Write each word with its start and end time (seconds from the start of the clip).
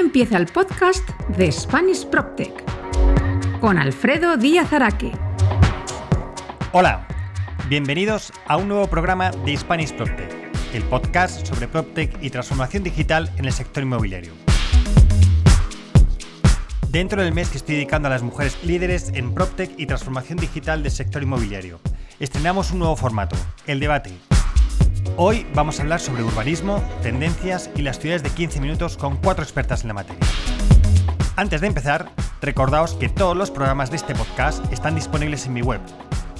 empieza 0.00 0.38
el 0.38 0.46
podcast 0.46 1.06
de 1.36 1.52
Spanish 1.52 2.06
PropTech 2.06 2.64
con 3.60 3.76
Alfredo 3.76 4.38
Díaz 4.38 4.72
Araque. 4.72 5.12
Hola, 6.72 7.06
bienvenidos 7.68 8.32
a 8.46 8.56
un 8.56 8.68
nuevo 8.68 8.86
programa 8.86 9.30
de 9.30 9.54
Spanish 9.58 9.92
PropTech, 9.92 10.32
el 10.72 10.82
podcast 10.84 11.46
sobre 11.46 11.68
PropTech 11.68 12.16
y 12.22 12.30
transformación 12.30 12.82
digital 12.82 13.30
en 13.36 13.44
el 13.44 13.52
sector 13.52 13.82
inmobiliario. 13.82 14.32
Dentro 16.88 17.22
del 17.22 17.34
mes 17.34 17.50
que 17.50 17.58
estoy 17.58 17.74
dedicando 17.74 18.08
a 18.08 18.10
las 18.10 18.22
mujeres 18.22 18.56
líderes 18.64 19.10
en 19.12 19.34
PropTech 19.34 19.78
y 19.78 19.84
transformación 19.84 20.38
digital 20.38 20.82
del 20.82 20.92
sector 20.92 21.22
inmobiliario, 21.22 21.78
estrenamos 22.18 22.70
un 22.70 22.78
nuevo 22.78 22.96
formato, 22.96 23.36
el 23.66 23.80
debate. 23.80 24.12
Hoy 25.16 25.46
vamos 25.54 25.78
a 25.78 25.82
hablar 25.82 26.00
sobre 26.00 26.22
urbanismo, 26.22 26.82
tendencias 27.02 27.70
y 27.76 27.82
las 27.82 27.98
ciudades 27.98 28.22
de 28.22 28.30
15 28.30 28.60
minutos 28.60 28.96
con 28.96 29.16
cuatro 29.16 29.42
expertas 29.44 29.82
en 29.82 29.88
la 29.88 29.94
materia. 29.94 30.24
Antes 31.36 31.60
de 31.60 31.66
empezar, 31.66 32.10
recordaos 32.40 32.94
que 32.94 33.08
todos 33.08 33.36
los 33.36 33.50
programas 33.50 33.90
de 33.90 33.96
este 33.96 34.14
podcast 34.14 34.64
están 34.72 34.94
disponibles 34.94 35.46
en 35.46 35.54
mi 35.54 35.62
web, 35.62 35.80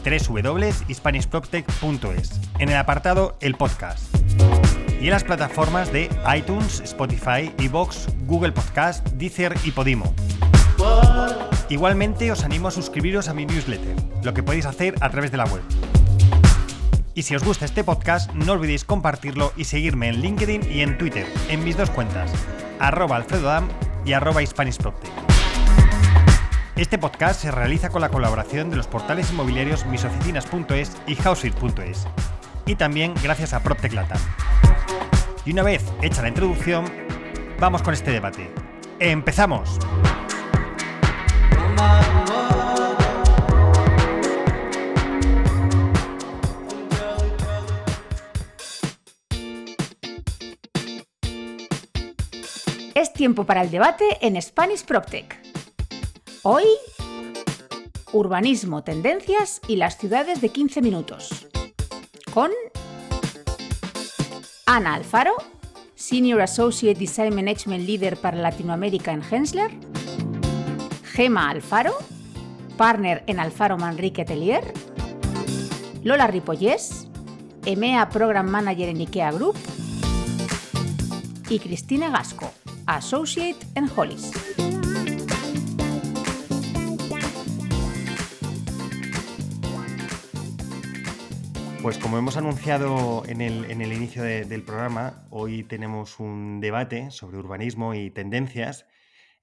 www.hispanishproptech.es, 0.05 2.41
en 2.59 2.69
el 2.69 2.77
apartado 2.77 3.37
El 3.41 3.55
Podcast 3.55 4.15
y 5.01 5.05
en 5.05 5.11
las 5.11 5.25
plataformas 5.25 5.93
de 5.93 6.11
iTunes, 6.37 6.81
Spotify, 6.81 7.53
Evox, 7.59 8.09
Google 8.27 8.53
Podcast, 8.53 9.07
Deezer 9.11 9.55
y 9.65 9.71
Podimo. 9.71 10.13
Igualmente 11.69 12.33
os 12.33 12.45
animo 12.45 12.69
a 12.69 12.71
suscribiros 12.71 13.29
a 13.29 13.35
mi 13.35 13.47
newsletter, 13.47 13.97
lo 14.23 14.35
que 14.35 14.43
podéis 14.43 14.67
hacer 14.67 14.95
a 15.01 15.11
través 15.11 15.31
de 15.31 15.37
la 15.37 15.45
web. 15.45 15.63
Y 17.15 17.23
si 17.23 17.35
os 17.35 17.45
gusta 17.45 17.65
este 17.65 17.83
podcast, 17.83 18.33
no 18.33 18.53
olvidéis 18.53 18.85
compartirlo 18.85 19.53
y 19.57 19.65
seguirme 19.65 20.09
en 20.09 20.21
LinkedIn 20.21 20.71
y 20.71 20.83
en 20.83 20.97
Twitter, 20.97 21.27
en 21.49 21.65
mis 21.65 21.77
dos 21.77 21.91
cuentas, 21.91 22.31
arroba 22.79 23.17
alfredodam 23.17 23.69
y 24.05 24.13
arroba 24.13 24.41
Este 26.77 26.99
podcast 26.99 27.41
se 27.41 27.51
realiza 27.51 27.91
con 27.91 28.01
la 28.01 28.11
colaboración 28.11 28.71
de 28.71 28.77
los 28.77 28.87
portales 28.87 29.31
inmobiliarios 29.33 29.87
misoficinas.es 29.87 30.97
y 31.07 31.17
houseit.es, 31.17 32.07
y 32.67 32.77
también 32.77 33.15
gracias 33.23 33.55
a 33.55 33.63
PropTech 33.63 33.93
Latam. 33.93 34.21
Y 35.45 35.53
una 35.53 35.63
vez 35.63 35.85
hecha 36.03 36.23
la 36.23 36.29
introducción, 36.29 36.85
vamos 37.59 37.83
con 37.83 37.93
este 37.93 38.13
debate. 38.13 38.51
¡Empezamos! 39.01 39.79
Tiempo 53.21 53.45
para 53.45 53.61
el 53.61 53.71
debate 53.71 54.17
en 54.23 54.41
Spanish 54.41 54.83
PropTech. 54.87 55.39
Hoy, 56.41 56.65
urbanismo, 58.13 58.83
tendencias 58.83 59.61
y 59.69 59.77
las 59.77 59.99
ciudades 59.99 60.41
de 60.41 60.49
15 60.49 60.81
minutos. 60.81 61.47
Con 62.33 62.51
Ana 64.65 64.95
Alfaro, 64.95 65.35
Senior 65.95 66.41
Associate 66.41 66.99
Design 66.99 67.35
Management 67.35 67.87
Leader 67.87 68.17
para 68.17 68.39
Latinoamérica 68.39 69.13
en 69.13 69.23
Hensler. 69.23 69.71
Gema 71.05 71.51
Alfaro, 71.51 71.99
Partner 72.79 73.23
en 73.27 73.39
Alfaro 73.39 73.77
Manrique 73.77 74.23
Atelier. 74.23 74.73
Lola 76.03 76.27
Ripollés, 76.27 77.07
EMEA 77.67 78.09
Program 78.09 78.49
Manager 78.49 78.89
en 78.89 79.03
IKEA 79.03 79.31
Group. 79.33 79.59
Y 81.51 81.59
Cristina 81.59 82.09
Gasco, 82.09 82.51
Associate 82.91 83.57
en 83.77 83.89
Hollis. 83.95 84.33
Pues 91.83 91.99
como 91.99 92.19
hemos 92.19 92.37
anunciado 92.37 93.23
en 93.29 93.43
el, 93.43 93.93
inicio 93.93 94.25
del 94.25 94.65
programa, 94.65 95.23
hoy 95.31 95.63
tenemos 95.63 96.19
un 96.19 96.59
debate 96.59 97.13
sobre 97.13 97.39
urbanismo 97.39 97.95
y 97.95 98.11
tendencias 98.11 98.89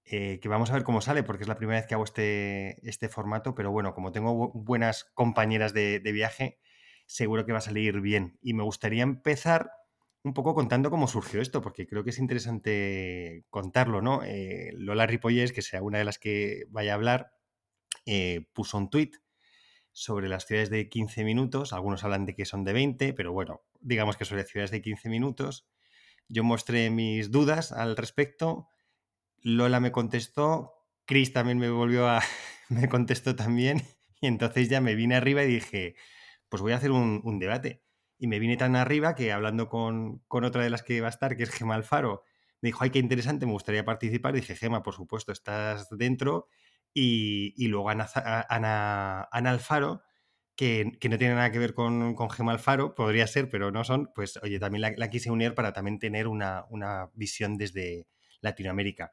eh, 0.04 0.40
que 0.42 0.50
vamos 0.50 0.70
a 0.70 0.74
ver 0.74 0.84
cómo 0.84 1.00
sale, 1.00 1.24
porque 1.24 1.46
es 1.46 1.48
la 1.48 1.56
primera 1.56 1.80
vez 1.80 1.88
que 1.88 1.94
hago 1.94 2.04
este, 2.04 2.86
este 2.86 3.08
formato, 3.08 3.56
pero 3.56 3.72
bueno, 3.72 3.94
como 3.94 4.12
tengo 4.12 4.52
buenas 4.56 5.06
compañeras 5.14 5.74
de, 5.74 6.02
de, 6.02 6.12
viaje, 6.12 6.60
seguro 7.06 7.46
que 7.46 7.54
va 7.54 7.60
a 7.60 7.62
salir 7.62 8.02
bien. 8.02 8.38
Y 8.42 8.54
me 8.54 8.64
gustaría 8.64 9.04
empezar 9.04 9.72
un 10.24 10.34
poco 10.34 10.54
contando 10.54 10.90
cómo 10.90 11.08
surgió 11.08 11.42
esto, 11.42 11.62
porque 11.62 11.88
creo 11.88 12.04
que 12.04 12.10
es 12.10 12.20
interesante 12.20 13.46
contarlo, 13.50 14.02
¿no? 14.02 14.24
Eh, 14.24 14.72
Lola 14.74 15.08
Ripollés, 15.08 15.54
que 15.54 15.62
sea 15.62 15.82
una 15.82 16.00
de 16.00 16.06
las 16.06 16.20
que 16.20 16.64
vaya 16.70 16.92
a 16.94 16.96
hablar, 16.96 17.32
eh, 18.06 18.48
puso 18.54 18.78
un 18.78 18.90
tuit 18.90 19.16
sobre 19.92 20.30
las 20.30 20.46
ciudades 20.46 20.70
de 20.70 20.90
15 20.90 21.24
minutos, 21.24 21.74
algunos 21.74 22.04
hablan 22.04 22.26
de 22.26 22.36
que 22.36 22.46
son 22.46 22.64
de 22.64 22.74
20, 22.74 23.14
pero 23.14 23.34
bueno, 23.34 23.62
digamos 23.80 24.18
que 24.18 24.26
sobre 24.26 24.44
ciudades 24.44 24.72
de 24.72 24.82
15 24.82 25.10
minutos. 25.10 25.68
Yo 26.30 26.44
mostré 26.44 26.90
mis 26.90 27.32
dudas 27.32 27.72
al 27.72 27.96
respecto, 27.98 28.68
Lola 29.42 29.80
me 29.80 29.92
contestó, 29.92 30.74
Chris 31.06 31.34
también 31.34 31.58
me 31.58 31.70
volvió 31.70 32.08
a, 32.08 32.22
me 32.70 32.90
contestó 32.90 33.36
también, 33.36 33.84
y 34.22 34.28
entonces 34.28 34.70
ya 34.70 34.82
me 34.82 34.96
vine 34.96 35.16
arriba 35.16 35.44
y 35.44 35.48
dije, 35.48 35.96
pues 36.50 36.62
voy 36.62 36.74
a 36.74 36.78
hacer 36.78 36.92
un 36.92 37.40
debate 37.40 37.87
y 38.18 38.28
me 38.28 38.40
vine 38.40 38.58
tan 38.58 38.76
arriba 38.76 39.16
que 39.16 39.32
hablando 39.32 39.70
con, 39.70 40.24
otra 40.30 40.64
de 40.64 40.70
las 40.70 40.84
que 40.84 41.02
va 41.02 41.08
a 41.08 41.10
estar, 41.10 41.38
que 41.38 41.44
es 41.44 41.52
Gema 41.52 41.76
Alfaro, 41.76 42.24
me 42.62 42.70
dijo, 42.70 42.84
ay, 42.84 42.90
qué 42.90 43.00
interesante, 43.00 43.46
me 43.46 43.52
gustaría 43.52 43.86
participar. 43.86 44.36
Y 44.36 44.40
dije, 44.42 44.56
Gema, 44.56 44.84
por 44.84 44.96
supuesto, 44.96 45.32
estás 45.32 45.88
dentro. 45.92 46.48
Y, 46.94 47.68
luego 47.68 47.90
Ana, 47.90 48.08
Alfaro, 49.32 50.02
que, 50.56 50.86
no 51.10 51.18
tiene 51.18 51.36
nada 51.36 51.52
que 51.52 51.60
ver 51.60 51.74
con, 51.76 52.16
con, 52.16 52.30
Gema 52.32 52.54
Alfaro, 52.54 52.96
podría 52.96 53.28
ser, 53.28 53.50
pero 53.50 53.72
no 53.72 53.84
son, 53.84 54.12
pues 54.16 54.40
oye, 54.42 54.60
también 54.60 54.82
la, 54.82 54.94
la 54.98 55.10
quise 55.10 55.30
unir 55.30 55.54
para 55.54 55.74
también 55.74 56.00
tener 56.00 56.28
una, 56.28 56.66
una 56.70 57.12
visión 57.14 57.58
desde 57.58 58.08
Latinoamérica. 58.42 59.12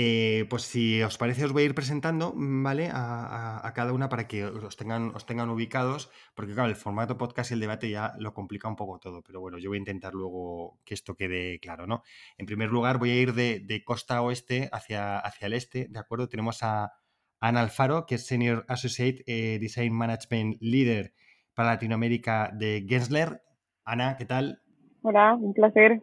Eh, 0.00 0.46
pues 0.48 0.62
si 0.62 1.02
os 1.02 1.18
parece, 1.18 1.44
os 1.44 1.52
voy 1.52 1.64
a 1.64 1.66
ir 1.66 1.74
presentando, 1.74 2.32
¿vale? 2.36 2.88
A, 2.92 3.72
cada 3.74 3.92
una 3.92 4.08
para 4.08 4.28
que 4.28 4.44
os 4.44 4.76
tengan, 4.76 5.10
os 5.12 5.26
tengan 5.26 5.50
ubicados, 5.50 6.08
porque 6.36 6.54
claro, 6.54 6.68
el 6.68 6.76
formato 6.76 7.18
podcast 7.18 7.50
y 7.50 7.54
el 7.54 7.60
debate 7.60 7.90
ya 7.90 8.14
lo 8.16 8.32
complica 8.32 8.68
un 8.68 8.76
poco 8.76 9.00
todo, 9.00 9.22
pero 9.22 9.40
bueno, 9.40 9.58
yo 9.58 9.70
voy 9.70 9.78
a 9.78 9.80
intentar 9.80 10.14
luego 10.14 10.78
que 10.84 10.94
esto 10.94 11.16
quede 11.16 11.58
claro, 11.58 11.88
¿no? 11.88 12.04
En 12.36 12.46
primer 12.46 12.70
lugar, 12.70 12.98
voy 12.98 13.10
a 13.10 13.20
ir 13.20 13.34
de, 13.34 13.82
costa 13.84 14.22
oeste 14.22 14.68
hacia, 14.70 15.18
hacia 15.18 15.46
el 15.46 15.54
este, 15.54 15.88
¿de 15.90 15.98
acuerdo? 15.98 16.28
Tenemos 16.28 16.62
a 16.62 16.92
Ana 17.40 17.62
Alfaro, 17.62 18.06
que 18.06 18.14
es 18.14 18.24
Senior 18.24 18.64
Associate 18.68 19.24
eh, 19.26 19.58
Design 19.58 19.92
Management 19.92 20.58
Leader 20.60 21.12
para 21.54 21.70
Latinoamérica 21.70 22.52
de 22.54 22.86
Gensler. 22.88 23.42
Ana, 23.84 24.16
¿qué 24.16 24.26
tal? 24.26 24.62
Hola, 25.02 25.34
un 25.34 25.52
placer. 25.54 26.00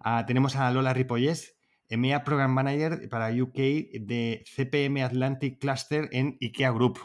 Ah, 0.00 0.24
tenemos 0.26 0.56
a 0.56 0.68
Lola 0.72 0.92
Ripollés, 0.92 1.55
EMEA 1.88 2.24
Program 2.24 2.52
Manager 2.52 3.08
para 3.08 3.30
UK 3.30 3.56
de 4.00 4.44
CPM 4.54 5.02
Atlantic 5.02 5.58
Cluster 5.60 6.08
en 6.12 6.36
IKEA 6.40 6.70
Group. 6.70 6.98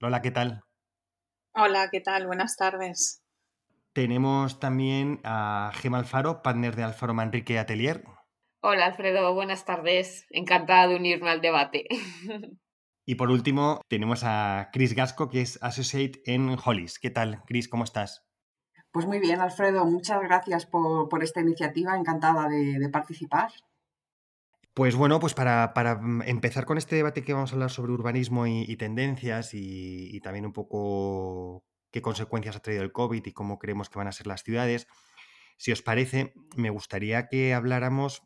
Hola, 0.00 0.22
¿qué 0.22 0.30
tal? 0.30 0.62
Hola, 1.54 1.88
¿qué 1.90 2.00
tal? 2.00 2.26
Buenas 2.26 2.56
tardes. 2.56 3.24
Tenemos 3.92 4.60
también 4.60 5.20
a 5.24 5.72
Gema 5.74 5.98
Alfaro, 5.98 6.42
partner 6.42 6.76
de 6.76 6.84
Alfaro 6.84 7.14
Manrique 7.14 7.58
Atelier. 7.58 8.04
Hola, 8.60 8.86
Alfredo, 8.86 9.34
buenas 9.34 9.64
tardes. 9.64 10.26
Encantada 10.30 10.88
de 10.88 10.96
unirme 10.96 11.30
al 11.30 11.40
debate. 11.40 11.86
Y 13.10 13.14
por 13.14 13.30
último, 13.30 13.80
tenemos 13.88 14.22
a 14.22 14.68
Chris 14.70 14.94
Gasco, 14.94 15.30
que 15.30 15.40
es 15.40 15.58
Associate 15.62 16.20
en 16.26 16.58
Hollis. 16.62 16.98
¿Qué 16.98 17.08
tal, 17.08 17.42
Chris? 17.46 17.66
¿Cómo 17.66 17.84
estás? 17.84 18.28
Pues 18.92 19.06
muy 19.06 19.18
bien, 19.18 19.40
Alfredo. 19.40 19.86
Muchas 19.86 20.20
gracias 20.20 20.66
por, 20.66 21.22
esta 21.22 21.40
iniciativa. 21.40 21.96
Encantada 21.96 22.50
de 22.50 22.86
participar. 22.90 23.50
Pues 24.78 24.94
bueno, 24.94 25.18
pues 25.18 25.34
para, 25.34 25.72
mm, 26.00 26.22
empezar 26.22 26.64
con 26.64 26.78
este 26.78 26.94
debate 26.94 27.24
que 27.24 27.32
vamos 27.32 27.50
a 27.50 27.54
hablar 27.54 27.68
sobre 27.72 27.90
urbanismo 27.90 28.46
y, 28.46 28.76
tendencias 28.76 29.50
y, 29.52 30.20
también 30.20 30.46
un 30.46 30.52
poco 30.52 31.64
qué 31.90 32.00
consecuencias 32.00 32.54
ha 32.54 32.60
traído 32.60 32.84
el 32.84 32.92
COVID 32.92 33.26
y 33.26 33.32
cómo 33.32 33.58
creemos 33.58 33.90
que 33.90 33.98
van 33.98 34.06
a 34.06 34.12
ser 34.12 34.28
las 34.28 34.44
ciudades, 34.44 34.86
si 35.56 35.72
os 35.72 35.82
parece, 35.82 36.32
me 36.56 36.70
gustaría 36.70 37.26
que 37.26 37.54
habláramos 37.54 38.22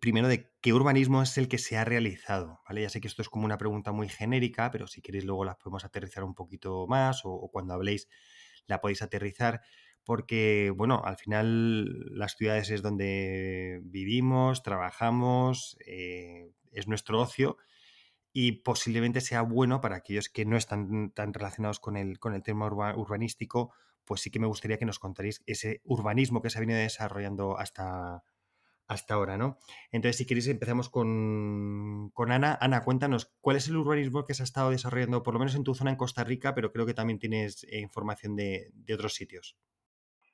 primero 0.00 0.26
de 0.26 0.50
qué 0.60 0.72
urbanismo 0.72 1.22
es 1.22 1.38
el 1.38 1.46
que 1.46 1.58
se 1.58 1.76
ha 1.76 1.84
realizado. 1.84 2.58
¿vale? 2.68 2.82
Ya 2.82 2.90
sé 2.90 3.00
que 3.00 3.06
esto 3.06 3.22
es 3.22 3.28
como 3.28 3.44
una 3.44 3.56
pregunta 3.56 3.92
muy 3.92 4.08
genérica, 4.08 4.72
pero 4.72 4.88
si 4.88 5.00
queréis 5.00 5.26
luego 5.26 5.44
la 5.44 5.58
podemos 5.58 5.84
aterrizar 5.84 6.24
un 6.24 6.34
poquito 6.34 6.88
más 6.88 7.20
o 7.22 7.48
cuando 7.52 7.74
habléis 7.74 8.08
la 8.66 8.80
podéis 8.80 9.02
aterrizar 9.02 9.60
porque, 10.08 10.72
bueno, 10.74 11.02
al 11.04 11.18
final 11.18 12.16
las 12.16 12.34
ciudades 12.34 12.70
es 12.70 12.80
donde 12.80 13.82
vivimos, 13.84 14.62
trabajamos, 14.62 15.76
eh, 15.84 16.50
es 16.72 16.88
nuestro 16.88 17.20
ocio 17.20 17.58
y 18.32 18.52
posiblemente 18.62 19.20
sea 19.20 19.42
bueno 19.42 19.82
para 19.82 19.96
aquellos 19.96 20.30
que 20.30 20.46
no 20.46 20.56
están 20.56 21.10
tan 21.10 21.34
relacionados 21.34 21.78
con 21.78 21.98
el, 21.98 22.18
con 22.18 22.32
el 22.32 22.42
tema 22.42 22.66
urbanístico, 22.96 23.74
pues 24.06 24.22
sí 24.22 24.30
que 24.30 24.38
me 24.38 24.46
gustaría 24.46 24.78
que 24.78 24.86
nos 24.86 24.98
contaréis 24.98 25.42
ese 25.44 25.82
urbanismo 25.84 26.40
que 26.40 26.48
se 26.48 26.56
ha 26.56 26.60
venido 26.60 26.78
desarrollando 26.78 27.58
hasta, 27.58 28.24
hasta 28.86 29.12
ahora, 29.12 29.36
¿no? 29.36 29.58
Entonces, 29.92 30.16
si 30.16 30.24
queréis, 30.24 30.48
empezamos 30.48 30.88
con, 30.88 32.10
Ana. 32.16 32.56
Ana, 32.62 32.82
cuéntanos, 32.82 33.30
¿cuál 33.42 33.58
es 33.58 33.68
el 33.68 33.76
urbanismo 33.76 34.24
que 34.24 34.32
se 34.32 34.42
ha 34.42 34.44
estado 34.44 34.70
desarrollando, 34.70 35.22
por 35.22 35.34
lo 35.34 35.40
menos 35.40 35.54
en 35.54 35.64
tu 35.64 35.74
zona 35.74 35.90
en 35.90 35.96
Costa 35.96 36.24
Rica, 36.24 36.54
pero 36.54 36.72
creo 36.72 36.86
que 36.86 36.94
también 36.94 37.18
tienes 37.18 37.64
eh, 37.64 37.80
información 37.80 38.36
de, 38.36 38.72
otros 38.94 39.14
sitios? 39.14 39.58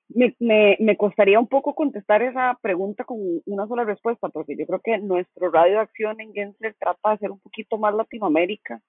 Me, 0.09 0.77
me, 0.79 0.97
costaría 0.97 1.41
un 1.41 1.49
poco 1.49 1.75
contestar 1.75 2.23
esa 2.23 2.59
pregunta 2.63 3.05
con 3.05 3.19
una 3.47 3.67
sola 3.67 3.85
respuesta, 3.85 4.29
porque 4.29 4.55
yo 4.57 4.67
creo 4.67 4.81
que 4.81 4.99
nuestro 4.99 5.51
radio 5.51 5.75
de 5.75 5.81
acción 5.81 6.21
en 6.21 6.33
Gensler 6.33 6.75
trata 6.79 7.13
de 7.13 7.19
ser 7.19 7.31
un 7.31 7.41
poquito 7.41 7.79
más 7.79 7.95
Latinoamérica. 7.95 8.81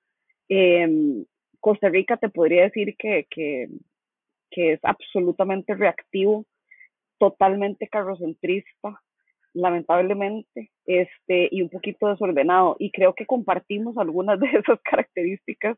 Em, 0.50 1.26
Costa 1.60 1.90
Rica 1.90 2.18
te 2.18 2.30
podría 2.30 2.64
decir 2.64 2.96
que, 2.98 3.26
que, 3.30 3.70
que 4.52 4.74
es 4.74 4.80
absolutamente 4.84 5.74
reactivo, 5.74 6.46
totalmente 7.18 7.88
carrocentrista, 7.88 9.02
lamentablemente, 9.54 10.72
este, 10.86 11.48
y 11.50 11.62
un 11.62 11.70
poquito 11.70 12.08
desordenado. 12.08 12.76
Y 12.78 12.92
creo 12.92 13.16
que 13.16 13.26
compartimos 13.26 13.98
algunas 13.98 14.40
de 14.40 14.48
esas 14.48 14.80
características 14.84 15.78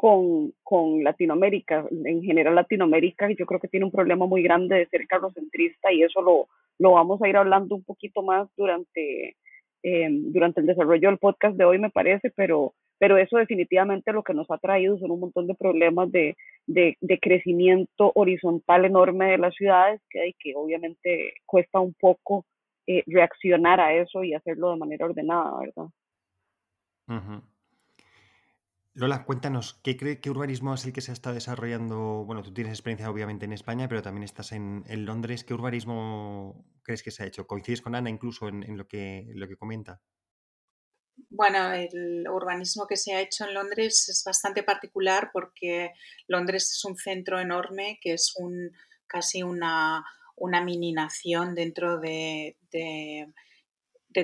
con, 0.00 0.54
con 0.62 1.04
Latinoamérica. 1.04 1.84
En 2.06 2.22
general, 2.22 2.54
Latinoamérica 2.54 3.28
yo 3.38 3.44
creo 3.44 3.60
que 3.60 3.68
tiene 3.68 3.84
un 3.84 3.92
problema 3.92 4.24
muy 4.24 4.42
grande 4.42 4.76
de 4.76 4.86
ser 4.86 5.06
carrocentrista 5.06 5.92
y 5.92 6.02
eso 6.02 6.22
lo, 6.22 6.48
lo 6.78 6.92
vamos 6.92 7.20
a 7.20 7.28
ir 7.28 7.36
hablando 7.36 7.74
un 7.74 7.84
poquito 7.84 8.22
más 8.22 8.48
durante, 8.56 9.36
eh, 9.82 10.08
durante 10.10 10.62
el 10.62 10.66
desarrollo 10.66 11.10
del 11.10 11.18
podcast 11.18 11.54
de 11.58 11.66
hoy, 11.66 11.78
me 11.78 11.90
parece, 11.90 12.32
pero, 12.34 12.72
pero 12.98 13.18
eso 13.18 13.36
definitivamente 13.36 14.14
lo 14.14 14.22
que 14.22 14.32
nos 14.32 14.50
ha 14.50 14.56
traído 14.56 14.96
son 14.96 15.10
un 15.10 15.20
montón 15.20 15.46
de 15.46 15.54
problemas 15.54 16.10
de, 16.10 16.34
de, 16.66 16.96
de 17.02 17.18
crecimiento 17.18 18.10
horizontal 18.14 18.86
enorme 18.86 19.32
de 19.32 19.36
las 19.36 19.54
ciudades 19.54 20.00
que, 20.08 20.32
que 20.38 20.54
obviamente 20.56 21.34
cuesta 21.44 21.78
un 21.78 21.92
poco 21.92 22.46
eh, 22.86 23.02
reaccionar 23.06 23.80
a 23.80 23.92
eso 23.92 24.24
y 24.24 24.32
hacerlo 24.32 24.70
de 24.70 24.78
manera 24.78 25.04
ordenada, 25.04 25.58
¿verdad? 25.60 25.90
Lola, 29.00 29.24
cuéntanos, 29.24 29.80
¿qué, 29.82 29.96
cree, 29.96 30.20
¿qué 30.20 30.28
urbanismo 30.28 30.74
es 30.74 30.84
el 30.84 30.92
que 30.92 31.00
se 31.00 31.12
está 31.12 31.32
desarrollando? 31.32 32.22
Bueno, 32.26 32.42
tú 32.42 32.52
tienes 32.52 32.74
experiencia 32.74 33.10
obviamente 33.10 33.46
en 33.46 33.54
España, 33.54 33.88
pero 33.88 34.02
también 34.02 34.24
estás 34.24 34.52
en, 34.52 34.84
Londres. 35.06 35.42
¿Qué 35.42 35.54
urbanismo 35.54 36.66
crees 36.82 37.02
que 37.02 37.10
se 37.10 37.22
ha 37.22 37.26
hecho? 37.26 37.46
¿Coincides 37.46 37.80
con 37.80 37.94
Ana 37.94 38.10
incluso 38.10 38.46
en, 38.46 38.76
lo, 38.76 38.86
que, 38.86 39.24
lo 39.34 39.48
que 39.48 39.56
comenta? 39.56 40.02
Bueno, 41.30 41.72
el 41.72 42.28
urbanismo 42.28 42.86
que 42.86 42.98
se 42.98 43.14
ha 43.14 43.22
hecho 43.22 43.46
en 43.46 43.54
Londres 43.54 44.06
es 44.10 44.22
bastante 44.22 44.62
particular 44.64 45.30
porque 45.32 45.92
Londres 46.28 46.70
es 46.70 46.84
un 46.84 46.96
centro 46.98 47.40
enorme 47.40 47.98
que 48.02 48.12
es 48.12 48.34
un, 48.36 48.70
casi 49.06 49.42
una, 49.42 50.04
una 50.36 50.62
mini 50.62 50.92
nación 50.92 51.54
dentro 51.54 51.98
de, 52.00 52.58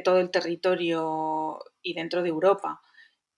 todo 0.05 0.19
el 0.19 0.31
territorio 0.31 1.61
y 1.81 1.94
dentro 1.94 2.23
de 2.23 2.28
Europa. 2.28 2.82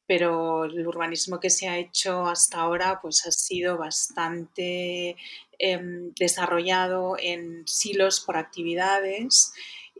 Pero 0.08 0.64
el 0.64 0.86
urbanismo 0.86 1.38
que 1.38 1.50
se 1.50 1.68
ha 1.68 1.78
hecho 1.78 2.26
hasta 2.26 2.58
ahora 2.58 2.98
pues, 3.00 3.24
ha 3.26 3.30
sido 3.30 3.78
bastante 3.78 5.16
em, 5.58 6.12
desarrollado 6.18 7.16
en 7.20 7.64
silos 7.68 8.20
por 8.20 8.36
actividades 8.36 9.52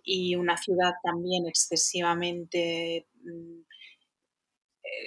y 0.02 0.34
una 0.34 0.56
ciudad 0.56 0.94
también 1.04 1.46
excesivamente 1.46 3.06
mm, 3.22 3.60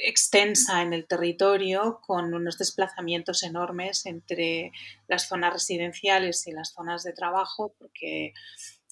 extensa 0.03 0.81
en 0.81 0.93
el 0.93 1.07
territorio 1.07 1.99
con 2.05 2.33
unos 2.33 2.57
desplazamientos 2.57 3.43
enormes 3.43 4.05
entre 4.05 4.71
las 5.07 5.27
zonas 5.27 5.53
residenciales 5.53 6.47
y 6.47 6.51
las 6.51 6.73
zonas 6.73 7.03
de 7.03 7.13
trabajo 7.13 7.73
porque 7.77 8.33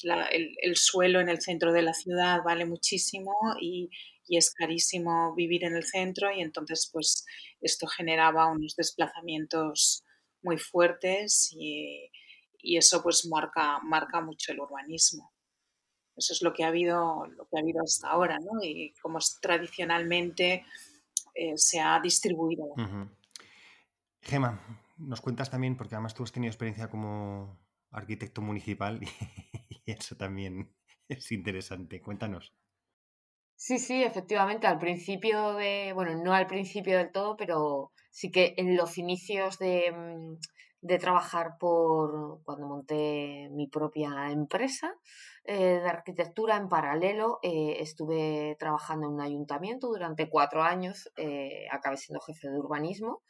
el, 0.04 0.76
suelo 0.76 1.20
en 1.20 1.30
el 1.30 1.42
centro 1.42 1.74
de 1.74 1.82
la 1.82 1.94
ciudad 1.94 2.44
vale 2.44 2.66
muchísimo 2.66 3.34
y, 3.60 3.90
es 4.38 4.54
carísimo 4.54 5.34
vivir 5.36 5.64
en 5.64 5.76
el 5.76 5.84
centro 5.84 6.32
y 6.32 6.42
entonces 6.42 6.90
pues 6.92 7.26
esto 7.62 7.88
generaba 7.88 8.48
unos 8.48 8.76
desplazamientos 8.76 10.04
muy 10.42 10.58
fuertes 10.58 11.54
y, 11.58 12.12
eso 12.62 13.02
pues 13.02 13.26
marca, 13.26 13.80
marca 13.80 14.22
mucho 14.22 14.52
el 14.52 14.60
urbanismo. 14.60 15.32
Eso 16.16 16.34
es 16.34 16.42
lo 16.42 16.54
que 16.54 16.66
ha 16.66 16.68
habido, 16.68 17.26
lo 17.26 17.48
que 17.48 17.58
ha 17.58 17.62
habido 17.62 17.82
hasta 17.82 18.10
ahora, 18.10 18.38
¿no? 18.40 18.62
Y 18.62 18.94
como 19.02 19.20
tradicionalmente 19.42 20.66
eh, 21.34 21.54
se 21.56 21.80
ha 21.80 22.00
distribuido. 22.02 22.66
Gema, 24.22 24.62
nos 24.98 25.22
cuentas 25.22 25.50
también, 25.50 25.78
porque 25.78 25.96
además 25.96 26.14
tú 26.14 26.24
has 26.24 26.34
tenido 26.34 26.50
experiencia 26.50 26.90
como 26.90 27.58
arquitecto 27.92 28.42
municipal 28.42 29.00
y 29.70 29.92
eso 29.92 30.18
también 30.18 30.76
es 31.08 31.32
interesante. 31.32 32.02
Cuéntanos. 32.02 32.54
Sí, 33.62 33.78
sí, 33.78 34.04
efectivamente, 34.04 34.68
al 34.68 34.80
principio 34.80 35.54
de, 35.56 35.92
bueno, 35.94 36.16
no 36.24 36.34
al 36.34 36.48
principio 36.48 36.98
del 36.98 37.12
todo, 37.12 37.36
pero 37.36 37.92
sí 38.10 38.32
que 38.32 38.54
en 38.56 38.78
los 38.78 38.98
inicios 38.98 39.60
de, 39.60 39.92
mm, 39.92 40.38
de 40.82 40.98
trabajar 40.98 41.58
por 41.60 42.42
cuando 42.44 42.68
monté 42.68 43.50
mi 43.52 43.68
propia 43.68 44.32
empresa 44.32 44.96
eh, 45.44 45.82
de 45.84 45.90
arquitectura 45.90 46.56
en 46.56 46.70
paralelo 46.70 47.40
eh, 47.44 47.76
estuve 47.82 48.56
trabajando 48.60 49.08
en 49.08 49.14
un 49.16 49.22
ayuntamiento 49.22 49.88
durante 49.90 50.30
cuatro 50.30 50.64
años 50.64 51.12
eh, 51.18 51.68
acabé 51.70 51.98
siendo 51.98 52.22
jefe 52.22 52.48
de 52.50 52.58
urbanismo 52.58 53.24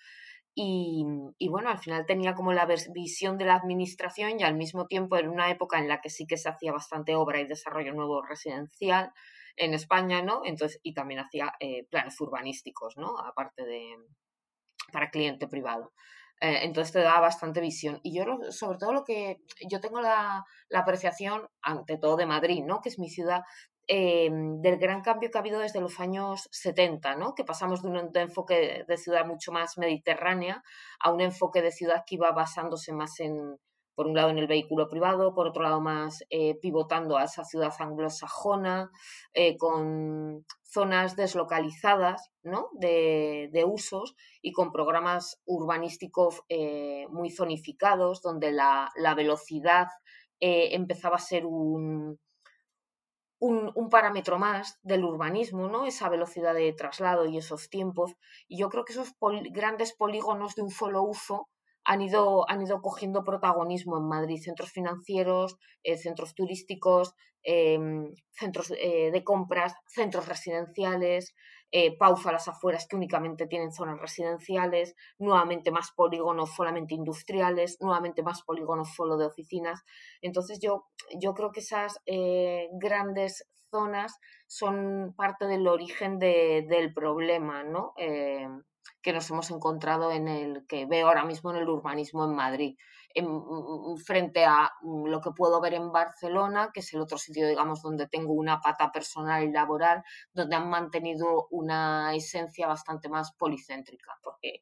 y, 0.56 1.06
y, 1.38 1.48
bueno, 1.50 1.70
al 1.70 1.80
final 1.80 2.06
tenía 2.06 2.36
como 2.36 2.54
la 2.54 2.68
visión 2.94 3.38
de 3.38 3.46
la 3.46 3.56
administración 3.56 4.40
y 4.40 4.44
al 4.44 4.56
mismo 4.56 4.88
tiempo 4.88 5.18
en 5.18 5.30
una 5.30 5.50
época 5.50 5.80
en 5.80 5.88
la 5.88 6.02
que 6.02 6.10
sí 6.10 6.26
que 6.28 6.38
se 6.38 6.50
hacía 6.50 6.74
bastante 6.74 7.16
obra 7.16 7.40
y 7.40 7.48
desarrollo 7.48 7.94
nuevo 7.94 8.22
residencial 8.24 9.12
en 9.56 9.74
España, 9.74 10.22
¿no? 10.22 10.42
Entonces, 10.46 10.80
y 10.84 10.94
también 10.94 11.20
hacía 11.22 11.54
planes 11.90 12.20
urbanísticos, 12.20 12.98
¿no? 12.98 13.18
Aparte 13.20 13.66
de 13.66 13.96
para 14.92 15.12
cliente 15.12 15.48
privado. 15.48 15.94
Eh, 16.42 16.60
entonces 16.64 16.94
te 16.94 17.00
da 17.00 17.20
bastante 17.20 17.62
visión. 17.62 18.00
Y 18.04 18.16
yo, 18.16 18.26
sobre 18.52 18.78
todo, 18.78 18.94
lo 18.94 19.04
que 19.04 19.42
yo 19.70 19.80
tengo 19.82 20.02
la, 20.02 20.46
apreciación, 20.74 21.48
ante 21.62 21.98
todo 21.98 22.16
de 22.18 22.26
Madrid, 22.26 22.64
¿no? 22.66 22.82
que 22.82 22.90
es 22.90 23.00
mi 23.00 23.10
ciudad, 23.10 23.42
em, 23.88 24.62
del 24.62 24.78
gran 24.78 25.02
cambio 25.02 25.30
que 25.32 25.38
ha 25.38 25.42
habido 25.42 25.60
desde 25.60 25.82
los 25.82 26.00
años 26.00 26.48
70, 26.52 27.16
¿no? 27.16 27.34
que 27.36 27.44
pasamos 27.44 27.82
de 27.82 27.90
un 27.90 28.12
enfoque 28.16 28.86
de 28.88 28.98
ciudad 28.98 29.26
mucho 29.26 29.52
más 29.52 29.78
mediterránea 29.78 30.64
a 31.00 31.12
un 31.12 31.22
enfoque 31.22 31.62
de 31.62 31.72
ciudad 31.72 32.04
que 32.06 32.16
iba 32.16 32.32
basándose 32.32 32.94
más 32.94 33.20
en, 33.20 33.58
por 34.00 34.08
un 34.08 34.16
lado 34.16 34.30
en 34.30 34.38
el 34.38 34.48
vehículo 34.48 34.88
privado, 34.88 35.34
por 35.34 35.46
otro 35.46 35.62
lado 35.62 35.82
más 35.82 36.24
eh, 36.30 36.56
pivotando 36.62 37.18
a 37.18 37.26
esa 37.26 37.44
ciudad 37.44 37.74
anglosajona, 37.80 38.92
eh, 39.34 39.58
con 39.58 40.46
zonas 40.64 41.18
deslocalizadas 41.18 42.32
¿no? 42.42 42.70
de, 42.72 43.66
usos 43.68 44.16
y 44.42 44.54
con 44.54 44.72
programas 44.72 45.42
urbanísticos 45.44 46.44
eh, 46.48 47.08
muy 47.10 47.30
zonificados, 47.30 48.22
donde 48.22 48.54
la, 48.54 48.90
velocidad 49.18 49.88
empezaba 50.40 51.18
a 51.18 51.20
ser 51.20 51.46
un, 51.46 52.18
un, 53.40 53.90
parámetro 53.90 54.40
más 54.40 54.80
del 54.82 55.04
urbanismo, 55.04 55.68
¿no? 55.68 55.86
Esa 55.86 56.08
velocidad 56.08 56.54
de 56.54 56.72
traslado 56.72 57.26
y 57.26 57.38
esos 57.38 57.70
tiempos. 57.70 58.16
Y 58.48 58.60
yo 58.60 58.70
creo 58.70 58.86
que 58.86 58.94
esos 58.94 59.14
grandes 59.52 59.94
polígonos 59.94 60.56
de 60.56 60.62
un 60.62 60.72
solo 60.72 61.04
uso 61.04 61.50
han 61.90 62.04
ido, 62.04 62.48
han 62.48 62.62
ido 62.62 62.84
cogiendo 62.84 63.24
protagonismo 63.24 63.98
en 63.98 64.08
Madrid, 64.08 64.40
centros 64.40 64.72
financieros, 64.72 65.58
eh, 65.84 65.98
centros 65.98 66.36
turísticos, 66.36 67.16
em, 67.42 68.14
centros 68.30 68.72
eh, 68.78 69.10
de 69.12 69.24
compras, 69.24 69.74
centros 69.88 70.28
residenciales, 70.28 71.34
eh, 71.72 71.98
pausa 71.98 72.32
las 72.32 72.48
afueras 72.48 72.86
que 72.88 72.96
únicamente 72.96 73.48
tienen 73.48 73.72
zonas 73.72 74.00
residenciales, 74.00 74.94
nuevamente 75.18 75.72
más 75.72 75.92
polígonos 75.96 76.54
solamente 76.56 76.94
industriales, 76.94 77.78
nuevamente 77.82 78.22
más 78.22 78.44
polígonos 78.44 78.94
solo 78.94 79.18
de 79.18 79.26
oficinas. 79.26 79.82
Entonces 80.22 80.60
yo, 80.60 80.86
yo 81.20 81.34
creo 81.34 81.52
que 81.52 81.62
esas 81.62 82.00
grandes 82.74 83.48
zonas 83.72 84.20
son 84.46 85.16
parte 85.18 85.46
del 85.48 85.68
origen 85.68 86.20
del 86.20 86.94
problema, 86.94 87.64
¿no? 87.64 87.94
Que 89.02 89.14
nos 89.14 89.30
hemos 89.30 89.50
encontrado 89.52 90.12
en 90.12 90.28
el 90.28 90.66
que 90.68 90.86
veo 90.86 91.08
ahora 91.08 91.24
mismo 91.24 91.52
en 91.52 91.58
el 91.58 91.70
urbanismo 91.70 92.26
en 92.26 92.36
Madrid, 92.36 92.78
en, 93.14 93.26
mm, 93.28 93.98
frente 94.06 94.46
a 94.46 94.72
mm, 94.82 95.06
lo 95.08 95.22
que 95.22 95.32
puedo 95.32 95.62
ver 95.62 95.74
en 95.74 95.92
Barcelona, 95.92 96.70
que 96.74 96.82
es 96.82 96.94
el 96.94 97.02
otro 97.02 97.18
sitio, 97.18 97.48
digamos, 97.48 97.82
donde 97.82 98.08
tengo 98.08 98.34
una 98.34 98.60
pata 98.60 98.92
personal 98.92 99.44
y 99.44 99.52
laboral, 99.52 100.04
donde 100.34 100.56
han 100.56 100.70
mantenido 100.70 101.48
una 101.50 102.14
esencia 102.14 102.68
bastante 102.68 103.10
más 103.10 103.32
policéntrica. 103.34 104.14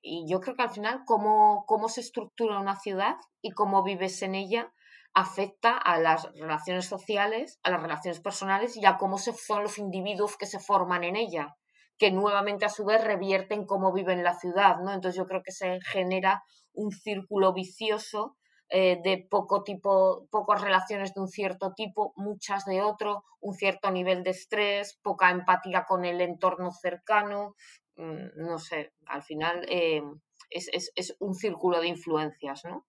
Y 0.01 0.25
yo 0.29 0.39
creo 0.39 0.55
que 0.55 0.63
al 0.63 0.71
final, 0.71 1.03
cómo, 1.05 1.65
cómo 1.67 1.89
se 1.89 2.01
estructura 2.01 2.59
una 2.59 2.75
ciudad 2.75 3.15
y 3.41 3.51
cómo 3.51 3.83
vives 3.83 4.21
en 4.21 4.35
ella, 4.35 4.71
afecta 5.13 5.75
a 5.75 5.99
las 5.99 6.31
relaciones 6.33 6.85
sociales, 6.85 7.59
a 7.63 7.71
las 7.71 7.81
relaciones 7.81 8.19
personales 8.19 8.77
y 8.77 8.85
a 8.85 8.97
cómo 8.97 9.17
son 9.17 9.63
los 9.63 9.79
individuos 9.79 10.37
que 10.37 10.45
se 10.45 10.59
forman 10.59 11.03
en 11.03 11.15
ella 11.15 11.55
que 11.97 12.11
nuevamente 12.11 12.65
a 12.65 12.69
su 12.69 12.85
vez 12.85 13.03
revierten 13.03 13.65
cómo 13.65 13.91
viven 13.91 14.23
la 14.23 14.37
ciudad, 14.37 14.77
¿no? 14.79 14.93
Entonces 14.93 15.17
yo 15.17 15.25
creo 15.25 15.41
que 15.43 15.51
se 15.51 15.79
genera 15.81 16.43
un 16.73 16.91
círculo 16.91 17.53
vicioso 17.53 18.37
eh, 18.69 18.99
de 19.01 19.25
poco 19.29 19.63
tipo, 19.63 20.27
pocas 20.29 20.61
relaciones 20.61 21.13
de 21.13 21.21
un 21.21 21.29
cierto 21.29 21.73
tipo, 21.73 22.13
muchas 22.17 22.65
de 22.65 22.81
otro, 22.81 23.23
un 23.39 23.55
cierto 23.55 23.91
nivel 23.91 24.23
de 24.23 24.31
estrés, 24.31 24.99
poca 25.01 25.31
empatía 25.31 25.85
con 25.85 26.03
el 26.03 26.19
entorno 26.19 26.71
cercano, 26.71 27.55
mm, 27.95 28.45
no 28.45 28.59
sé, 28.59 28.93
al 29.05 29.23
final 29.23 29.65
eh, 29.69 30.03
es, 30.49 31.15
un 31.19 31.33
círculo 31.33 31.79
de 31.79 31.87
influencias, 31.87 32.63
¿no? 32.65 32.85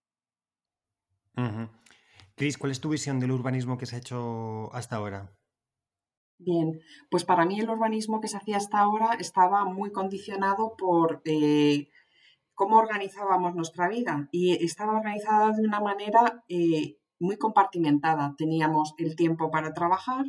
Cris, 2.35 2.59
¿cuál 2.59 2.73
es 2.73 2.81
tu 2.81 2.89
visión 2.89 3.21
del 3.21 3.31
urbanismo 3.31 3.79
que 3.79 3.87
se 3.87 3.95
ha 3.95 3.99
hecho 4.01 4.75
hasta 4.75 4.97
ahora? 4.97 5.38
Bien, 6.39 6.81
pues 7.11 7.25
para 7.25 7.45
mí 7.45 7.59
el 7.59 7.69
urbanismo 7.69 8.21
que 8.21 8.29
se 8.29 8.37
hacía 8.37 8.59
hasta 8.59 8.79
ahora 8.79 9.17
estaba 9.19 9.65
muy 9.65 9.91
condicionado 9.91 10.77
por 10.77 11.21
eh, 11.25 11.89
cómo 12.55 12.77
organizábamos 12.79 13.55
nuestra 13.57 13.89
vida 13.89 14.29
y 14.31 14.65
estaba 14.65 14.97
organizada 14.97 15.51
de 15.53 15.63
una 15.63 15.81
manera 15.81 16.45
eh, 16.49 16.97
muy 17.19 17.37
compartimentada. 17.39 18.35
Teníamos 18.39 18.95
el 18.99 19.17
tiempo 19.17 19.51
para 19.51 19.73
trabajar, 19.75 20.27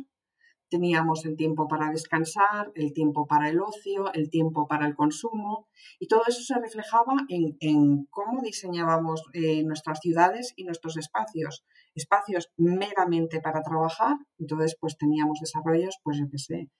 teníamos 0.68 1.24
el 1.26 1.36
tiempo 1.36 1.68
para 1.68 1.90
descansar, 1.90 2.72
el 2.74 2.92
tiempo 2.92 3.26
para 3.28 3.48
el 3.48 3.60
ocio, 3.60 4.12
el 4.12 4.30
tiempo 4.30 4.66
para 4.66 4.86
el 4.86 4.96
consumo 4.96 5.68
y 6.00 6.08
todo 6.08 6.22
eso 6.26 6.42
se 6.42 6.58
reflejaba 6.58 7.14
en, 7.28 8.06
cómo 8.10 8.42
diseñábamos 8.42 9.22
eh, 9.32 9.62
nuestras 9.62 10.00
ciudades 10.00 10.54
y 10.56 10.64
nuestros 10.64 10.96
espacios. 10.96 11.64
Espacios 11.94 12.50
meramente 12.56 13.40
para 13.40 13.62
trabajar, 13.62 14.16
entonces 14.38 14.76
pues 14.80 14.96
teníamos 14.96 15.38
desarrollos, 15.40 15.96
pues 16.02 16.18
yo 16.18 16.26
qué 16.30 16.38
sé, 16.38 16.70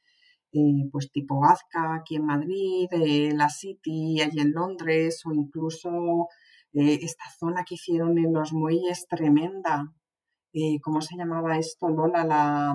eh, 0.52 0.88
pues 0.92 1.10
tipo 1.10 1.44
Azca 1.44 1.94
aquí 1.94 2.16
en 2.16 2.26
Madrid, 2.26 2.88
eh, 2.92 3.32
la 3.34 3.48
City 3.48 4.20
allí 4.20 4.40
en 4.40 4.52
Londres 4.52 5.22
o 5.26 5.32
incluso 5.32 6.28
esta 6.72 7.24
zona 7.38 7.64
que 7.64 7.74
hicieron 7.74 8.16
en 8.18 8.32
los 8.32 8.52
muelles 8.52 9.06
tremenda. 9.08 9.92
¿Cómo 10.82 11.00
se 11.00 11.16
llamaba 11.16 11.58
esto, 11.58 11.88
Lola? 11.88 12.24
La, 12.24 12.74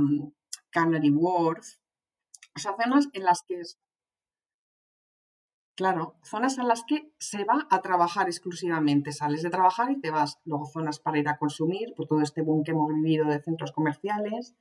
Canary 0.76 1.10
Wharf, 1.10 1.66
o 2.54 2.60
sea, 2.60 2.76
zonas 2.76 3.08
en 3.14 3.24
las 3.24 3.44
que 3.48 3.62
claro, 5.76 6.16
zonas 6.24 6.58
en 6.58 6.68
las 6.68 6.84
que 6.84 7.12
se 7.20 7.44
va 7.44 7.68
a 7.70 7.82
trabajar 7.82 8.28
exclusivamente, 8.28 9.12
sales 9.12 9.44
de 9.44 9.50
trabajar 9.50 9.92
y 9.92 10.00
te 10.00 10.10
vas, 10.10 10.40
luego 10.46 10.66
zonas 10.66 11.00
para 11.00 11.20
ir 11.20 11.28
a 11.28 11.38
consumir, 11.38 11.94
por 11.96 12.08
todo 12.08 12.22
este 12.22 12.42
boom 12.42 12.64
que 12.64 12.72
hemos 12.72 12.94
vivido 12.94 13.26
de 13.28 13.42
centros 13.42 13.72
comerciales, 13.72 14.56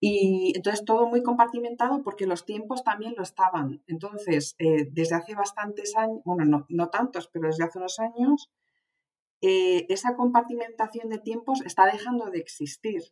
y 0.00 0.52
entonces 0.54 0.84
todo 0.84 1.06
muy 1.06 1.22
compartimentado 1.22 2.02
porque 2.02 2.26
los 2.26 2.44
tiempos 2.44 2.84
también 2.84 3.14
lo 3.16 3.22
estaban. 3.22 3.82
Entonces, 3.86 4.54
eh, 4.58 4.86
desde 4.90 5.14
hace 5.14 5.34
bastantes 5.34 5.96
años, 5.96 6.20
bueno, 6.24 6.66
no, 6.68 6.88
tantos, 6.90 7.28
pero 7.28 7.46
desde 7.46 7.64
hace 7.64 7.78
unos 7.78 7.98
años, 7.98 8.50
eh, 9.40 9.86
esa 9.88 10.14
compartimentación 10.14 11.08
de 11.08 11.18
tiempos 11.18 11.62
está 11.64 11.86
dejando 11.86 12.26
de 12.30 12.38
existir 12.38 13.02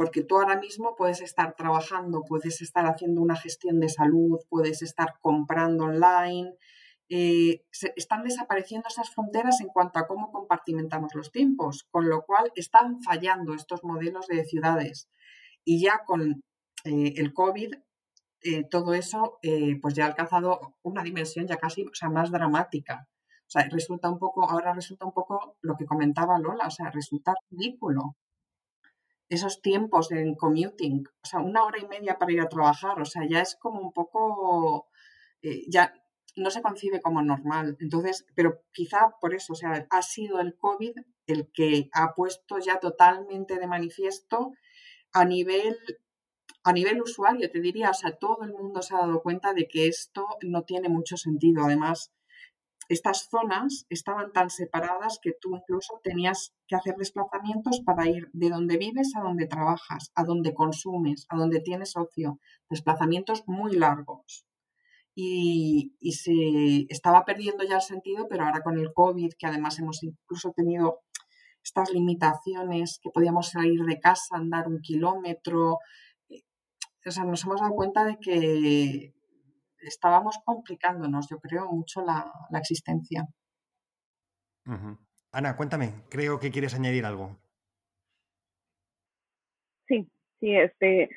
porque 0.00 0.24
tú 0.24 0.38
ahora 0.38 0.58
mismo 0.58 0.96
puedes 0.96 1.20
estar 1.20 1.54
trabajando, 1.56 2.24
puedes 2.26 2.62
estar 2.62 2.86
haciendo 2.86 3.20
una 3.20 3.36
gestión 3.36 3.80
de 3.80 3.90
salud, 3.90 4.40
puedes 4.48 4.80
estar 4.80 5.16
comprando 5.20 5.84
online. 5.84 6.54
Eh, 7.10 7.66
están 7.96 8.22
desapareciendo 8.22 8.88
esas 8.88 9.10
fronteras 9.10 9.60
en 9.60 9.68
cuanto 9.68 9.98
a 9.98 10.06
cómo 10.06 10.32
compartimentamos 10.32 11.14
los 11.14 11.30
tiempos, 11.30 11.86
con 11.90 12.08
lo 12.08 12.22
cual 12.22 12.50
están 12.54 13.02
fallando 13.02 13.52
estos 13.52 13.84
modelos 13.84 14.26
de 14.26 14.42
ciudades. 14.46 15.10
Y 15.66 15.82
ya 15.82 16.00
con 16.06 16.42
eh, 16.84 17.12
el 17.18 17.34
COVID, 17.34 17.74
eh, 18.40 18.64
todo 18.70 18.94
eso 18.94 19.38
pues 19.82 19.92
ya 19.92 20.04
ha 20.04 20.08
alcanzado 20.08 20.76
una 20.80 21.02
dimensión 21.02 21.46
ya 21.46 21.58
casi 21.58 21.84
sea, 21.92 22.08
más 22.08 22.30
dramática. 22.30 23.06
O 23.48 23.50
sea, 23.50 23.68
resulta 23.68 24.08
un 24.08 24.18
poco, 24.18 24.48
ahora 24.48 24.72
resulta 24.72 25.04
un 25.04 25.12
poco 25.12 25.58
lo 25.60 25.76
que 25.76 25.84
comentaba 25.84 26.38
Lola, 26.38 26.68
o 26.68 26.70
sea, 26.70 26.90
resulta 26.90 27.34
ridículo 27.50 28.16
esos 29.30 29.62
tiempos 29.62 30.10
en 30.12 30.34
commuting, 30.34 31.04
o 31.22 31.26
sea, 31.26 31.40
una 31.40 31.64
hora 31.64 31.78
y 31.78 31.86
media 31.86 32.18
para 32.18 32.32
ir 32.32 32.40
a 32.40 32.48
trabajar, 32.48 33.00
o 33.00 33.04
sea, 33.04 33.22
ya 33.28 33.40
es 33.40 33.56
como 33.56 33.80
un 33.80 33.92
poco, 33.92 34.88
eh, 35.42 35.62
ya 35.68 35.94
no 36.36 36.50
se 36.50 36.62
concibe 36.62 37.00
como 37.00 37.22
normal. 37.22 37.76
Entonces, 37.80 38.26
pero 38.34 38.62
quizá 38.72 39.14
por 39.20 39.34
eso, 39.34 39.52
o 39.52 39.56
sea, 39.56 39.86
ha 39.88 40.02
sido 40.02 40.40
el 40.40 40.56
COVID 40.56 40.94
el 41.26 41.50
que 41.52 41.88
ha 41.92 42.14
puesto 42.14 42.58
ya 42.58 42.80
totalmente 42.80 43.58
de 43.58 43.66
manifiesto 43.68 44.52
a 45.12 45.24
nivel 45.24 45.76
a 46.62 46.72
nivel 46.72 47.00
usuario, 47.00 47.50
te 47.50 47.60
diría, 47.60 47.90
o 47.90 47.94
sea, 47.94 48.16
todo 48.16 48.42
el 48.42 48.52
mundo 48.52 48.82
se 48.82 48.94
ha 48.94 48.98
dado 48.98 49.22
cuenta 49.22 49.54
de 49.54 49.66
que 49.66 49.86
esto 49.86 50.26
no 50.42 50.64
tiene 50.64 50.90
mucho 50.90 51.16
sentido. 51.16 51.64
Además, 51.64 52.12
estas 52.90 53.28
zonas 53.30 53.86
estaban 53.88 54.32
tan 54.32 54.50
separadas 54.50 55.20
que 55.22 55.32
tú 55.40 55.54
incluso 55.54 56.00
tenías 56.02 56.52
que 56.66 56.74
hacer 56.74 56.96
desplazamientos 56.96 57.80
para 57.86 58.08
ir 58.08 58.28
de 58.32 58.50
donde 58.50 58.78
vives 58.78 59.12
a 59.14 59.20
donde 59.20 59.46
trabajas, 59.46 60.10
a 60.16 60.24
donde 60.24 60.54
consumes, 60.54 61.24
a 61.28 61.36
donde 61.36 61.60
tienes 61.60 61.96
ocio, 61.96 62.40
desplazamientos 62.68 63.44
muy 63.46 63.76
largos. 63.76 64.44
Y, 65.14 65.92
se 66.00 66.86
estaba 66.88 67.24
perdiendo 67.24 67.62
ya 67.62 67.76
el 67.76 67.82
sentido, 67.82 68.26
pero 68.28 68.44
ahora 68.44 68.60
con 68.60 68.76
el 68.76 68.92
COVID, 68.92 69.34
que 69.38 69.46
además 69.46 69.78
hemos 69.78 70.02
incluso 70.02 70.50
tenido 70.50 70.98
estas 71.62 71.92
limitaciones, 71.92 72.98
que 73.00 73.10
podíamos 73.10 73.50
salir 73.50 73.84
de 73.84 74.00
casa, 74.00 74.36
andar 74.36 74.66
un 74.66 74.80
kilómetro, 74.80 75.78
eh, 76.28 76.42
o 77.06 77.10
sea, 77.12 77.22
nos 77.22 77.44
hemos 77.44 77.60
dado 77.60 77.74
cuenta 77.74 78.04
de 78.04 78.18
que 78.18 79.14
estábamos 79.80 80.38
complicándonos, 80.44 81.28
yo 81.28 81.38
creo, 81.38 81.70
mucho 81.70 82.02
la, 82.02 82.32
existencia. 82.58 83.26
Ana, 85.32 85.56
cuéntame, 85.56 86.04
creo 86.08 86.38
que 86.38 86.50
quieres 86.50 86.74
añadir 86.74 87.04
algo. 87.04 87.36
Sí, 89.88 90.08
sí, 90.38 90.56
este, 90.56 91.10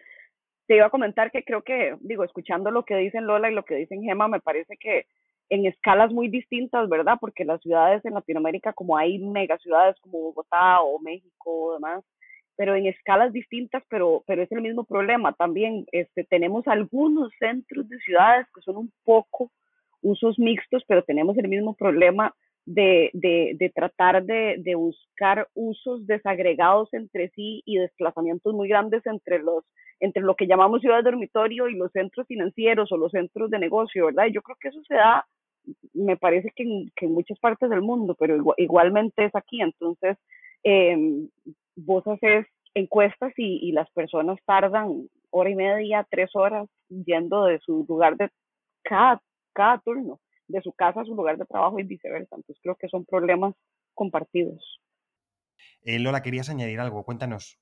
te 0.67 0.75
iba 0.75 0.88
a 0.88 0.91
comentar 0.91 1.32
que 1.32 1.43
creo 1.43 1.63
que, 1.63 1.96
digo, 2.01 2.24
escuchando 2.24 2.72
lo 2.72 2.86
que 2.86 2.96
dicen 2.96 3.27
Lola 3.27 3.51
y 3.51 3.53
lo 3.53 3.65
que 3.65 3.75
dicen 3.75 4.01
Gema, 4.01 4.27
me 4.27 4.39
parece 4.39 4.77
que 4.77 5.05
en 5.50 5.65
escalas 5.65 6.12
muy 6.12 6.29
distintas, 6.29 6.89
¿verdad? 6.89 7.17
Porque 7.20 7.46
las 7.46 7.62
ciudades 7.62 8.03
en 8.05 8.13
Latinoamérica, 8.13 8.74
como 8.74 8.98
hay 8.98 9.20
megaciudades 9.20 10.00
como 10.00 10.20
Bogotá 10.20 10.82
o 10.82 11.00
México 11.00 11.51
o 11.51 11.74
demás, 11.75 12.03
pero 12.56 12.76
en 12.76 12.86
escalas 12.86 13.34
distintas, 13.34 13.84
pero, 13.90 14.24
pero 14.28 14.44
es 14.44 14.52
el 14.52 14.62
mismo 14.62 14.84
problema. 14.84 15.34
También 15.34 15.86
este, 15.92 16.24
tenemos 16.24 16.68
algunos 16.68 17.32
centros 17.40 17.90
de 17.90 17.98
ciudades 18.00 18.48
que 18.54 18.62
son 18.62 18.78
un 18.78 18.92
poco 19.04 19.52
usos 20.02 20.38
mixtos, 20.38 20.84
pero 20.88 21.04
tenemos 21.04 21.38
el 21.38 21.48
mismo 21.48 21.74
problema 21.76 22.34
de, 22.66 23.10
de, 23.14 23.56
de 23.58 23.70
tratar 23.70 24.24
de, 24.24 24.56
de, 24.60 24.76
buscar 24.76 25.48
usos 25.54 26.06
desagregados 26.08 26.94
entre 26.94 27.30
sí 27.30 27.62
y 27.66 27.78
desplazamientos 27.78 28.54
muy 28.54 28.70
grandes 28.70 29.06
entre 29.06 29.40
los 29.40 29.66
entre 30.00 30.24
lo 30.24 30.36
que 30.36 30.48
llamamos 30.48 30.82
ciudades 30.82 31.06
dormitorio 31.06 31.70
y 31.70 31.76
los 31.76 31.92
centros 31.92 32.28
financieros 32.28 32.92
o 32.92 32.98
los 32.98 33.12
centros 33.12 33.50
de 33.50 33.60
negocio, 33.60 34.08
¿verdad? 34.08 34.26
Y 34.28 34.34
yo 34.34 34.42
creo 34.42 34.58
que 34.60 34.68
eso 34.68 34.82
se 34.86 34.96
da, 34.96 35.26
me 35.94 36.18
parece 36.18 36.52
que 36.54 36.64
en, 36.64 36.92
que 36.96 37.06
en 37.06 37.14
muchas 37.14 37.40
partes 37.40 37.70
del 37.70 37.82
mundo, 37.82 38.16
pero 38.20 38.36
igualmente 38.58 39.24
es 39.24 39.34
aquí. 39.34 39.62
Entonces, 39.62 40.18
eh, 40.64 40.98
vos 41.75 42.06
haces 42.08 42.48
encuestas 42.74 43.34
y, 43.38 43.72
las 43.72 43.89
personas 43.92 44.39
tardan 44.46 45.10
hora 45.30 45.50
y 45.50 45.56
media, 45.56 46.08
tres 46.10 46.32
horas 46.34 46.68
yendo 46.89 47.46
de 47.46 47.60
su 47.60 47.86
lugar 47.88 48.18
de 48.18 48.30
cada, 48.84 49.22
cada 49.53 49.80
turno, 49.80 50.20
de 50.48 50.62
su 50.62 50.72
casa 50.74 51.01
a 51.01 51.06
su 51.06 51.15
lugar 51.15 51.38
de 51.38 51.46
trabajo 51.46 51.80
y 51.80 51.84
viceversa. 51.84 52.36
Entonces 52.36 52.58
creo 52.62 52.75
que 52.75 52.89
son 52.89 53.06
problemas 53.06 53.56
compartidos. 53.94 54.82
Eh, 55.84 56.00
Lola, 56.00 56.22
querías 56.22 56.50
añadir 56.50 56.80
algo, 56.80 57.03
cuéntanos. 57.03 57.60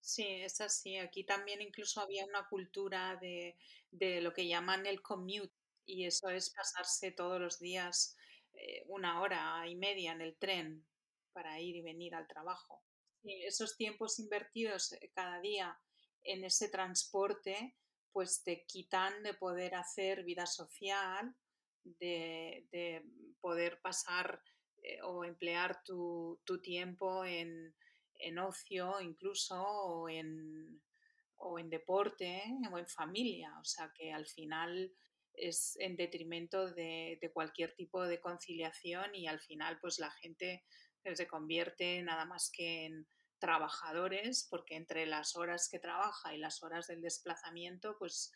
Sí, 0.00 0.26
es 0.26 0.60
así. 0.60 0.98
Aquí 0.98 1.24
también 1.24 1.62
incluso 1.62 2.00
había 2.00 2.24
una 2.26 2.46
cultura 2.48 3.16
de, 3.20 3.56
de 3.90 4.20
lo 4.20 4.32
que 4.32 4.48
llaman 4.48 4.86
el 4.86 5.00
commute 5.00 5.54
y 5.84 6.06
eso 6.06 6.28
es 6.28 6.50
pasarse 6.50 7.12
todos 7.12 7.40
los 7.40 7.58
días 7.58 8.16
eh, 8.54 8.82
una 8.86 9.20
hora 9.20 9.66
y 9.66 9.76
media 9.76 10.12
en 10.12 10.20
el 10.20 10.36
tren 10.36 10.84
para 11.32 11.60
ir 11.60 11.76
y 11.76 11.82
venir 11.82 12.14
al 12.14 12.26
trabajo 12.26 12.82
esos 13.24 13.76
tiempos 13.76 14.18
invertidos 14.18 14.92
eh, 14.92 15.10
cada 15.14 15.40
día 15.40 15.78
en 16.24 16.44
ese 16.44 16.68
transporte, 16.68 17.76
pues 18.12 18.42
te 18.44 18.64
quitan 18.66 19.22
de 19.22 19.34
poder 19.34 19.74
hacer 19.74 20.24
vida 20.24 20.46
social, 20.46 21.34
de, 21.84 23.02
poder 23.40 23.80
pasar 23.80 24.40
eh, 24.82 25.00
o 25.02 25.24
emplear 25.24 25.82
tu, 25.84 26.40
tiempo 26.62 27.24
en, 27.24 27.74
ocio 28.38 29.00
incluso 29.00 29.60
o 29.60 30.08
en, 30.08 30.80
o 31.36 31.58
en 31.58 31.70
deporte 31.70 32.42
o 32.70 32.78
en 32.78 32.86
familia. 32.86 33.52
O 33.60 33.64
sea 33.64 33.92
que 33.94 34.12
al 34.12 34.26
final 34.26 34.92
es 35.34 35.76
en 35.80 35.96
detrimento 35.96 36.70
de, 36.70 37.18
de, 37.20 37.32
cualquier 37.32 37.74
tipo 37.74 38.06
de 38.06 38.20
conciliación 38.20 39.14
y 39.14 39.26
al 39.26 39.40
final 39.40 39.78
pues 39.80 39.98
la 39.98 40.10
gente 40.10 40.62
se 41.14 41.26
convierte 41.26 42.02
nada 42.02 42.24
más 42.24 42.50
que 42.50 42.86
en 42.86 43.06
trabajadores, 43.38 44.46
porque 44.48 44.76
entre 44.76 45.04
las 45.04 45.36
horas 45.36 45.68
que 45.68 45.80
trabaja 45.80 46.34
y 46.34 46.38
las 46.38 46.62
horas 46.62 46.86
del 46.86 47.00
desplazamiento, 47.00 47.96
pues 47.98 48.32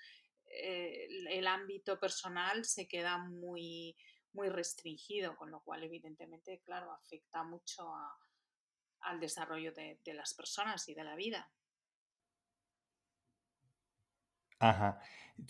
eh, 0.47 1.07
el 1.31 1.47
ámbito 1.47 1.99
personal 2.01 2.65
se 2.65 2.89
queda 2.89 3.19
muy, 3.19 3.97
muy 4.33 4.49
restringido, 4.49 5.37
con 5.37 5.51
lo 5.51 5.61
cual 5.61 5.85
evidentemente, 5.85 6.61
claro, 6.65 6.93
afecta 6.93 7.43
mucho 7.43 7.93
al 9.01 9.21
desarrollo 9.21 9.73
de, 9.73 9.99
las 10.07 10.35
personas 10.35 10.89
y 10.89 10.95
de 10.95 11.05
la 11.05 11.17
vida. 11.17 11.51
Ajá. 14.59 15.01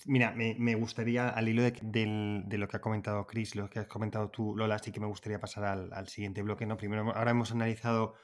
Mira, 0.04 0.32
me, 0.32 0.74
gustaría, 0.74 1.28
al 1.28 1.48
hilo 1.48 1.62
de, 1.62 2.46
lo 2.58 2.68
que 2.68 2.76
ha 2.76 2.80
comentado 2.80 3.26
Chris, 3.26 3.54
lo 3.54 3.70
que 3.70 3.78
has 3.78 3.86
comentado 3.86 4.30
tú, 4.30 4.56
Lola, 4.56 4.78
sí 4.78 4.90
que 4.90 5.00
me 5.00 5.06
gustaría 5.06 5.38
pasar 5.38 5.64
al, 5.64 5.92
al 5.92 6.08
siguiente 6.08 6.42
bloque, 6.42 6.66
¿no? 6.66 6.76
Primero, 6.76 7.14
ahora 7.14 7.30
hemos 7.30 7.52
analizado 7.52 8.14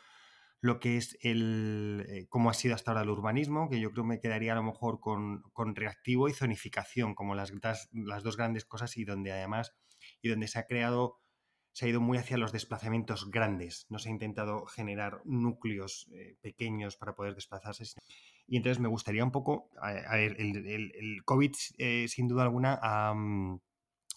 lo 0.63 0.79
que 0.79 0.97
es 0.97 1.19
el, 1.23 2.07
eh, 2.09 2.27
cómo 2.29 2.49
ha 2.49 2.55
sido 2.55 2.77
hasta 2.77 2.93
ahora 2.93 3.03
el 3.03 3.11
urbanismo, 3.11 3.69
que 3.69 3.81
yo 3.81 3.91
creo 3.91 4.05
me 4.05 4.21
quedaría 4.21 4.53
a 4.53 4.57
lo 4.57 4.63
mejor 4.63 5.01
con, 5.01 5.43
reactivo 5.75 6.29
y 6.29 6.33
zonificación, 6.33 7.17
como 7.17 7.35
las, 7.35 7.53
las 7.93 8.23
dos 8.23 8.37
grandes 8.37 8.65
cosas 8.65 8.97
y 8.97 9.05
donde 9.05 9.33
además, 9.33 9.75
y 10.23 10.29
donde 10.29 10.47
se 10.47 10.61
ha 10.61 10.67
creado, 10.67 11.19
se 11.73 11.87
ha 11.87 11.89
ido 11.89 12.01
muy 12.01 12.17
hacia 12.17 12.39
los 12.39 12.53
desplazamientos 12.53 13.29
grandes, 13.29 13.87
no 13.89 13.99
se 13.99 14.09
ha 14.09 14.13
intentado 14.13 14.65
generar 14.67 15.21
núcleos 15.25 16.09
eh, 16.15 16.37
pequeños 16.41 16.97
para 16.97 17.17
poder 17.17 17.35
desplazarse. 17.35 17.85
Y 18.47 18.57
entonces 18.57 18.81
me 18.81 18.89
gustaría 18.89 19.25
un 19.25 19.31
poco, 19.31 19.71
a, 19.81 20.17
ver, 20.17 20.37
el, 20.39 21.23
COVID 21.25 21.53
eh, 21.79 22.07
sin 22.09 22.29
duda 22.29 22.43
alguna 22.43 22.79
ha, 22.83 23.15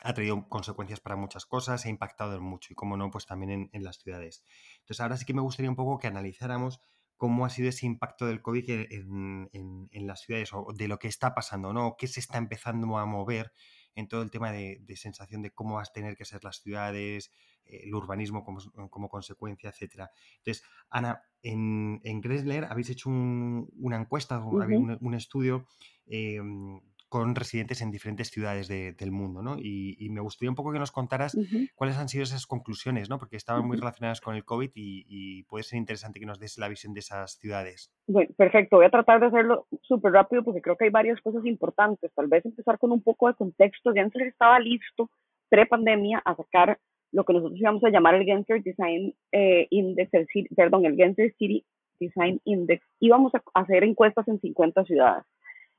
ha 0.06 0.14
traído 0.14 0.48
consecuencias 0.48 1.00
para 1.00 1.16
muchas 1.16 1.46
cosas, 1.46 1.86
ha 1.86 1.90
impactado 1.90 2.36
en 2.36 2.44
mucho 2.44 2.72
y, 2.72 2.76
como 2.76 2.96
no, 2.96 3.10
pues 3.10 3.26
también 3.26 3.70
en, 3.72 3.84
las 3.84 3.98
ciudades. 3.98 4.44
Entonces, 4.80 5.02
ahora 5.02 5.18
sí 5.18 5.26
que 5.26 5.34
me 5.34 5.42
gustaría 5.42 5.70
un 5.70 5.76
poco 5.76 5.98
que 5.98 6.08
analizáramos 6.08 6.80
cómo 7.18 7.46
ha 7.46 7.50
sido 7.50 7.70
ese 7.70 7.86
impacto 7.86 8.26
del 8.28 8.42
COVID 8.42 8.70
en, 8.70 9.90
las 10.08 10.22
ciudades 10.22 10.52
o 10.54 10.68
de 10.76 10.88
lo 10.88 11.00
que 11.00 11.08
está 11.08 11.34
pasando, 11.34 11.74
¿no? 11.74 11.96
¿Qué 11.98 12.08
se 12.08 12.20
está 12.20 12.38
empezando 12.38 12.98
a 12.98 13.06
mover 13.06 13.52
en 13.96 14.08
todo 14.08 14.22
el 14.22 14.30
tema 14.30 14.52
de, 14.52 14.84
sensación 14.96 15.42
de 15.42 15.52
cómo 15.52 15.76
vas 15.76 15.90
a 15.90 15.94
tener 15.94 16.18
que 16.18 16.26
ser 16.26 16.44
las 16.44 16.62
ciudades, 16.62 17.32
el 17.68 17.94
urbanismo 17.94 18.44
como, 18.44 19.10
consecuencia, 19.10 19.70
etcétera. 19.70 20.12
Entonces, 20.38 20.64
Ana, 20.90 21.22
en, 21.42 22.02
en 22.04 22.22
Gressler 22.22 22.66
habéis 22.66 22.90
hecho 22.90 23.10
una 23.10 23.98
encuesta, 23.98 24.40
un, 24.40 25.14
estudio 25.14 25.66
em, 26.08 26.80
con 27.16 27.36
residentes 27.36 27.82
en 27.82 27.92
diferentes 27.92 28.30
ciudades 28.30 28.68
del 28.68 29.12
mundo, 29.12 29.42
¿no? 29.42 29.58
Y, 29.58 30.10
me 30.10 30.22
gustaría 30.22 30.50
un 30.50 30.56
poco 30.56 30.74
que 30.74 30.80
nos 30.80 30.92
contaras 30.92 31.38
cuáles 31.76 31.98
han 31.98 32.10
sido 32.10 32.24
esas 32.24 32.46
conclusiones, 32.46 33.10
¿no? 33.10 33.20
Porque 33.20 33.38
estaban 33.38 33.66
muy 33.66 33.78
relacionadas 33.78 34.20
con 34.22 34.36
el 34.36 34.44
COVID 34.44 34.72
y, 34.76 35.44
puede 35.44 35.64
ser 35.64 35.78
interesante 35.78 36.20
que 36.20 36.26
nos 36.26 36.40
des 36.40 36.58
la 36.58 36.68
visión 36.68 36.94
de 36.94 37.00
esas 37.00 37.38
ciudades. 37.38 37.92
Bueno, 38.08 38.34
perfecto. 38.36 38.78
Voy 38.78 38.86
a 38.86 38.90
tratar 38.90 39.20
de 39.20 39.28
hacerlo 39.28 39.68
súper 39.82 40.12
rápido 40.12 40.44
porque 40.44 40.62
creo 40.62 40.76
que 40.76 40.86
hay 40.86 40.90
varias 40.90 41.22
cosas 41.22 41.46
importantes. 41.46 42.12
Tal 42.14 42.28
vez 42.28 42.46
empezar 42.46 42.78
con 42.80 42.92
un 42.92 43.02
poco 43.02 43.28
de 43.28 43.36
contexto. 43.36 43.94
Gensler 43.94 44.28
estaba 44.28 44.60
listo, 44.60 45.10
pre-pandemia, 45.50 46.22
a 46.26 46.36
sacar 46.36 46.80
lo 47.12 47.24
que 47.24 47.34
nosotros 47.34 47.60
íbamos 47.60 47.84
a 47.84 47.90
llamar 47.90 48.16
el 48.16 48.26
Gensler 48.26 48.62
Design 48.64 49.14
eh, 49.32 49.68
Index, 49.70 50.12
perdón, 50.56 50.86
el 50.86 50.96
Gensler 50.96 51.34
City 51.38 51.64
Design 52.00 52.42
Index. 52.46 52.86
Íbamos 53.00 53.34
a 53.36 53.42
hacer 53.54 53.84
encuestas 53.84 54.28
en 54.28 54.40
50 54.40 54.84
ciudades. 54.86 55.24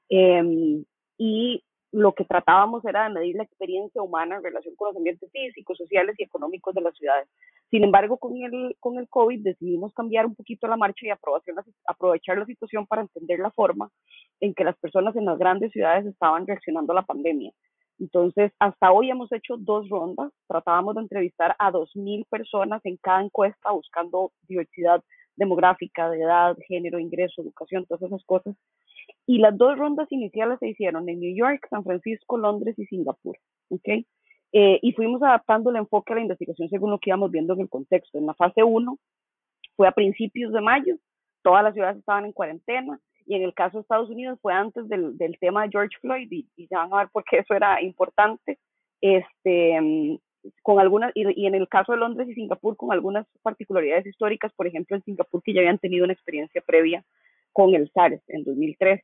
Em, 0.09 0.85
y 1.18 1.62
lo 1.92 2.12
que 2.12 2.25
tratábamos 2.25 2.85
era 2.85 3.04
de 3.04 3.14
medir 3.14 3.37
la 3.37 3.45
experiencia 3.45 4.02
humana 4.02 4.37
en 4.37 4.42
relación 4.42 4.75
con 4.76 4.88
los 4.88 4.97
ambientes 4.97 5.30
físicos, 5.30 5.78
sociales 5.78 6.14
y 6.18 6.25
económicos 6.25 6.75
de 6.75 6.83
las 6.83 6.97
ciudades. 6.97 7.28
Sin 7.71 7.85
embargo, 7.85 8.18
con 8.18 8.37
el, 8.37 8.76
con 8.80 8.99
el 8.99 9.09
COVID 9.09 9.42
decidimos 9.42 9.95
cambiar 9.95 10.26
un 10.26 10.35
poquito 10.35 10.66
la 10.68 10.76
marcha 10.76 11.06
y 11.06 11.11
aprovechar 11.87 12.38
la 12.38 12.47
situación 12.47 12.87
para 12.87 13.02
entender 13.02 13.38
la 13.38 13.50
forma 13.50 13.90
en 14.40 14.54
que 14.54 14.64
las 14.64 14.76
personas 14.76 15.16
en 15.16 15.25
las 15.25 15.38
grandes 15.38 15.73
ciudades 15.73 16.06
estaban 16.06 16.47
reaccionando 16.47 16.92
a 16.92 16.97
la 16.97 17.02
pandemia. 17.02 17.52
Entonces, 17.98 18.52
hasta 18.58 18.92
hoy 18.92 19.10
hemos 19.10 19.32
hecho 19.32 19.56
dos 19.56 19.88
rondas. 19.88 20.32
Tratábamos 20.48 20.94
de 20.96 21.02
entrevistar 21.02 21.56
a 21.58 21.72
2.000 21.72 22.26
personas 22.28 22.80
en 22.84 22.96
cada 22.98 23.22
encuesta 23.22 23.70
buscando 23.72 24.32
diversidad 24.48 25.02
demográfica, 25.36 26.10
de 26.10 26.22
edad, 26.22 26.56
género, 26.66 26.98
ingreso, 26.98 27.42
educación, 27.42 27.86
todas 27.86 28.02
esas 28.02 28.24
cosas. 28.24 28.56
Y 29.26 29.38
las 29.38 29.56
dos 29.56 29.78
rondas 29.78 30.11
iniciales 30.11 30.59
se 30.59 30.68
hicieron 30.68 31.09
en 31.09 31.20
New 31.20 31.35
York, 31.35 31.66
San 31.70 31.85
Francisco, 31.85 32.38
Londres 32.38 32.78
y 32.78 32.87
Singapur. 32.87 33.38
Eh, 34.52 34.78
y 34.80 34.92
fuimos 34.92 35.22
adaptando 35.22 35.70
el 35.70 35.76
enfoque 35.76 36.12
a 36.12 36.16
la 36.16 36.22
investigación 36.22 36.68
según 36.68 36.90
lo 36.90 36.98
que 36.98 37.11
íbamos 37.11 37.30
viendo 37.30 37.54
en 37.54 37.61
el 37.61 37.68
contexto. 37.68 38.18
En 38.18 38.26
la 38.26 38.35
fase 38.35 38.62
1 38.62 38.98
fue 39.76 39.88
a 39.88 39.92
principios 39.92 40.52
de 40.52 40.61
mayo, 40.61 40.96
todas 41.42 41.62
las 41.62 41.74
ciudades 41.74 41.98
estaban 41.98 42.24
en 42.24 42.32
cuarentena, 42.32 42.98
y 43.26 43.34
en 43.34 43.42
el 43.42 43.54
caso 43.54 43.78
de 43.78 43.82
Estados 43.82 44.08
Unidos 44.08 44.38
fue 44.40 44.54
antes 44.54 44.88
del, 44.88 45.16
tema 45.40 45.62
de 45.62 45.70
George 45.70 45.96
Floyd, 46.00 46.28
y, 46.30 46.46
y, 46.56 46.68
ya 46.70 46.78
van 46.78 46.94
a 46.94 46.98
ver 46.98 47.08
por 47.12 47.24
qué 47.24 47.38
eso 47.38 47.54
era 47.54 47.82
importante. 47.82 48.58
Este, 49.00 50.18
con 50.62 50.80
algunas, 50.80 51.12
y, 51.14 51.46
en 51.46 51.54
el 51.54 51.68
caso 51.68 51.92
de 51.92 51.98
Londres 51.98 52.28
y 52.28 52.34
Singapur, 52.34 52.76
con 52.76 52.92
algunas 52.92 53.26
particularidades 53.42 54.06
históricas, 54.06 54.52
por 54.54 54.66
ejemplo, 54.66 54.96
en 54.96 55.02
Singapur, 55.02 55.42
que 55.42 55.52
ya 55.52 55.60
habían 55.60 55.78
tenido 55.78 56.04
una 56.04 56.12
experiencia 56.12 56.62
previa 56.64 57.04
con 57.52 57.74
el 57.74 57.90
SARS 57.92 58.22
en 58.28 58.44
2003. 58.44 59.02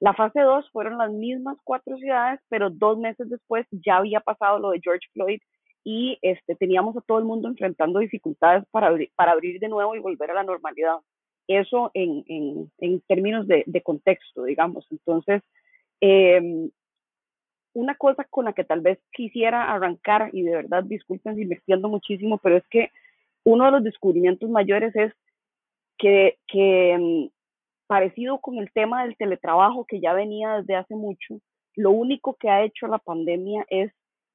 La 0.00 0.14
fase 0.14 0.40
2 0.40 0.70
fueron 0.70 0.98
las 0.98 1.10
mismas 1.10 1.58
cuatro 1.64 1.96
ciudades, 1.96 2.40
pero 2.48 2.70
dos 2.70 2.98
meses 2.98 3.28
después 3.28 3.66
ya 3.72 3.96
había 3.96 4.20
pasado 4.20 4.58
lo 4.60 4.70
de 4.70 4.80
George 4.80 5.08
Floyd 5.12 5.40
y 5.82 6.18
este, 6.22 6.54
teníamos 6.54 6.96
a 6.96 7.00
todo 7.00 7.18
el 7.18 7.24
mundo 7.24 7.48
enfrentando 7.48 7.98
dificultades 7.98 8.64
para, 8.70 8.88
abrir, 8.88 9.10
para 9.16 9.32
abrir 9.32 9.58
de 9.58 9.68
nuevo 9.68 9.96
y 9.96 10.00
volver 10.00 10.30
a 10.30 10.34
la 10.34 10.44
normalidad. 10.44 10.98
Eso 11.48 11.90
en, 11.94 12.24
en, 12.28 12.70
en 12.78 13.00
términos 13.00 13.48
de, 13.48 13.64
de, 13.66 13.82
contexto, 13.82 14.44
digamos. 14.44 14.86
Entonces, 14.90 15.42
eh, 16.00 16.68
una 17.72 17.94
cosa 17.94 18.24
con 18.24 18.44
la 18.44 18.52
que 18.52 18.64
tal 18.64 18.80
vez 18.80 18.98
quisiera 19.12 19.72
arrancar, 19.72 20.30
y 20.32 20.42
de 20.42 20.56
verdad 20.56 20.84
disculpen 20.84 21.36
si 21.36 21.46
me 21.46 21.54
extiendo 21.54 21.88
muchísimo, 21.88 22.38
pero 22.38 22.58
es 22.58 22.66
que 22.68 22.90
uno 23.44 23.64
de 23.64 23.70
los 23.70 23.84
descubrimientos 23.84 24.50
mayores 24.50 24.94
es 24.94 25.12
que, 25.96 26.38
que 26.46 26.92
em, 26.92 27.30
parecido 27.86 28.38
con 28.40 28.58
el 28.58 28.70
tema 28.72 29.04
del 29.04 29.16
teletrabajo 29.16 29.86
que 29.86 30.00
ya 30.00 30.12
venía 30.12 30.56
desde 30.56 30.76
hace 30.76 30.94
mucho, 30.94 31.40
lo 31.74 31.92
único 31.92 32.34
que 32.34 32.50
ha 32.50 32.62
hecho 32.62 32.86
la 32.88 32.98
pandemia 32.98 33.64
es 33.70 33.92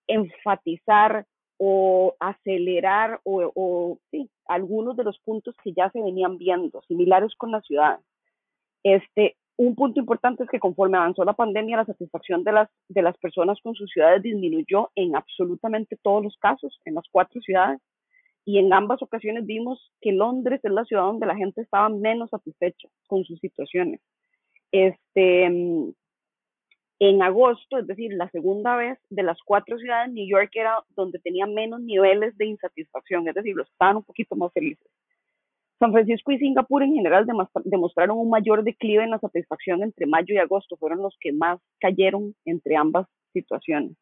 enfatizar 0.08 1.26
o 1.58 2.16
acelerar 2.20 3.20
o, 3.24 3.98
sí, 4.12 4.30
algunos 4.48 4.98
de 4.98 5.04
los 5.04 5.20
puntos 5.20 5.56
que 5.64 5.74
ya 5.74 5.90
se 5.92 6.02
venían 6.02 6.38
viendo, 6.38 6.82
similares 6.88 7.34
con 7.36 7.52
la 7.52 7.62
ciudad. 7.62 8.00
Este, 8.84 9.38
un 9.56 9.76
punto 9.76 10.00
importante 10.00 10.44
es 10.44 10.50
que 10.50 10.60
conforme 10.60 10.98
avanzó 10.98 11.24
la 11.24 11.34
pandemia, 11.34 11.78
la 11.78 11.86
satisfacción 11.86 12.44
de 12.44 12.52
las, 12.52 12.70
de 12.90 13.02
las 13.02 13.18
personas 13.18 13.60
con 13.62 13.76
sus 13.76 13.90
ciudades 13.92 14.24
disminuyó 14.24 14.92
en 14.96 15.16
absolutamente 15.16 15.98
todos 16.02 16.24
los 16.24 16.38
casos, 16.38 16.80
en 16.86 16.96
las 16.96 17.06
cuatro 17.12 17.40
ciudades 17.42 17.80
y 18.46 18.58
en 18.60 18.74
ambas 18.74 19.02
ocasiones 19.02 19.46
vimos 19.46 19.92
que 20.02 20.12
Londres 20.12 20.60
es 20.64 20.72
la 20.72 20.84
ciudad 20.84 21.04
donde 21.04 21.28
la 21.28 21.36
gente 21.36 21.62
estaba 21.62 21.88
menos 21.90 22.30
satisfecha 22.30 22.90
con 23.08 23.24
sus 23.24 23.40
situaciones. 23.40 24.02
Este, 24.72 25.46
en 27.00 27.22
agosto, 27.22 27.78
es 27.78 27.88
decir, 27.88 28.14
la 28.14 28.30
segunda 28.30 28.76
vez 28.76 28.98
de 29.10 29.24
las 29.24 29.38
cuatro 29.44 29.78
ciudades, 29.78 30.14
New 30.14 30.28
York 30.28 30.52
era 30.54 30.76
donde 30.96 31.20
tenía 31.20 31.46
menos 31.46 31.82
niveles 31.82 32.38
de 32.38 32.46
insatisfacción, 32.46 33.28
es 33.28 33.36
decir, 33.36 33.56
los 33.56 33.70
estaban 33.70 33.98
un 33.98 34.04
poquito 34.04 34.36
más 34.36 34.54
felices. 34.54 34.88
San 35.80 35.92
Francisco 35.92 36.32
y 36.32 36.38
Singapur 36.38 36.82
en 36.84 36.94
general 36.94 37.28
demostraron 37.66 38.18
un 38.18 38.30
mayor 38.30 38.64
declive 38.64 39.04
en 39.04 39.10
la 39.10 39.20
satisfacción 39.20 39.84
entre 39.84 40.06
mayo 40.06 40.34
y 40.34 40.38
agosto, 40.38 40.78
fueron 40.78 41.02
los 41.02 41.18
que 41.20 41.34
más 41.34 41.60
cayeron 41.80 42.36
entre 42.46 42.78
ambas 42.78 43.08
situaciones. 43.34 43.98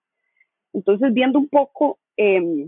Entonces, 0.74 1.12
viendo 1.14 1.40
un 1.40 1.50
poco 1.50 1.98
eh, 2.18 2.68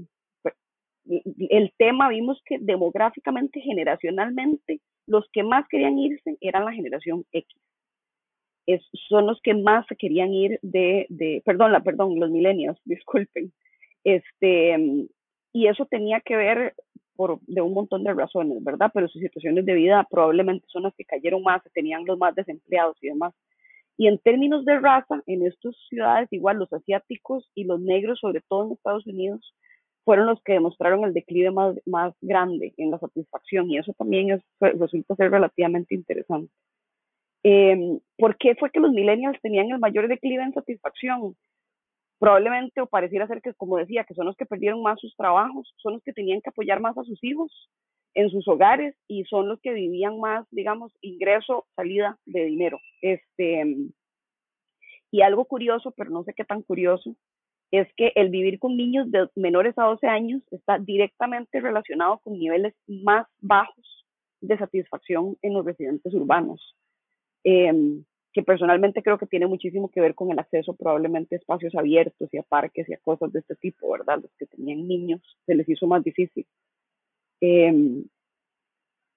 el 1.06 1.74
tema, 1.78 2.10
vimos 2.10 2.42
que 2.46 2.58
demográficamente, 2.60 3.62
generacionalmente, 3.62 4.80
los 5.06 5.30
que 5.32 5.44
más 5.44 5.68
querían 5.68 6.00
irse 6.00 6.38
eran 6.42 6.66
la 6.66 6.74
generación 6.74 7.26
X. 7.32 7.56
Es, 8.66 8.82
son 9.10 9.28
los 9.28 9.42
que 9.42 9.54
más 9.54 9.86
se 9.88 9.96
querían 9.96 10.34
ir 10.34 10.60
de, 10.62 11.06
de 11.10 11.42
perdón, 11.46 11.72
la, 11.72 11.82
perdón, 11.82 12.20
los 12.20 12.32
millennials, 12.32 12.80
disculpen. 12.86 13.52
Este, 14.04 15.08
y 15.54 15.68
eso 15.68 15.86
tenía 15.86 16.22
que 16.22 16.36
ver 16.36 16.74
por, 17.16 17.40
de 17.42 17.62
un 17.62 17.74
montón 17.74 18.04
de 18.04 18.14
razones, 18.14 18.64
¿verdad? 18.64 18.92
Pero 18.94 19.08
sus 19.08 19.22
situaciones 19.22 19.66
de 19.66 19.74
vida 19.74 20.08
probablemente 20.10 20.66
son 20.70 20.84
las 20.84 20.96
que 20.96 21.06
cayeron 21.06 21.44
más, 21.44 21.62
tenían 21.74 22.06
los 22.06 22.18
más 22.18 22.36
desempleados 22.36 22.98
y 23.02 23.08
demás. 23.08 23.34
Y 23.98 24.08
en 24.08 24.18
términos 24.18 24.66
de 24.66 24.80
raza, 24.80 25.22
en 25.28 25.46
estas 25.46 25.76
ciudades, 25.88 26.28
igual 26.32 26.58
los 26.58 26.74
asiáticos 26.74 27.50
y 27.54 27.66
los 27.66 27.80
negros, 27.80 28.20
sobre 28.20 28.42
todo 28.42 28.66
en 28.66 28.72
Estados 28.74 29.06
Unidos, 29.06 29.54
fueron 30.04 30.26
los 30.26 30.42
que 30.44 30.54
demostraron 30.54 31.06
el 31.06 31.14
declive 31.14 31.52
más, 31.52 31.76
más 31.86 32.14
grande 32.22 32.74
en 32.78 32.92
la 32.92 33.00
satisfacción 33.00 33.70
y 33.70 33.78
eso 33.78 33.94
también 33.94 34.32
es, 34.32 34.42
resulta 34.60 35.16
ser 35.16 35.32
relativamente 35.32 35.96
interesante. 35.96 36.52
Eh, 37.44 38.00
¿Por 38.18 38.38
qué 38.38 38.56
fue 38.56 38.72
que 38.72 38.80
los 38.80 38.92
millennials 38.92 39.40
tenían 39.42 39.70
el 39.70 39.80
mayor 39.80 40.08
declive 40.08 40.44
en 40.44 40.54
satisfacción? 40.54 41.36
Probablemente, 42.20 42.80
o 42.82 42.88
pareciera 42.88 43.28
ser 43.28 43.42
que, 43.42 43.54
como 43.54 43.78
decía, 43.78 44.06
que 44.06 44.14
son 44.14 44.26
los 44.26 44.38
que 44.38 44.46
perdieron 44.46 44.82
más 44.82 45.00
sus 45.00 45.16
trabajos, 45.16 45.74
son 45.78 45.94
los 45.94 46.04
que 46.04 46.14
tenían 46.14 46.42
que 46.42 46.50
apoyar 46.50 46.80
más 46.80 46.98
a 46.98 47.04
sus 47.04 47.22
hijos 47.24 47.70
en 48.16 48.30
sus 48.30 48.48
hogares 48.48 48.96
y 49.08 49.24
son 49.26 49.50
los 49.50 49.60
que 49.62 49.74
vivían 49.74 50.20
más, 50.20 50.46
digamos, 50.52 50.94
ingreso, 51.02 51.66
salida 51.76 52.18
de 52.26 52.46
dinero. 52.46 52.80
Este, 53.02 53.66
y 55.12 55.22
algo 55.22 55.46
curioso, 55.46 55.92
pero 55.92 56.12
no 56.12 56.24
sé 56.24 56.34
qué 56.34 56.46
tan 56.46 56.62
curioso, 56.62 57.16
es 57.72 57.88
que 57.98 58.12
el 58.16 58.30
vivir 58.30 58.60
con 58.60 58.78
niños 58.78 59.10
de 59.12 59.28
menores 59.36 59.78
a 59.78 59.86
12 59.86 60.08
años 60.08 60.42
está 60.52 60.78
directamente 60.78 61.60
relacionado 61.60 62.20
con 62.20 62.38
niveles 62.38 62.76
más 62.88 63.28
bajos 63.40 64.06
de 64.42 64.58
satisfacción 64.58 65.38
en 65.42 65.54
los 65.54 65.66
residentes 65.66 66.14
urbanos, 66.14 66.76
em, 67.44 68.04
que 68.34 68.44
personalmente 68.44 69.04
creo 69.04 69.18
que 69.18 69.28
tiene 69.28 69.48
muchísimo 69.48 69.90
que 69.90 70.02
ver 70.02 70.16
con 70.16 70.32
el 70.32 70.40
acceso 70.40 70.74
probablemente 70.76 71.36
a 71.36 71.38
espacios 71.38 71.76
abiertos 71.76 72.30
y 72.34 72.38
a 72.38 72.44
parques 72.44 72.90
y 72.90 72.94
a 72.94 72.98
cosas 72.98 73.32
de 73.32 73.40
este 73.40 73.56
tipo, 73.56 73.92
¿verdad? 73.92 74.20
Los 74.22 74.32
que 74.38 74.48
tenían 74.48 74.88
niños 74.88 75.22
se 75.46 75.56
les 75.56 75.70
hizo 75.70 75.88
más 75.88 76.04
difícil. 76.04 76.46
Em, 77.42 78.06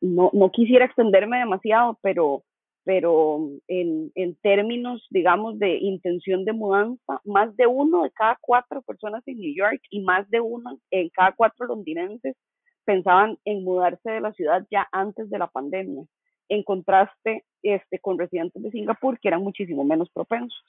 no, 0.01 0.31
no 0.33 0.51
quisiera 0.51 0.85
extenderme 0.85 1.39
demasiado, 1.39 1.99
pero 2.03 2.43
pero 2.87 3.41
en, 3.67 4.13
en, 4.15 4.37
términos, 4.37 5.05
digamos, 5.11 5.59
de 5.59 5.77
intención 5.79 6.45
de 6.45 6.53
mudanza, 6.53 7.21
más 7.25 7.57
de 7.57 7.67
uno 7.67 8.05
de 8.05 8.13
cada 8.13 8.39
cuatro 8.41 8.81
personas 8.81 9.27
en 9.27 9.39
New 9.39 9.53
York 9.57 9.81
y 9.91 10.03
más 10.03 10.31
de 10.31 10.41
uno 10.41 10.79
en 10.93 11.09
cada 11.09 11.33
cuatro 11.33 11.67
londinenses 11.67 12.37
pensaban 12.85 13.39
en 13.45 13.65
mudarse 13.65 14.09
de 14.09 14.21
la 14.21 14.33
ciudad 14.35 14.65
ya 14.71 14.87
antes 14.93 15.29
de 15.29 15.39
la 15.39 15.49
pandemia, 15.49 16.05
en 16.49 16.63
contraste 16.63 17.45
este, 17.63 17.99
con 17.99 18.19
residentes 18.19 18.63
de 18.63 18.71
Singapur 18.71 19.19
que 19.19 19.29
eran 19.29 19.43
muchísimo 19.43 19.85
menos 19.85 20.11
propensos. 20.11 20.65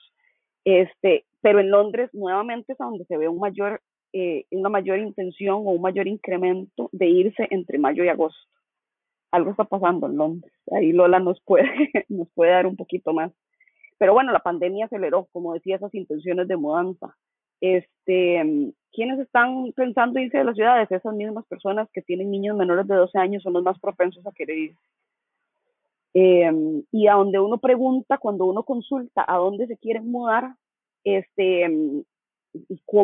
Este, 0.65 1.25
pero 1.41 1.59
en 1.59 1.71
Londres 1.71 2.09
nuevamente 2.13 2.73
es 2.73 2.77
donde 2.77 3.05
se 3.05 3.17
ve 3.17 3.27
un 3.27 3.39
mayor, 3.39 3.81
eh, 4.13 4.45
una 4.51 4.69
mayor 4.69 4.99
intención 4.99 5.55
o 5.55 5.71
un 5.71 5.81
mayor 5.81 6.07
incremento 6.07 6.89
de 6.91 7.07
irse 7.07 7.47
entre 7.51 7.77
mayo 7.77 8.03
y 8.03 8.09
agosto 8.09 8.47
algo 9.31 9.51
está 9.51 9.65
pasando 9.65 10.07
en 10.07 10.17
Londres. 10.17 10.53
Ahí 10.71 10.91
Lola 10.91 11.19
nos 11.19 11.41
puede, 11.41 11.65
nos 12.09 12.29
puede 12.33 12.51
dar 12.51 12.67
un 12.67 12.75
poquito 12.75 13.13
más. 13.13 13.31
Pero 13.97 14.13
bueno, 14.13 14.31
la 14.31 14.39
pandemia 14.39 14.85
aceleró, 14.85 15.27
como 15.31 15.53
decía, 15.53 15.75
esas 15.75 15.93
intenciones 15.95 16.47
de 16.47 16.57
mudanza. 16.57 17.15
Este, 17.59 18.73
¿Quiénes 18.91 19.19
están 19.19 19.71
pensando 19.75 20.19
irse 20.19 20.37
de 20.37 20.43
las 20.43 20.55
ciudades? 20.55 20.91
Esas 20.91 21.15
mismas 21.15 21.45
personas 21.47 21.89
que 21.91 22.03
tienen 22.03 22.29
niños 22.29 22.55
menores 22.55 22.87
de 22.87 22.95
12 22.95 23.17
años 23.17 23.43
son 23.43 23.53
los 23.53 23.63
más 23.63 23.79
propensos 23.79 24.25
a 24.27 24.31
querer 24.31 24.57
ir. 24.57 24.75
Em, 26.19 26.83
y 26.91 27.05
a 27.07 27.13
donde 27.13 27.39
uno 27.39 27.59
pregunta, 27.59 28.17
cuando 28.17 28.45
uno 28.45 28.63
consulta 28.63 29.23
a 29.27 29.37
dónde 29.37 29.67
se 29.67 29.77
quieren 29.77 30.09
mudar, 30.09 30.55
este, 31.03 31.67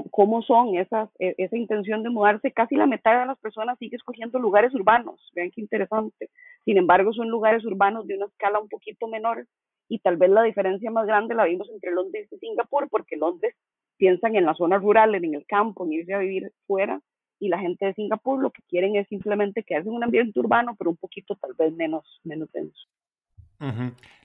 cómo 0.10 0.42
son 0.42 0.76
esas, 0.78 1.12
e, 1.20 1.36
esa 1.38 1.56
intención 1.56 2.02
de 2.02 2.10
mudarse, 2.10 2.52
casi 2.52 2.76
la 2.76 2.88
mitad 2.88 3.20
de 3.20 3.28
las 3.28 3.38
personas 3.38 3.78
sigue 3.78 3.98
escogiendo 3.98 4.40
lugares 4.40 4.74
urbanos, 4.74 5.30
vean 5.36 5.52
qué 5.52 5.62
interesante. 5.62 6.32
Sin 6.66 6.78
embargo, 6.80 7.14
son 7.14 7.30
lugares 7.30 7.64
urbanos 7.66 8.08
de 8.08 8.16
una 8.18 8.26
escala 8.26 8.60
un 8.60 8.68
poquito 8.68 9.08
menor 9.08 9.46
y 9.88 10.00
tal 10.00 10.18
vez 10.18 10.32
la 10.32 10.42
diferencia 10.42 10.90
más 10.90 11.06
grande 11.06 11.36
la 11.36 11.46
vimos 11.46 11.70
entre 11.70 11.92
Londres 11.92 12.28
y 12.32 12.38
Singapur, 12.40 12.90
porque 12.90 13.16
Londres 13.16 13.54
piensan 13.98 14.36
en 14.36 14.46
la 14.48 14.56
zona 14.56 14.80
rural, 14.80 15.14
en 15.14 15.36
el 15.36 15.46
campo, 15.46 15.86
en 15.86 15.94
irse 15.94 16.16
a 16.16 16.18
vivir 16.18 16.52
fuera, 16.66 17.00
y 17.40 17.50
la 17.50 17.60
gente 17.60 17.86
de 17.86 17.94
Singapur 17.94 18.42
lo 18.42 18.50
que 18.50 18.64
quieren 18.68 18.96
es 18.96 19.08
simplemente 19.08 19.62
quedarse 19.62 19.90
en 19.90 19.96
un 19.96 20.04
ambiente 20.04 20.40
urbano, 20.40 20.76
pero 20.80 20.90
un 20.90 20.98
poquito 20.98 21.36
tal 21.36 21.54
vez 21.54 21.72
menos, 21.74 22.20
menos 22.24 22.52
denso. 22.52 22.88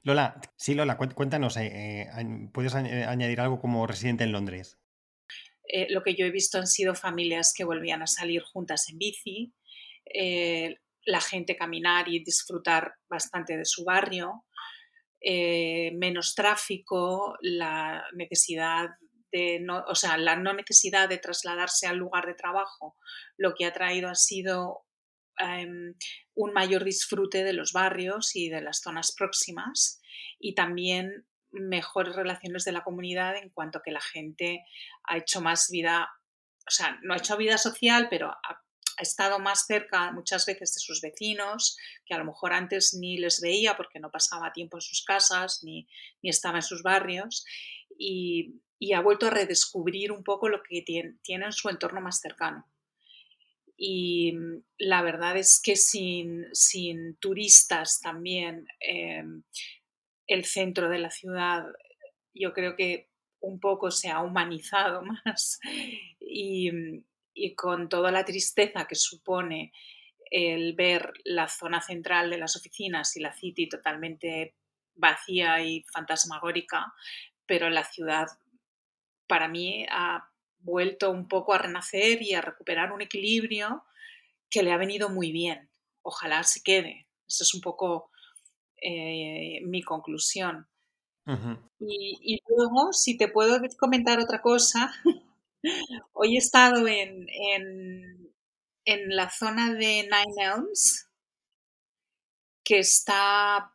Lola, 0.02 0.40
sí, 0.56 0.74
Lola, 0.74 0.96
cuéntanos, 0.96 1.56
eh, 1.56 2.02
eh, 2.02 2.08
¿puedes 2.52 2.74
añadir 2.74 3.40
algo 3.40 3.60
como 3.60 3.86
residente 3.86 4.24
en 4.24 4.32
Londres? 4.32 4.78
Eh, 5.68 5.86
lo 5.90 6.02
que 6.02 6.14
yo 6.14 6.24
he 6.24 6.30
visto 6.30 6.58
han 6.58 6.66
sido 6.66 6.94
familias 6.94 7.52
que 7.54 7.64
volvían 7.64 8.02
a 8.02 8.06
salir 8.06 8.42
juntas 8.42 8.88
en 8.88 8.98
bici, 8.98 9.52
eh, 10.06 10.76
la 11.04 11.20
gente 11.20 11.56
caminar 11.56 12.08
y 12.08 12.24
disfrutar 12.24 12.94
bastante 13.08 13.56
de 13.56 13.66
su 13.66 13.84
barrio, 13.84 14.44
eh, 15.20 15.92
menos 15.94 16.34
tráfico, 16.34 17.36
la 17.42 18.02
necesidad 18.14 18.88
de 19.30 19.60
no, 19.60 19.84
o 19.86 19.94
sea, 19.94 20.16
la 20.16 20.36
no 20.36 20.54
necesidad 20.54 21.08
de 21.08 21.18
trasladarse 21.18 21.86
al 21.86 21.98
lugar 21.98 22.26
de 22.26 22.34
trabajo, 22.34 22.96
lo 23.36 23.54
que 23.54 23.66
ha 23.66 23.72
traído 23.72 24.08
ha 24.08 24.14
sido 24.14 24.86
em, 25.38 25.94
un 26.38 26.52
mayor 26.52 26.84
disfrute 26.84 27.42
de 27.42 27.52
los 27.52 27.72
barrios 27.72 28.36
y 28.36 28.48
de 28.48 28.60
las 28.60 28.80
zonas 28.80 29.12
próximas 29.12 30.00
y 30.38 30.54
también 30.54 31.26
mejores 31.50 32.14
relaciones 32.14 32.64
de 32.64 32.70
la 32.70 32.84
comunidad 32.84 33.36
en 33.36 33.50
cuanto 33.50 33.82
que 33.82 33.90
la 33.90 34.00
gente 34.00 34.64
ha 35.02 35.16
hecho 35.16 35.40
más 35.40 35.68
vida, 35.68 36.08
o 36.64 36.70
sea, 36.70 36.96
no 37.02 37.12
ha 37.12 37.16
hecho 37.16 37.36
vida 37.36 37.58
social, 37.58 38.06
pero 38.08 38.30
ha, 38.30 38.62
estado 39.00 39.38
más 39.38 39.66
cerca 39.66 40.10
muchas 40.10 40.44
veces 40.44 40.74
de 40.74 40.80
sus 40.80 41.00
vecinos, 41.00 41.76
que 42.04 42.14
a 42.14 42.18
lo 42.18 42.24
mejor 42.24 42.52
antes 42.52 42.94
ni 42.94 43.16
les 43.16 43.40
veía 43.40 43.76
porque 43.76 44.00
no 44.00 44.10
pasaba 44.10 44.52
tiempo 44.52 44.76
en 44.76 44.80
sus 44.80 45.04
casas 45.04 45.60
ni, 45.62 45.86
ni 46.20 46.30
estaba 46.30 46.58
en 46.58 46.62
sus 46.62 46.82
barrios, 46.82 47.44
y, 47.96 48.60
ha 48.92 49.00
vuelto 49.00 49.26
a 49.26 49.30
redescubrir 49.30 50.10
un 50.10 50.24
poco 50.24 50.48
lo 50.48 50.62
que 50.64 50.82
tiene, 50.82 51.16
tiene 51.22 51.46
en 51.46 51.52
su 51.52 51.68
entorno 51.68 52.00
más 52.00 52.18
cercano. 52.20 52.66
Y 53.80 54.34
la 54.76 55.02
verdad 55.02 55.36
es 55.36 55.60
que 55.62 55.76
sin, 55.76 56.46
sin 56.52 57.16
turistas 57.16 58.00
también, 58.00 58.66
eh, 58.80 59.22
el 60.26 60.44
centro 60.44 60.88
de 60.88 60.98
la 60.98 61.10
ciudad 61.10 61.64
yo 62.34 62.52
creo 62.52 62.76
que 62.76 63.08
un 63.40 63.60
poco 63.60 63.90
se 63.90 64.10
ha 64.10 64.22
humanizado 64.22 65.02
más 65.24 65.60
y, 66.20 67.04
con 67.56 67.88
toda 67.88 68.10
la 68.10 68.24
tristeza 68.24 68.86
que 68.86 68.96
supone 68.96 69.72
el 70.30 70.74
ver 70.74 71.12
la 71.24 71.48
zona 71.48 71.80
central 71.80 72.30
de 72.30 72.38
las 72.38 72.56
oficinas 72.56 73.16
y 73.16 73.20
la 73.20 73.32
City 73.32 73.68
totalmente 73.68 74.56
vacía 74.94 75.62
y 75.62 75.84
fantasmagórica, 75.84 76.92
pero 77.46 77.70
la 77.70 77.84
ciudad 77.84 78.26
para 79.28 79.46
mí 79.46 79.86
ha 79.88 80.28
vuelto 80.60 81.10
un 81.10 81.28
poco 81.28 81.54
a 81.54 81.58
renacer 81.58 82.22
y 82.22 82.34
a 82.34 82.40
recuperar 82.40 82.92
un 82.92 83.02
equilibrio 83.02 83.84
que 84.50 84.62
le 84.62 84.72
ha 84.72 84.76
venido 84.76 85.08
muy 85.08 85.32
bien. 85.32 85.68
Ojalá 86.02 86.42
se 86.44 86.62
quede. 86.62 87.06
Eso 87.26 87.44
es 87.44 87.54
un 87.54 87.60
poco 87.60 88.10
eh, 88.80 89.60
mi 89.64 89.82
conclusión. 89.82 90.66
y, 91.78 92.40
luego, 92.48 92.92
si 92.92 93.16
te 93.18 93.28
puedo 93.28 93.60
comentar 93.78 94.18
otra 94.18 94.40
cosa, 94.40 94.94
hoy 96.12 96.36
he 96.36 96.38
estado 96.38 96.86
en, 96.88 97.28
en, 97.28 98.32
en, 98.86 99.14
la 99.14 99.28
zona 99.28 99.74
de 99.74 100.04
Nine 100.04 100.44
Elms, 100.44 101.06
que 102.64 102.78
está 102.78 103.74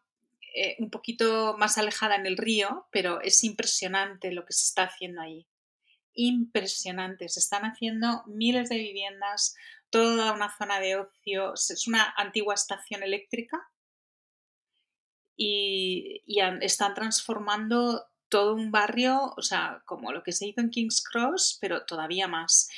eh, 0.56 0.76
un 0.80 0.90
poquito 0.90 1.56
más 1.58 1.78
alejada 1.78 2.16
en 2.16 2.26
el 2.26 2.38
río, 2.38 2.88
pero 2.92 3.22
es 3.22 3.44
impresionante 3.44 4.32
lo 4.32 4.46
que 4.46 4.54
se 4.54 4.66
está 4.66 4.84
haciendo 4.84 5.22
ahí. 5.22 5.46
Impresionante. 6.14 7.30
Se 7.30 7.40
están 7.40 7.64
haciendo 7.64 8.24
miles 8.28 8.70
de 8.70 8.78
viviendas, 8.78 9.56
toda 9.90 10.34
una 10.34 10.56
zona 10.58 10.80
de 10.80 10.96
ocio. 10.98 11.54
Es 11.54 11.88
una 11.88 12.14
antigua 12.18 12.54
estación 12.54 13.04
eléctrica 13.04 13.70
y, 15.36 16.24
están 16.62 16.94
transformando 16.94 18.06
todo 18.30 18.56
un 18.56 18.72
barrio, 18.72 19.34
o 19.38 19.42
sea, 19.42 19.84
como 19.86 20.12
lo 20.12 20.24
que 20.24 20.32
se 20.32 20.48
hizo 20.48 20.62
en 20.62 20.70
King's 20.70 21.04
Cross, 21.04 21.58
pero 21.62 21.86
todavía 21.86 22.28
más. 22.28 22.70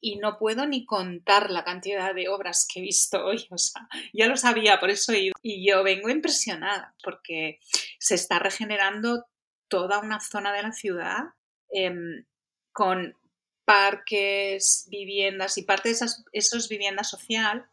Y 0.00 0.16
no 0.16 0.38
puedo 0.38 0.66
ni 0.66 0.84
contar 0.84 1.50
la 1.50 1.64
cantidad 1.64 2.14
de 2.14 2.28
obras 2.28 2.66
que 2.66 2.80
he 2.80 2.82
visto 2.82 3.24
hoy, 3.24 3.46
o 3.50 3.58
sea, 3.58 3.88
ya 4.12 4.26
lo 4.26 4.36
sabía, 4.36 4.80
por 4.80 4.90
eso 4.90 5.12
he 5.12 5.20
ido. 5.24 5.34
Y 5.42 5.68
yo 5.68 5.82
vengo 5.82 6.08
impresionada, 6.08 6.94
porque 7.02 7.60
se 7.98 8.14
está 8.14 8.38
regenerando 8.38 9.26
toda 9.68 10.00
una 10.00 10.20
zona 10.20 10.52
de 10.52 10.62
la 10.62 10.72
ciudad 10.72 11.24
em, 11.70 12.24
con 12.72 13.16
parques, 13.64 14.86
viviendas 14.90 15.56
y 15.58 15.62
parte 15.62 15.88
de 15.88 15.94
esas, 15.94 16.24
esos 16.32 16.68
viviendas 16.68 17.08
social, 17.08 17.66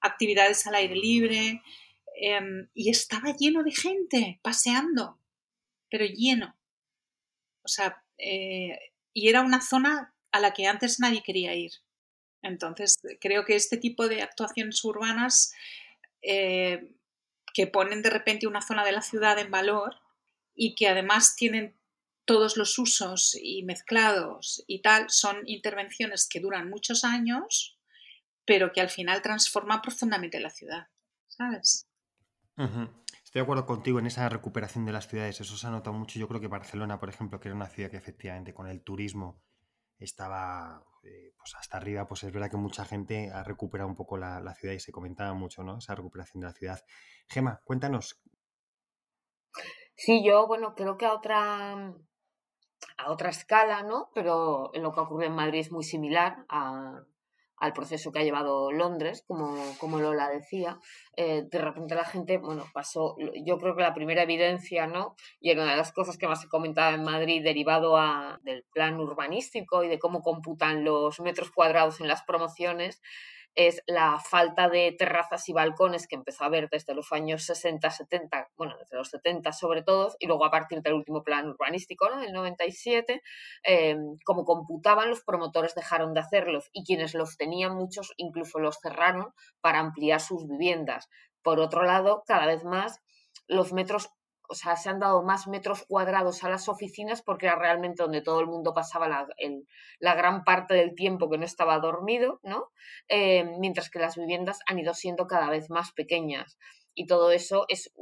actividades 0.00 0.66
al 0.66 0.76
aire 0.76 0.96
libre, 0.96 1.62
Em, 2.22 2.68
y 2.74 2.90
estaba 2.90 3.34
lleno 3.34 3.62
de 3.62 3.72
gente 3.72 4.40
paseando, 4.42 5.18
pero 5.90 6.04
lleno. 6.04 6.54
O 7.62 7.68
sea, 7.68 8.04
eh, 8.18 8.78
y 9.14 9.28
era 9.30 9.40
una 9.40 9.62
zona 9.62 10.14
a 10.30 10.38
la 10.38 10.52
que 10.52 10.66
antes 10.66 11.00
nadie 11.00 11.22
quería 11.22 11.54
ir. 11.54 11.72
Entonces, 12.42 12.98
creo 13.22 13.46
que 13.46 13.56
este 13.56 13.78
tipo 13.78 14.06
de 14.06 14.20
actuaciones 14.20 14.84
urbanas 14.84 15.54
eh, 16.20 16.90
que 17.54 17.66
ponen 17.66 18.02
de 18.02 18.10
repente 18.10 18.46
una 18.46 18.60
zona 18.60 18.84
de 18.84 18.92
la 18.92 19.02
ciudad 19.02 19.38
en 19.38 19.50
valor 19.50 19.96
y 20.54 20.74
que 20.74 20.88
además 20.88 21.36
tienen 21.36 21.74
todos 22.30 22.56
los 22.56 22.78
usos 22.78 23.36
y 23.42 23.64
mezclados 23.64 24.62
y 24.68 24.82
tal, 24.82 25.10
son 25.10 25.42
intervenciones 25.46 26.28
que 26.28 26.38
duran 26.38 26.70
muchos 26.70 27.02
años, 27.02 27.76
pero 28.44 28.70
que 28.70 28.80
al 28.80 28.88
final 28.88 29.20
transforman 29.20 29.82
profundamente 29.82 30.38
la 30.38 30.50
ciudad, 30.50 30.86
¿sabes? 31.26 31.88
Estoy 32.56 33.40
de 33.40 33.40
acuerdo 33.40 33.66
contigo 33.66 33.98
en 33.98 34.06
esa 34.06 34.28
recuperación 34.28 34.84
de 34.84 34.92
las 34.92 35.08
ciudades. 35.08 35.40
Eso 35.40 35.56
se 35.56 35.66
ha 35.66 35.70
notado 35.70 35.96
mucho. 35.96 36.20
Yo 36.20 36.28
creo 36.28 36.40
que 36.40 36.46
Barcelona, 36.46 37.00
por 37.00 37.08
ejemplo, 37.08 37.40
que 37.40 37.48
era 37.48 37.56
una 37.56 37.68
ciudad 37.68 37.90
que 37.90 37.96
efectivamente 37.96 38.54
con 38.54 38.68
el 38.68 38.84
turismo 38.84 39.42
estaba 39.98 40.84
eh, 41.02 41.32
pues 41.36 41.56
hasta 41.56 41.78
arriba, 41.78 42.06
pues 42.06 42.22
es 42.22 42.32
verdad 42.32 42.48
que 42.48 42.58
mucha 42.58 42.84
gente 42.84 43.32
ha 43.32 43.42
recuperado 43.42 43.90
un 43.90 43.96
poco 43.96 44.18
la, 44.18 44.54
ciudad 44.54 44.74
y 44.74 44.78
se 44.78 44.92
comentaba 44.92 45.34
mucho, 45.34 45.64
¿no? 45.64 45.78
Esa 45.78 45.96
recuperación 45.96 46.42
de 46.42 46.46
la 46.46 46.52
ciudad. 46.52 46.80
Gema, 47.28 47.60
cuéntanos. 47.64 48.22
Sí, 49.96 50.24
yo, 50.24 50.46
bueno, 50.46 50.76
creo 50.76 50.96
que 50.96 51.08
otra 51.08 51.92
a 52.96 53.10
otra 53.10 53.30
escala, 53.30 53.82
¿no? 53.82 54.10
Pero 54.14 54.70
lo 54.74 54.92
que 54.92 55.00
ocurre 55.00 55.26
en 55.26 55.34
Madrid 55.34 55.60
es 55.60 55.72
muy 55.72 55.84
similar 55.84 56.44
a, 56.48 57.02
al 57.60 57.74
proceso 57.74 58.10
que 58.10 58.18
ha 58.18 58.24
llevado 58.24 58.72
Londres, 58.72 59.22
como, 59.26 59.54
como 59.78 60.00
Lola 60.00 60.30
decía, 60.30 60.80
eh, 61.16 61.42
de 61.42 61.58
repente 61.58 61.94
la 61.94 62.06
gente, 62.06 62.38
bueno, 62.38 62.64
pasó, 62.72 63.16
yo 63.44 63.58
creo 63.58 63.76
que 63.76 63.82
la 63.82 63.94
primera 63.94 64.22
evidencia, 64.22 64.86
¿no? 64.86 65.14
Y 65.40 65.50
era 65.50 65.62
una 65.62 65.72
de 65.72 65.76
las 65.76 65.92
cosas 65.92 66.16
que 66.16 66.26
más 66.26 66.40
se 66.40 66.48
comentaba 66.48 66.94
en 66.94 67.04
Madrid, 67.04 67.44
derivado 67.44 67.98
a, 67.98 68.40
del 68.42 68.64
plan 68.72 68.98
urbanístico 68.98 69.84
y 69.84 69.88
de 69.88 69.98
cómo 69.98 70.22
computan 70.22 70.84
los 70.84 71.20
metros 71.20 71.50
cuadrados 71.50 72.00
en 72.00 72.08
las 72.08 72.22
promociones, 72.22 73.02
es 73.54 73.82
la 73.86 74.18
falta 74.20 74.68
de 74.68 74.92
terrazas 74.92 75.48
y 75.48 75.52
balcones 75.52 76.06
que 76.06 76.16
empezó 76.16 76.44
a 76.44 76.46
haber 76.46 76.68
desde 76.70 76.94
los 76.94 77.12
años 77.12 77.44
60, 77.44 77.90
70, 77.90 78.50
bueno, 78.56 78.76
desde 78.78 78.96
los 78.96 79.08
70 79.08 79.52
sobre 79.52 79.82
todo, 79.82 80.14
y 80.18 80.26
luego 80.26 80.44
a 80.44 80.50
partir 80.50 80.82
del 80.82 80.94
último 80.94 81.22
plan 81.22 81.48
urbanístico, 81.48 82.08
¿no? 82.08 82.20
del 82.20 82.32
97, 82.32 83.22
eh, 83.64 83.96
como 84.24 84.44
computaban, 84.44 85.10
los 85.10 85.22
promotores 85.22 85.74
dejaron 85.74 86.14
de 86.14 86.20
hacerlos 86.20 86.70
y 86.72 86.84
quienes 86.84 87.14
los 87.14 87.36
tenían, 87.36 87.74
muchos 87.74 88.12
incluso 88.16 88.58
los 88.58 88.78
cerraron 88.80 89.34
para 89.60 89.80
ampliar 89.80 90.20
sus 90.20 90.46
viviendas. 90.46 91.08
Por 91.42 91.60
otro 91.60 91.82
lado, 91.82 92.22
cada 92.26 92.46
vez 92.46 92.64
más 92.64 93.00
los 93.46 93.72
metros 93.72 94.10
o 94.50 94.54
sea, 94.54 94.74
se 94.76 94.88
han 94.88 94.98
dado 94.98 95.22
más 95.22 95.46
metros 95.46 95.84
cuadrados 95.86 96.42
a 96.42 96.48
las 96.48 96.68
oficinas 96.68 97.22
porque 97.22 97.46
era 97.46 97.54
realmente 97.54 98.02
donde 98.02 98.20
todo 98.20 98.40
el 98.40 98.48
mundo 98.48 98.74
pasaba 98.74 99.08
la, 99.08 100.14
gran 100.14 100.42
parte 100.42 100.74
del 100.74 100.96
tiempo 100.96 101.30
que 101.30 101.38
no 101.38 101.44
estaba 101.44 101.78
dormido, 101.78 102.40
¿no? 102.42 102.72
Eh, 103.08 103.44
mientras 103.60 103.90
que 103.90 104.00
las 104.00 104.16
viviendas 104.16 104.58
han 104.66 104.80
ido 104.80 104.92
siendo 104.92 105.28
cada 105.28 105.48
vez 105.50 105.70
más 105.70 105.92
pequeñas. 105.92 106.58
Y 106.94 107.06
todo 107.06 107.30
eso 107.30 107.64
es 107.68 107.92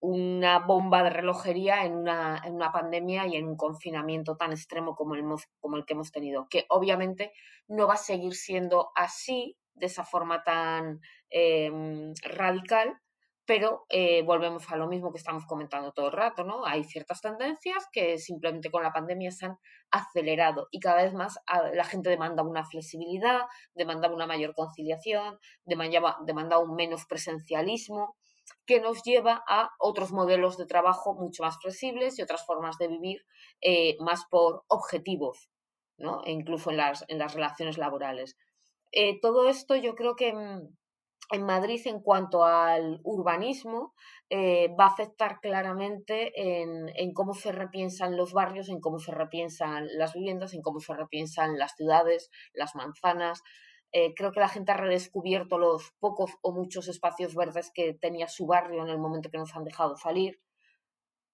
una 0.00 0.58
bomba 0.58 1.02
de 1.02 1.10
relojería 1.10 1.86
en 1.86 1.94
una, 1.94 2.70
pandemia 2.70 3.26
y 3.26 3.36
en 3.36 3.48
un 3.48 3.56
confinamiento 3.56 4.36
tan 4.36 4.52
extremo 4.52 4.94
como 4.94 5.14
el, 5.14 5.24
como 5.60 5.76
el 5.78 5.86
que 5.86 5.94
hemos 5.94 6.12
tenido, 6.12 6.46
que 6.50 6.66
obviamente 6.68 7.32
no 7.68 7.86
va 7.86 7.94
a 7.94 7.96
seguir 7.96 8.34
siendo 8.34 8.90
así, 8.94 9.56
de 9.72 9.86
esa 9.86 10.04
forma 10.04 10.44
tan 10.44 11.00
eh, 11.30 11.70
radical, 12.22 13.00
pero 13.48 13.86
eh, 13.88 14.22
volvemos 14.24 14.70
a 14.70 14.76
lo 14.76 14.88
mismo 14.88 15.10
que 15.10 15.16
estamos 15.16 15.46
comentando 15.46 15.92
todo 15.92 16.08
el 16.08 16.12
rato, 16.12 16.44
¿no? 16.44 16.66
Hay 16.66 16.84
ciertas 16.84 17.22
tendencias 17.22 17.86
que 17.90 18.18
simplemente 18.18 18.70
con 18.70 18.82
la 18.82 18.92
pandemia 18.92 19.30
se 19.30 19.46
han 19.46 19.56
acelerado 19.90 20.68
y 20.70 20.80
cada 20.80 21.02
vez 21.02 21.14
más 21.14 21.38
ah, 21.46 21.70
la 21.72 21.84
gente 21.84 22.10
demanda 22.10 22.42
una 22.42 22.66
flexibilidad, 22.66 23.40
demanda 23.72 24.12
una 24.12 24.26
mayor 24.26 24.52
conciliación, 24.54 25.38
demanda, 25.64 26.18
demanda 26.26 26.58
un 26.58 26.74
menos 26.74 27.06
presencialismo 27.06 28.16
que 28.66 28.80
nos 28.80 29.02
lleva 29.02 29.42
a 29.48 29.70
otros 29.78 30.12
modelos 30.12 30.58
de 30.58 30.66
trabajo 30.66 31.14
mucho 31.14 31.42
más 31.42 31.56
flexibles 31.58 32.18
y 32.18 32.22
otras 32.22 32.44
formas 32.44 32.76
de 32.76 32.88
vivir 32.88 33.24
eh, 33.62 33.96
más 34.00 34.26
por 34.30 34.64
objetivos, 34.68 35.48
¿no? 35.96 36.22
E 36.26 36.32
incluso 36.32 36.70
en 36.70 36.76
las, 36.76 37.02
en 37.08 37.18
las 37.18 37.32
relaciones 37.32 37.78
laborales. 37.78 38.36
Eh, 38.92 39.18
todo 39.22 39.48
esto 39.48 39.74
yo 39.74 39.94
creo 39.94 40.16
que 40.16 40.34
mm, 40.34 40.68
en 41.30 41.44
Madrid 41.44 41.80
en 41.86 42.00
cuanto 42.00 42.44
al 42.44 43.00
urbanismo 43.04 43.94
eh, 44.30 44.74
va 44.78 44.84
a 44.84 44.88
afectar 44.88 45.40
claramente 45.40 46.32
en, 46.34 47.12
cómo 47.12 47.34
se 47.34 47.52
repiensan 47.52 48.16
los 48.16 48.32
barrios, 48.32 48.68
en 48.68 48.80
cómo 48.80 48.98
se 48.98 49.12
repiensan 49.12 49.86
las 49.98 50.14
viviendas, 50.14 50.54
en 50.54 50.62
cómo 50.62 50.80
se 50.80 50.94
repiensan 50.94 51.58
las 51.58 51.74
ciudades, 51.76 52.30
las 52.54 52.74
manzanas. 52.74 53.42
Eh, 53.92 54.14
creo 54.14 54.32
que 54.32 54.40
la 54.40 54.48
gente 54.48 54.72
ha 54.72 54.76
redescubierto 54.76 55.58
los 55.58 55.92
pocos 55.98 56.32
o 56.42 56.52
muchos 56.52 56.88
espacios 56.88 57.34
verdes 57.34 57.70
que 57.74 57.94
tenía 57.94 58.28
su 58.28 58.46
barrio 58.46 58.82
en 58.82 58.88
el 58.88 58.98
momento 58.98 59.30
que 59.30 59.38
nos 59.38 59.54
han 59.54 59.64
dejado 59.64 59.96
salir. 59.96 60.40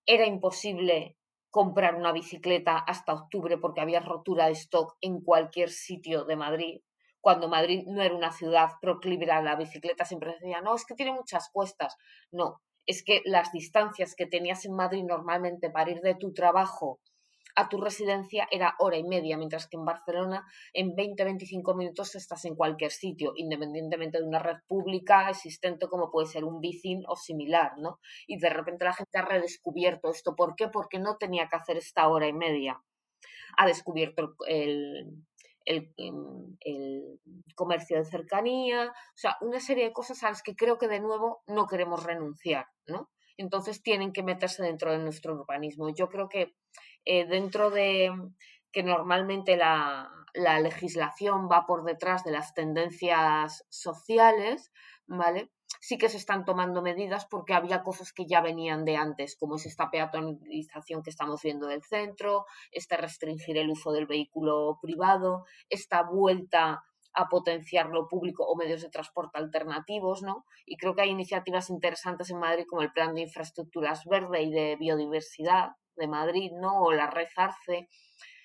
Era 0.07 0.26
imposible 0.26 1.16
comprar 1.50 1.94
una 1.94 2.12
bicicleta 2.12 2.78
hasta 2.78 3.14
octubre 3.14 3.59
porque 3.59 3.80
había 3.80 4.00
rotura 4.00 4.46
de 4.46 4.52
stock 4.52 4.96
en 5.00 5.20
cualquier 5.20 5.70
sitio 5.70 6.24
de 6.24 6.37
Madrid 6.37 6.80
cuando 7.24 7.48
Madrid 7.48 7.84
no 7.87 8.02
era 8.02 8.14
una 8.14 8.30
ciudad 8.30 8.72
proclive 8.82 9.30
a 9.30 9.40
la 9.40 9.56
bicicleta, 9.56 10.04
siempre 10.04 10.34
decía, 10.34 10.60
no, 10.60 10.74
es 10.74 10.84
que 10.84 10.94
tiene 10.94 11.12
muchas 11.12 11.48
cuestas. 11.50 11.96
No, 12.30 12.60
es 12.84 13.02
que 13.02 13.22
las 13.24 13.50
distancias 13.50 14.14
que 14.14 14.26
tenías 14.26 14.66
en 14.66 14.74
Madrid 14.74 15.04
normalmente 15.04 15.70
para 15.70 15.90
ir 15.90 16.02
de 16.02 16.16
tu 16.16 16.34
trabajo 16.34 17.00
a 17.56 17.70
tu 17.70 17.80
residencia 17.80 18.46
era 18.50 18.74
hora 18.78 18.98
y 18.98 19.04
media, 19.04 19.38
mientras 19.38 19.66
que 19.68 19.78
en 19.78 19.87
Barcelona 19.87 20.44
en 20.74 20.94
20-25 20.94 21.74
minutos 21.74 22.14
estás 22.14 22.44
en 22.44 22.56
cualquier 22.56 22.90
sitio, 22.90 23.32
independientemente 23.37 24.18
de 24.18 24.24
una 24.24 24.38
red 24.38 24.58
pública 24.68 25.30
existente 25.30 25.88
como 25.88 26.10
puede 26.10 26.26
ser 26.26 26.44
un 26.44 26.60
bicing 26.60 27.04
o 27.08 27.16
similar, 27.16 27.72
¿no? 27.78 28.00
Y 28.26 28.37
de 28.38 28.50
repente 28.50 28.84
la 28.84 28.92
gente 28.92 29.16
ha 29.16 29.24
redescubierto 29.24 30.10
esto. 30.10 30.37
¿Por 30.37 30.56
qué? 30.56 30.68
Porque 30.68 30.98
no 30.98 31.16
tenía 31.16 31.48
que 31.48 31.56
hacer 31.56 31.78
esta 31.78 32.06
hora 32.06 32.28
y 32.28 32.34
media. 32.34 32.82
Ha 33.56 33.66
descubierto 33.66 34.34
el, 34.46 35.24
Em, 35.66 36.57
el, 36.61 37.20
comercio 37.55 37.96
de 37.96 38.05
cercanía, 38.05 38.88
o 38.90 39.16
sea, 39.16 39.37
una 39.40 39.61
serie 39.61 39.85
de 39.85 39.92
cosas 39.92 40.22
a 40.24 40.29
las 40.29 40.42
que 40.42 40.57
creo 40.57 40.77
que 40.77 40.88
de 40.88 41.00
nuevo 41.00 41.42
no 41.46 41.66
queremos 41.66 42.03
renunciar, 42.03 42.66
¿no? 42.87 43.11
Entonces 43.37 43.83
tienen 43.83 44.12
que 44.12 44.22
meterse 44.24 44.62
dentro 44.62 44.92
de 44.92 44.98
nuestro 44.98 45.35
urbanismo. 45.35 45.88
Yo 45.94 46.09
creo 46.09 46.29
que 46.29 46.55
eh, 47.05 47.27
dentro 47.27 47.70
de 47.70 48.11
que 48.72 48.83
normalmente 48.83 49.57
la, 49.57 50.11
la 50.35 50.61
legislación 50.61 51.48
va 51.50 51.64
por 51.66 51.85
detrás 51.85 52.24
de 52.24 52.33
las 52.33 52.55
tendencias 52.55 53.64
sociales, 53.68 54.72
¿vale? 55.07 55.50
Sí 55.80 55.98
que 55.98 56.08
se 56.08 56.16
están 56.16 56.44
tomando 56.44 56.82
medidas 56.82 57.26
porque 57.26 57.54
había 57.54 57.82
cosas 57.82 58.12
que 58.12 58.26
ya 58.26 58.40
venían 58.40 58.84
de 58.84 58.96
antes, 58.96 59.37
como 59.37 59.56
es 59.56 59.66
esta 59.66 59.90
peatonalización 59.90 61.02
que 61.02 61.10
estamos 61.10 61.42
viendo 61.42 61.66
del 61.66 61.82
centro, 61.82 62.46
este 62.70 62.96
restringir 62.96 63.58
el 63.58 63.70
uso 63.70 63.92
del 63.92 64.06
vehículo 64.06 64.78
privado, 64.80 65.44
esta 65.68 66.02
vuelta 66.02 66.84
a 67.14 67.28
potenciar 67.28 67.87
lo 67.90 68.08
público 68.08 68.44
o 68.44 68.56
medios 68.56 68.82
de 68.82 68.90
transporte 68.90 69.38
alternativos, 69.38 70.22
¿no? 70.22 70.44
Y 70.66 70.76
creo 70.76 70.94
que 70.94 71.02
hay 71.02 71.10
iniciativas 71.10 71.70
interesantes 71.70 72.30
en 72.30 72.38
Madrid 72.38 72.64
como 72.68 72.82
el 72.82 72.92
Plan 72.92 73.14
de 73.14 73.22
Infraestructuras 73.22 74.04
Verde 74.04 74.42
y 74.42 74.50
de 74.50 74.76
Biodiversidad 74.76 75.70
de 75.96 76.08
Madrid, 76.08 76.50
¿no? 76.60 76.82
O 76.82 76.92
la 76.92 77.08
Red 77.08 77.28
Arce, 77.37 77.88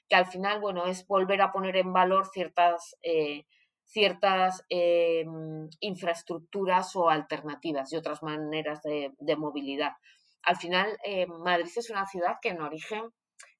que 0.07 0.15
al 0.15 0.27
final, 0.27 0.59
bueno, 0.59 0.85
es 0.85 1.07
volver 1.07 1.41
a 1.41 1.51
poner 1.51 1.77
en 1.77 1.93
valor 1.93 2.27
ciertas 2.27 2.95
eh, 3.01 3.45
ciertas 3.89 4.63
eh, 4.69 5.25
infraestructuras 5.79 6.95
o 6.95 7.09
alternativas 7.09 7.91
y 7.91 7.97
otras 7.97 8.21
maneras 8.21 8.81
de, 8.83 9.35
movilidad. 9.35 9.93
Al 10.43 10.57
final, 10.57 10.97
eh, 11.03 11.25
Madrid 11.25 11.71
es 11.75 11.89
una 11.89 12.05
ciudad 12.05 12.37
que 12.41 12.49
en 12.49 12.61
origen 12.61 13.09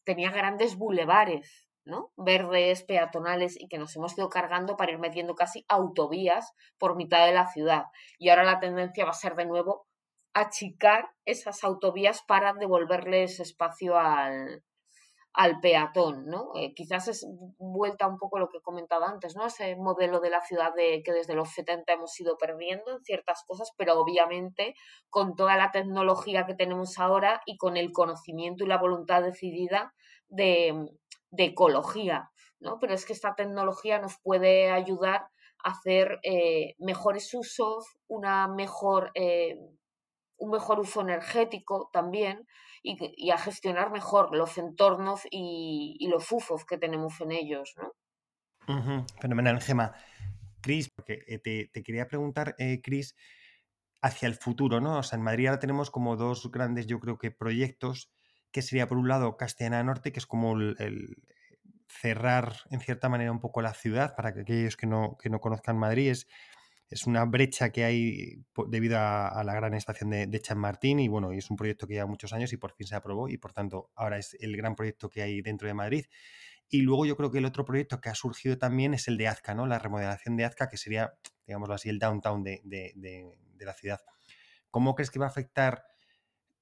tenía 0.03 0.31
grandes 0.31 0.75
bulevares, 0.75 1.67
¿no? 1.83 2.11
verdes, 2.15 2.83
peatonales 2.83 3.59
y 3.59 3.67
que 3.67 3.79
nos 3.79 3.95
hemos 3.95 4.17
ido 4.17 4.29
cargando 4.29 4.77
para 4.77 4.91
ir 4.91 4.99
metiendo 4.99 5.33
casi 5.33 5.65
autovías 5.67 6.53
por 6.77 6.95
mitad 6.95 7.25
de 7.25 7.33
la 7.33 7.47
ciudad. 7.47 7.85
Y 8.19 8.29
ahora 8.29 8.43
la 8.43 8.59
tendencia 8.59 9.05
va 9.05 9.11
a 9.11 9.13
ser 9.13 9.35
de 9.35 9.45
nuevo 9.45 9.87
achicar 10.33 11.09
esas 11.25 11.63
autovías 11.63 12.21
para 12.21 12.53
devolverles 12.53 13.39
espacio 13.39 13.97
al, 13.97 14.63
al 15.33 15.59
peatón, 15.59 16.25
¿no? 16.25 16.51
Eh, 16.55 16.73
quizás 16.73 17.07
es 17.07 17.27
vuelta 17.57 18.07
un 18.07 18.17
poco 18.17 18.39
lo 18.39 18.49
que 18.49 18.61
comentaba 18.61 19.07
antes, 19.07 19.35
¿no? 19.35 19.45
Ese 19.45 19.75
modelo 19.75 20.19
de 20.19 20.31
la 20.31 20.41
ciudad 20.41 20.73
de, 20.73 21.03
que 21.03 21.13
desde 21.13 21.35
los 21.35 21.49
70 21.51 21.93
hemos 21.93 22.19
ido 22.19 22.37
perdiendo 22.37 22.91
en 22.91 23.03
ciertas 23.03 23.43
cosas, 23.45 23.71
pero 23.77 23.99
obviamente 23.99 24.73
con 25.09 25.35
toda 25.35 25.55
la 25.55 25.71
tecnología 25.71 26.45
que 26.45 26.55
tenemos 26.55 26.97
ahora 26.97 27.41
y 27.45 27.57
con 27.57 27.77
el 27.77 27.91
conocimiento 27.91 28.63
y 28.63 28.67
la 28.67 28.79
voluntad 28.79 29.21
decidida 29.21 29.93
de, 30.29 30.89
ecología, 31.37 32.31
¿no? 32.59 32.79
Pero 32.79 32.93
es 32.93 33.05
que 33.05 33.13
esta 33.13 33.35
tecnología 33.35 33.99
nos 33.99 34.19
puede 34.23 34.71
ayudar 34.71 35.27
a 35.63 35.71
hacer 35.71 36.19
eh, 36.23 36.75
mejores 36.79 37.33
usos, 37.33 37.85
una 38.07 38.47
mejor, 38.47 39.11
eh, 39.13 39.59
un 40.39 40.51
mejor 40.51 40.79
uso 40.79 41.01
energético 41.01 41.89
también, 41.93 42.47
y, 42.81 43.29
a 43.31 43.37
gestionar 43.37 43.91
mejor 43.91 44.35
los 44.35 44.57
entornos 44.57 45.21
y, 45.29 46.07
los 46.09 46.31
usos 46.31 46.65
que 46.65 46.77
tenemos 46.77 47.19
en 47.21 47.31
ellos, 47.31 47.75
¿no? 47.77 47.93
Fenomenal, 49.19 49.61
Gema. 49.61 49.93
Cris, 50.61 50.89
porque 50.89 51.23
eh, 51.27 51.39
te, 51.39 51.83
quería 51.83 52.07
preguntar, 52.07 52.55
eh, 52.57 52.81
Cris, 52.81 53.15
hacia 54.01 54.27
el 54.27 54.35
futuro, 54.35 54.79
¿no? 54.79 54.99
O 54.99 55.03
sea, 55.03 55.17
en 55.17 55.23
Madrid 55.23 55.47
ahora 55.47 55.59
tenemos 55.59 55.91
como 55.91 56.15
dos 56.15 56.51
grandes, 56.51 56.85
yo 56.87 56.99
creo 56.99 57.17
que 57.17 57.31
proyectos, 57.31 58.11
que 58.51 58.61
sería 58.61 58.87
por 58.87 58.97
un 58.97 59.07
lado 59.07 59.37
Castellana 59.37 59.83
Norte, 59.83 60.11
que 60.11 60.19
es 60.19 60.25
como 60.25 60.53
el, 60.53 61.15
cerrar 61.87 62.55
en 62.69 62.79
cierta 62.81 63.09
manera 63.09 63.31
un 63.31 63.39
poco 63.39 63.61
la 63.61 63.73
ciudad, 63.73 64.15
para 64.15 64.33
que 64.33 64.41
aquellos 64.41 64.77
que 64.77 64.87
no, 64.87 65.17
que 65.21 65.29
no 65.29 65.39
conozcan 65.39 65.77
Madrid, 65.77 66.11
es 66.11 66.27
es 66.89 67.05
una 67.05 67.25
brecha 67.25 67.71
que 67.71 67.83
hay 67.83 68.43
debido 68.67 68.97
a, 68.99 69.43
la 69.43 69.53
gran 69.53 69.73
estación 69.75 70.09
de, 70.09 70.27
de 70.27 70.41
Martín 70.55 70.99
y 70.99 71.07
bueno, 71.07 71.31
es 71.31 71.49
un 71.51 71.57
proyecto 71.57 71.85
que 71.85 71.93
lleva 71.93 72.07
muchos 72.07 72.33
años 72.33 72.51
y 72.51 72.57
por 72.57 72.73
fin 72.73 72.87
se 72.87 72.95
aprobó 72.95 73.29
y 73.29 73.37
por 73.37 73.53
tanto 73.53 73.91
ahora 73.95 74.17
es 74.17 74.35
el 74.39 74.57
gran 74.57 74.75
proyecto 74.75 75.09
que 75.09 75.21
hay 75.21 75.41
dentro 75.41 75.67
de 75.67 75.75
Madrid. 75.75 76.05
Y 76.67 76.81
luego 76.81 77.05
yo 77.05 77.15
creo 77.15 77.31
que 77.31 77.39
el 77.39 77.45
otro 77.45 77.65
proyecto 77.65 77.99
que 77.99 78.09
ha 78.09 78.15
surgido 78.15 78.57
también 78.57 78.93
es 78.93 79.07
el 79.07 79.17
de 79.17 79.27
Azca, 79.27 79.55
¿no? 79.55 79.65
La 79.65 79.79
remodelación 79.79 80.35
de 80.37 80.45
Azca, 80.45 80.67
que 80.69 80.77
sería, 80.77 81.13
digámoslo 81.47 81.73
así, 81.73 81.89
el 81.89 81.97
downtown 81.97 82.43
de, 82.43 82.61
de 82.63 83.65
la 83.65 83.73
ciudad. 83.73 83.99
¿Cómo 84.69 84.93
crees 84.93 85.09
que 85.09 85.19
va 85.19 85.25
a 85.25 85.29
afectar 85.29 85.83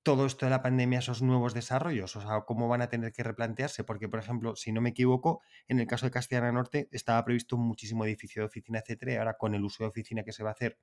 todo 0.08 0.26
esto 0.26 0.46
de 0.46 0.52
la 0.52 0.62
pandemia, 0.62 1.00
esos 1.00 1.22
nuevos 1.22 1.54
desarrollos? 1.54 2.16
O 2.16 2.22
sea, 2.22 2.40
¿cómo 2.48 2.70
van 2.70 2.82
a 2.82 2.88
tener 2.88 3.12
que 3.12 3.24
replantearse? 3.24 3.84
Porque, 3.84 4.08
por 4.08 4.22
ejemplo, 4.22 4.56
si 4.56 4.72
no 4.72 4.80
me 4.80 4.92
equivoco, 4.92 5.42
en 5.68 5.82
el 5.82 5.86
caso 5.86 6.06
de 6.06 6.14
Castellana 6.14 6.54
Norte 6.54 6.88
estaba 6.94 7.26
previsto 7.26 7.58
muchísimo 7.58 8.06
edificio 8.06 8.42
de 8.42 8.46
oficina, 8.46 8.80
etcétera, 8.80 9.12
y 9.12 9.16
ahora 9.18 9.36
con 9.38 9.54
el 9.54 9.66
uso 9.66 9.84
de 9.84 9.90
oficina 9.90 10.24
que 10.24 10.32
se 10.32 10.44
va 10.44 10.52
a 10.52 10.54
hacer 10.54 10.80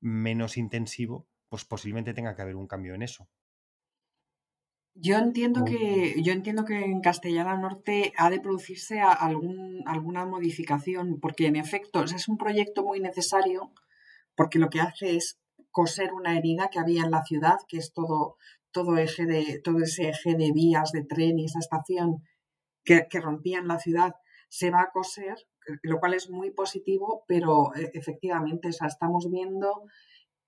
menos 0.00 0.56
intensivo, 0.56 1.26
pues 1.48 1.64
posiblemente 1.64 2.14
tenga 2.14 2.36
que 2.36 2.42
haber 2.42 2.54
un 2.54 2.68
cambio 2.68 2.94
en 2.94 3.02
eso. 3.02 3.28
Yo 4.94 5.18
entiendo 5.18 5.64
que, 5.64 6.22
yo 6.22 6.32
entiendo 6.32 6.64
que 6.64 6.84
en 6.84 7.00
Castellana 7.00 7.56
Norte 7.56 8.12
ha 8.16 8.30
de 8.30 8.38
producirse 8.38 9.00
algún, 9.00 9.82
alguna 9.86 10.24
modificación, 10.24 11.18
porque 11.18 11.48
en 11.48 11.56
efecto 11.56 12.04
es 12.04 12.28
un 12.28 12.38
proyecto 12.38 12.84
muy 12.84 13.00
necesario, 13.00 13.72
porque 14.36 14.60
lo 14.60 14.70
que 14.70 14.80
hace 14.80 15.16
es 15.16 15.41
coser 15.72 16.12
una 16.12 16.36
herida 16.38 16.68
que 16.70 16.78
había 16.78 17.02
en 17.02 17.10
la 17.10 17.24
ciudad, 17.24 17.56
que 17.66 17.78
es 17.78 17.92
todo, 17.92 18.36
todo, 18.70 18.96
eje 18.96 19.26
de, 19.26 19.60
todo 19.64 19.78
ese 19.78 20.10
eje 20.10 20.36
de 20.36 20.52
vías 20.52 20.92
de 20.92 21.04
tren 21.04 21.38
y 21.38 21.46
esa 21.46 21.58
estación 21.58 22.22
que, 22.84 23.08
que 23.08 23.20
rompían 23.20 23.66
la 23.66 23.78
ciudad, 23.78 24.14
se 24.48 24.70
va 24.70 24.82
a 24.82 24.90
coser, 24.92 25.36
lo 25.82 25.98
cual 25.98 26.14
es 26.14 26.30
muy 26.30 26.50
positivo, 26.50 27.24
pero 27.26 27.74
e, 27.74 27.90
efectivamente 27.94 28.68
estamos 28.68 29.30
viendo 29.30 29.84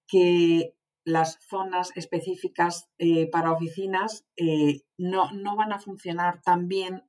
que 0.06 0.74
las 1.04 1.38
zonas 1.48 1.92
específicas 1.96 2.88
eh, 2.98 3.28
para 3.30 3.52
oficinas 3.52 4.26
eh, 4.36 4.82
no, 4.98 5.30
no, 5.32 5.56
van 5.56 5.72
a 5.72 5.78
funcionar 5.78 6.40
tan 6.42 6.66
bien 6.68 7.02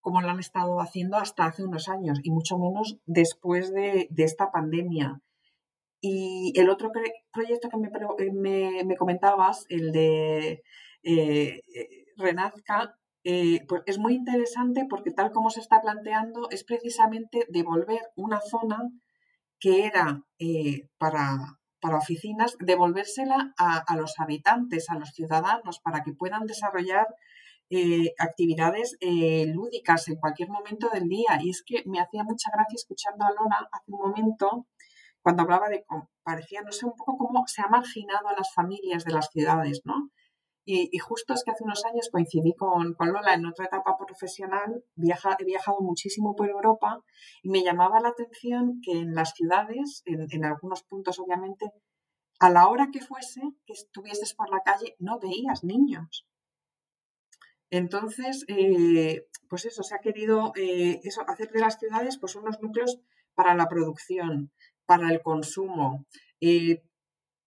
como 0.00 0.20
lo 0.20 0.28
han 0.28 0.40
estado 0.40 0.80
haciendo 0.80 1.16
hasta 1.16 1.44
hace 1.44 1.64
unos 1.64 1.88
años 1.88 2.18
y 2.22 2.30
mucho 2.30 2.58
menos 2.58 2.98
después 3.06 3.72
de, 3.72 4.08
de 4.10 4.24
esta 4.24 4.50
pandemia. 4.50 5.20
Y 6.02 6.52
el 6.58 6.68
otro 6.68 6.90
proyecto 7.32 7.68
que 7.70 7.76
me, 7.78 7.88
eh, 7.88 8.32
me, 8.32 8.84
me, 8.84 8.96
comentabas, 8.96 9.64
el 9.68 9.92
de 9.92 10.62
Renazca, 12.16 12.98
pues 13.22 13.82
es 13.86 13.98
muy 13.98 14.14
interesante 14.14 14.84
porque 14.90 15.12
tal 15.12 15.30
como 15.32 15.48
se 15.48 15.60
está 15.60 15.80
planteando 15.80 16.50
es 16.50 16.64
precisamente 16.64 17.46
devolver 17.48 18.00
una 18.16 18.40
zona 18.40 18.80
que 19.58 19.86
era 19.86 20.24
para 20.98 21.38
para 21.82 21.98
oficinas, 21.98 22.56
devolvérsela 22.60 23.52
a, 23.58 23.96
los 23.96 24.14
habitantes, 24.20 24.88
a 24.88 24.98
los 24.98 25.10
ciudadanos, 25.10 25.80
para 25.80 26.04
que 26.04 26.12
puedan 26.12 26.46
desarrollar 26.46 27.08
eh, 27.70 28.14
actividades 28.18 28.96
eh, 29.00 29.46
lúdicas 29.52 30.06
en 30.06 30.14
cualquier 30.14 30.48
momento 30.48 30.88
del 30.90 31.08
día. 31.08 31.40
Y 31.40 31.50
es 31.50 31.64
que 31.66 31.82
me 31.86 31.98
hacía 31.98 32.22
mucha 32.22 32.50
gracia 32.52 32.76
escuchando 32.76 33.24
a 33.24 33.32
Lona 33.32 33.68
hace 33.72 33.90
un 33.90 33.98
momento, 33.98 34.66
cuando 35.22 35.42
hablaba 35.42 35.68
de, 35.68 35.84
parecía, 36.22 36.62
no 36.62 36.72
sé, 36.72 36.86
un 36.86 36.96
poco 36.96 37.16
cómo 37.16 37.44
se 37.46 37.62
ha 37.62 37.68
marginado 37.68 38.28
a 38.28 38.36
las 38.36 38.52
familias 38.52 39.04
de 39.04 39.12
las 39.12 39.28
ciudades, 39.30 39.82
¿no? 39.84 40.10
Y, 40.64 40.96
justo 40.98 41.34
es 41.34 41.42
que 41.42 41.50
hace 41.50 41.64
unos 41.64 41.84
años 41.84 42.08
coincidí 42.12 42.54
con, 42.54 42.94
Lola 42.96 43.34
en 43.34 43.46
otra 43.46 43.64
etapa 43.64 43.96
profesional, 43.96 44.84
viaja, 44.94 45.36
he 45.40 45.44
viajado 45.44 45.80
muchísimo 45.80 46.36
por 46.36 46.48
Europa 46.48 47.02
y 47.42 47.50
me 47.50 47.64
llamaba 47.64 48.00
la 48.00 48.10
atención 48.10 48.80
que 48.80 48.92
en 48.92 49.14
las 49.14 49.32
ciudades, 49.32 50.02
en, 50.06 50.44
algunos 50.44 50.84
puntos 50.84 51.18
obviamente, 51.18 51.72
a 52.38 52.48
la 52.50 52.68
hora 52.68 52.90
que 52.92 53.00
fuese, 53.00 53.40
que 53.66 53.72
estuvieses 53.72 54.34
por 54.34 54.50
la 54.50 54.60
calle, 54.60 54.94
no 55.00 55.18
veías 55.18 55.64
niños. 55.64 56.28
Entonces, 57.70 58.44
eh, 58.46 59.26
pues 59.48 59.64
eso, 59.64 59.82
se 59.82 59.96
ha 59.96 59.98
querido 59.98 60.52
eh, 60.54 61.00
eso, 61.02 61.22
hacer 61.26 61.50
de 61.50 61.60
las 61.60 61.78
ciudades 61.78 62.18
pues 62.18 62.36
unos 62.36 62.60
núcleos 62.60 63.00
para 63.34 63.54
la 63.54 63.68
producción, 63.68 64.52
para 64.86 65.10
el 65.10 65.22
consumo, 65.22 66.06
eh, 66.40 66.82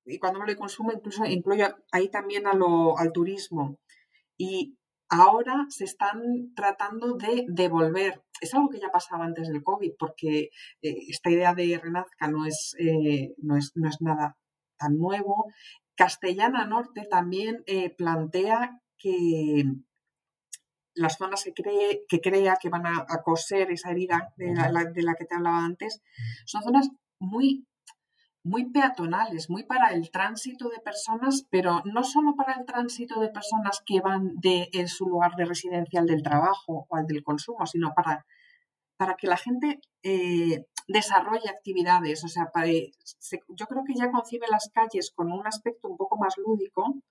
y 0.06 0.20
cuando 0.20 0.40
hablo 0.40 0.52
de 0.52 0.58
consumo, 0.58 0.92
incluso 0.92 1.26
incluyo 1.26 1.76
ahí 1.92 2.10
también 2.10 2.46
a 2.48 2.54
lo, 2.54 2.98
al 2.98 3.12
turismo. 3.12 3.80
Y 4.38 4.78
ahora 5.10 5.66
se 5.70 5.86
están 5.86 6.54
tratando 6.56 7.14
de 7.16 7.46
devolver. 7.48 8.24
Es 8.40 8.54
algo 8.54 8.70
que 8.70 8.80
ya 8.80 8.90
pasaba 8.92 9.26
antes 9.26 9.48
del 9.48 9.64
COVID, 9.64 9.94
porque 9.98 10.50
eh, 10.82 10.98
esta 11.10 11.32
idea 11.32 11.56
de 11.56 11.80
Renazca 11.82 12.28
no 12.28 12.46
es, 12.46 12.76
eh, 12.80 13.34
no, 13.38 13.58
es, 13.58 13.72
no 13.76 13.90
es 13.90 14.02
nada 14.02 14.38
tan 14.78 14.98
nuevo. 14.98 15.48
Castellana 15.96 16.66
Norte 16.66 17.08
también 17.10 17.64
eh, 17.66 17.90
plantea 17.90 18.82
que 18.98 19.64
las 20.94 21.18
zonas 21.18 21.44
que, 21.44 21.54
cree, 21.54 22.04
que 22.08 22.22
crea 22.22 22.58
que 22.62 22.70
van 22.70 22.86
a, 22.86 23.06
coser 23.24 23.72
esa 23.72 23.92
herida 23.92 24.34
de 24.38 24.54
de 24.94 25.04
la 25.04 25.16
que 25.16 25.26
te 25.26 25.36
hablaba 25.36 25.66
antes, 25.66 26.02
son 26.46 26.64
zonas 26.64 26.90
muy 27.20 27.66
muy 28.46 28.70
peatonales, 28.70 29.50
muy 29.50 29.64
para 29.64 29.90
el 29.90 30.12
tránsito 30.12 30.70
de 30.70 30.80
personas, 30.80 31.48
pero 31.50 31.82
no 31.84 32.04
solo 32.04 32.36
para 32.36 32.54
el 32.54 32.66
tránsito 32.66 33.20
de 33.20 33.30
personas 33.30 33.82
que 33.84 34.02
van 34.02 34.36
de 34.36 34.70
en 34.72 34.88
su 34.88 35.08
lugar 35.08 35.36
de 35.36 35.46
residencial 35.46 36.06
del 36.06 36.22
trabajo 36.22 36.86
o 36.88 36.96
al 36.96 37.08
del 37.08 37.24
consumo, 37.24 37.66
sino 37.66 37.94
para, 37.96 38.24
para 38.98 39.16
que 39.16 39.26
la 39.26 39.38
gente 39.38 39.80
eh, 40.04 40.64
desarrolle 40.88 41.50
actividades. 41.50 42.24
O 42.24 42.28
sea, 42.28 42.52
yo 43.50 43.66
creo 43.66 43.84
que 43.84 43.96
ya 43.96 44.12
concibe 44.12 44.46
las 44.48 44.70
calles 44.72 45.12
con 45.16 45.32
un 45.32 45.48
aspecto 45.48 45.90
un 45.90 45.98
poco 45.98 46.16
más 46.18 46.36
lúdico, 46.38 47.02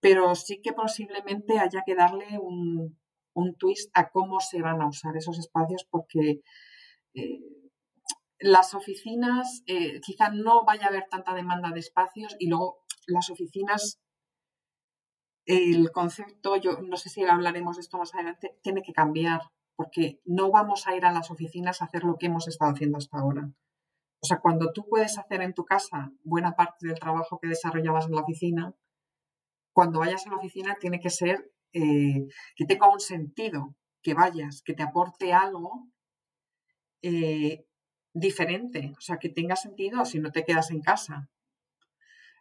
pero 0.00 0.34
sí 0.34 0.62
que 0.62 0.72
posiblemente 0.72 1.58
haya 1.58 1.82
que 1.84 1.94
darle 1.94 2.38
un, 2.38 2.96
twist 3.58 3.90
a 3.92 4.08
cómo 4.08 4.40
se 4.40 4.62
van 4.62 4.80
a 4.80 4.88
usar 4.88 5.14
esos 5.14 5.38
espacios 5.38 5.86
porque... 5.90 6.40
Eh, 7.12 7.63
las 8.44 8.74
oficinas, 8.74 9.62
eh, 9.66 10.02
quizá 10.02 10.28
no 10.28 10.66
vaya 10.66 10.84
a 10.84 10.88
haber 10.88 11.08
tanta 11.08 11.32
demanda 11.32 11.70
de 11.70 11.80
espacios 11.80 12.36
y 12.38 12.48
luego 12.48 12.84
las 13.06 13.30
oficinas, 13.30 14.02
el 15.46 15.90
concepto, 15.92 16.56
yo 16.56 16.82
no 16.82 16.98
sé 16.98 17.08
si 17.08 17.24
hablaremos 17.24 17.76
de 17.76 17.80
esto 17.80 17.96
más 17.96 18.14
adelante, 18.14 18.58
tiene 18.62 18.82
que 18.82 18.92
cambiar 18.92 19.40
porque 19.76 20.20
no 20.26 20.50
vamos 20.50 20.86
a 20.86 20.94
ir 20.94 21.06
a 21.06 21.12
las 21.12 21.30
oficinas 21.30 21.80
a 21.80 21.86
hacer 21.86 22.04
lo 22.04 22.18
que 22.18 22.26
hemos 22.26 22.46
estado 22.46 22.72
haciendo 22.72 22.98
hasta 22.98 23.18
ahora. 23.18 23.50
O 24.20 24.26
sea, 24.26 24.40
cuando 24.40 24.72
tú 24.72 24.86
puedes 24.90 25.16
hacer 25.16 25.40
en 25.40 25.54
tu 25.54 25.64
casa 25.64 26.12
buena 26.22 26.54
parte 26.54 26.86
del 26.86 27.00
trabajo 27.00 27.38
que 27.40 27.48
desarrollabas 27.48 28.06
en 28.06 28.14
la 28.14 28.20
oficina, 28.20 28.74
cuando 29.72 30.00
vayas 30.00 30.26
a 30.26 30.30
la 30.30 30.36
oficina 30.36 30.76
tiene 30.78 31.00
que 31.00 31.10
ser 31.10 31.50
eh, 31.72 32.26
que 32.56 32.66
tenga 32.66 32.92
un 32.92 33.00
sentido, 33.00 33.74
que 34.02 34.12
vayas, 34.12 34.60
que 34.62 34.74
te 34.74 34.82
aporte 34.82 35.32
algo 35.32 35.88
eh, 37.00 37.64
diferente, 38.14 38.92
o 38.96 39.00
sea, 39.00 39.18
que 39.18 39.28
tenga 39.28 39.56
sentido 39.56 40.04
si 40.04 40.20
no 40.20 40.30
te 40.32 40.44
quedas 40.44 40.70
en 40.70 40.80
casa. 40.80 41.28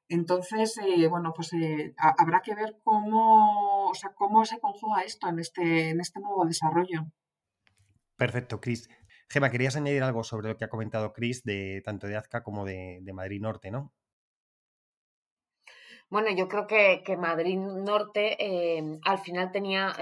Entonces, 0.08 0.78
eh, 0.78 1.08
bueno, 1.08 1.34
pues 1.36 1.52
eh, 1.54 1.96
habrá 1.98 2.42
que 2.42 2.54
ver 2.54 2.78
cómo, 2.84 3.90
o 3.90 3.94
sea, 3.96 4.12
cómo 4.14 4.46
se 4.46 4.60
conjuga 4.60 5.02
esto 5.02 5.28
en 5.28 5.40
este, 5.40 5.90
en 5.90 6.00
este 6.00 6.20
nuevo 6.20 6.46
desarrollo. 6.46 7.08
Perfecto, 8.16 8.62
Cris. 8.62 8.88
Gema, 9.30 9.50
querías 9.50 9.76
añadir 9.76 10.04
algo 10.04 10.24
sobre 10.24 10.50
lo 10.50 10.58
que 10.58 10.66
ha 10.66 10.70
comentado 10.70 11.14
Cris 11.14 11.44
de 11.44 11.82
tanto 11.84 12.06
de 12.06 12.18
Azca 12.18 12.44
como 12.44 12.66
de, 12.66 13.02
Madrid 13.14 13.42
Norte, 13.42 13.72
¿no? 13.72 13.92
Bueno, 16.10 16.30
yo 16.36 16.48
creo 16.48 16.68
que, 16.68 17.18
Madrid 17.18 17.58
Norte 17.58 18.38
eh, 18.40 19.00
al 19.04 19.18
final 19.18 19.52
tenía 19.52 19.96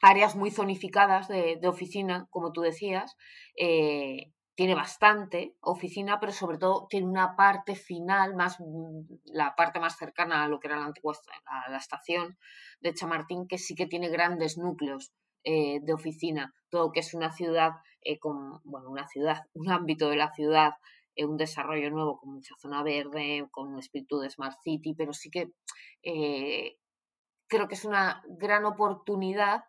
áreas 0.00 0.36
muy 0.36 0.50
zonificadas 0.50 1.28
de, 1.28 1.60
oficina, 1.66 2.26
como 2.30 2.52
tú 2.52 2.62
decías. 2.62 3.16
Eh, 3.56 4.32
tiene 4.54 4.74
bastante 4.74 5.56
oficina, 5.60 6.20
pero 6.20 6.32
sobre 6.32 6.58
todo 6.58 6.86
tiene 6.90 7.06
una 7.06 7.34
parte 7.34 7.74
final, 7.74 8.34
más 8.34 8.58
mm, 8.60 9.00
la 9.32 9.54
parte 9.54 9.80
más 9.80 9.96
cercana 9.96 10.44
a 10.44 10.48
lo 10.48 10.60
que 10.60 10.68
era 10.68 10.78
la 10.78 10.86
antigua 10.86 11.14
a 11.46 11.70
la 11.70 11.78
estación 11.78 12.36
de 12.80 12.92
Chamartín, 12.92 13.46
que 13.46 13.58
sí 13.58 13.74
que 13.74 13.86
tiene 13.86 14.08
grandes 14.08 14.58
núcleos 14.58 15.12
eh, 15.44 15.80
de 15.82 15.92
oficina. 15.94 16.54
Todo 16.68 16.92
que 16.92 17.00
es 17.00 17.14
una 17.14 17.32
ciudad 17.32 17.72
eh, 18.02 18.18
con, 18.18 18.60
bueno, 18.64 18.90
una 18.90 19.06
ciudad, 19.06 19.44
un 19.54 19.70
ámbito 19.70 20.10
de 20.10 20.16
la 20.16 20.32
ciudad, 20.32 20.72
un 21.16 21.36
desarrollo 21.36 21.90
nuevo 21.90 22.18
con 22.18 22.34
mucha 22.34 22.54
zona 22.58 22.82
verde, 22.82 23.46
con 23.50 23.68
un 23.68 23.78
espíritu 23.78 24.20
de 24.20 24.30
Smart 24.30 24.56
City, 24.62 24.94
pero 24.94 25.12
sí 25.12 25.30
que 25.30 25.50
creo 27.50 27.68
que 27.68 27.74
es 27.74 27.84
una 27.84 28.22
gran 28.28 28.64
oportunidad, 28.64 29.64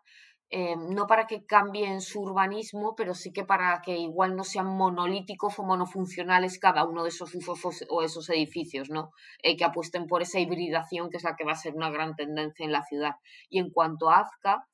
eh, 0.50 0.76
no 0.76 1.06
para 1.06 1.26
que 1.26 1.44
cambien 1.44 2.00
su 2.00 2.20
urbanismo, 2.20 2.94
pero 2.94 3.14
sí 3.14 3.32
que 3.32 3.44
para 3.44 3.82
que 3.82 3.96
igual 3.96 4.36
no 4.36 4.44
sean 4.44 4.66
monolíticos 4.66 5.58
o 5.58 5.64
monofuncionales 5.64 6.58
cada 6.58 6.84
uno 6.84 7.02
de 7.02 7.08
esos 7.08 7.34
usos 7.34 7.84
o 7.88 8.02
esos 8.02 8.28
edificios, 8.30 8.88
¿no? 8.90 9.12
Eh, 9.42 9.56
que 9.56 9.64
apuesten 9.64 10.06
por 10.06 10.22
esa 10.22 10.40
hibridación 10.40 11.10
que 11.10 11.16
es 11.16 11.24
la 11.24 11.36
que 11.36 11.44
va 11.44 11.52
a 11.52 11.56
ser 11.56 11.74
una 11.74 11.90
gran 11.90 12.14
tendencia 12.14 12.64
en 12.64 12.72
la 12.72 12.82
ciudad. 12.82 13.16
Y 13.48 13.58
en 13.58 13.70
cuanto 13.70 14.10
a 14.10 14.20
Azca, 14.20 14.68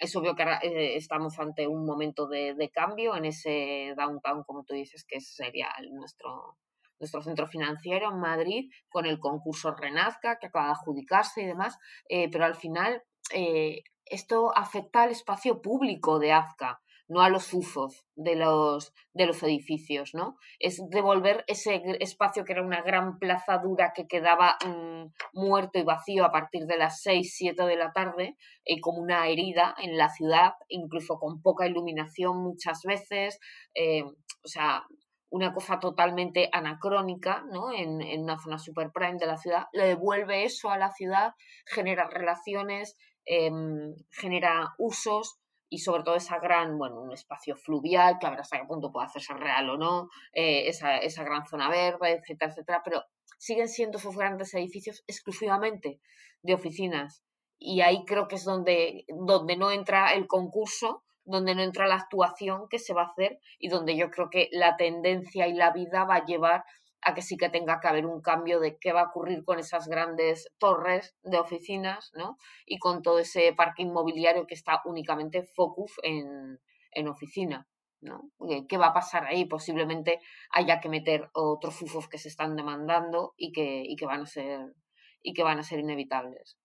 es 0.00 0.14
obvio 0.16 0.34
que 0.34 0.44
eh, 0.44 0.96
estamos 0.96 1.38
ante 1.38 1.66
un 1.66 1.84
momento 1.84 2.26
de, 2.26 2.54
de, 2.54 2.70
cambio 2.70 3.16
en 3.16 3.26
ese 3.26 3.94
downtown, 3.96 4.44
como 4.44 4.64
tú 4.64 4.74
dices, 4.74 5.04
que 5.04 5.20
sería 5.20 5.68
nuestro, 5.90 6.56
nuestro 7.00 7.22
centro 7.22 7.46
financiero 7.46 8.10
en 8.10 8.20
Madrid, 8.20 8.70
con 8.88 9.06
el 9.06 9.18
concurso 9.18 9.74
Renazca, 9.74 10.38
que 10.38 10.46
acaba 10.46 10.66
de 10.66 10.72
adjudicarse 10.72 11.42
y 11.42 11.46
demás, 11.46 11.78
eh, 12.08 12.28
pero 12.30 12.44
al 12.44 12.54
final 12.54 13.02
eh, 13.32 13.82
esto 14.04 14.56
afecta 14.56 15.02
al 15.02 15.10
espacio 15.10 15.60
público 15.60 16.18
de 16.18 16.32
Azca, 16.32 16.80
no 17.08 17.22
a 17.22 17.30
los 17.30 17.54
usos 17.54 18.04
de 18.14 18.36
los, 18.36 18.92
de 19.14 19.26
los 19.26 19.42
edificios, 19.42 20.14
¿no? 20.14 20.36
Es 20.58 20.80
devolver 20.90 21.42
ese 21.46 21.82
espacio 22.00 22.44
que 22.44 22.52
era 22.52 22.62
una 22.62 22.82
gran 22.82 23.18
plaza 23.18 23.58
dura 23.58 23.92
que 23.94 24.06
quedaba 24.06 24.58
mm, 24.64 25.06
muerto 25.32 25.78
y 25.78 25.84
vacío 25.84 26.24
a 26.26 26.32
partir 26.32 26.66
de 26.66 26.76
las 26.76 27.00
6, 27.00 27.34
7 27.34 27.64
de 27.64 27.76
la 27.76 27.92
tarde, 27.92 28.36
y 28.64 28.80
como 28.80 28.98
una 28.98 29.26
herida 29.26 29.74
en 29.78 29.96
la 29.96 30.10
ciudad, 30.10 30.52
incluso 30.68 31.18
con 31.18 31.40
poca 31.40 31.66
iluminación 31.66 32.42
muchas 32.42 32.82
veces, 32.82 33.40
eh, 33.74 34.04
o 34.04 34.48
sea, 34.48 34.84
una 35.30 35.52
cosa 35.52 35.78
totalmente 35.78 36.48
anacrónica, 36.52 37.44
¿no? 37.50 37.72
En, 37.72 38.00
una 38.20 38.38
zona 38.38 38.58
super 38.58 38.90
prime 38.92 39.18
de 39.18 39.26
la 39.26 39.36
ciudad, 39.36 39.66
le 39.72 39.86
devuelve 39.86 40.44
eso 40.44 40.70
a 40.70 40.78
la 40.78 40.90
ciudad, 40.90 41.34
genera 41.66 42.08
relaciones, 42.08 42.96
em, 43.24 43.94
genera 44.10 44.74
usos 44.78 45.38
y 45.68 45.78
sobre 45.78 46.02
todo 46.02 46.14
esa 46.16 46.38
gran, 46.38 46.78
bueno, 46.78 47.00
un 47.00 47.12
espacio 47.12 47.56
fluvial, 47.56 48.18
que 48.18 48.26
a 48.26 48.30
ver 48.30 48.40
hasta 48.40 48.58
qué 48.58 48.66
punto 48.66 48.90
puede 48.90 49.06
hacerse 49.06 49.34
real 49.34 49.68
o 49.70 49.76
no, 49.76 50.08
eh, 50.32 50.68
esa, 50.68 50.96
esa 50.96 51.24
gran 51.24 51.44
zona 51.44 51.68
verde, 51.68 52.12
etcétera, 52.12 52.50
etcétera, 52.50 52.82
pero 52.84 53.04
siguen 53.38 53.68
siendo 53.68 53.98
esos 53.98 54.16
grandes 54.16 54.54
edificios 54.54 55.04
exclusivamente 55.06 56.00
de 56.42 56.54
oficinas. 56.54 57.22
Y 57.58 57.80
ahí 57.82 58.04
creo 58.06 58.28
que 58.28 58.36
es 58.36 58.44
donde, 58.44 59.04
donde 59.08 59.56
no 59.56 59.70
entra 59.70 60.14
el 60.14 60.26
concurso, 60.26 61.04
donde 61.28 61.54
no 61.54 61.62
entra 61.62 61.86
la 61.86 61.96
actuación 61.96 62.68
que 62.68 62.78
se 62.78 62.94
va 62.94 63.02
a 63.02 63.06
hacer 63.06 63.38
y 63.58 63.68
donde 63.68 63.96
yo 63.96 64.10
creo 64.10 64.30
que 64.30 64.48
la 64.52 64.76
tendencia 64.76 65.46
y 65.46 65.52
la 65.52 65.72
vida 65.72 66.04
va 66.04 66.16
a 66.16 66.24
llevar 66.24 66.64
a 67.02 67.14
que 67.14 67.22
sí 67.22 67.36
que 67.36 67.48
tenga 67.48 67.80
que 67.80 67.88
haber 67.88 68.06
un 68.06 68.20
cambio 68.20 68.60
de 68.60 68.78
qué 68.78 68.92
va 68.92 69.02
a 69.02 69.08
ocurrir 69.08 69.44
con 69.44 69.58
esas 69.58 69.88
grandes 69.88 70.48
torres 70.58 71.16
de 71.22 71.38
oficinas, 71.38 72.10
¿no? 72.14 72.38
Y 72.66 72.78
con 72.78 73.02
todo 73.02 73.18
ese 73.20 73.52
parque 73.52 73.82
inmobiliario 73.82 74.46
que 74.46 74.54
está 74.54 74.80
únicamente 74.84 75.42
focus 75.42 75.92
en, 76.02 76.58
en 76.92 77.08
oficina, 77.08 77.68
¿no? 78.00 78.30
¿Qué 78.68 78.78
va 78.78 78.88
a 78.88 78.94
pasar 78.94 79.26
ahí? 79.26 79.44
Posiblemente 79.44 80.20
haya 80.50 80.80
que 80.80 80.88
meter 80.88 81.30
otros 81.34 81.80
usos 81.82 82.08
que 82.08 82.18
se 82.18 82.28
están 82.28 82.56
demandando 82.56 83.34
y 83.36 83.52
que, 83.52 83.82
y 83.84 83.94
que 83.96 84.06
van 84.06 84.22
a 84.22 84.26
ser 84.26 84.74
y 85.22 85.34
que 85.34 85.42
van 85.42 85.58
a 85.58 85.62
ser 85.62 85.80
inevitables. 85.80 86.56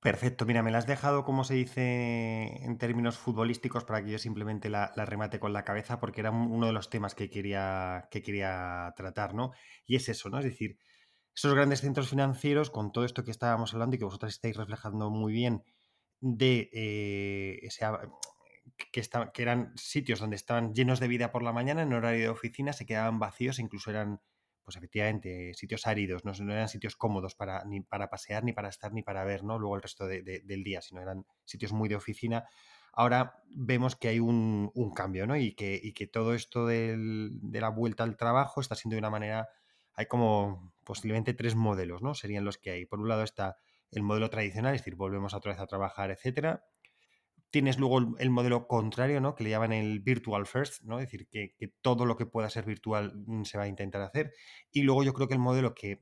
Perfecto, 0.00 0.46
mira, 0.46 0.62
me 0.62 0.70
la 0.70 0.78
has 0.78 0.86
dejado, 0.86 1.24
como 1.24 1.42
se 1.42 1.54
dice 1.54 2.64
en 2.64 2.78
términos 2.78 3.18
futbolísticos, 3.18 3.84
para 3.84 4.04
que 4.04 4.12
yo 4.12 4.18
simplemente 4.18 4.70
la, 4.70 4.92
remate 4.94 5.40
con 5.40 5.52
la 5.52 5.64
cabeza, 5.64 5.98
porque 5.98 6.20
era 6.20 6.30
uno 6.30 6.66
de 6.68 6.72
los 6.72 6.88
temas 6.88 7.16
que 7.16 7.28
quería, 7.28 8.06
que 8.10 8.22
quería 8.22 8.92
tratar, 8.96 9.34
¿no? 9.34 9.50
Y 9.86 9.96
es 9.96 10.08
eso, 10.08 10.30
¿no? 10.30 10.38
Es 10.38 10.44
decir, 10.44 10.78
esos 11.34 11.54
grandes 11.54 11.80
centros 11.80 12.10
financieros, 12.10 12.70
con 12.70 12.92
todo 12.92 13.04
esto 13.04 13.24
que 13.24 13.32
estábamos 13.32 13.74
hablando 13.74 13.96
y 13.96 13.98
que 13.98 14.04
vosotros 14.04 14.32
estáis 14.34 14.56
reflejando 14.56 15.10
muy 15.10 15.32
bien, 15.32 15.64
de 16.20 16.70
eh, 16.72 17.68
que, 18.92 19.02
que 19.34 19.42
eran 19.42 19.72
sitios 19.76 20.20
donde 20.20 20.36
estaban 20.36 20.74
llenos 20.74 21.00
de 21.00 21.08
vida 21.08 21.32
por 21.32 21.42
la 21.42 21.52
mañana, 21.52 21.82
en 21.82 21.92
horario 21.92 22.20
de 22.20 22.28
oficina, 22.28 22.72
se 22.72 22.86
quedaban 22.86 23.18
vacíos, 23.18 23.58
incluso 23.58 23.90
eran 23.90 24.20
pues 24.68 24.76
efectivamente, 24.76 25.54
sitios 25.54 25.86
áridos, 25.86 26.26
no, 26.26 26.32
eran 26.52 26.68
sitios 26.68 26.94
cómodos 26.94 27.34
para, 27.34 27.64
ni 27.64 27.80
para 27.80 28.10
pasear, 28.10 28.44
ni 28.44 28.52
para 28.52 28.68
estar, 28.68 28.92
ni 28.92 29.02
para 29.02 29.24
ver, 29.24 29.42
¿no? 29.42 29.58
Luego 29.58 29.76
el 29.76 29.80
resto 29.80 30.06
del 30.06 30.62
día, 30.62 30.82
sino 30.82 31.00
eran 31.00 31.24
sitios 31.46 31.72
muy 31.72 31.88
de 31.88 31.96
oficina. 31.96 32.44
Ahora 32.92 33.42
vemos 33.46 33.96
que 33.96 34.08
hay 34.08 34.20
un, 34.20 34.70
cambio, 34.94 35.26
¿no? 35.26 35.38
Y 35.38 35.54
que, 35.54 35.80
y 35.82 35.94
que 35.94 36.06
todo 36.06 36.34
esto 36.34 36.66
de 36.66 36.98
la 37.50 37.70
vuelta 37.70 38.04
al 38.04 38.18
trabajo 38.18 38.60
está 38.60 38.74
siendo 38.74 38.96
de 38.96 38.98
una 38.98 39.08
manera. 39.08 39.48
Hay 39.94 40.04
como 40.04 40.74
posiblemente 40.84 41.32
tres 41.32 41.54
modelos, 41.54 42.02
¿no? 42.02 42.12
Serían 42.12 42.44
los 42.44 42.58
que 42.58 42.72
hay. 42.72 42.84
Por 42.84 43.00
un 43.00 43.08
lado 43.08 43.22
está 43.22 43.56
el 43.90 44.02
modelo 44.02 44.28
tradicional, 44.28 44.74
es 44.74 44.82
decir, 44.82 44.96
volvemos 44.96 45.32
otra 45.32 45.52
vez 45.52 45.62
a 45.62 45.66
trabajar, 45.66 46.10
etcétera. 46.10 46.62
Tienes 47.50 47.78
luego 47.78 48.16
el, 48.18 48.30
modelo 48.30 48.66
contrario, 48.66 49.20
¿no? 49.20 49.34
Que 49.34 49.44
le 49.44 49.50
llaman 49.50 49.72
el 49.72 50.00
virtual 50.00 50.46
first, 50.46 50.82
¿no? 50.84 50.98
Es 50.98 51.06
decir, 51.06 51.28
que, 51.28 51.54
todo 51.80 52.04
lo 52.04 52.16
que 52.16 52.26
pueda 52.26 52.50
ser 52.50 52.64
virtual 52.66 53.14
mm, 53.26 53.44
se 53.44 53.56
va 53.56 53.64
a 53.64 53.68
intentar 53.68 54.02
hacer. 54.02 54.32
Y 54.70 54.82
luego 54.82 55.02
yo 55.02 55.14
creo 55.14 55.28
que 55.28 55.34
el 55.34 55.40
modelo 55.40 55.74
que 55.74 56.00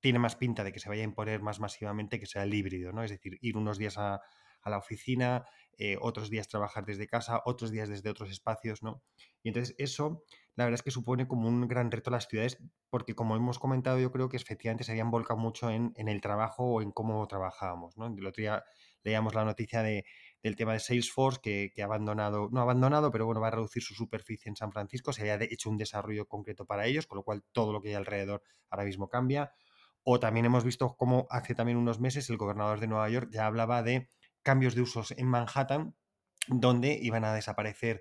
tiene 0.00 0.18
más 0.18 0.36
pinta 0.36 0.64
de 0.64 0.72
que 0.72 0.78
se 0.78 0.88
vaya 0.88 1.02
a 1.02 1.04
imponer 1.04 1.42
más 1.42 1.60
masivamente, 1.60 2.20
que 2.20 2.26
sea 2.26 2.44
el 2.44 2.54
híbrido, 2.54 2.92
¿no? 2.92 3.02
Es 3.02 3.10
decir, 3.10 3.38
ir 3.40 3.56
unos 3.56 3.78
días 3.78 3.98
a, 3.98 4.20
la 4.64 4.76
oficina, 4.76 5.46
eh, 5.78 5.96
otros 5.98 6.28
días 6.28 6.46
trabajar 6.46 6.84
desde 6.84 7.06
casa, 7.06 7.40
otros 7.46 7.70
días 7.70 7.88
desde 7.88 8.10
otros 8.10 8.30
espacios, 8.30 8.82
¿no? 8.82 9.02
Y 9.42 9.48
entonces 9.48 9.74
eso, 9.78 10.24
la 10.56 10.64
verdad 10.64 10.74
es 10.74 10.82
que 10.82 10.90
supone 10.90 11.26
como 11.26 11.48
un 11.48 11.66
gran 11.68 11.90
reto 11.90 12.10
a 12.10 12.12
las 12.12 12.28
ciudades, 12.28 12.58
porque 12.90 13.14
como 13.14 13.34
hemos 13.34 13.58
comentado, 13.58 13.98
yo 13.98 14.12
creo 14.12 14.28
que 14.28 14.36
efectivamente 14.36 14.84
se 14.84 14.92
habían 14.92 15.10
volcado 15.10 15.40
mucho 15.40 15.70
en, 15.70 15.94
el 15.96 16.20
trabajo 16.20 16.64
o 16.64 16.82
en 16.82 16.90
cómo 16.90 17.26
trabajábamos, 17.28 17.96
¿no? 17.96 18.08
El 18.08 18.26
otro 18.26 18.42
día 18.42 18.62
leíamos 19.04 19.34
la 19.34 19.46
noticia 19.46 19.82
de 19.82 20.04
del 20.42 20.56
tema 20.56 20.72
de 20.72 20.80
Salesforce, 20.80 21.40
que, 21.40 21.82
ha 21.82 21.84
abandonado, 21.84 22.48
no 22.50 22.60
ha 22.60 22.62
abandonado, 22.62 23.10
pero 23.10 23.26
bueno, 23.26 23.40
va 23.40 23.48
a 23.48 23.52
reducir 23.52 23.82
su 23.82 23.94
superficie 23.94 24.48
en 24.48 24.56
San 24.56 24.72
Francisco, 24.72 25.12
se 25.12 25.22
había 25.22 25.46
hecho 25.50 25.70
un 25.70 25.76
desarrollo 25.76 26.26
concreto 26.26 26.64
para 26.64 26.86
ellos, 26.86 27.06
con 27.06 27.16
lo 27.16 27.24
cual 27.24 27.42
todo 27.52 27.72
lo 27.72 27.82
que 27.82 27.88
hay 27.88 27.94
alrededor 27.94 28.42
ahora 28.70 28.84
mismo 28.84 29.08
cambia. 29.08 29.52
O 30.04 30.20
también 30.20 30.46
hemos 30.46 30.64
visto 30.64 30.96
cómo 30.96 31.26
hace 31.30 31.54
también 31.54 31.76
unos 31.76 32.00
meses 32.00 32.30
el 32.30 32.36
gobernador 32.36 32.80
de 32.80 32.86
Nueva 32.86 33.08
York 33.10 33.28
ya 33.32 33.46
hablaba 33.46 33.82
de 33.82 34.10
cambios 34.42 34.74
de 34.74 34.82
usos 34.82 35.10
en 35.12 35.26
Manhattan, 35.26 35.94
donde 36.46 36.98
iban 37.02 37.24
a 37.24 37.34
desaparecer 37.34 38.00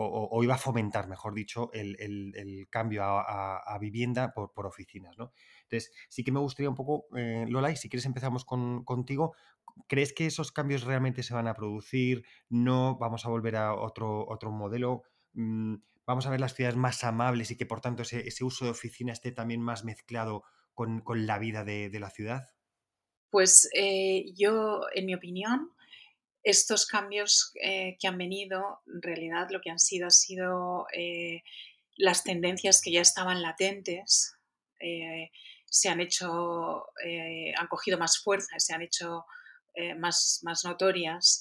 o, 0.00 0.42
iba 0.44 0.54
a 0.54 0.58
fomentar, 0.58 1.08
mejor 1.08 1.34
dicho, 1.34 1.70
el, 1.72 2.68
cambio 2.70 3.02
a, 3.04 3.78
vivienda 3.80 4.32
por, 4.32 4.52
por, 4.52 4.66
oficinas. 4.66 5.18
¿no? 5.18 5.32
Entonces, 5.62 5.92
sí 6.08 6.22
que 6.22 6.30
me 6.30 6.38
gustaría 6.38 6.70
un 6.70 6.76
poco, 6.76 7.06
eh, 7.16 7.46
Lola, 7.48 7.70
y 7.72 7.76
si 7.76 7.88
quieres 7.88 8.06
empezamos 8.06 8.44
con, 8.44 8.84
contigo, 8.84 9.34
¿Crees 9.86 10.12
que 10.12 10.26
esos 10.26 10.52
cambios 10.52 10.82
realmente 10.82 11.22
se 11.22 11.34
van 11.34 11.48
a 11.48 11.54
producir? 11.54 12.24
¿No? 12.48 12.96
¿Vamos 12.98 13.24
a 13.24 13.28
volver 13.28 13.56
a 13.56 13.74
otro, 13.74 14.26
otro 14.28 14.50
modelo? 14.50 15.02
Mm, 15.34 15.76
¿Vamos 16.08 16.26
a 16.26 16.30
ver 16.30 16.40
las 16.40 16.54
ciudades 16.54 16.76
más 16.76 17.04
amables 17.04 17.50
y 17.50 17.56
que 17.58 17.66
por 17.66 17.82
tanto 17.82 18.02
ese, 18.02 18.42
uso 18.42 18.64
de 18.64 18.70
oficina 18.70 19.12
esté 19.12 19.30
también 19.30 19.60
más 19.60 19.84
mezclado 19.84 20.42
con, 20.72 21.02
la 21.26 21.38
vida 21.38 21.64
de, 21.64 21.90
la 22.00 22.08
ciudad? 22.08 22.48
Pues 23.28 23.68
eh, 23.74 24.32
yo, 24.34 24.86
en 24.94 25.04
mi 25.04 25.14
opinión, 25.14 25.70
estos 26.42 26.86
cambios 26.86 27.52
eh, 27.62 27.98
que 28.00 28.08
han 28.08 28.16
venido, 28.16 28.80
en 28.86 29.02
realidad 29.02 29.48
lo 29.50 29.60
que 29.60 29.68
han 29.68 29.78
sido 29.78 30.06
ha 30.06 30.10
sido 30.10 30.86
eh, 30.94 31.42
las 31.98 32.24
tendencias 32.24 32.80
que 32.80 32.92
ya 32.92 33.02
estaban 33.02 33.42
latentes, 33.42 34.34
se 35.66 35.88
han 35.90 36.00
hecho, 36.00 36.86
han 37.58 37.66
cogido 37.68 37.98
más 37.98 38.18
fuerza, 38.18 38.58
se 38.58 38.72
han 38.72 38.80
hecho 38.80 39.26
eh, 39.78 39.94
más, 39.94 40.40
más 40.42 40.64
notorias 40.64 41.40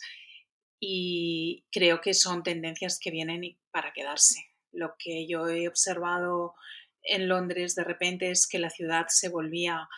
y 0.79 1.65
creo 1.71 2.01
que 2.01 2.13
son 2.13 2.43
tendencias 2.43 2.99
que 2.99 3.09
vienen 3.09 3.57
para 3.71 3.93
quedarse. 3.93 4.45
Lo 4.71 4.93
que 4.99 5.27
yo 5.27 5.47
he 5.47 5.67
observado 5.67 6.53
en 7.01 7.27
Londres 7.27 7.73
de 7.73 7.83
repente 7.83 8.29
es 8.29 8.47
que 8.47 8.59
la 8.59 8.69
ciudad 8.69 9.07
se 9.09 9.29
volvía 9.29 9.89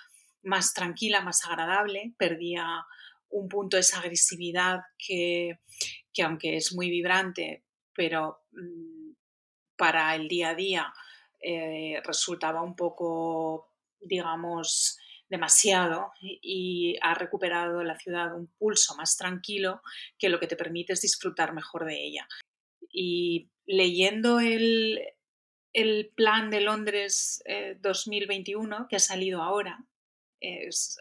más 0.42 0.74
tranquila, 0.74 1.20
más 1.20 1.46
agradable, 1.46 2.14
perdía 2.18 2.86
un 3.30 3.50
punto 3.50 3.76
de 3.76 3.82
esa 3.82 4.00
agresividad 4.00 4.84
que, 4.98 5.60
aunque 6.24 6.56
es 6.56 6.74
muy 6.74 6.90
vibrante, 6.90 7.66
pero 7.94 8.44
mm, 8.54 9.12
para 9.76 10.16
el 10.16 10.30
día 10.30 10.52
a 10.52 10.56
día 10.56 10.94
eh, 11.42 12.02
resultaba 12.06 12.62
un 12.62 12.78
poco, 12.78 13.74
digamos, 14.00 14.98
demasiado 15.30 16.12
y 16.22 16.98
ha 17.02 17.14
recuperado 17.14 17.84
la 17.84 17.98
ciudad 17.98 18.36
un 18.36 18.48
pulso 18.58 18.96
más 18.96 19.16
tranquilo 19.16 19.82
que 20.18 20.30
lo 20.30 20.40
que 20.40 20.48
te 20.48 20.56
permite 20.56 20.94
es 20.94 21.02
disfrutar 21.02 21.54
mejor 21.54 21.86
de 21.86 22.04
ella. 22.04 22.28
Y 22.92 23.50
leyendo 23.66 24.40
el, 24.40 25.02
plan 26.16 26.50
de 26.50 26.62
Londres 26.62 27.44
2021 27.80 28.76
eh, 28.76 28.86
que 28.90 28.96
ha 28.96 29.00
salido 29.00 29.42
ahora, 29.42 29.86
es 30.42 30.98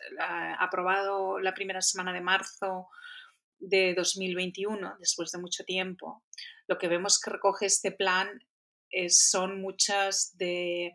aprobado 0.58 1.38
la 1.38 1.54
primera 1.54 1.80
semana 1.80 2.12
de 2.12 2.20
marzo 2.20 2.88
de 3.58 3.94
2021, 3.94 4.96
después 5.00 5.32
de 5.32 5.38
mucho 5.38 5.64
tiempo, 5.64 6.22
lo 6.66 6.76
que 6.78 6.88
vemos 6.88 7.20
que 7.20 7.30
recoge 7.30 7.66
este 7.66 7.92
plan 7.92 8.28
son 9.08 9.60
muchas 9.60 10.36
de 10.36 10.92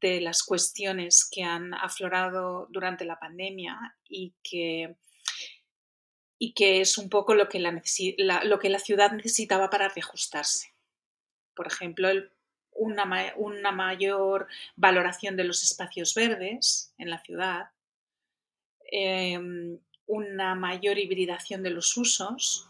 de 0.00 0.20
las 0.20 0.42
cuestiones 0.42 1.28
que 1.30 1.42
han 1.42 1.74
aflorado 1.74 2.66
durante 2.70 3.04
la 3.04 3.18
pandemia 3.18 3.78
y 4.08 4.34
que, 4.42 4.96
y 6.38 6.54
que 6.54 6.80
es 6.80 6.98
un 6.98 7.08
poco 7.08 7.34
lo 7.34 7.48
que 7.48 7.60
la, 7.60 8.44
lo 8.44 8.58
que 8.58 8.70
la 8.70 8.78
ciudad 8.78 9.12
necesitaba 9.12 9.68
para 9.70 9.88
reajustarse. 9.88 10.74
Por 11.54 11.66
ejemplo, 11.66 12.08
una, 12.72 13.34
una, 13.36 13.72
mayor 13.72 14.48
valoración 14.76 15.36
de 15.36 15.44
los 15.44 15.62
espacios 15.62 16.14
verdes 16.14 16.94
en 16.96 17.10
la 17.10 17.22
ciudad, 17.22 17.66
em, 18.90 19.78
una 20.06 20.54
mayor 20.54 20.98
hibridación 20.98 21.62
de 21.62 21.70
los 21.70 21.96
usos, 21.96 22.66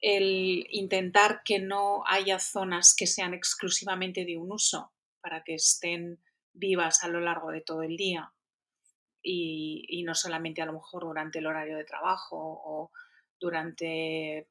el 0.00 0.66
intentar 0.70 1.42
que 1.44 1.58
no 1.58 2.02
haya 2.06 2.38
zonas 2.38 2.94
que 2.94 3.06
sean 3.06 3.34
exclusivamente 3.34 4.24
de 4.24 4.36
un 4.36 4.52
uso, 4.52 4.93
para 5.24 5.42
que 5.42 5.54
estén 5.54 6.18
vivas 6.52 7.02
a 7.02 7.08
lo 7.08 7.18
largo 7.18 7.50
de 7.50 7.62
todo 7.62 7.82
el 7.82 7.96
día 7.96 8.30
y, 9.22 10.02
no 10.04 10.14
solamente 10.14 10.60
a 10.60 10.66
lo 10.66 10.74
mejor 10.74 11.04
durante 11.04 11.38
el 11.38 11.46
horario 11.46 11.78
de 11.78 11.84
trabajo 11.84 12.36
o 12.36 12.90
durante 13.40 14.46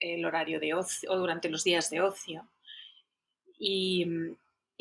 el 0.00 0.24
horario 0.26 0.60
de 0.60 0.74
ocio 0.74 1.10
o 1.10 1.16
durante 1.16 1.48
los 1.48 1.64
días 1.64 1.88
de 1.88 2.02
ocio. 2.02 2.46
Y, 3.58 4.04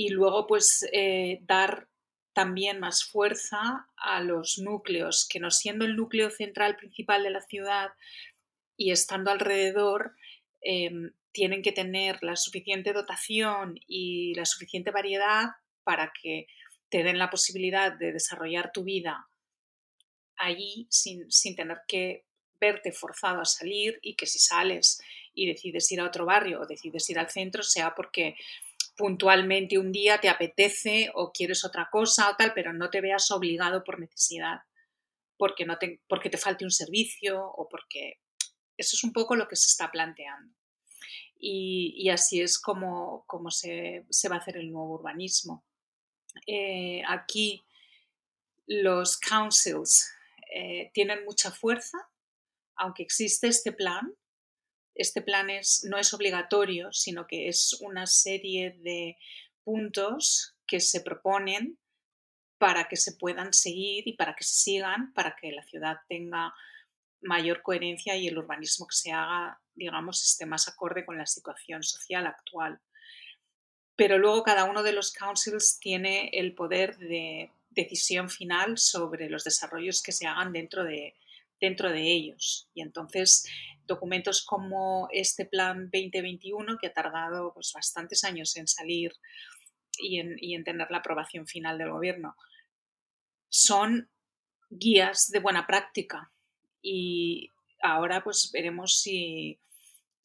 luego, 0.10 0.48
pues, 0.48 0.86
eh, 0.92 1.40
dar 1.44 1.88
también 2.34 2.82
más 2.82 3.06
fuerza 3.06 3.88
a 3.96 4.22
los 4.22 4.60
núcleos, 4.60 5.26
que 5.28 5.40
no 5.40 5.50
siendo 5.50 5.86
el 5.86 5.96
núcleo 5.96 6.30
central 6.30 6.76
principal 6.76 7.24
de 7.24 7.32
la 7.32 7.42
ciudad 7.42 7.92
y 8.76 8.92
estando 8.92 9.32
alrededor, 9.32 10.14
em, 10.62 11.14
tienen 11.38 11.62
que 11.62 11.72
tener 11.72 12.18
la 12.24 12.36
suficiente 12.36 12.94
dotación 12.94 13.80
y 13.86 14.34
la 14.34 14.44
suficiente 14.44 14.90
variedad 14.90 15.50
para 15.84 16.12
que 16.20 16.48
te 16.90 17.04
den 17.04 17.20
la 17.20 17.30
posibilidad 17.30 17.92
de 17.92 18.12
desarrollar 18.12 18.72
tu 18.72 18.84
vida 18.84 19.30
allí 20.36 20.88
sin, 20.90 21.32
sin 21.32 21.56
tener 21.56 21.78
que 21.88 22.26
verte 22.60 22.92
forzado 22.92 23.42
a 23.42 23.46
salir 23.46 24.00
y 24.02 24.16
que 24.16 24.26
si 24.26 24.40
sales 24.40 25.00
y 25.36 25.46
decides 25.46 25.92
ir 25.92 26.00
a 26.00 26.06
otro 26.06 26.26
barrio 26.26 26.62
o 26.62 26.66
decides 26.66 27.08
ir 27.12 27.20
al 27.20 27.30
centro 27.30 27.62
sea 27.62 27.94
porque 27.94 28.36
puntualmente 28.96 29.78
un 29.78 29.92
día 29.92 30.20
te 30.20 30.30
apetece 30.30 31.12
o 31.14 31.32
quieres 31.32 31.64
otra 31.64 31.88
cosa 31.92 32.32
o 32.32 32.36
tal, 32.36 32.52
pero 32.56 32.74
no 32.74 32.90
te 32.90 33.00
veas 33.00 33.30
obligado 33.30 33.84
por 33.84 34.00
necesidad, 34.00 34.62
porque, 35.38 35.68
no 35.68 35.78
porque 36.10 36.32
te 36.32 36.40
falte 36.40 36.66
un 36.66 36.72
servicio 36.72 37.46
o 37.46 37.70
porque 37.70 38.22
eso 38.76 38.96
es 38.96 39.04
un 39.04 39.14
poco 39.14 39.36
lo 39.36 39.48
que 39.48 39.56
se 39.56 39.68
está 39.68 39.92
planteando. 39.92 40.57
Y, 41.40 42.10
así 42.10 42.42
es 42.42 42.60
como, 42.60 43.24
como 43.28 43.52
se, 43.52 44.06
va 44.30 44.36
a 44.36 44.40
hacer 44.40 44.58
el 44.58 44.72
nuevo 44.72 44.96
urbanismo. 44.96 45.64
Eh, 46.46 47.02
aquí 47.08 47.66
los 48.66 49.18
councils 49.18 50.10
eh, 50.54 50.92
tienen 50.94 51.24
mucha 51.26 51.52
fuerza, 51.52 51.98
aunque 52.76 53.04
existe 53.04 53.48
este 53.48 53.72
plan, 53.72 54.14
este 54.98 55.22
plan 55.22 55.50
es, 55.50 55.84
no 55.84 55.98
es 55.98 56.14
obligatorio, 56.14 56.92
sino 56.92 57.28
que 57.28 57.48
es 57.48 57.74
una 57.82 58.08
serie 58.08 58.72
de 58.82 59.18
puntos 59.64 60.56
que 60.66 60.80
se 60.80 61.02
proponen 61.02 61.80
para 62.58 62.88
que 62.88 62.96
se 62.96 63.14
puedan 63.14 63.54
seguir 63.54 64.08
y 64.08 64.14
para 64.14 64.36
que 64.36 64.44
se 64.44 64.56
sigan, 64.56 65.14
para 65.14 65.36
que 65.36 65.52
la 65.52 65.64
ciudad 65.64 65.98
tenga 66.10 66.54
mayor 67.22 67.62
coherencia 67.62 68.16
y 68.16 68.28
el 68.28 68.38
urbanismo 68.38 68.88
que 68.88 68.96
se 68.96 69.12
haga, 69.12 69.62
digamos, 69.78 70.24
esté 70.24 70.46
más 70.46 70.68
acorde 70.68 71.06
con 71.06 71.18
la 71.18 71.26
situación 71.26 71.84
social 71.84 72.28
actual. 72.28 72.82
Pero 73.96 74.18
luego 74.18 74.44
cada 74.44 74.66
uno 74.66 74.84
de 74.84 74.92
los 74.92 75.12
councils 75.12 75.80
tiene 75.80 76.30
el 76.34 76.54
poder 76.54 76.98
de 76.98 77.52
decisión 77.70 78.30
final 78.30 78.78
sobre 78.78 79.30
los 79.30 79.44
desarrollos 79.44 80.02
que 80.02 80.12
se 80.12 80.28
hagan 80.28 80.52
dentro 80.52 80.84
de, 80.84 81.16
dentro 81.60 81.92
de 81.92 82.02
ellos. 82.02 82.68
Y 82.74 82.82
entonces 82.82 83.48
documentos 83.86 84.46
como 84.46 85.08
este 85.12 85.46
Plan 85.46 85.90
2021, 85.92 86.78
que 86.78 86.88
ha 86.88 86.94
tardado 86.94 87.54
pues, 87.54 87.72
bastantes 87.74 88.24
años 88.24 88.56
en 88.58 88.68
salir 88.68 89.14
y 90.00 90.20
en, 90.20 90.64
tener 90.64 90.92
la 90.92 90.98
aprobación 90.98 91.48
final 91.48 91.78
del 91.78 91.92
gobierno, 91.92 92.36
son 93.50 94.10
guías 94.70 95.30
de 95.30 95.40
buena 95.40 95.66
práctica 95.66 96.32
y 96.82 97.50
ahora 97.82 98.24
pues 98.24 98.52
veremos 98.52 99.00
si, 99.00 99.60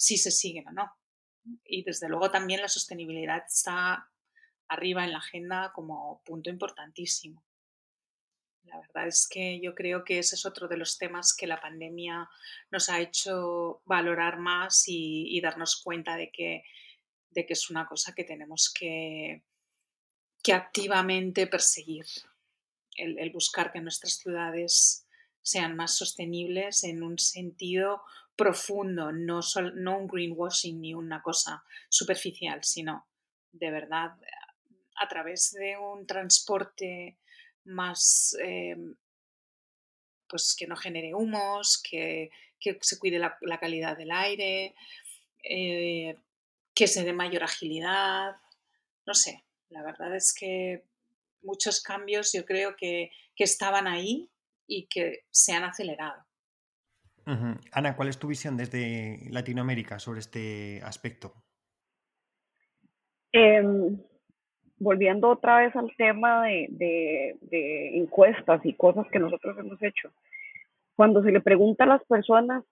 si 0.03 0.19
se 0.19 0.33
siguen 0.33 0.67
o 0.67 0.73
no. 0.73 0.93
Y 1.65 1.85
desde 1.85 2.09
luego 2.09 2.29
también 2.29 2.61
la 2.61 2.69
sostenibilidad 2.69 3.45
está 3.47 4.11
arriba 4.67 5.05
en 5.05 5.13
la 5.13 5.19
agenda 5.19 5.71
como 5.73 6.21
punto 6.25 6.51
importantísimo. 6.51 7.45
La 8.65 8.81
verdad 8.81 9.07
es 9.07 9.29
que 9.29 9.61
yo 9.61 9.77
creo 9.77 10.03
que 10.03 10.19
ese 10.19 10.35
es 10.35 10.45
otro 10.45 10.67
de 10.67 10.77
los 10.77 10.99
temas 10.99 11.37
que 11.37 11.47
la 11.47 11.61
pandemia 11.61 12.29
nos 12.73 12.89
ha 12.89 13.01
hecho 13.01 13.81
valorar 13.85 14.39
más 14.39 14.85
y, 14.87 15.41
darnos 15.41 15.81
cuenta 15.81 16.17
de 16.17 16.33
que, 16.33 16.65
de 17.31 17.47
que 17.47 17.53
es 17.53 17.71
una 17.71 17.87
cosa 17.87 18.13
que 18.13 18.25
tenemos 18.25 18.73
que, 18.77 19.45
que 20.43 20.53
activamente 20.53 21.47
perseguir. 21.47 22.07
El, 22.97 23.31
buscar 23.31 23.73
que 23.73 23.81
nuestras 23.81 24.15
ciudades 24.15 25.07
sean 25.43 25.77
más 25.77 25.97
sostenibles 25.97 26.83
en 26.83 27.03
un 27.05 27.19
sentido 27.19 28.03
profundo, 28.37 29.13
no, 29.13 29.41
no 29.75 29.99
un 29.99 30.07
greenwashing 30.07 30.81
ni 30.81 30.95
una 30.95 31.23
cosa 31.23 31.65
superficial, 31.89 32.63
sino 32.65 33.07
de 33.53 33.71
verdad 33.71 34.13
a 34.97 35.09
través 35.09 35.53
de 35.53 35.77
un 35.77 36.07
transporte 36.07 37.19
más, 37.65 38.37
em, 38.43 38.95
pues 40.29 40.55
que 40.59 40.67
no 40.67 40.77
genere 40.77 41.15
humos, 41.15 41.83
que, 41.83 42.31
se 42.81 42.99
cuide 42.99 43.19
la, 43.19 43.59
calidad 43.59 43.97
del 43.97 44.13
aire, 44.13 44.75
eh, 45.43 46.17
que 46.75 46.87
se 46.87 47.05
dé 47.05 47.13
mayor 47.13 47.43
agilidad, 47.43 48.37
no 49.05 49.15
sé, 49.15 49.45
la 49.69 49.83
verdad 49.83 50.15
es 50.15 50.33
que 50.33 50.85
muchos 51.43 51.83
cambios 51.83 52.33
yo 52.33 52.45
creo 52.45 52.77
que, 52.77 53.11
estaban 53.37 53.89
ahí 53.89 54.31
y 54.69 54.87
que 54.87 55.25
se 55.33 55.53
han 55.53 55.65
acelerado. 55.65 56.25
Ana, 57.73 57.97
¿cuál 57.97 58.09
es 58.09 58.19
tu 58.19 58.29
visión 58.29 58.57
desde 58.57 59.19
Latinoamérica 59.31 59.99
sobre 59.99 60.21
este 60.21 60.81
aspecto? 60.83 61.33
Em, 63.33 63.99
volviendo 64.79 65.31
otra 65.31 65.61
vez 65.61 65.75
al 65.77 65.91
tema 65.97 66.45
de, 66.45 67.39
encuestas 67.95 68.61
y 68.65 68.75
cosas 68.75 69.07
que 69.11 69.19
nosotros 69.19 69.57
hemos 69.59 69.83
hecho, 69.83 70.13
cuando 70.97 71.23
se 71.23 71.31
le 71.31 71.41
pregunta 71.41 71.85
a 71.85 71.89
las 71.89 72.05
personas 72.05 72.65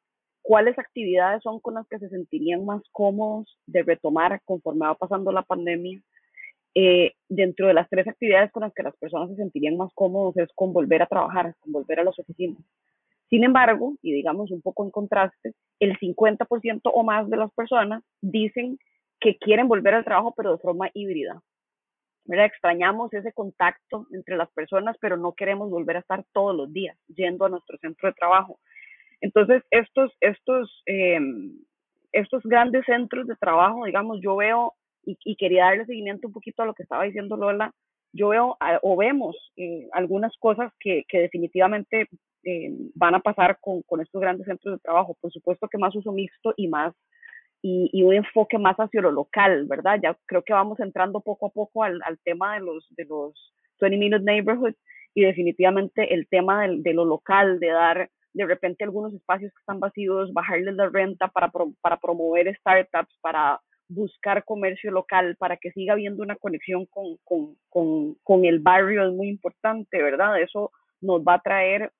cuáles 0.42 0.78
actividades 0.78 1.42
son 1.42 1.60
con 1.60 1.74
las 1.74 1.86
que 1.88 1.98
se 1.98 2.08
sentirían 2.08 2.64
más 2.64 2.82
cómodos 2.92 3.58
de 3.66 3.82
retomar 3.82 4.40
conforme 4.44 4.86
va 4.86 4.94
pasando 4.94 5.32
la 5.32 5.42
pandemia, 5.42 6.00
eh, 6.74 7.14
dentro 7.28 7.66
de 7.66 7.74
las 7.74 7.88
tres 7.88 8.06
actividades 8.06 8.52
con 8.52 8.62
las 8.62 8.72
que 8.74 8.82
las 8.82 8.96
personas 8.96 9.30
se 9.30 9.36
sentirían 9.36 9.76
más 9.76 9.92
cómodos 9.94 10.36
es 10.36 10.48
con 10.54 10.72
volver 10.72 11.02
a 11.02 11.06
trabajar, 11.06 11.54
con 11.60 11.72
volver 11.72 12.00
a 12.00 12.04
las 12.04 12.18
oficinas. 12.18 12.58
Sin 13.30 13.44
embargo, 13.44 13.94
y 14.02 14.12
digamos 14.12 14.50
un 14.50 14.60
poco 14.60 14.84
en 14.84 14.90
contraste, 14.90 15.54
el 15.78 15.96
50% 15.98 16.80
o 16.92 17.02
más 17.04 17.30
de 17.30 17.36
las 17.36 17.52
personas 17.52 18.02
dicen 18.20 18.78
que 19.20 19.36
quieren 19.38 19.68
volver 19.68 19.94
al 19.94 20.04
trabajo 20.04 20.34
pero 20.36 20.52
de 20.52 20.58
forma 20.58 20.90
híbrida, 20.92 21.40
Extrañamos 22.26 23.12
ese 23.12 23.32
contacto 23.32 24.06
entre 24.12 24.36
las 24.36 24.50
personas, 24.52 24.96
pero 25.00 25.16
no 25.16 25.32
queremos 25.32 25.70
volver 25.70 25.96
a 25.96 26.00
estar 26.00 26.24
todos 26.32 26.54
los 26.54 26.72
días 26.72 26.96
yendo 27.08 27.44
a 27.44 27.48
nuestro 27.48 27.76
centro 27.78 28.08
de 28.08 28.14
trabajo. 28.14 28.60
Entonces, 29.20 29.62
estos, 29.70 30.12
estos, 30.20 30.82
em, 30.86 31.58
estos 32.12 32.42
grandes 32.44 32.84
centros 32.86 33.26
de 33.26 33.36
trabajo, 33.36 33.84
digamos, 33.84 34.20
yo 34.22 34.36
veo, 34.36 34.74
y, 35.04 35.34
quería 35.36 35.64
darle 35.64 35.86
seguimiento 35.86 36.28
un 36.28 36.34
poquito 36.34 36.62
a 36.62 36.66
lo 36.66 36.74
que 36.74 36.82
estaba 36.82 37.04
diciendo 37.04 37.36
Lola, 37.36 37.72
yo 38.12 38.28
veo 38.28 38.56
o 38.82 38.96
vemos 38.96 39.36
eh, 39.56 39.88
algunas 39.92 40.36
cosas 40.38 40.72
que, 40.78 41.04
que 41.08 41.20
definitivamente 41.20 42.06
em, 42.42 42.90
van 42.94 43.14
a 43.14 43.20
pasar 43.20 43.58
con, 43.60 43.82
con 43.82 44.00
estos 44.00 44.20
grandes 44.20 44.46
centros 44.46 44.76
de 44.76 44.80
trabajo. 44.82 45.16
Por 45.20 45.32
supuesto 45.32 45.68
que 45.68 45.78
más 45.78 45.94
uso 45.94 46.12
mixto 46.12 46.54
y 46.56 46.68
más 46.68 46.94
y, 47.62 48.02
un 48.02 48.14
enfoque 48.14 48.58
más 48.58 48.76
hacia 48.76 49.02
lo 49.02 49.10
local, 49.10 49.66
¿verdad? 49.66 50.00
Ya 50.02 50.16
creo 50.26 50.42
que 50.42 50.52
vamos 50.52 50.80
entrando 50.80 51.20
poco 51.20 51.46
a 51.46 51.50
poco 51.50 51.84
al, 51.84 52.00
al 52.04 52.18
tema 52.20 52.54
de 52.54 52.60
los, 52.60 52.86
de 52.96 53.04
los 53.04 53.54
20 53.80 53.98
Minute 53.98 54.24
Neighborhoods 54.24 54.78
y 55.14 55.22
definitivamente 55.22 56.14
el 56.14 56.26
tema 56.28 56.66
de, 56.66 56.78
de, 56.80 56.94
lo 56.94 57.04
local, 57.04 57.60
de 57.60 57.68
dar 57.68 58.10
de 58.32 58.46
repente 58.46 58.84
algunos 58.84 59.12
espacios 59.12 59.52
que 59.52 59.60
están 59.60 59.80
vacíos, 59.80 60.32
bajarles 60.32 60.74
la 60.74 60.88
renta 60.88 61.28
para, 61.28 61.50
para 61.80 61.98
promover 61.98 62.54
startups, 62.56 63.18
para 63.20 63.60
buscar 63.88 64.44
comercio 64.44 64.92
local, 64.92 65.36
para 65.36 65.56
que 65.56 65.72
siga 65.72 65.94
habiendo 65.94 66.22
una 66.22 66.36
conexión 66.36 66.86
con, 66.86 67.16
con, 67.24 67.56
con, 67.68 68.14
con 68.22 68.44
el 68.44 68.60
barrio 68.60 69.04
es 69.04 69.12
muy 69.12 69.28
importante, 69.28 70.00
¿verdad? 70.00 70.40
Eso 70.40 70.70
nos 71.00 71.22
va 71.22 71.34
a 71.34 71.40
traer 71.40 71.90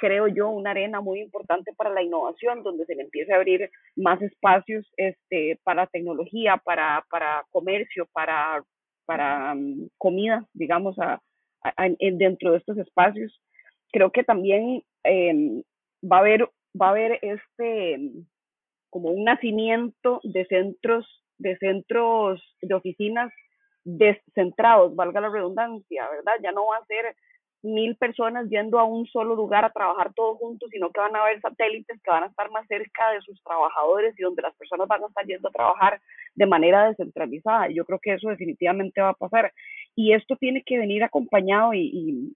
creo 0.00 0.26
yo, 0.26 0.48
una 0.48 0.70
arena 0.70 1.00
muy 1.00 1.20
importante 1.20 1.72
para 1.74 1.90
la 1.90 2.02
innovación, 2.02 2.62
donde 2.62 2.86
se 2.86 2.94
le 2.94 3.02
empiece 3.02 3.32
a 3.32 3.36
abrir 3.36 3.70
más 3.96 4.20
espacios 4.22 4.90
este, 4.96 5.60
para 5.62 5.86
tecnología, 5.86 6.56
para, 6.64 7.04
para 7.10 7.44
comercio, 7.50 8.08
para, 8.12 8.64
para 9.04 9.54
mm, 9.54 9.90
comida, 9.98 10.44
digamos, 10.54 10.98
a, 10.98 11.20
dentro 11.98 12.52
de 12.52 12.58
estos 12.58 12.78
espacios. 12.78 13.40
Creo 13.92 14.10
que 14.10 14.24
también 14.24 14.82
em, 15.04 15.62
va 16.02 16.16
a 16.16 16.20
haber, 16.20 16.48
va 16.80 16.86
a 16.86 16.90
haber 16.90 17.18
este 17.22 18.00
como 18.88 19.10
un 19.10 19.24
nacimiento 19.24 20.20
de 20.24 20.46
centros, 20.46 21.06
de 21.38 21.56
centros 21.58 22.42
de 22.60 22.74
oficinas 22.74 23.30
descentrados, 23.84 24.96
valga 24.96 25.20
la 25.20 25.28
redundancia, 25.28 26.08
¿verdad? 26.10 26.34
Ya 26.42 26.52
no 26.52 26.66
va 26.66 26.78
a 26.78 26.86
ser 26.86 27.14
mil 27.62 27.96
personas 27.96 28.48
yendo 28.48 28.78
a 28.78 28.84
un 28.84 29.06
solo 29.06 29.34
lugar 29.34 29.64
a 29.64 29.70
trabajar 29.70 30.12
todos 30.14 30.38
juntos, 30.38 30.68
sino 30.72 30.90
que 30.90 31.00
van 31.00 31.14
a 31.14 31.22
haber 31.22 31.40
satélites 31.40 32.00
que 32.02 32.10
van 32.10 32.24
a 32.24 32.26
estar 32.26 32.50
más 32.50 32.66
cerca 32.66 33.10
de 33.12 33.20
sus 33.20 33.42
trabajadores 33.42 34.18
y 34.18 34.22
donde 34.22 34.42
las 34.42 34.54
personas 34.56 34.88
van 34.88 35.04
a 35.04 35.06
estar 35.06 35.26
yendo 35.26 35.48
a 35.48 35.52
trabajar 35.52 36.00
de 36.34 36.46
manera 36.46 36.88
descentralizada. 36.88 37.68
Yo 37.68 37.84
creo 37.84 37.98
que 37.98 38.14
eso 38.14 38.28
definitivamente 38.28 39.00
va 39.00 39.10
a 39.10 39.14
pasar. 39.14 39.52
Y 39.94 40.12
esto 40.12 40.36
tiene 40.36 40.62
que 40.64 40.78
venir 40.78 41.04
acompañado, 41.04 41.74
y, 41.74 42.34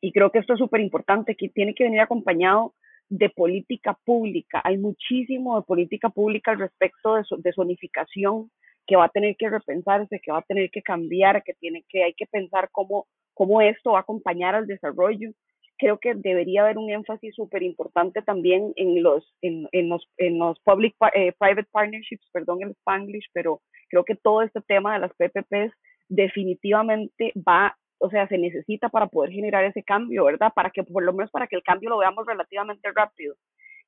y, 0.00 0.12
creo 0.12 0.30
que 0.30 0.38
esto 0.38 0.54
es 0.54 0.58
súper 0.58 0.80
importante, 0.80 1.34
que 1.34 1.48
tiene 1.48 1.74
que 1.74 1.84
venir 1.84 2.00
acompañado 2.00 2.72
de 3.08 3.28
política 3.28 3.98
pública. 4.04 4.62
Hay 4.64 4.78
muchísimo 4.78 5.56
de 5.56 5.66
política 5.66 6.08
pública 6.08 6.52
al 6.52 6.58
respecto 6.60 7.14
de, 7.14 7.22
de 7.38 7.52
zonificación 7.52 8.50
que 8.86 8.96
va 8.96 9.06
a 9.06 9.10
tener 9.10 9.36
que 9.36 9.50
repensarse, 9.50 10.20
que 10.20 10.32
va 10.32 10.38
a 10.38 10.42
tener 10.42 10.70
que 10.70 10.82
cambiar, 10.82 11.42
que 11.42 11.54
tiene 11.54 11.84
que 11.88 12.04
hay 12.04 12.14
que 12.14 12.26
pensar 12.26 12.68
cómo, 12.70 13.06
cómo 13.34 13.60
esto 13.60 13.92
va 13.92 13.98
a 13.98 14.02
acompañar 14.02 14.54
al 14.54 14.66
desarrollo. 14.66 15.30
Creo 15.76 15.98
que 15.98 16.14
debería 16.14 16.62
haber 16.62 16.78
un 16.78 16.90
énfasis 16.90 17.34
súper 17.34 17.62
importante 17.62 18.22
también 18.22 18.72
en 18.76 19.02
los, 19.02 19.34
en, 19.42 19.68
en 19.72 19.88
los, 19.88 20.08
en 20.18 20.38
los 20.38 20.58
public 20.60 20.94
eh, 21.14 21.32
private 21.38 21.68
partnerships, 21.70 22.28
perdón 22.32 22.62
el 22.62 22.70
spanglish, 22.70 23.26
pero 23.32 23.60
creo 23.90 24.04
que 24.04 24.14
todo 24.14 24.42
este 24.42 24.60
tema 24.62 24.94
de 24.94 25.00
las 25.00 25.12
PPPs 25.14 25.72
definitivamente 26.08 27.32
va 27.36 27.76
o 27.98 28.10
sea, 28.10 28.28
se 28.28 28.36
necesita 28.36 28.90
para 28.90 29.06
poder 29.06 29.30
generar 29.30 29.64
ese 29.64 29.82
cambio, 29.82 30.24
¿verdad? 30.24 30.52
Para 30.54 30.68
que 30.68 30.82
por 30.82 31.02
lo 31.02 31.14
menos 31.14 31.30
para 31.30 31.46
que 31.46 31.56
el 31.56 31.62
cambio 31.62 31.88
lo 31.88 31.98
veamos 31.98 32.26
relativamente 32.26 32.90
rápido. 32.94 33.34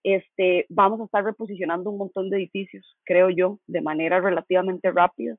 Este, 0.03 0.64
vamos 0.68 1.01
a 1.01 1.05
estar 1.05 1.24
reposicionando 1.24 1.90
un 1.90 1.99
montón 1.99 2.30
de 2.30 2.36
edificios, 2.36 2.97
creo 3.05 3.28
yo, 3.28 3.59
de 3.66 3.82
manera 3.82 4.20
relativamente 4.20 4.90
rápida. 4.90 5.36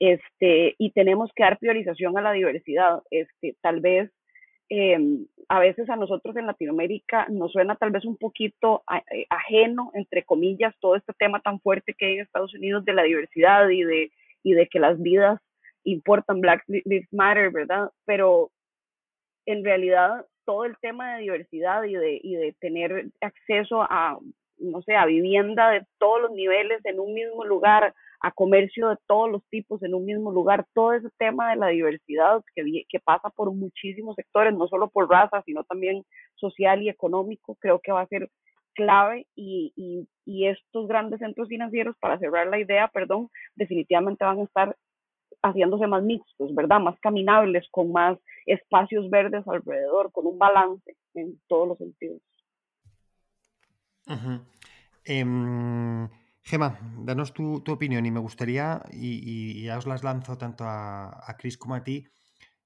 Este, 0.00 0.76
y 0.78 0.92
tenemos 0.92 1.30
que 1.36 1.42
dar 1.42 1.58
priorización 1.58 2.16
a 2.16 2.22
la 2.22 2.32
diversidad. 2.32 3.02
Este, 3.10 3.54
tal 3.60 3.80
vez 3.80 4.10
em, 4.70 5.26
a 5.48 5.60
veces 5.60 5.90
a 5.90 5.96
nosotros 5.96 6.34
en 6.36 6.46
Latinoamérica 6.46 7.26
nos 7.28 7.52
suena 7.52 7.76
tal 7.76 7.90
vez 7.90 8.04
un 8.06 8.16
poquito 8.16 8.82
eh, 9.12 9.26
ajeno, 9.28 9.90
entre 9.94 10.24
comillas, 10.24 10.74
todo 10.80 10.96
este 10.96 11.12
tema 11.18 11.40
tan 11.40 11.60
fuerte 11.60 11.94
que 11.94 12.06
hay 12.06 12.14
en 12.14 12.20
Estados 12.22 12.54
Unidos 12.54 12.84
de 12.84 12.94
la 12.94 13.02
diversidad 13.02 13.68
y 13.68 13.82
de, 13.84 14.10
y 14.42 14.54
de 14.54 14.66
que 14.68 14.80
las 14.80 15.00
vidas 15.02 15.38
importan, 15.84 16.40
Black 16.40 16.64
Lives 16.66 17.12
Matter, 17.12 17.50
¿verdad? 17.50 17.90
Pero 18.06 18.50
en 19.46 19.64
realidad 19.64 20.24
todo 20.46 20.64
el 20.64 20.76
tema 20.80 21.16
de 21.16 21.22
diversidad 21.22 21.84
y 21.84 21.94
de, 21.94 22.20
y 22.22 22.36
de 22.36 22.54
tener 22.60 23.06
acceso 23.20 23.82
a, 23.82 24.18
no 24.60 24.82
sé, 24.82 24.94
a 24.94 25.06
vivienda 25.06 25.70
de 25.70 25.84
todos 25.98 26.22
los 26.22 26.30
niveles 26.32 26.80
en 26.84 27.00
un 27.00 27.14
mismo 27.14 27.44
lugar, 27.44 27.94
a 28.20 28.30
comercio 28.32 28.90
de 28.90 28.96
todos 29.06 29.30
los 29.30 29.42
tipos 29.48 29.82
en 29.82 29.94
un 29.94 30.04
mismo 30.04 30.30
lugar, 30.30 30.66
todo 30.74 30.92
ese 30.92 31.08
tema 31.18 31.50
de 31.50 31.56
la 31.56 31.68
diversidad 31.68 32.42
que, 32.54 32.84
que 32.88 33.00
pasa 33.00 33.30
por 33.30 33.50
muchísimos 33.52 34.14
sectores, 34.16 34.54
no 34.54 34.68
solo 34.68 34.88
por 34.90 35.08
raza, 35.08 35.42
sino 35.46 35.64
también 35.64 36.04
social 36.34 36.82
y 36.82 36.88
económico, 36.88 37.56
creo 37.60 37.80
que 37.80 37.92
va 37.92 38.02
a 38.02 38.08
ser 38.08 38.30
clave 38.74 39.26
y, 39.34 39.72
y, 39.76 40.08
y 40.24 40.46
estos 40.46 40.86
grandes 40.86 41.20
centros 41.20 41.48
financieros, 41.48 41.96
para 42.00 42.18
cerrar 42.18 42.46
la 42.48 42.58
idea, 42.58 42.88
perdón, 42.88 43.28
definitivamente 43.54 44.24
van 44.24 44.40
a 44.40 44.44
estar 44.44 44.76
haciéndose 45.42 45.86
más 45.86 46.02
mixtos, 46.02 46.54
¿verdad? 46.54 46.80
Más 46.80 46.98
caminables, 47.00 47.66
con 47.70 47.92
más 47.92 48.18
espacios 48.46 49.08
verdes 49.10 49.46
alrededor, 49.46 50.12
con 50.12 50.26
un 50.26 50.38
balance 50.38 50.96
en 51.14 51.40
todos 51.48 51.68
los 51.68 51.78
sentidos. 51.78 52.20
Em, 55.04 56.08
Gema, 56.42 56.78
danos 56.98 57.32
tu, 57.32 57.62
opinión 57.68 58.06
y 58.06 58.10
me 58.10 58.20
gustaría, 58.20 58.82
y, 58.92 59.62
ya 59.62 59.78
os 59.78 59.86
las 59.86 60.02
lanzo 60.02 60.36
tanto 60.38 60.64
a, 60.64 61.30
a 61.30 61.36
Chris 61.36 61.56
como 61.58 61.74
a 61.74 61.84
ti, 61.84 62.06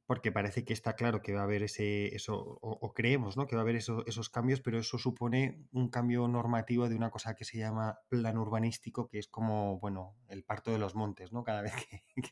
porque 0.06 0.32
parece 0.32 0.64
que 0.64 0.74
está 0.74 0.94
claro 0.94 1.22
que 1.22 1.32
va 1.32 1.40
a 1.40 1.44
haber 1.44 1.62
ese, 1.62 2.14
eso, 2.14 2.58
o, 2.60 2.92
creemos 2.92 3.36
¿no? 3.36 3.46
que 3.46 3.56
va 3.56 3.62
a 3.62 3.64
haber 3.64 3.76
esos 3.76 4.28
cambios, 4.28 4.60
pero 4.60 4.78
eso 4.78 4.98
supone 4.98 5.66
un 5.72 5.88
cambio 5.88 6.28
normativo 6.28 6.88
de 6.88 6.96
una 6.96 7.10
cosa 7.10 7.34
que 7.34 7.44
se 7.44 7.58
llama 7.58 7.98
plan 8.08 8.36
urbanístico, 8.36 9.08
que 9.08 9.18
es 9.18 9.28
como, 9.28 9.78
bueno, 9.80 10.14
el 10.28 10.44
parto 10.44 10.72
de 10.72 10.78
los 10.78 10.94
montes, 10.94 11.32
¿no? 11.32 11.42
Cada 11.42 11.62
vez 11.62 11.72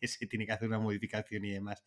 que, 0.00 0.08
se 0.08 0.26
tiene 0.26 0.46
que 0.46 0.52
hacer 0.52 0.68
una 0.68 0.78
modificación 0.78 1.44
y 1.44 1.50
demás. 1.50 1.82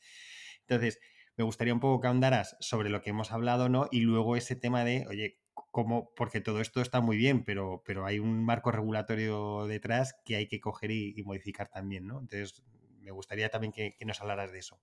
Entonces, 0.61 0.99
me 1.37 1.43
gustaría 1.43 1.73
un 1.73 1.79
poco 1.79 2.01
que 2.01 2.07
ahondaras 2.07 2.57
sobre 2.61 2.89
lo 2.89 3.01
que 3.01 3.11
hemos 3.11 3.31
hablado, 3.31 3.69
¿no? 3.69 3.87
Y 3.91 4.01
luego 4.01 4.35
ese 4.35 4.55
tema 4.55 4.83
de, 4.83 5.05
oye, 5.07 5.37
cómo, 5.71 6.13
porque 6.15 6.41
todo 6.41 6.61
esto 6.61 6.81
está 6.81 7.01
muy 7.01 7.17
bien, 7.17 7.43
pero, 7.43 7.81
pero 7.85 8.05
hay 8.05 8.19
un 8.19 8.45
marco 8.45 8.71
regulatorio 8.71 9.65
detrás 9.67 10.15
que 10.25 10.35
hay 10.35 10.47
que 10.47 10.59
coger 10.59 10.91
y, 10.91 11.23
modificar 11.23 11.69
también, 11.69 12.05
¿no? 12.07 12.19
Entonces, 12.19 12.63
me 13.01 13.11
gustaría 13.11 13.49
también 13.49 13.71
que 13.73 13.95
nos 14.05 14.21
hablaras 14.21 14.51
de 14.51 14.59
eso. 14.59 14.79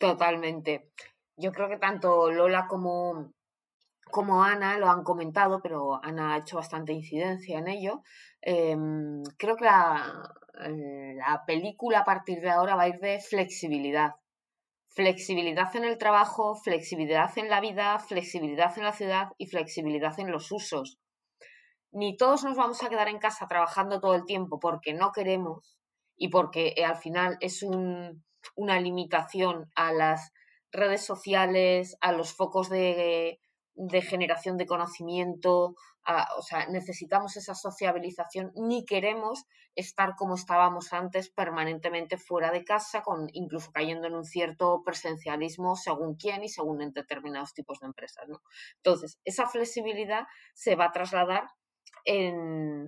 Totalmente. 0.00 0.90
Yo 1.36 1.52
creo 1.52 1.68
que 1.68 1.76
tanto 1.76 2.30
Lola 2.30 2.66
como, 2.68 3.34
como 4.10 4.42
Ana 4.42 4.78
lo 4.78 4.88
han 4.88 5.04
comentado, 5.04 5.60
pero 5.62 6.02
Ana 6.02 6.34
ha 6.34 6.38
hecho 6.38 6.56
bastante 6.56 6.94
incidencia 6.94 7.58
en 7.58 7.68
ello. 7.68 8.02
Em, 8.40 9.22
creo 9.36 9.56
que 9.56 9.66
la, 9.66 10.32
la 10.54 11.44
película 11.46 12.00
a 12.00 12.04
partir 12.06 12.40
de 12.40 12.48
ahora 12.48 12.76
va 12.76 12.84
a 12.84 12.88
ir 12.88 12.98
de 12.98 13.20
flexibilidad. 13.20 14.14
Flexibilidad 14.92 15.74
en 15.76 15.84
el 15.84 15.98
trabajo, 15.98 16.54
flexibilidad 16.56 17.30
en 17.38 17.48
la 17.48 17.60
vida, 17.60 17.98
flexibilidad 17.98 18.76
en 18.76 18.84
la 18.84 18.92
ciudad 18.92 19.28
y 19.38 19.46
flexibilidad 19.46 20.18
en 20.18 20.30
los 20.30 20.50
usos. 20.50 20.98
Ni 21.92 22.16
todos 22.16 22.44
nos 22.44 22.56
vamos 22.56 22.82
a 22.82 22.88
quedar 22.88 23.08
en 23.08 23.18
casa 23.18 23.46
trabajando 23.46 24.00
todo 24.00 24.14
el 24.14 24.24
tiempo 24.24 24.58
porque 24.58 24.92
no 24.92 25.12
queremos 25.12 25.76
y 26.16 26.28
porque 26.28 26.74
eh, 26.76 26.84
al 26.84 26.96
final 26.96 27.36
es 27.40 27.62
un, 27.62 28.24
una 28.56 28.80
limitación 28.80 29.70
a 29.74 29.92
las 29.92 30.32
redes 30.72 31.04
sociales, 31.04 31.96
a 32.00 32.12
los 32.12 32.34
focos 32.34 32.68
de, 32.68 33.40
generación 34.02 34.56
de 34.56 34.66
conocimiento, 34.66 35.74
o 36.36 36.42
sea, 36.42 36.66
necesitamos 36.66 37.36
esa 37.36 37.54
sociabilización, 37.54 38.52
ni 38.54 38.84
queremos 38.84 39.44
estar 39.74 40.16
como 40.16 40.34
estábamos 40.34 40.92
antes 40.92 41.30
permanentemente 41.30 42.16
fuera 42.16 42.50
de 42.50 42.64
casa, 42.64 43.02
con 43.02 43.28
incluso 43.32 43.70
cayendo 43.72 44.06
en 44.06 44.14
un 44.14 44.24
cierto 44.24 44.82
presencialismo 44.84 45.76
según 45.76 46.16
quién 46.16 46.42
y 46.44 46.48
según 46.48 46.82
en 46.82 46.92
determinados 46.92 47.54
tipos 47.54 47.80
de 47.80 47.86
empresas. 47.86 48.28
¿no? 48.28 48.42
Entonces, 48.76 49.18
esa 49.24 49.46
flexibilidad 49.46 50.26
se 50.54 50.76
va 50.76 50.86
a 50.86 50.92
trasladar 50.92 51.44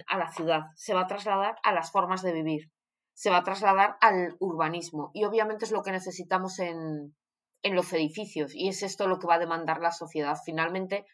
a 0.09 0.19
la 0.19 0.33
ciudad, 0.33 0.63
se 0.75 0.95
va 0.95 1.03
a 1.03 1.07
trasladar 1.07 1.57
a 1.63 1.73
las 1.73 1.93
formas 1.93 2.23
de 2.23 2.33
vivir, 2.33 2.71
se 3.13 3.31
va 3.31 3.39
a 3.39 3.45
trasladar 3.45 3.97
al 4.01 4.37
urbanismo. 4.41 5.11
Y 5.13 5.25
obviamente 5.25 5.65
es 5.65 5.71
lo 5.71 5.83
que 5.83 5.93
necesitamos 5.93 6.59
en, 6.59 7.15
en 7.63 7.75
los 7.75 7.93
edificios. 7.93 8.55
Y 8.55 8.69
es 8.69 8.83
esto 8.83 9.07
lo 9.07 9.19
que 9.19 9.27
va 9.27 9.35
a 9.35 9.39
demandar 9.39 9.81
la 9.81 9.93
sociedad. 9.93 10.37
Finalmente, 10.45 11.07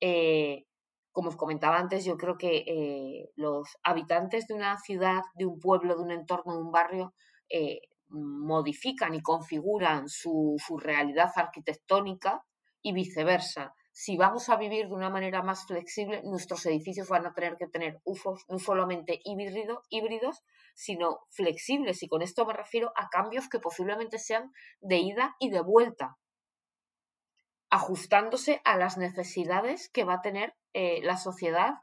eh, 0.00 0.64
como 1.12 1.30
os 1.30 1.36
comentaba 1.36 1.78
antes, 1.78 2.04
yo 2.04 2.16
creo 2.16 2.36
que 2.36 2.64
eh, 2.66 3.30
los 3.36 3.68
habitantes 3.82 4.46
de 4.46 4.54
una 4.54 4.78
ciudad, 4.78 5.22
de 5.34 5.46
un 5.46 5.58
pueblo, 5.58 5.96
de 5.96 6.02
un 6.02 6.10
entorno, 6.10 6.54
de 6.54 6.62
un 6.62 6.72
barrio, 6.72 7.14
eh, 7.48 7.80
modifican 8.08 9.14
y 9.14 9.22
configuran 9.22 10.08
su, 10.08 10.56
su 10.64 10.78
realidad 10.78 11.30
arquitectónica 11.34 12.44
y 12.82 12.92
viceversa 12.92 13.74
si 13.98 14.18
vamos 14.18 14.50
a 14.50 14.56
vivir 14.56 14.88
de 14.88 14.94
una 14.94 15.08
manera 15.08 15.42
más 15.42 15.64
flexible, 15.64 16.20
nuestros 16.22 16.66
edificios 16.66 17.08
van 17.08 17.24
a 17.24 17.32
tener 17.32 17.56
que 17.56 17.66
tener 17.66 17.98
usos 18.04 18.44
no 18.46 18.58
solamente 18.58 19.22
híbridos, 19.24 20.44
sino 20.74 21.20
flexibles. 21.30 22.02
Y 22.02 22.08
con 22.08 22.20
esto 22.20 22.44
me 22.44 22.52
refiero 22.52 22.92
a 22.94 23.08
cambios 23.08 23.48
que 23.48 23.58
posiblemente 23.58 24.18
sean 24.18 24.52
de 24.80 24.98
ida 24.98 25.34
y 25.38 25.48
de 25.48 25.62
vuelta, 25.62 26.18
ajustándose 27.70 28.60
a 28.66 28.76
las 28.76 28.98
necesidades 28.98 29.88
que 29.88 30.04
va 30.04 30.16
a 30.16 30.20
tener 30.20 30.54
eh, 30.74 31.00
la 31.02 31.16
sociedad 31.16 31.76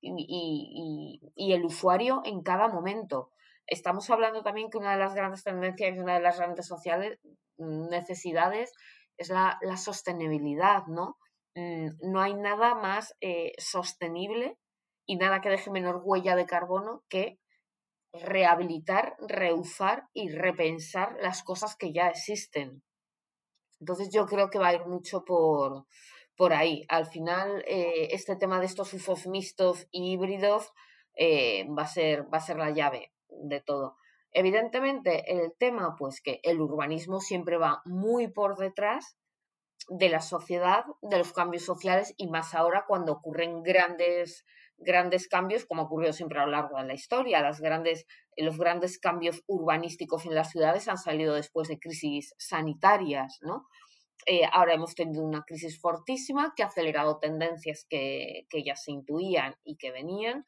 y, 0.00 1.20
y, 1.34 1.52
el 1.52 1.64
usuario 1.64 2.22
en 2.24 2.42
cada 2.42 2.68
momento. 2.68 3.32
Estamos 3.66 4.08
hablando 4.10 4.44
también 4.44 4.70
que 4.70 4.78
una 4.78 4.92
de 4.92 5.00
las 5.00 5.16
grandes 5.16 5.42
tendencias 5.42 5.92
y 5.92 5.98
una 5.98 6.14
de 6.14 6.20
las 6.20 6.38
grandes 6.38 6.68
sociales 6.68 7.18
mm, 7.56 7.88
necesidades 7.88 8.72
es 9.16 9.28
la, 9.28 9.58
la 9.60 9.76
sostenibilidad, 9.76 10.86
¿no? 10.86 11.17
Mm, 11.58 12.12
no 12.12 12.20
hay 12.20 12.34
nada 12.34 12.76
más 12.76 13.16
eh, 13.20 13.52
sostenible 13.58 14.56
y 15.06 15.16
nada 15.16 15.40
que 15.40 15.48
deje 15.48 15.72
menor 15.72 16.02
huella 16.04 16.36
de 16.36 16.46
carbono 16.46 17.02
que 17.08 17.40
rehabilitar, 18.12 19.16
reusar 19.26 20.04
y 20.12 20.28
repensar 20.28 21.16
las 21.20 21.42
cosas 21.42 21.74
que 21.74 21.92
ya 21.92 22.08
existen. 22.08 22.84
Entonces 23.80 24.10
yo 24.12 24.26
creo 24.26 24.50
que 24.50 24.60
va 24.60 24.68
a 24.68 24.74
ir 24.74 24.86
mucho 24.86 25.24
por, 25.24 25.86
por 26.36 26.52
ahí. 26.52 26.84
Al 26.88 27.06
final, 27.06 27.64
eh, 27.66 28.08
este 28.12 28.36
tema 28.36 28.60
de 28.60 28.66
estos 28.66 28.94
usos 28.94 29.26
mixtos 29.26 29.88
y 29.90 30.12
híbridos 30.12 30.72
eh, 31.16 31.66
va, 31.76 31.82
a 31.82 31.88
ser, 31.88 32.32
va 32.32 32.38
a 32.38 32.46
ser 32.46 32.56
la 32.58 32.70
llave 32.70 33.12
de 33.28 33.60
todo. 33.60 33.96
Evidentemente, 34.30 35.24
el 35.32 35.54
tema, 35.58 35.96
pues 35.98 36.20
que 36.20 36.38
el 36.44 36.60
urbanismo 36.60 37.20
siempre 37.20 37.56
va 37.56 37.82
muy 37.84 38.28
por 38.28 38.56
detrás 38.56 39.17
de 39.88 40.08
la 40.08 40.20
sociedad, 40.20 40.84
de 41.02 41.18
los 41.18 41.32
cambios 41.32 41.64
sociales 41.64 42.14
y 42.16 42.28
más 42.28 42.54
ahora 42.54 42.84
cuando 42.86 43.12
ocurren 43.12 43.62
grandes, 43.62 44.44
grandes 44.76 45.28
cambios, 45.28 45.64
como 45.64 45.82
ha 45.82 45.84
ocurrido 45.86 46.12
siempre 46.12 46.40
a 46.40 46.44
lo 46.44 46.52
largo 46.52 46.78
de 46.78 46.84
la 46.84 46.94
historia. 46.94 47.42
Los 47.42 47.60
grandes 47.60 48.98
cambios 48.98 49.42
urbanísticos 49.46 50.26
en 50.26 50.34
las 50.34 50.50
ciudades 50.50 50.88
han 50.88 50.98
salido 50.98 51.34
después 51.34 51.68
de 51.68 51.78
crisis 51.78 52.34
sanitarias, 52.38 53.38
¿no? 53.42 53.66
Eh, 54.26 54.42
ahora 54.52 54.74
hemos 54.74 54.94
tenido 54.94 55.24
una 55.24 55.42
crisis 55.42 55.80
fortísima 55.80 56.52
que 56.54 56.62
ha 56.62 56.66
acelerado 56.66 57.18
tendencias 57.18 57.86
que, 57.88 58.46
que 58.50 58.62
ya 58.62 58.76
se 58.76 58.92
intuían 58.92 59.54
y 59.64 59.76
que 59.76 59.90
venían. 59.90 60.44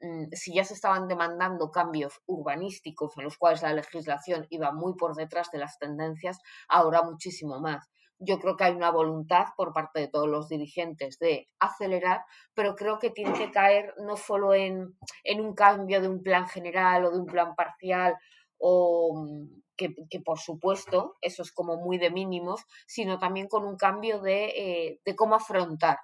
Mm, 0.00 0.24
si 0.32 0.54
ya 0.54 0.64
se 0.64 0.74
estaban 0.74 1.08
demandando 1.08 1.70
cambios 1.70 2.20
urbanísticos 2.26 3.16
en 3.16 3.24
los 3.24 3.38
cuales 3.38 3.62
la 3.62 3.72
legislación 3.72 4.46
iba 4.50 4.72
muy 4.72 4.94
por 4.96 5.14
detrás 5.14 5.50
de 5.52 5.58
las 5.58 5.78
tendencias, 5.78 6.40
ahora 6.68 7.02
muchísimo 7.02 7.60
más 7.60 7.88
yo 8.24 8.38
creo 8.38 8.56
que 8.56 8.64
hay 8.64 8.74
una 8.74 8.90
voluntad 8.90 9.46
por 9.56 9.72
parte 9.72 10.00
de 10.00 10.08
todos 10.08 10.28
los 10.28 10.48
dirigentes 10.48 11.18
de 11.18 11.48
acelerar, 11.58 12.24
pero 12.54 12.74
creo 12.76 12.98
que 12.98 13.10
tiene 13.10 13.32
que 13.32 13.50
caer 13.50 13.94
no 13.98 14.16
solo 14.16 14.54
en, 14.54 14.96
un 15.38 15.54
cambio 15.54 16.00
de 16.00 16.08
un 16.08 16.22
plan 16.22 16.48
general 16.48 17.04
o 17.04 17.10
de 17.10 17.18
un 17.18 17.26
plan 17.26 17.54
parcial 17.54 18.16
o 18.58 19.26
mm, 19.26 19.62
que, 19.76 20.20
por 20.24 20.38
supuesto 20.38 21.16
eso 21.20 21.42
es 21.42 21.50
como 21.52 21.76
muy 21.76 21.98
de 21.98 22.10
mínimos, 22.10 22.64
sino 22.86 23.18
también 23.18 23.48
con 23.48 23.64
un 23.64 23.76
cambio 23.76 24.20
de, 24.20 24.44
eh, 24.44 25.00
de 25.04 25.16
cómo 25.16 25.34
afrontar 25.34 25.98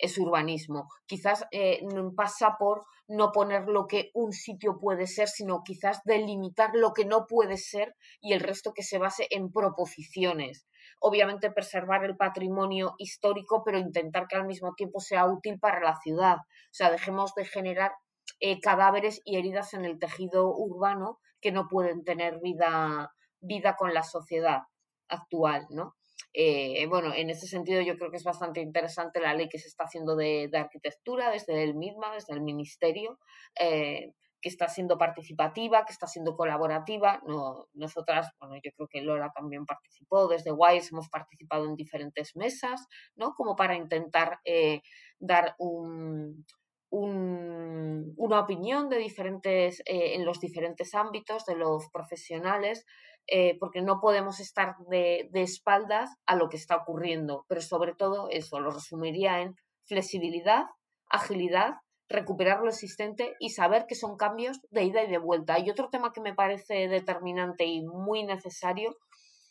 ese 0.00 0.20
urbanismo. 0.20 0.88
Quizás 1.06 1.44
eh, 1.50 1.80
pasa 2.16 2.56
por 2.58 2.84
no 3.08 3.32
poner 3.32 3.66
lo 3.66 3.86
que 3.86 4.10
un 4.14 4.32
sitio 4.32 4.78
puede 4.78 5.06
ser, 5.06 5.28
sino 5.28 5.62
quizás 5.64 6.00
delimitar 6.04 6.70
lo 6.74 6.92
que 6.92 7.04
no 7.04 7.26
puede 7.26 7.56
ser 7.56 7.94
y 8.20 8.32
el 8.32 8.40
resto 8.40 8.72
que 8.72 8.82
se 8.82 8.98
base 8.98 9.26
en 9.30 9.52
proposiciones. 9.52 10.66
Obviamente 11.00 11.50
preservar 11.50 12.04
el 12.04 12.16
patrimonio 12.16 12.94
histórico, 12.98 13.62
pero 13.64 13.78
intentar 13.78 14.26
que 14.28 14.36
al 14.36 14.46
mismo 14.46 14.74
tiempo 14.74 15.00
sea 15.00 15.26
útil 15.26 15.58
para 15.58 15.80
la 15.80 15.96
ciudad. 15.96 16.36
O 16.36 16.72
sea, 16.72 16.90
dejemos 16.90 17.34
de 17.34 17.44
generar 17.44 17.92
eh, 18.40 18.60
cadáveres 18.60 19.20
y 19.24 19.36
heridas 19.36 19.74
en 19.74 19.84
el 19.84 19.98
tejido 19.98 20.54
urbano 20.54 21.18
que 21.40 21.52
no 21.52 21.68
pueden 21.68 22.04
tener 22.04 22.38
vida, 22.40 23.12
vida 23.40 23.76
con 23.76 23.94
la 23.94 24.02
sociedad 24.02 24.62
actual, 25.08 25.66
¿no? 25.70 25.96
Eh, 26.32 26.86
bueno, 26.86 27.12
en 27.14 27.28
ese 27.30 27.46
sentido 27.46 27.80
yo 27.80 27.96
creo 27.96 28.10
que 28.10 28.16
es 28.16 28.24
bastante 28.24 28.60
interesante 28.60 29.20
la 29.20 29.34
ley 29.34 29.48
que 29.48 29.58
se 29.58 29.68
está 29.68 29.84
haciendo 29.84 30.14
de, 30.14 30.48
arquitectura 30.54 31.30
desde 31.30 31.62
el 31.62 31.74
MIDMA, 31.74 32.14
desde 32.14 32.34
el 32.34 32.40
Ministerio, 32.40 33.18
eh, 33.58 34.12
que 34.40 34.48
está 34.48 34.68
siendo 34.68 34.96
participativa, 34.96 35.84
que 35.84 35.92
está 35.92 36.06
siendo 36.06 36.36
colaborativa. 36.36 37.20
No, 37.26 37.66
nosotras, 37.74 38.30
bueno, 38.38 38.56
yo 38.62 38.70
creo 38.76 38.88
que 38.88 39.02
Lola 39.02 39.32
también 39.34 39.66
participó, 39.66 40.28
desde 40.28 40.52
WISE 40.52 40.90
hemos 40.92 41.08
participado 41.08 41.66
en 41.66 41.74
diferentes 41.74 42.36
mesas, 42.36 42.86
¿no? 43.16 43.34
Como 43.34 43.56
para 43.56 43.74
intentar 43.74 44.38
eh, 44.44 44.82
dar 45.18 45.56
un, 45.58 46.46
una 46.90 48.40
opinión 48.40 48.88
de 48.88 48.98
diferentes, 48.98 49.82
en 49.84 50.24
los 50.24 50.40
diferentes 50.40 50.94
ámbitos 50.94 51.44
de 51.44 51.56
los 51.56 51.88
profesionales 51.92 52.86
eh, 53.26 53.56
porque 53.58 53.82
no 53.82 54.00
podemos 54.00 54.40
estar 54.40 54.74
de, 54.88 55.28
espaldas 55.34 56.10
a 56.26 56.36
lo 56.36 56.48
que 56.48 56.56
está 56.56 56.76
ocurriendo. 56.76 57.44
Pero 57.48 57.60
sobre 57.60 57.94
todo 57.94 58.28
eso 58.30 58.60
lo 58.60 58.70
resumiría 58.70 59.40
en 59.40 59.56
flexibilidad, 59.86 60.64
agilidad, 61.08 61.74
recuperar 62.08 62.60
lo 62.60 62.68
existente 62.68 63.34
y 63.38 63.50
saber 63.50 63.86
que 63.86 63.94
son 63.94 64.16
cambios 64.16 64.60
de 64.70 64.84
ida 64.84 65.04
y 65.04 65.10
de 65.10 65.18
vuelta. 65.18 65.58
Y 65.58 65.70
otro 65.70 65.88
tema 65.90 66.12
que 66.12 66.20
me 66.20 66.34
parece 66.34 66.88
determinante 66.88 67.64
y 67.64 67.82
muy 67.82 68.24
necesario 68.24 68.96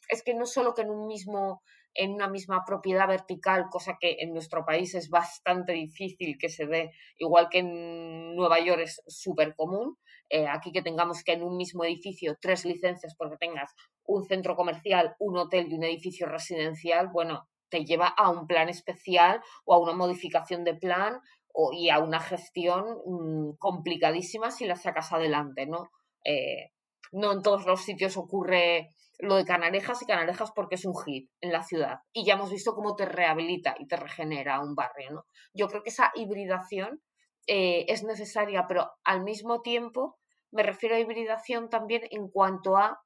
es 0.09 0.23
que 0.23 0.33
no 0.33 0.45
solo 0.45 0.73
que 0.73 0.81
en 0.81 0.89
un 0.89 1.07
mismo 1.07 1.61
en 1.95 2.13
una 2.13 2.29
misma 2.29 2.63
propiedad 2.65 3.07
vertical, 3.07 3.65
cosa 3.69 3.97
que 3.99 4.17
en 4.19 4.31
nuestro 4.31 4.65
país 4.65 4.93
es 4.95 5.09
bastante 5.09 5.73
difícil 5.73 6.37
que 6.39 6.49
se 6.49 6.65
dé, 6.65 6.91
igual 7.17 7.49
que 7.49 7.59
en 7.59 8.35
Nueva 8.35 8.59
York 8.59 8.81
es 8.81 9.01
súper 9.07 9.55
común, 9.55 9.97
eh, 10.29 10.47
aquí 10.47 10.71
que 10.71 10.81
tengamos 10.81 11.23
que 11.23 11.33
en 11.33 11.43
un 11.43 11.57
mismo 11.57 11.83
edificio 11.83 12.37
tres 12.39 12.65
licencias 12.65 13.15
porque 13.17 13.37
tengas 13.37 13.73
un 14.05 14.23
centro 14.23 14.55
comercial, 14.55 15.15
un 15.19 15.37
hotel 15.37 15.67
y 15.69 15.75
un 15.75 15.83
edificio 15.83 16.27
residencial, 16.27 17.09
bueno, 17.11 17.47
te 17.69 17.85
lleva 17.85 18.07
a 18.07 18.29
un 18.29 18.47
plan 18.47 18.69
especial 18.69 19.41
o 19.65 19.73
a 19.73 19.79
una 19.79 19.93
modificación 19.93 20.63
de 20.63 20.75
plan 20.75 21.19
o, 21.53 21.71
y 21.73 21.89
a 21.89 21.99
una 21.99 22.19
gestión 22.19 22.85
mm, 23.05 23.57
complicadísima 23.57 24.51
si 24.51 24.65
la 24.65 24.75
sacas 24.75 25.11
adelante, 25.13 25.65
¿no? 25.65 25.89
Eh, 26.23 26.71
no 27.11 27.31
en 27.31 27.41
todos 27.41 27.65
los 27.65 27.81
sitios 27.81 28.17
ocurre 28.17 28.89
lo 29.19 29.35
de 29.35 29.45
Canarejas 29.45 30.01
y 30.01 30.05
Canarejas 30.05 30.51
porque 30.55 30.75
es 30.75 30.85
un 30.85 30.95
hit 31.03 31.29
en 31.41 31.51
la 31.51 31.63
ciudad 31.63 31.99
y 32.13 32.25
ya 32.25 32.35
hemos 32.35 32.51
visto 32.51 32.73
cómo 32.73 32.95
te 32.95 33.05
rehabilita 33.05 33.75
y 33.79 33.87
te 33.87 33.97
regenera 33.97 34.61
un 34.61 34.75
barrio, 34.75 35.11
¿no? 35.11 35.25
Yo 35.53 35.67
creo 35.67 35.83
que 35.83 35.89
esa 35.89 36.11
hibridación 36.15 37.01
eh, 37.47 37.85
es 37.87 38.03
necesaria, 38.03 38.65
pero 38.67 38.91
al 39.03 39.23
mismo 39.23 39.61
tiempo 39.61 40.17
me 40.51 40.63
refiero 40.63 40.95
a 40.95 40.99
hibridación 40.99 41.69
también 41.69 42.03
en 42.11 42.29
cuanto 42.29 42.77
a 42.77 43.01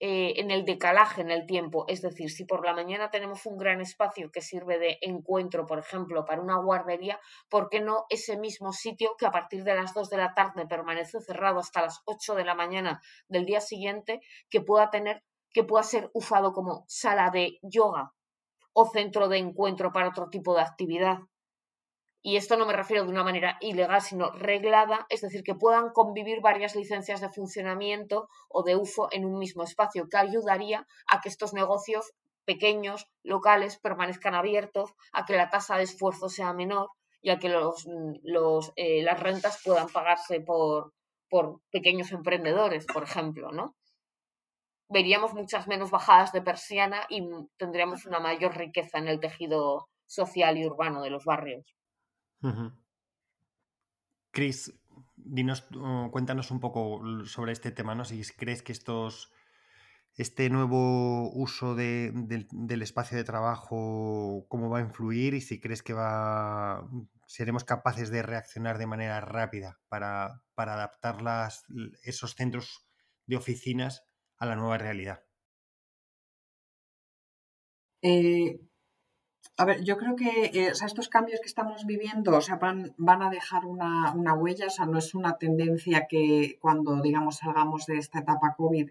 eh, 0.00 0.40
en 0.40 0.50
el 0.50 0.64
decalaje 0.64 1.22
en 1.22 1.30
el 1.30 1.46
tiempo, 1.46 1.84
es 1.88 2.02
decir, 2.02 2.28
si 2.28 2.44
por 2.44 2.66
la 2.66 2.74
mañana 2.74 3.10
tenemos 3.10 3.46
un 3.46 3.56
gran 3.56 3.80
espacio 3.80 4.30
que 4.30 4.42
sirve 4.42 4.78
de 4.78 4.98
encuentro, 5.00 5.66
por 5.66 5.78
ejemplo, 5.78 6.24
para 6.24 6.42
una 6.42 6.58
guardería, 6.58 7.20
¿por 7.48 7.70
qué 7.70 7.80
no 7.80 8.04
ese 8.10 8.36
mismo 8.36 8.72
sitio 8.72 9.14
que 9.16 9.26
a 9.26 9.30
partir 9.30 9.62
de 9.62 9.74
las 9.74 9.94
2 9.94 10.10
de 10.10 10.16
la 10.16 10.34
tarde 10.34 10.66
permanece 10.66 11.20
cerrado 11.20 11.60
hasta 11.60 11.80
las 11.80 12.02
8 12.06 12.34
de 12.34 12.44
la 12.44 12.54
mañana 12.54 13.00
del 13.28 13.46
día 13.46 13.60
siguiente, 13.60 14.20
que 14.50 14.60
pueda 14.60 14.90
tener 14.90 15.22
que 15.54 15.62
pueda 15.62 15.84
ser 15.84 16.10
usado 16.12 16.52
como 16.52 16.84
sala 16.88 17.30
de 17.30 17.58
yoga 17.62 18.12
o 18.72 18.86
centro 18.86 19.28
de 19.28 19.38
encuentro 19.38 19.92
para 19.92 20.08
otro 20.08 20.28
tipo 20.28 20.54
de 20.54 20.62
actividad. 20.62 21.18
Y 22.26 22.38
esto 22.38 22.56
no 22.56 22.64
me 22.64 22.72
refiero 22.72 23.04
de 23.04 23.10
una 23.10 23.22
manera 23.22 23.58
ilegal, 23.60 24.00
sino 24.00 24.30
reglada, 24.30 25.04
es 25.10 25.20
decir, 25.20 25.44
que 25.44 25.54
puedan 25.54 25.90
convivir 25.90 26.40
varias 26.40 26.74
licencias 26.74 27.20
de 27.20 27.28
funcionamiento 27.28 28.30
o 28.48 28.62
de 28.62 28.76
uso 28.76 29.08
en 29.12 29.26
un 29.26 29.38
mismo 29.38 29.62
espacio, 29.62 30.08
que 30.08 30.16
ayudaría 30.16 30.86
a 31.06 31.20
que 31.20 31.28
estos 31.28 31.52
negocios 31.52 32.14
pequeños, 32.46 33.10
locales, 33.24 33.78
permanezcan 33.78 34.34
abiertos, 34.34 34.94
a 35.12 35.26
que 35.26 35.36
la 35.36 35.50
tasa 35.50 35.76
de 35.76 35.82
esfuerzo 35.82 36.30
sea 36.30 36.54
menor 36.54 36.88
y 37.20 37.28
a 37.28 37.38
que 37.38 37.50
los, 37.50 37.86
eh, 38.76 39.02
las 39.02 39.20
rentas 39.20 39.60
puedan 39.62 39.90
pagarse 39.90 40.40
por, 40.40 40.94
por 41.28 41.60
pequeños 41.70 42.10
emprendedores, 42.12 42.86
por 42.86 43.02
ejemplo, 43.02 43.52
¿no? 43.52 43.76
veríamos 44.88 45.34
muchas 45.34 45.66
menos 45.66 45.90
bajadas 45.90 46.32
de 46.32 46.40
persiana 46.40 47.04
y 47.10 47.28
tendríamos 47.58 48.06
una 48.06 48.20
mayor 48.20 48.56
riqueza 48.56 48.96
en 48.96 49.08
el 49.08 49.20
tejido 49.20 49.88
social 50.06 50.56
y 50.56 50.66
urbano 50.66 51.02
de 51.02 51.10
los 51.10 51.24
barrios. 51.24 51.74
Cris, 54.30 54.74
dinos, 55.16 55.66
uh, 55.74 56.10
cuéntanos 56.10 56.50
un 56.50 56.60
poco 56.60 57.02
sobre 57.24 57.52
este 57.52 57.70
tema, 57.70 57.94
¿no? 57.94 58.04
Si 58.04 58.22
crees 58.36 58.62
que 58.62 58.72
estos 58.72 59.32
este 60.16 60.48
nuevo 60.48 61.30
uso 61.32 61.74
del 61.74 62.82
espacio 62.82 63.16
de 63.18 63.24
trabajo, 63.24 64.46
cómo 64.48 64.70
va 64.70 64.78
a 64.78 64.82
influir 64.82 65.34
y 65.34 65.40
si 65.40 65.60
crees 65.60 65.82
que 65.82 65.92
va 65.92 66.88
seremos 67.26 67.64
capaces 67.64 68.10
de 68.10 68.22
reaccionar 68.22 68.78
de 68.78 68.86
manera 68.86 69.20
rápida 69.20 69.80
para, 69.88 70.42
para 70.54 70.74
adaptar 70.74 71.16
esos 72.04 72.34
centros 72.34 72.86
de 73.26 73.36
oficinas 73.36 74.04
a 74.36 74.46
la 74.46 74.54
nueva 74.54 74.78
realidad? 74.78 75.24
Eh, 78.02 78.60
a 79.56 79.64
ver, 79.64 79.84
yo 79.84 79.96
creo 79.96 80.16
que 80.16 80.46
eh, 80.46 80.72
estos 80.84 81.08
cambios 81.08 81.40
que 81.40 81.46
estamos 81.46 81.86
viviendo 81.86 82.36
o 82.36 82.40
sea, 82.40 82.56
van, 82.56 82.94
van 82.96 83.22
a 83.22 83.30
dejar 83.30 83.64
una, 83.66 84.12
huella, 84.34 84.66
o 84.66 84.70
sea, 84.70 84.86
no 84.86 84.98
es 84.98 85.14
una 85.14 85.38
tendencia 85.38 86.06
que 86.08 86.58
cuando, 86.60 87.00
digamos, 87.00 87.36
salgamos 87.38 87.86
de 87.86 87.98
esta 87.98 88.20
etapa 88.20 88.54
COVID 88.56 88.90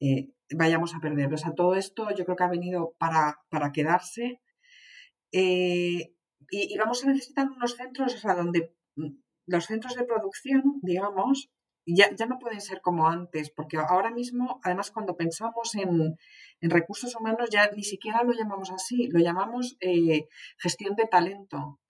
eh, 0.00 0.30
vayamos 0.50 0.94
a 0.94 1.00
perder. 1.00 1.32
O 1.32 1.36
sea, 1.36 1.54
todo 1.54 1.74
esto 1.76 2.10
yo 2.10 2.24
creo 2.24 2.36
que 2.36 2.44
ha 2.44 2.48
venido 2.48 2.94
para, 2.98 3.38
quedarse 3.72 4.40
y, 5.30 6.14
y, 6.50 6.78
vamos 6.78 7.04
a 7.04 7.06
necesitar 7.08 7.48
unos 7.48 7.76
centros, 7.76 8.14
o 8.14 8.18
sea, 8.18 8.34
donde 8.34 8.74
mm, 8.96 9.12
los 9.46 9.66
centros 9.66 9.94
de 9.94 10.04
producción, 10.04 10.80
digamos, 10.82 11.50
ya, 11.86 12.14
ya 12.14 12.26
no 12.26 12.38
pueden 12.38 12.60
ser 12.60 12.80
como 12.80 13.08
antes, 13.08 13.50
porque 13.50 13.76
ahora 13.76 14.10
mismo, 14.10 14.60
además, 14.62 14.90
cuando 14.90 15.16
pensamos 15.16 15.74
en, 15.74 16.16
recursos 16.60 17.16
humanos, 17.16 17.48
ya 17.50 17.68
ni 17.70 17.82
siquiera 17.82 18.22
lo 18.22 18.32
llamamos 18.32 18.70
así, 18.70 19.08
lo 19.08 19.18
llamamos 19.18 19.76
eh, 19.80 20.28
gestión 20.58 20.94
de 20.94 21.06
talento. 21.06 21.80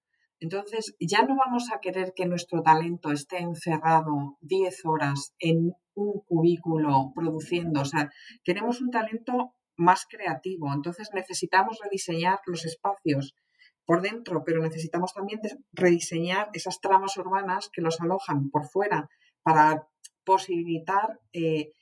Entonces, 0.40 0.96
ya 0.98 1.22
no 1.22 1.36
vamos 1.36 1.70
a 1.72 1.78
querer 1.78 2.14
que 2.16 2.26
nuestro 2.26 2.62
talento 2.62 3.12
esté 3.12 3.38
encerrado 3.38 4.38
10 4.40 4.86
horas 4.86 5.34
en 5.38 5.74
un 5.94 6.20
cubículo 6.26 7.12
produciendo. 7.14 7.82
O 7.82 7.84
sea, 7.84 8.10
queremos 8.42 8.80
un 8.80 8.90
talento 8.90 9.54
más 9.76 10.06
creativo. 10.08 10.72
Entonces, 10.72 11.10
necesitamos 11.12 11.78
rediseñar 11.84 12.40
los 12.46 12.64
espacios 12.64 13.36
por 13.84 14.00
dentro, 14.00 14.42
pero 14.44 14.62
necesitamos 14.62 15.12
también 15.12 15.40
rediseñar 15.72 16.48
esas 16.54 16.80
tramas 16.80 17.16
urbanas 17.18 17.68
que 17.72 17.82
los 17.82 18.00
alojan 18.00 18.48
por 18.50 18.64
fuera 18.66 19.08
para 19.42 19.88
posibilitar, 20.24 21.20
eh, 21.32 21.72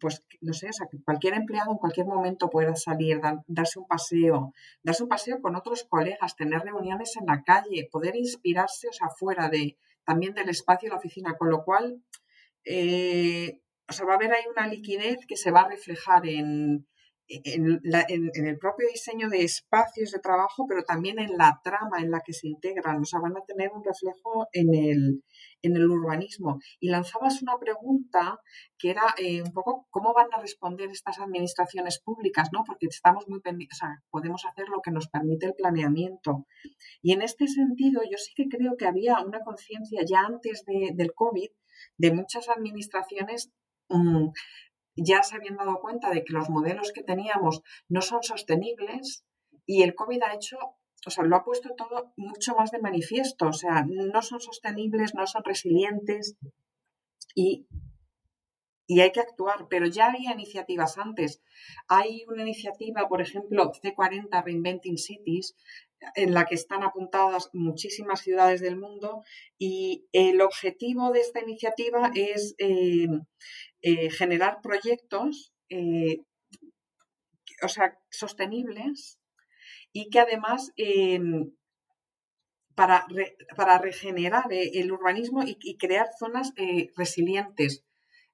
pues, 0.00 0.24
no 0.40 0.52
sé, 0.52 0.68
o 0.68 0.72
sea, 0.72 0.86
que 0.90 1.02
cualquier 1.02 1.34
empleado 1.34 1.72
en 1.72 1.78
cualquier 1.78 2.06
momento 2.06 2.50
pueda 2.50 2.74
salir, 2.76 3.20
darse 3.46 3.78
un 3.78 3.86
paseo, 3.86 4.52
darse 4.82 5.02
un 5.02 5.08
paseo 5.08 5.40
con 5.40 5.56
otros 5.56 5.84
colegas, 5.84 6.36
tener 6.36 6.60
reuniones 6.62 7.16
en 7.16 7.26
la 7.26 7.42
calle, 7.42 7.88
poder 7.90 8.16
inspirarse, 8.16 8.88
o 8.88 8.92
sea, 8.92 9.08
fuera 9.08 9.48
de, 9.48 9.76
también 10.04 10.34
del 10.34 10.48
espacio 10.48 10.88
de 10.88 10.90
la 10.94 10.98
oficina, 10.98 11.36
con 11.36 11.50
lo 11.50 11.64
cual, 11.64 12.02
eh, 12.64 13.60
o 13.88 13.92
sea, 13.92 14.06
va 14.06 14.12
a 14.12 14.16
haber 14.16 14.32
ahí 14.32 14.44
una 14.50 14.66
liquidez 14.66 15.26
que 15.26 15.36
se 15.36 15.50
va 15.50 15.62
a 15.62 15.68
reflejar 15.68 16.26
en, 16.26 16.86
en, 17.44 18.46
el 18.46 18.58
propio 18.58 18.88
diseño 18.88 19.28
de 19.28 19.42
espacios 19.42 20.10
de 20.10 20.18
trabajo, 20.18 20.66
pero 20.68 20.82
también 20.84 21.18
en 21.18 21.36
la 21.36 21.60
trama 21.64 22.00
en 22.00 22.10
la 22.10 22.20
que 22.20 22.32
se 22.32 22.48
integran. 22.48 23.00
O 23.00 23.04
sea, 23.04 23.20
van 23.20 23.36
a 23.36 23.44
tener 23.46 23.70
un 23.72 23.82
reflejo 23.82 24.48
en 24.52 24.74
el, 24.74 25.24
en 25.62 25.76
el 25.76 25.86
urbanismo. 25.88 26.58
Y 26.80 26.90
lanzabas 26.90 27.42
una 27.42 27.58
pregunta 27.58 28.38
que 28.78 28.90
era 28.90 29.02
eh, 29.18 29.42
un 29.42 29.52
poco 29.52 29.86
cómo 29.90 30.12
van 30.12 30.28
a 30.32 30.40
responder 30.40 30.90
estas 30.90 31.18
administraciones 31.18 32.00
públicas, 32.00 32.50
¿no? 32.52 32.64
Porque 32.64 32.86
estamos 32.86 33.28
muy 33.28 33.38
o 33.38 33.74
sea, 33.74 34.02
podemos 34.10 34.44
hacer 34.44 34.68
lo 34.68 34.80
que 34.80 34.90
nos 34.90 35.08
permite 35.08 35.46
el 35.46 35.54
planeamiento. 35.54 36.46
Y 37.00 37.12
en 37.12 37.22
este 37.22 37.46
sentido, 37.46 38.02
yo 38.02 38.18
sí 38.18 38.32
que 38.34 38.48
creo 38.48 38.76
que 38.76 38.86
había 38.86 39.20
una 39.20 39.40
conciencia 39.40 40.02
ya 40.06 40.20
antes 40.20 40.64
del 40.66 41.12
COVID 41.14 41.48
de 41.96 42.12
muchas 42.12 42.48
administraciones 42.48 43.50
mm, 43.88 44.28
ya 44.96 45.22
se 45.22 45.36
habían 45.36 45.56
dado 45.56 45.80
cuenta 45.80 46.10
de 46.10 46.24
que 46.24 46.32
los 46.32 46.50
modelos 46.50 46.92
que 46.92 47.02
teníamos 47.02 47.62
no 47.88 48.02
son 48.02 48.22
sostenibles 48.22 49.24
y 49.66 49.82
el 49.82 49.94
COVID 49.94 50.22
ha 50.22 50.34
hecho, 50.34 50.58
o 51.06 51.10
sea, 51.10 51.24
lo 51.24 51.36
ha 51.36 51.44
puesto 51.44 51.70
todo 51.76 52.12
mucho 52.16 52.54
más 52.54 52.70
de 52.70 52.80
manifiesto, 52.80 53.48
o 53.48 53.52
sea, 53.52 53.84
no 53.86 54.22
son 54.22 54.40
sostenibles, 54.40 55.14
no 55.14 55.26
son 55.26 55.44
resilientes 55.44 56.36
y, 57.34 57.66
y 58.86 59.00
hay 59.00 59.12
que 59.12 59.20
actuar, 59.20 59.66
pero 59.70 59.86
ya 59.86 60.06
había 60.06 60.32
iniciativas 60.32 60.98
antes. 60.98 61.42
Hay 61.88 62.24
una 62.28 62.42
iniciativa, 62.42 63.08
por 63.08 63.22
ejemplo, 63.22 63.72
C40 63.72 64.44
Reinventing 64.44 64.98
Cities, 64.98 65.54
en 66.14 66.34
la 66.34 66.46
que 66.46 66.54
están 66.54 66.82
apuntadas 66.82 67.50
muchísimas 67.52 68.20
ciudades 68.20 68.60
del 68.60 68.76
mundo 68.76 69.22
y 69.58 70.06
el 70.12 70.40
objetivo 70.40 71.12
de 71.12 71.20
esta 71.20 71.40
iniciativa 71.40 72.10
es 72.14 72.54
eh, 72.58 73.06
eh, 73.82 74.10
generar 74.10 74.60
proyectos 74.62 75.52
eh, 75.68 76.18
o 77.62 77.68
sea, 77.68 77.98
sostenibles 78.10 79.18
y 79.92 80.10
que 80.10 80.20
además 80.20 80.72
em, 80.76 81.52
para, 82.74 83.06
para, 83.56 83.78
regenerar 83.78 84.46
el 84.50 84.90
urbanismo 84.90 85.42
y, 85.44 85.56
y 85.60 85.76
crear 85.76 86.08
zonas 86.18 86.52
resilientes. 86.96 87.84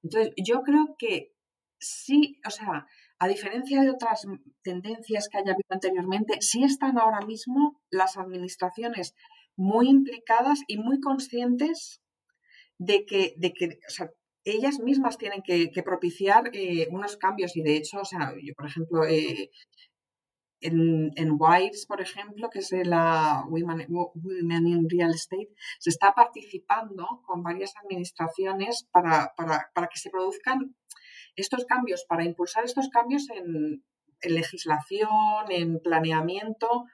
Entonces, 0.01 0.33
yo 0.37 0.61
creo 0.61 0.95
que 0.97 1.33
sí, 1.79 2.39
o 2.45 2.49
sea, 2.49 2.87
a 3.19 3.27
diferencia 3.27 3.81
de 3.81 3.89
otras 3.89 4.25
tendencias 4.63 5.27
que 5.27 5.37
haya 5.37 5.51
habido 5.51 5.67
anteriormente, 5.69 6.41
sí 6.41 6.63
están 6.63 6.97
ahora 6.97 7.25
mismo 7.25 7.81
las 7.89 8.17
administraciones 8.17 9.13
muy 9.57 9.89
implicadas 9.89 10.61
y 10.67 10.77
muy 10.77 11.01
conscientes 11.01 12.01
de 12.77 13.05
que, 13.05 13.33
de 13.37 13.51
que 13.51 13.79
ellas 14.51 14.79
mismas 14.79 15.17
tienen 15.17 15.41
que, 15.43 15.71
propiciar 15.83 16.49
eh, 16.53 16.87
unos 16.91 17.17
cambios 17.17 17.55
y 17.55 17.61
de 17.61 17.77
hecho, 17.77 18.01
o 18.01 18.05
sea, 18.05 18.33
yo 18.41 18.53
por 18.55 18.67
ejemplo, 18.67 19.03
eh, 19.05 19.51
en, 20.61 21.11
en 21.15 21.37
WISE, 21.39 21.87
por 21.87 22.01
ejemplo, 22.01 22.49
que 22.49 22.59
es 22.59 22.71
la 22.85 23.45
Women, 23.47 24.67
in 24.67 24.89
Real 24.89 25.11
Estate, 25.11 25.49
se 25.79 25.89
está 25.89 26.13
participando 26.13 27.21
con 27.25 27.43
varias 27.43 27.73
administraciones 27.83 28.87
para, 28.91 29.33
para, 29.37 29.71
para 29.73 29.87
que 29.87 29.99
se 29.99 30.09
produzcan 30.09 30.75
estos 31.35 31.65
cambios, 31.65 32.05
para 32.07 32.25
impulsar 32.25 32.65
estos 32.65 32.89
cambios 32.89 33.27
en, 33.29 33.83
legislación, 34.21 35.49
en 35.49 35.79
planeamiento. 35.79 36.85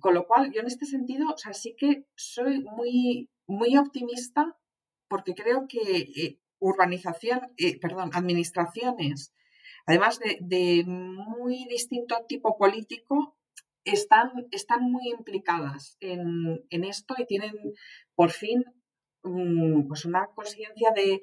Con 0.00 0.14
lo 0.14 0.26
cual, 0.26 0.50
yo 0.52 0.60
en 0.60 0.66
este 0.66 0.86
sentido, 0.86 1.28
o 1.32 1.38
sea, 1.38 1.52
sí 1.52 1.76
que 1.78 2.06
soy 2.16 2.64
muy, 2.64 3.30
muy 3.46 3.76
optimista 3.76 4.56
porque 5.08 5.34
creo 5.34 5.66
que 5.68 5.78
eh, 5.80 6.40
urbanización, 6.64 7.40
eh, 7.56 7.78
perdón, 7.78 8.10
administraciones, 8.14 9.32
además 9.86 10.18
de, 10.18 10.84
muy 10.86 11.66
distinto 11.68 12.24
tipo 12.26 12.56
político, 12.56 13.36
están, 13.84 14.30
están 14.50 14.90
muy 14.90 15.10
implicadas 15.10 15.98
en, 16.00 16.64
esto 16.70 17.14
y 17.18 17.26
tienen 17.26 17.54
por 18.14 18.30
fin 18.30 18.64
mm, 19.22 19.86
pues 19.88 20.06
una 20.06 20.26
conciencia 20.34 20.90
de 20.96 21.20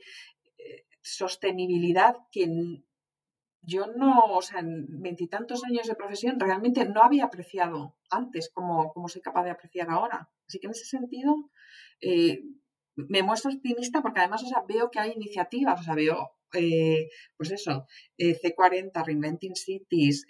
sostenibilidad 1.01 2.15
que 2.31 2.47
yo 3.63 3.87
no, 3.87 4.25
o 4.25 4.41
sea, 4.41 4.59
en 4.59 5.01
veintitantos 5.01 5.63
años 5.63 5.87
de 5.87 5.95
profesión 5.95 6.39
realmente 6.39 6.85
no 6.85 7.03
había 7.03 7.25
apreciado 7.25 7.95
antes 8.09 8.49
como, 8.49 8.91
como 8.91 9.07
soy 9.07 9.21
capaz 9.21 9.43
de 9.43 9.51
apreciar 9.51 9.89
ahora. 9.89 10.29
Así 10.47 10.59
que 10.59 10.67
en 10.67 10.71
ese 10.71 10.85
sentido 10.85 11.49
eh, 12.01 12.43
me 13.09 13.23
muestro 13.23 13.51
optimista 13.51 14.01
porque 14.01 14.19
además 14.19 14.43
o 14.43 14.47
sea, 14.47 14.63
veo 14.67 14.89
que 14.91 14.99
hay 14.99 15.11
iniciativas, 15.11 15.79
o 15.79 15.83
sea, 15.83 15.95
veo, 15.95 16.31
eh, 16.53 17.09
pues 17.37 17.51
eso, 17.51 17.85
eh, 18.17 18.37
C40, 18.39 19.05
Reinventing 19.05 19.55
Cities, 19.55 20.25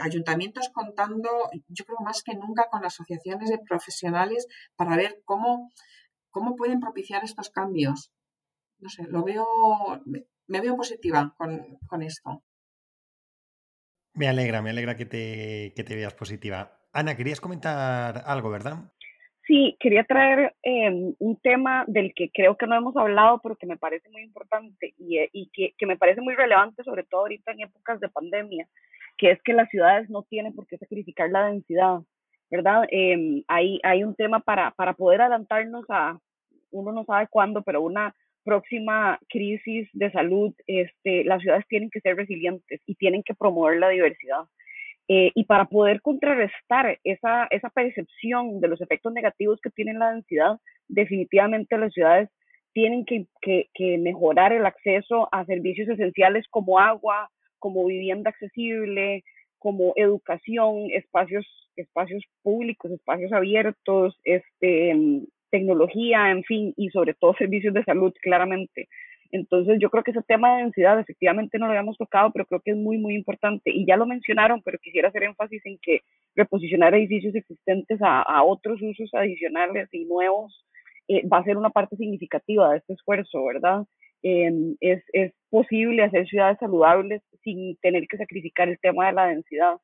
ayuntamientos 0.00 0.70
contando, 0.70 1.28
yo 1.68 1.84
creo 1.84 1.98
más 2.04 2.22
que 2.22 2.34
nunca 2.34 2.68
con 2.70 2.84
asociaciones 2.84 3.50
de 3.50 3.58
profesionales 3.58 4.46
para 4.76 4.96
ver 4.96 5.22
cómo, 5.24 5.70
cómo 6.30 6.56
pueden 6.56 6.80
propiciar 6.80 7.24
estos 7.24 7.50
cambios 7.50 8.12
no 8.84 8.90
sé, 8.90 9.04
lo 9.04 9.24
veo, 9.24 9.46
me 10.46 10.60
veo 10.60 10.76
positiva 10.76 11.34
con, 11.38 12.02
esto. 12.02 12.44
Me 14.12 14.28
alegra, 14.28 14.62
me 14.62 14.70
alegra 14.70 14.96
que 14.96 15.06
te, 15.06 15.72
que 15.74 15.84
te 15.84 15.96
veas 15.96 16.14
positiva. 16.14 16.80
Ana, 16.92 17.16
querías 17.16 17.40
comentar 17.40 18.22
algo, 18.26 18.50
¿verdad? 18.50 18.92
Sí, 19.46 19.76
quería 19.78 20.04
traer 20.04 20.54
em, 20.62 21.14
un 21.18 21.36
tema 21.36 21.84
del 21.86 22.14
que 22.14 22.30
creo 22.30 22.56
que 22.56 22.66
no 22.66 22.76
hemos 22.76 22.96
hablado, 22.96 23.40
pero 23.42 23.56
que 23.56 23.66
me 23.66 23.76
parece 23.76 24.08
muy 24.08 24.22
importante 24.22 24.94
y, 24.96 25.18
eh, 25.18 25.28
y 25.32 25.50
que, 25.52 25.74
que, 25.76 25.86
me 25.86 25.98
parece 25.98 26.22
muy 26.22 26.34
relevante, 26.34 26.82
sobre 26.82 27.02
todo 27.04 27.22
ahorita 27.22 27.52
en 27.52 27.60
épocas 27.60 28.00
de 28.00 28.08
pandemia, 28.08 28.66
que 29.18 29.32
es 29.32 29.42
que 29.42 29.52
las 29.52 29.68
ciudades 29.68 30.08
no 30.08 30.22
tienen 30.22 30.54
por 30.54 30.66
qué 30.66 30.78
sacrificar 30.78 31.30
la 31.30 31.46
densidad, 31.46 32.00
¿verdad? 32.50 32.86
Eh, 32.90 33.44
hay, 33.48 33.80
hay 33.82 34.02
un 34.02 34.14
tema 34.14 34.40
para, 34.40 34.70
para 34.72 34.94
poder 34.94 35.20
adelantarnos 35.20 35.84
a, 35.90 36.18
uno 36.70 36.92
no 36.92 37.04
sabe 37.04 37.28
cuándo, 37.28 37.62
pero 37.62 37.82
una 37.82 38.14
próxima 38.44 39.18
crisis 39.28 39.88
de 39.92 40.10
salud, 40.10 40.54
este, 40.66 41.24
las 41.24 41.42
ciudades 41.42 41.66
tienen 41.68 41.90
que 41.90 42.00
ser 42.00 42.16
resilientes 42.16 42.80
y 42.86 42.94
tienen 42.94 43.22
que 43.22 43.34
promover 43.34 43.78
la 43.78 43.88
diversidad. 43.88 44.44
Eh, 45.08 45.32
y 45.34 45.44
para 45.44 45.66
poder 45.66 46.00
contrarrestar 46.00 46.98
esa, 47.04 47.46
esa 47.50 47.68
percepción 47.68 48.60
de 48.60 48.68
los 48.68 48.80
efectos 48.80 49.12
negativos 49.12 49.60
que 49.62 49.70
tiene 49.70 49.92
la 49.92 50.12
densidad, 50.12 50.58
definitivamente 50.88 51.76
las 51.76 51.92
ciudades 51.92 52.30
tienen 52.72 53.04
que, 53.04 53.26
que, 53.42 53.68
que, 53.74 53.98
mejorar 53.98 54.52
el 54.52 54.66
acceso 54.66 55.28
a 55.30 55.44
servicios 55.44 55.88
esenciales 55.88 56.46
como 56.50 56.80
agua, 56.80 57.30
como 57.58 57.84
vivienda 57.86 58.30
accesible, 58.30 59.22
como 59.58 59.92
educación, 59.96 60.90
espacios, 60.90 61.46
espacios 61.76 62.24
públicos, 62.42 62.90
espacios 62.90 63.32
abiertos, 63.32 64.18
este, 64.24 65.22
tecnología, 65.50 66.30
en 66.30 66.42
fin, 66.44 66.74
y 66.76 66.90
sobre 66.90 67.14
todo 67.14 67.34
servicios 67.34 67.72
de 67.74 67.84
salud, 67.84 68.12
claramente. 68.20 68.88
Entonces, 69.30 69.78
yo 69.80 69.90
creo 69.90 70.04
que 70.04 70.12
ese 70.12 70.22
tema 70.22 70.56
de 70.56 70.62
densidad 70.62 70.98
efectivamente 70.98 71.58
no 71.58 71.66
lo 71.66 71.72
habíamos 71.72 71.98
tocado, 71.98 72.30
pero 72.32 72.46
creo 72.46 72.60
que 72.60 72.72
es 72.72 72.76
muy, 72.76 72.98
muy 72.98 73.14
importante. 73.14 73.70
Y 73.72 73.86
ya 73.86 73.96
lo 73.96 74.06
mencionaron, 74.06 74.62
pero 74.62 74.78
quisiera 74.78 75.08
hacer 75.08 75.24
énfasis 75.24 75.64
en 75.64 75.78
que 75.82 76.00
reposicionar 76.34 76.94
edificios 76.94 77.34
existentes 77.34 77.98
a, 78.02 78.42
otros 78.44 78.80
usos 78.82 79.10
adicionales 79.14 79.88
y 79.92 80.04
nuevos 80.04 80.64
eh, 81.08 81.26
va 81.26 81.38
a 81.38 81.44
ser 81.44 81.56
una 81.56 81.70
parte 81.70 81.96
significativa 81.96 82.70
de 82.70 82.78
este 82.78 82.94
esfuerzo, 82.94 83.44
¿verdad? 83.44 83.84
Em, 84.22 84.76
es, 84.80 85.02
es 85.12 85.32
posible 85.50 86.02
hacer 86.02 86.26
ciudades 86.26 86.58
saludables 86.58 87.22
sin 87.42 87.76
tener 87.76 88.06
que 88.08 88.16
sacrificar 88.16 88.68
el 88.68 88.78
tema 88.78 89.06
de 89.06 89.12
la 89.12 89.26
densidad. 89.26 89.76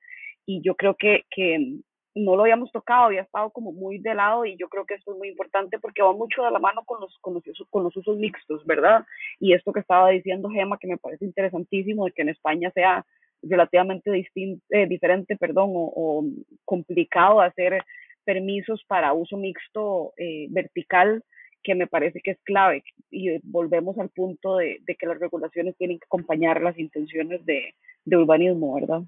Y 0.47 0.62
yo 0.62 0.74
creo 0.74 0.95
que, 0.95 1.24
que 1.30 1.80
no 2.14 2.36
lo 2.36 2.42
habíamos 2.42 2.72
tocado, 2.72 3.04
había 3.04 3.22
estado 3.22 3.50
como 3.50 3.72
muy 3.72 3.98
de 3.98 4.14
lado 4.14 4.44
y 4.44 4.56
yo 4.56 4.68
creo 4.68 4.84
que 4.84 4.94
esto 4.94 5.12
es 5.12 5.18
muy 5.18 5.28
importante 5.28 5.78
porque 5.78 6.02
va 6.02 6.12
mucho 6.12 6.42
de 6.42 6.50
la 6.50 6.58
mano 6.58 6.82
con 6.84 7.00
los, 7.00 7.16
con 7.20 7.34
los, 7.34 7.42
con 7.70 7.84
los 7.84 7.96
usos 7.96 8.16
mixtos, 8.16 8.64
¿verdad? 8.66 9.04
Y 9.38 9.52
esto 9.52 9.72
que 9.72 9.80
estaba 9.80 10.11
diciendo 10.11 10.50
Gema, 10.50 10.78
que 10.78 10.88
me 10.88 10.96
parece 10.96 11.24
interesantísimo, 11.24 12.06
de 12.06 12.12
que 12.12 12.22
en 12.22 12.30
España 12.30 12.70
sea 12.72 13.04
relativamente 13.42 14.11
distinto, 14.11 14.64
eh, 14.70 14.86
diferente, 14.86 15.36
perdón, 15.36 15.70
o, 15.72 16.24
complicado 16.64 17.40
hacer 17.40 17.82
permisos 18.24 18.84
para 18.86 19.12
uso 19.12 19.36
mixto 19.36 20.12
eh, 20.16 20.46
vertical, 20.50 21.24
que 21.62 21.74
me 21.74 21.86
parece 21.86 22.20
que 22.20 22.32
es 22.32 22.38
clave. 22.42 22.82
Y 23.11 23.38
volvemos 23.42 23.98
al 23.98 24.08
punto 24.11 24.56
de, 24.56 24.80
que 24.98 25.06
las 25.06 25.18
regulaciones 25.18 25.76
tienen 25.76 25.98
que 25.98 26.04
acompañar 26.04 26.61
las 26.61 26.78
intenciones 26.78 27.44
de, 27.44 27.74
de 28.04 28.16
urbanismo, 28.16 28.74
¿verdad? 28.74 29.02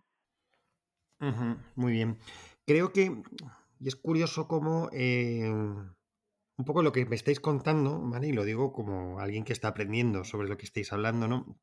muy 1.77 1.93
bien. 1.93 2.17
Creo 2.67 2.93
que, 2.93 3.23
y 3.81 3.89
es 3.89 3.97
curioso 3.97 4.47
cómo 4.47 4.89
eh, 4.93 5.51
un 6.63 6.65
poco 6.65 6.83
lo 6.83 6.93
que 6.93 7.05
me 7.07 7.17
estáis 7.17 7.41
contando, 7.41 8.01
¿vale? 8.01 8.29
Y 8.29 8.33
lo 8.33 8.45
digo 8.45 8.73
como 8.73 9.19
alguien 9.19 9.45
que 9.45 9.53
está 9.53 9.69
aprendiendo 9.69 10.25
sobre 10.25 10.49
lo 10.49 10.57
que 10.57 10.67
estáis 10.67 10.93
hablando, 10.93 11.27
¿no? 11.29 11.59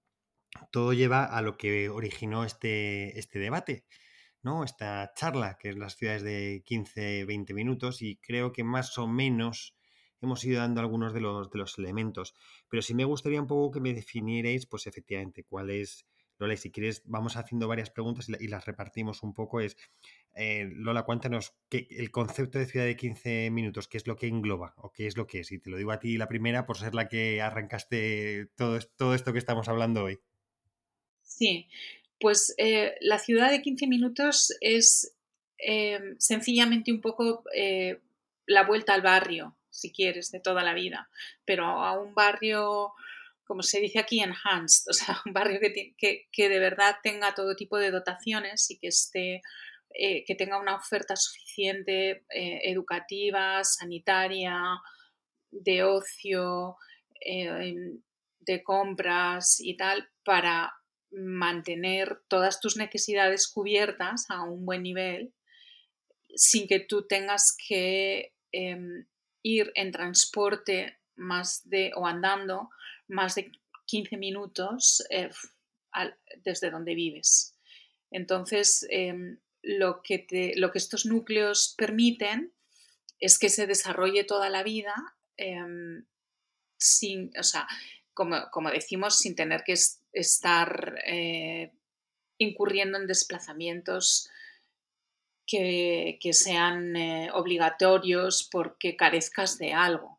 Todo 0.72 0.93
lleva 0.93 1.26
a 1.26 1.41
lo 1.41 1.58
que 1.58 1.89
originó 1.89 2.43
este, 2.43 3.18
este 3.18 3.39
debate, 3.39 3.86
¿no? 4.41 4.64
Esta 4.64 5.14
charla, 5.16 5.58
que 5.60 5.70
es 5.70 5.78
las 5.78 5.95
ciudades 5.95 6.24
de 6.24 6.64
15, 6.66 7.26
20 7.26 7.54
minutos, 7.54 8.02
y 8.02 8.18
creo 8.18 8.52
que 8.52 8.64
más 8.64 8.97
o 8.97 9.08
menos 9.08 9.78
hemos 10.22 10.43
ido 10.43 10.60
dando 10.60 10.82
algunos 10.82 11.14
de 11.14 11.22
los, 11.22 11.50
de 11.50 11.60
los 11.60 11.78
elementos. 11.78 12.36
Pero 12.68 12.82
sí 12.82 12.93
me 12.93 13.06
gustaría 13.06 13.41
un 13.41 13.47
poco 13.47 13.72
que 13.72 13.80
me 13.80 13.93
definierais, 13.93 14.66
pues 14.66 14.88
efectivamente, 14.88 15.45
cuál 15.45 15.70
es 15.70 16.06
Lola, 16.39 16.53
y 16.53 16.57
si 16.57 16.71
quieres, 16.71 17.03
vamos 17.05 17.35
haciendo 17.35 17.67
varias 17.67 17.89
preguntas 17.89 18.27
y, 18.29 18.47
las 18.47 18.65
repartimos 18.65 19.23
un 19.23 19.33
poco. 19.33 19.59
Es, 19.59 19.77
eh, 20.33 20.69
Lola, 20.73 21.03
cuéntanos 21.03 21.53
el 21.69 22.11
concepto 22.11 22.57
de 22.57 22.65
ciudad 22.65 22.85
de 22.85 22.95
15 22.95 23.51
minutos, 23.51 23.87
qué 23.87 23.97
es 23.97 24.07
lo 24.07 24.15
que 24.15 24.27
engloba 24.27 24.73
o 24.77 24.91
qué 24.91 25.05
es 25.05 25.17
lo 25.17 25.27
que 25.27 25.41
es. 25.41 25.51
Y 25.51 25.59
te 25.59 25.69
lo 25.69 25.77
digo 25.77 25.91
a 25.91 25.99
ti 25.99 26.17
la 26.17 26.27
primera 26.27 26.65
por 26.65 26.77
ser 26.77 26.95
la 26.95 27.07
que 27.07 27.41
arrancaste 27.41 28.47
todo, 28.55 28.79
todo 28.97 29.13
esto 29.13 29.33
que 29.33 29.39
estamos 29.39 29.67
hablando 29.67 30.05
hoy. 30.05 30.19
Sí, 31.21 31.67
pues 32.19 32.53
eh, 32.57 32.95
la 33.01 33.19
ciudad 33.19 33.49
de 33.49 33.61
15 33.61 33.87
minutos 33.87 34.53
es 34.61 35.15
em, 35.57 36.15
sencillamente 36.19 36.91
un 36.91 37.01
poco 37.01 37.43
eh, 37.53 37.99
la 38.45 38.63
vuelta 38.63 38.93
al 38.93 39.01
barrio, 39.01 39.55
si 39.69 39.91
quieres, 39.91 40.31
de 40.31 40.39
toda 40.39 40.63
la 40.63 40.73
vida, 40.73 41.09
pero 41.45 41.65
a 41.65 41.99
un 41.99 42.13
barrio, 42.13 42.93
como 43.50 43.64
se 43.64 43.80
dice 43.80 43.97
aquí, 43.97 44.22
enhanced, 44.22 44.91
o 44.91 44.93
sea, 44.93 45.20
un 45.26 45.34
barrio 45.34 45.60
que, 45.60 46.28
que, 46.32 46.50
de 46.50 46.60
verdad 46.60 46.97
tenga 47.02 47.34
todo 47.34 47.56
tipo 47.56 47.80
de 47.80 47.89
dotaciones 47.89 48.70
y 48.70 48.78
que 48.78 48.89
esté 48.89 49.41
eh, 49.95 50.24
que 50.24 50.36
tenga 50.36 50.60
una 50.60 50.76
oferta 50.76 51.16
suficiente 51.16 52.24
educativa, 52.30 53.64
sanitaria, 53.64 54.62
de 55.50 55.84
ocio, 55.84 56.78
de 57.20 58.64
compras 58.64 59.60
y 59.60 59.76
tal, 59.76 60.08
para 60.24 60.72
mantener 61.12 62.22
todas 62.28 62.60
tus 62.60 62.78
necesidades 62.78 63.47
cubiertas 63.47 64.26
a 64.30 64.43
un 64.43 64.64
buen 64.64 64.84
nivel 64.84 65.34
sin 66.36 66.68
que 66.68 66.80
tú 66.80 67.08
tengas 67.08 67.56
que 67.68 68.34
em, 68.52 69.08
ir 69.43 69.72
en 69.76 69.91
transporte 69.91 71.00
más 71.16 71.68
de 71.68 71.91
o 71.95 72.06
andando 72.06 72.70
más 73.10 73.36
de 73.36 73.51
15 73.86 74.18
minutos 74.18 75.03
eh, 75.10 75.30
desde 76.43 76.70
donde 76.70 76.95
vives. 76.95 77.55
Entonces, 78.12 78.86
em, 78.89 79.39
lo, 79.62 80.01
que 80.01 80.53
lo 80.55 80.72
que 80.72 80.78
estos 80.78 81.05
núcleos 81.05 81.76
permiten 81.78 82.53
es 83.20 83.38
que 83.38 83.49
se 83.49 83.68
desarrolle 83.68 84.24
toda 84.24 84.49
la 84.49 84.64
vida 84.64 84.95
em, 85.38 86.05
sin, 86.78 87.32
o 87.38 87.43
sea, 87.43 87.68
como, 88.14 88.70
decimos, 88.72 89.18
sin 89.18 89.36
tener 89.36 89.64
que 89.64 89.76
estar 90.12 90.99
eh, 91.05 91.72
incurriendo 92.38 92.97
en 92.97 93.07
desplazamientos 93.07 94.30
que, 95.45 96.20
sean 96.34 96.95
eh, 96.95 97.30
obligatorios 97.34 98.47
porque 98.51 98.95
carezcas 98.95 99.57
de 99.57 99.74
algo. 99.74 100.18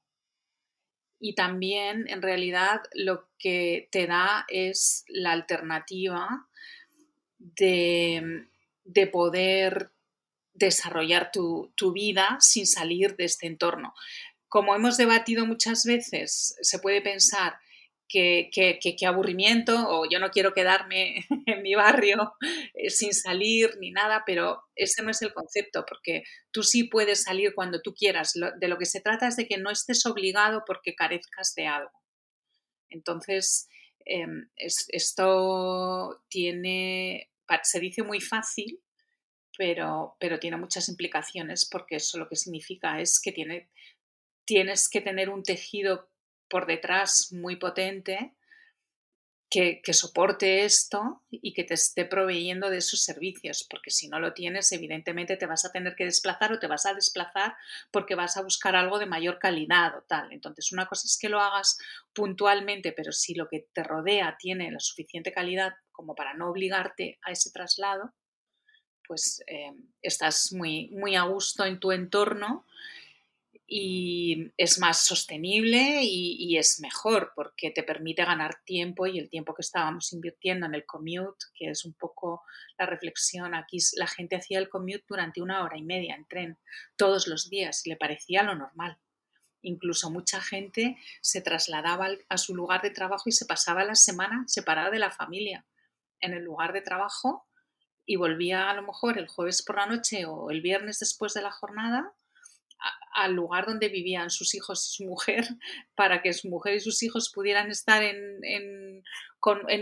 Y 1.20 1.34
también, 1.34 2.08
en 2.08 2.22
realidad, 2.22 2.80
lo 2.94 3.28
que 3.38 3.88
te 3.92 4.06
da 4.06 4.46
es 4.48 5.04
la 5.06 5.32
alternativa 5.32 6.48
de, 7.38 8.46
poder 9.12 9.92
desarrollar 10.54 11.30
tu, 11.30 11.72
tu, 11.76 11.92
vida 11.92 12.38
sin 12.40 12.66
salir 12.66 13.16
de 13.16 13.24
este 13.24 13.46
entorno. 13.46 13.94
Como 14.48 14.74
hemos 14.74 14.96
debatido 14.96 15.46
muchas 15.46 15.84
veces, 15.84 16.56
se 16.60 16.78
puede 16.78 17.02
pensar 17.02 17.58
qué, 18.10 18.96
aburrimiento 19.06 19.74
o 19.88 20.08
yo 20.10 20.18
no 20.18 20.30
quiero 20.30 20.52
quedarme 20.52 21.24
en 21.46 21.62
mi 21.62 21.74
barrio 21.74 22.34
eh, 22.74 22.90
sin 22.90 23.14
salir 23.14 23.76
ni 23.78 23.90
nada, 23.90 24.24
pero 24.26 24.62
ese 24.74 25.02
no 25.02 25.10
es 25.10 25.22
el 25.22 25.32
concepto, 25.32 25.84
porque 25.88 26.24
tú 26.50 26.62
sí 26.62 26.84
puedes 26.84 27.22
salir 27.22 27.54
cuando 27.54 27.80
tú 27.80 27.94
quieras. 27.94 28.32
de 28.34 28.68
lo 28.68 28.78
que 28.78 28.86
se 28.86 29.00
trata 29.00 29.28
es 29.28 29.36
de 29.36 29.46
que 29.46 29.58
no 29.58 29.70
estés 29.70 30.04
obligado 30.06 30.62
porque 30.66 30.94
carezcas 30.94 31.54
de 31.54 31.66
algo. 31.66 31.92
Entonces, 32.88 33.68
em, 34.04 34.50
esto 34.56 36.22
tiene, 36.28 37.30
se 37.62 37.80
dice 37.80 38.02
muy 38.02 38.20
fácil, 38.20 38.80
pero, 39.56 40.16
pero 40.18 40.38
tiene 40.38 40.56
muchas 40.56 40.88
implicaciones 40.88 41.68
porque 41.70 41.96
eso 41.96 42.18
lo 42.18 42.28
que 42.28 42.36
significa 42.36 43.00
es 43.00 43.20
que 43.20 43.30
tiene, 43.30 43.70
tienes 44.44 44.88
que 44.88 45.00
tener 45.00 45.28
un 45.28 45.42
tejido 45.42 46.09
por 46.50 46.66
detrás 46.66 47.32
muy 47.32 47.56
potente 47.56 48.34
que, 49.50 49.80
soporte 49.92 50.64
esto 50.64 51.22
y 51.28 51.52
que 51.52 51.64
te 51.64 51.74
esté 51.74 52.04
proveyendo 52.04 52.70
de 52.70 52.78
esos 52.78 53.02
servicios, 53.02 53.66
porque 53.68 53.90
si 53.90 54.08
no 54.08 54.20
lo 54.20 54.32
tienes, 54.32 54.70
evidentemente 54.70 55.36
te 55.36 55.46
vas 55.46 55.64
a 55.64 55.72
tener 55.72 55.96
que 55.96 56.04
desplazar 56.04 56.52
o 56.52 56.60
te 56.60 56.68
vas 56.68 56.86
a 56.86 56.94
desplazar 56.94 57.56
porque 57.90 58.14
vas 58.14 58.36
a 58.36 58.42
buscar 58.42 58.76
algo 58.76 59.00
de 59.00 59.06
mayor 59.06 59.40
calidad 59.40 59.96
o 59.98 60.02
tal. 60.02 60.32
Entonces, 60.32 60.70
una 60.70 60.86
cosa 60.86 61.06
es 61.06 61.18
que 61.18 61.28
lo 61.28 61.40
hagas 61.40 61.78
puntualmente, 62.12 62.92
pero 62.92 63.10
si 63.10 63.34
lo 63.34 63.48
que 63.48 63.66
te 63.72 63.82
rodea 63.82 64.36
tiene 64.38 64.70
la 64.70 64.78
suficiente 64.78 65.32
calidad 65.32 65.74
como 65.90 66.14
para 66.14 66.34
no 66.34 66.48
obligarte 66.48 67.18
a 67.22 67.32
ese 67.32 67.50
traslado, 67.50 68.14
pues 69.06 69.42
eh, 69.48 69.72
estás 70.00 70.52
muy, 70.52 70.90
muy 70.92 71.16
a 71.16 71.22
gusto 71.22 71.64
en 71.64 71.80
tu 71.80 71.90
entorno 71.90 72.64
y 73.72 74.52
es 74.56 74.80
más 74.80 75.06
sostenible 75.06 76.00
y, 76.02 76.58
es 76.58 76.80
mejor 76.80 77.32
porque 77.36 77.70
te 77.70 77.84
permite 77.84 78.24
ganar 78.24 78.56
tiempo 78.64 79.06
y 79.06 79.20
el 79.20 79.30
tiempo 79.30 79.54
que 79.54 79.62
estábamos 79.62 80.12
invirtiendo 80.12 80.66
en 80.66 80.74
el 80.74 80.84
commute, 80.84 81.46
que 81.54 81.70
es 81.70 81.84
un 81.84 81.94
poco 81.94 82.42
la 82.76 82.86
reflexión, 82.86 83.54
aquí 83.54 83.78
la 83.94 84.08
gente 84.08 84.34
hacía 84.34 84.58
el 84.58 84.68
commute 84.68 85.04
durante 85.08 85.40
una 85.40 85.62
hora 85.62 85.78
y 85.78 85.84
media 85.84 86.16
en 86.16 86.26
tren 86.26 86.58
todos 86.96 87.28
los 87.28 87.48
días 87.48 87.86
y 87.86 87.90
le 87.90 87.96
parecía 87.96 88.42
lo 88.42 88.56
normal. 88.56 88.98
Incluso 89.62 90.10
mucha 90.10 90.40
gente 90.40 90.98
se 91.20 91.40
trasladaba 91.40 92.08
a 92.28 92.38
su 92.38 92.56
lugar 92.56 92.82
de 92.82 92.90
trabajo 92.90 93.28
y 93.28 93.32
se 93.32 93.46
pasaba 93.46 93.84
la 93.84 93.94
semana 93.94 94.42
separada 94.48 94.90
de 94.90 94.98
la 94.98 95.12
familia 95.12 95.64
en 96.20 96.32
el 96.32 96.42
lugar 96.42 96.72
de 96.72 96.82
trabajo 96.82 97.46
y 98.04 98.16
volvía 98.16 98.68
a 98.68 98.74
lo 98.74 98.82
mejor 98.82 99.16
el 99.16 99.28
jueves 99.28 99.62
por 99.62 99.76
la 99.76 99.86
noche 99.86 100.24
o 100.26 100.50
el 100.50 100.60
viernes 100.60 100.98
después 100.98 101.34
de 101.34 101.42
la 101.42 101.52
jornada 101.52 102.12
al 103.12 103.34
lugar 103.34 103.66
donde 103.66 103.88
vivían 103.88 104.30
sus 104.30 104.54
hijos 104.54 104.86
y 104.86 104.96
su 104.96 105.04
mujer 105.04 105.44
para 105.94 106.22
que 106.22 106.32
su 106.32 106.48
mujer 106.48 106.74
y 106.76 106.80
sus 106.80 107.02
hijos 107.02 107.30
pudieran 107.34 107.70
estar 107.70 108.02
en, 108.02 108.40
en, 108.44 109.02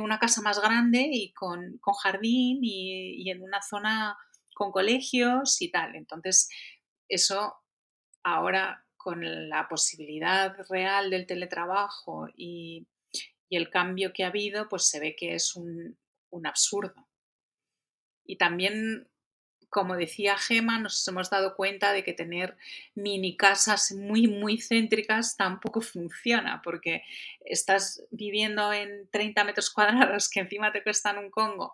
una 0.01 0.19
casa 0.19 0.41
más 0.41 0.61
grande 0.61 1.09
y 1.11 1.33
con, 1.33 1.81
jardín 2.03 2.61
y, 2.63 3.31
en 3.31 3.43
una 3.43 3.61
zona 3.61 4.17
con 4.55 4.71
colegios 4.71 5.61
y 5.61 5.71
tal. 5.71 5.97
Entonces, 5.97 6.49
eso 7.09 7.55
ahora 8.23 8.87
con 8.97 9.49
la 9.49 9.69
posibilidad 9.69 10.57
real 10.69 11.11
del 11.11 11.27
teletrabajo 11.27 12.29
y, 12.37 12.87
el 13.51 13.71
cambio 13.71 14.13
que 14.13 14.25
ha 14.25 14.27
habido, 14.27 14.69
pues 14.69 14.91
se 14.91 15.01
ve 15.01 15.17
que 15.17 15.35
es 15.35 15.57
un, 15.57 15.99
un 16.29 16.47
absurdo. 16.47 17.09
Y 18.23 18.37
también 18.37 19.09
como 19.71 19.97
decía 19.97 20.39
Gema, 20.39 20.79
nos 20.79 21.07
hemos 21.09 21.31
dado 21.31 21.55
cuenta 21.55 21.93
de 21.93 22.05
que 22.05 22.13
tener 22.13 22.57
mini 22.95 23.37
casas 23.37 23.93
muy, 23.93 24.27
muy 24.27 24.59
céntricas 24.59 25.37
tampoco 25.37 25.81
funciona, 25.81 26.63
porque 26.63 27.03
estás 27.45 28.03
viviendo 28.11 28.73
en 28.73 29.09
30 29.11 29.45
metros 29.45 29.71
cuadrados 29.71 30.29
que 30.29 30.41
encima 30.41 30.73
te 30.73 30.83
cuestan 30.83 31.19
un 31.19 31.31
congo. 31.31 31.73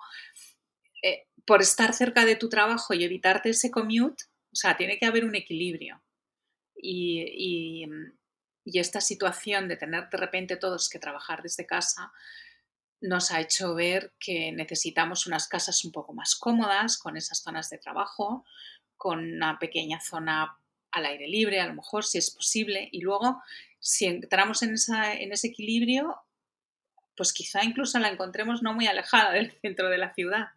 Eh, 1.03 1.27
por 1.47 1.61
estar 1.61 1.93
cerca 1.93 2.25
de 2.25 2.37
tu 2.37 2.49
trabajo 2.49 2.95
y 2.95 3.05
evitarte 3.05 3.51
ese 3.51 3.71
commute, 3.71 4.25
o 4.53 4.57
sea, 4.57 4.77
tiene 4.77 4.99
que 4.99 5.07
haber 5.07 5.25
un 5.25 5.35
equilibrio. 5.35 6.01
y 6.77 7.87
esta 8.79 9.01
situación 9.01 9.69
de 9.69 9.77
tener 9.77 10.09
de 10.11 10.17
repente 10.19 10.57
todos 10.57 10.89
que 10.89 10.99
trabajar 10.99 11.43
desde 11.43 11.67
casa, 11.67 12.13
nos 13.01 13.31
ha 13.31 13.41
hecho 13.41 13.75
ver 13.75 14.15
que 14.19 14.53
necesitamos 14.53 15.27
unas 15.27 15.49
casas 15.49 15.85
un 15.85 15.93
poco 15.93 16.13
más 16.13 16.37
cómodas, 16.37 16.99
con 16.99 17.17
esas 17.17 17.43
zonas 17.43 17.69
de 17.71 17.79
trabajo, 17.79 18.45
con 18.97 19.19
una 19.19 19.59
pequeña 19.59 20.01
zona 20.01 20.59
al 20.91 21.07
aire 21.07 21.29
libre, 21.29 21.61
a 21.61 21.67
lo 21.67 21.75
mejor, 21.75 22.05
si 22.05 22.19
es 22.19 22.31
posible. 22.31 22.89
Y 22.93 23.01
luego, 23.01 23.43
si 23.79 24.07
entramos 24.07 24.63
en, 24.63 24.75
ese 24.75 25.47
equilibrio, 25.47 26.17
pues 27.17 27.33
quizá 27.33 27.65
incluso 27.65 27.99
la 27.99 28.09
encontremos 28.09 28.63
no 28.63 28.73
muy 28.73 28.87
alejada 28.87 29.33
del 29.33 29.53
centro 29.61 29.91
de 29.91 29.99
la 29.99 30.15
ciudad, 30.15 30.49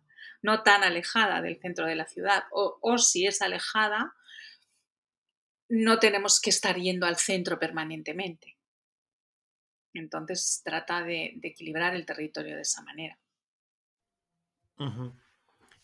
no 0.41 0.63
tan 0.63 0.83
alejada 0.83 1.41
del 1.41 1.59
centro 1.59 1.85
de 1.85 1.95
la 1.95 2.05
ciudad. 2.05 2.43
O 2.51 2.97
si 2.97 3.25
es 3.25 3.41
alejada, 3.41 4.13
no 5.69 5.99
tenemos 5.99 6.39
que 6.39 6.49
estar 6.49 6.77
yendo 6.77 7.05
al 7.05 7.17
centro 7.17 7.59
permanentemente. 7.59 8.56
Entonces 9.97 10.61
trata 10.63 11.03
de, 11.03 11.39
equilibrar 11.43 11.95
el 11.95 12.05
territorio 12.05 12.55
de 12.55 12.61
esa 12.61 12.81
manera. 12.83 13.17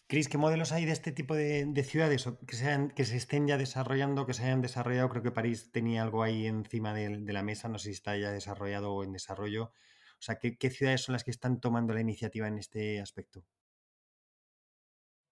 Cris, 0.08 0.30
¿qué 0.30 0.38
modelos 0.38 0.72
hay 0.72 0.86
de 0.86 0.92
este 0.92 1.12
tipo 1.12 1.34
de, 1.34 1.84
ciudades 1.84 2.30
que, 2.46 2.56
sean, 2.56 2.92
que 2.92 3.06
se 3.06 3.18
estén 3.18 3.48
ya 3.48 3.58
desarrollando, 3.58 4.28
que 4.28 4.36
se 4.36 4.44
hayan 4.44 4.62
desarrollado? 4.62 5.10
Creo 5.10 5.24
que 5.24 5.32
París 5.32 5.72
tenía 5.72 6.04
algo 6.04 6.22
ahí 6.22 6.46
encima 6.46 6.94
de, 6.94 7.10
la 7.34 7.42
mesa, 7.42 7.68
no 7.68 7.80
sé 7.80 7.86
si 7.86 7.92
está 7.94 8.16
ya 8.16 8.32
desarrollado 8.32 8.94
o 8.94 9.04
en 9.04 9.14
desarrollo. 9.14 9.72
O 10.20 10.22
sea, 10.22 10.38
¿qué, 10.38 10.70
ciudades 10.70 11.02
son 11.02 11.14
las 11.14 11.24
que 11.24 11.32
están 11.32 11.60
tomando 11.60 11.94
la 11.94 12.02
iniciativa 12.02 12.48
en 12.48 12.60
este 12.60 13.02
aspecto? 13.02 13.44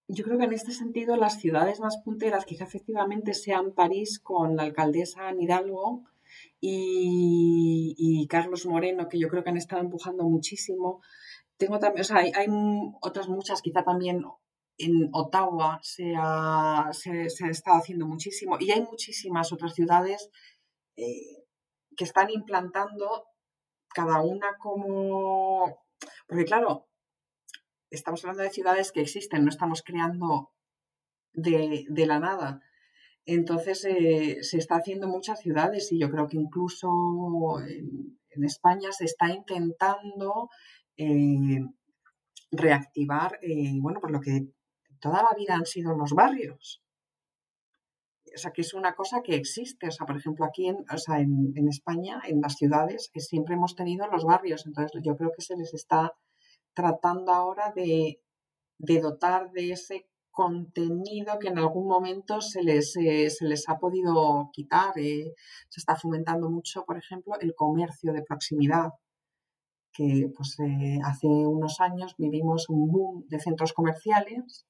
Yo 0.08 0.24
creo 0.24 0.38
que 0.40 0.46
en 0.46 0.54
este 0.54 0.72
sentido 0.72 1.16
las 1.16 1.40
ciudades 1.40 1.80
más 1.80 1.98
punteras 2.04 2.46
quizá 2.46 2.64
efectivamente 2.64 3.34
sean 3.34 3.74
París 3.74 4.20
con 4.20 4.56
la 4.56 4.64
alcaldesa 4.64 5.28
Anne 5.28 5.44
Hidalgo, 5.44 6.04
y, 6.62 8.28
Carlos 8.30 8.66
Moreno, 8.66 9.08
que 9.10 9.20
yo 9.20 9.28
creo 9.28 9.44
que 9.44 9.50
han 9.50 9.58
estado 9.58 9.82
empujando 9.82 10.24
muchísimo. 10.24 11.02
tengo 11.58 11.80
también, 11.80 12.02
o 12.02 12.04
sea, 12.04 12.18
hay, 12.18 12.48
otras 13.02 13.28
muchas, 13.30 13.62
quizá 13.62 13.84
también 13.84 14.24
en 14.78 15.10
Ottawa 15.14 15.80
se 15.82 16.14
ha, 16.18 16.90
se, 16.94 17.26
estado 17.50 17.78
haciendo 17.78 18.08
muchísimo 18.08 18.58
y 18.60 18.72
hay 18.72 18.82
muchísimas 18.82 19.52
otras 19.52 19.74
ciudades 19.74 20.30
eh, 20.96 21.46
que 21.96 22.04
están 22.04 22.30
implantando 22.30 23.26
cada 23.94 24.22
una 24.22 24.58
como... 24.58 25.84
Porque 26.28 26.46
claro, 26.46 26.88
estamos 27.90 28.24
hablando 28.24 28.44
de 28.44 28.50
ciudades 28.50 28.92
que 28.92 29.02
existen, 29.02 29.44
no 29.44 29.50
estamos 29.50 29.84
creando 29.84 30.52
de, 31.34 31.86
la 31.90 32.20
nada. 32.20 32.62
Entonces 33.26 33.86
eh, 33.86 34.40
se 34.42 34.58
está 34.58 34.76
haciendo 34.76 35.08
muchas 35.08 35.40
ciudades 35.40 35.92
y 35.92 36.00
yo 36.00 36.10
creo 36.10 36.28
que 36.28 36.38
incluso 36.38 36.90
en, 37.68 38.18
España 38.44 38.92
se 38.92 39.06
está 39.06 39.30
intentando 39.30 40.50
eh, 40.96 41.60
reactivar, 42.52 43.38
eh, 43.42 43.78
bueno, 43.82 44.00
por 44.00 44.12
lo 44.12 44.22
que 44.22 44.48
toda 45.00 45.22
la 45.22 45.36
vida 45.38 45.56
han 45.56 45.66
sido 45.66 45.96
los 45.96 46.14
barrios. 46.14 46.82
O 48.34 48.38
sea, 48.38 48.52
que 48.52 48.62
es 48.62 48.74
una 48.74 48.96
cosa 48.96 49.22
que 49.22 49.36
existe. 49.36 49.88
O 49.88 49.92
sea, 49.92 50.06
por 50.06 50.18
ejemplo, 50.18 50.46
aquí 50.46 50.68
en, 50.68 50.78
en, 50.88 51.68
España, 51.68 52.22
en 52.26 52.40
las 52.40 52.56
ciudades, 52.56 53.12
siempre 53.16 53.56
hemos 53.56 53.76
tenido 53.76 54.08
los 54.08 54.24
barrios. 54.24 54.66
Entonces, 54.66 55.02
yo 55.04 55.18
creo 55.18 55.32
que 55.36 55.42
se 55.42 55.58
les 55.58 55.74
está 55.74 56.14
tratando 56.74 57.32
ahora 57.32 57.74
de, 57.76 58.22
dotar 58.78 59.52
de 59.52 59.72
ese 59.72 60.08
contenido 60.32 61.38
que 61.40 61.50
en 61.50 61.60
algún 61.60 61.88
momento 61.88 62.42
se 62.42 62.64
les, 62.64 62.96
eh, 62.98 63.30
se 63.30 63.46
les 63.46 63.68
ha 63.70 63.78
podido 63.78 64.50
quitar. 64.54 64.98
Eh. 64.98 65.34
Se 65.70 65.80
está 65.80 65.96
fomentando 65.96 66.50
mucho, 66.50 66.86
por 66.86 66.98
ejemplo, 66.98 67.34
el 67.40 67.54
comercio 67.56 68.14
de 68.14 68.24
proximidad, 68.24 68.92
que 69.94 70.32
pues, 70.36 70.58
eh, 70.60 71.00
hace 71.04 71.28
unos 71.28 71.80
años 71.82 72.16
vivimos 72.18 72.70
un 72.70 72.92
boom 72.92 73.26
de 73.28 73.40
centros 73.40 73.74
comerciales 73.74 74.66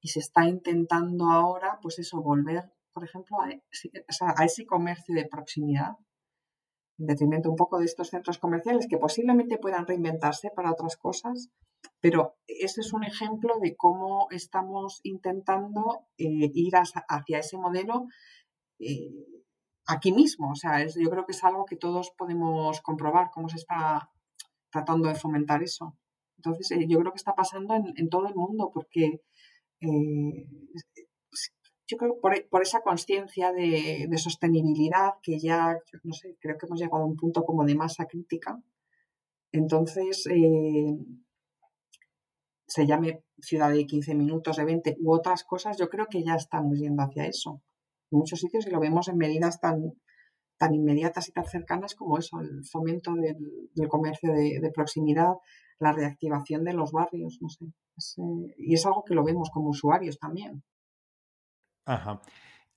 y 0.00 0.08
se 0.08 0.20
está 0.20 0.46
intentando 0.46 1.30
ahora, 1.30 1.78
pues 1.82 1.98
eso, 1.98 2.22
volver, 2.22 2.72
por 2.92 3.04
ejemplo, 3.04 3.38
a, 3.40 3.48
a 4.36 4.44
ese 4.44 4.66
comercio 4.66 5.14
de 5.14 5.26
proximidad 5.26 5.96
en 6.98 7.06
detrimento 7.06 7.50
un 7.50 7.56
poco 7.56 7.78
de 7.78 7.86
estos 7.86 8.08
centros 8.08 8.38
comerciales 8.38 8.86
que 8.88 8.98
posiblemente 8.98 9.58
puedan 9.58 9.86
reinventarse 9.86 10.50
para 10.54 10.70
otras 10.70 10.96
cosas, 10.96 11.48
pero 12.02 12.36
ese 12.46 12.80
es 12.80 12.92
un 12.92 13.04
ejemplo 13.04 13.54
de 13.60 13.76
cómo 13.76 14.26
estamos 14.30 15.00
intentando 15.04 16.00
eh, 16.18 16.50
ir 16.52 16.74
hacia 16.74 17.38
ese 17.38 17.56
modelo 17.56 18.08
eh, 18.80 19.24
aquí 19.86 20.10
mismo. 20.10 20.50
O 20.50 20.56
sea, 20.56 20.84
yo 20.84 21.10
creo 21.10 21.24
que 21.24 21.32
es 21.32 21.44
algo 21.44 21.64
que 21.64 21.76
todos 21.76 22.10
podemos 22.18 22.80
comprobar, 22.80 23.30
cómo 23.32 23.48
se 23.48 23.58
está 23.58 24.10
tratando 24.70 25.08
de 25.08 25.14
fomentar 25.14 25.62
eso. 25.62 25.96
Entonces, 26.38 26.72
eh, 26.72 26.86
yo 26.88 26.98
creo 26.98 27.12
que 27.12 27.18
está 27.18 27.36
pasando 27.36 27.74
en, 27.74 28.08
todo 28.08 28.26
el 28.26 28.34
mundo 28.34 28.70
porque 28.74 29.20
yo 31.86 31.96
creo 31.98 32.20
por, 32.20 32.48
por 32.48 32.62
esa 32.62 32.80
conciencia 32.80 33.52
de, 33.52 34.08
sostenibilidad 34.16 35.14
que 35.22 35.38
ya, 35.38 35.76
no 36.02 36.12
sé, 36.14 36.36
creo 36.40 36.58
que 36.58 36.66
hemos 36.66 36.80
llegado 36.80 37.04
a 37.04 37.06
un 37.06 37.16
punto 37.16 37.44
como 37.44 37.64
de 37.64 37.76
masa 37.76 38.06
crítica. 38.06 38.60
Entonces, 39.52 40.26
se 42.72 42.86
llame 42.86 43.22
ciudad 43.38 43.70
de 43.70 43.86
15 43.86 44.14
minutos, 44.14 44.56
de 44.56 44.64
20 44.64 44.96
u 45.00 45.12
otras 45.12 45.44
cosas, 45.44 45.76
yo 45.76 45.90
creo 45.90 46.06
que 46.06 46.24
ya 46.24 46.36
estamos 46.36 46.78
yendo 46.78 47.02
hacia 47.02 47.26
eso. 47.26 47.60
En 48.10 48.18
muchos 48.18 48.40
sitios 48.40 48.66
y 48.66 48.70
lo 48.70 48.80
vemos 48.80 49.08
en 49.08 49.18
medidas 49.18 49.60
tan, 49.60 49.92
tan 50.56 50.74
inmediatas 50.74 51.28
y 51.28 51.32
tan 51.32 51.44
cercanas 51.44 51.94
como 51.94 52.16
eso, 52.16 52.40
el 52.40 52.64
fomento 52.64 53.12
del, 53.12 53.88
comercio 53.88 54.32
de, 54.32 54.72
proximidad, 54.74 55.34
la 55.80 55.92
reactivación 55.92 56.64
de 56.64 56.72
los 56.72 56.92
barrios, 56.92 57.38
no 57.42 57.50
sé. 57.50 57.66
Y 58.56 58.72
es 58.72 58.86
algo 58.86 59.04
que 59.04 59.14
lo 59.14 59.22
vemos 59.22 59.50
como 59.50 59.68
usuarios 59.68 60.18
también. 60.18 60.62
Ajá. 61.84 62.22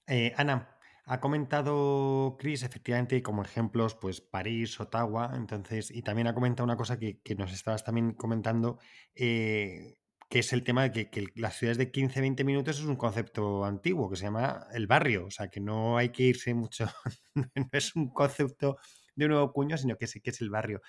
Eh, 0.07 0.33
Ana, 0.35 0.74
ha 1.05 1.19
comentado 1.19 2.35
Chris, 2.39 2.63
efectivamente, 2.63 3.21
como 3.21 3.43
ejemplos, 3.43 3.95
pues 3.95 4.21
París, 4.21 4.79
Ottawa, 4.79 5.33
entonces, 5.35 5.91
y 5.91 6.01
también 6.01 6.27
ha 6.27 6.33
comentado 6.33 6.65
una 6.65 6.77
cosa 6.77 6.97
que, 6.97 7.19
nos 7.37 7.53
estabas 7.53 7.83
también 7.83 8.13
comentando, 8.13 8.79
eh, 9.13 9.97
que 10.29 10.39
es 10.39 10.51
el 10.51 10.63
tema 10.63 10.89
de 10.89 11.09
que, 11.09 11.27
las 11.35 11.57
ciudades 11.57 11.77
de 11.77 11.91
15-20 11.91 12.43
minutos 12.43 12.79
es 12.79 12.85
un 12.85 12.95
concepto 12.95 13.65
antiguo, 13.65 14.09
que 14.09 14.15
se 14.15 14.23
llama 14.23 14.67
el 14.73 14.87
barrio, 14.87 15.27
o 15.27 15.31
sea, 15.31 15.49
que 15.49 15.59
no 15.59 15.97
hay 15.97 16.09
que 16.09 16.23
irse 16.23 16.53
mucho, 16.55 16.87
no 17.35 17.69
es 17.71 17.95
un 17.95 18.09
concepto 18.09 18.77
de 19.15 19.25
un 19.25 19.31
nuevo 19.31 19.53
cuño, 19.53 19.77
sino 19.77 19.97
que 19.97 20.07
sí 20.07 20.21
que 20.21 20.31
es 20.31 20.41
el 20.41 20.49
barrio. 20.49 20.81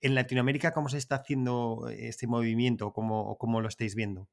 En 0.00 0.14
Latinoamérica, 0.14 0.72
¿cómo 0.72 0.88
se 0.88 0.98
está 0.98 1.16
haciendo 1.16 1.88
este 1.90 2.28
movimiento? 2.28 2.92
¿Cómo, 2.92 3.36
cómo 3.38 3.60
lo 3.60 3.68
estáis 3.68 3.96
viendo? 3.96 4.28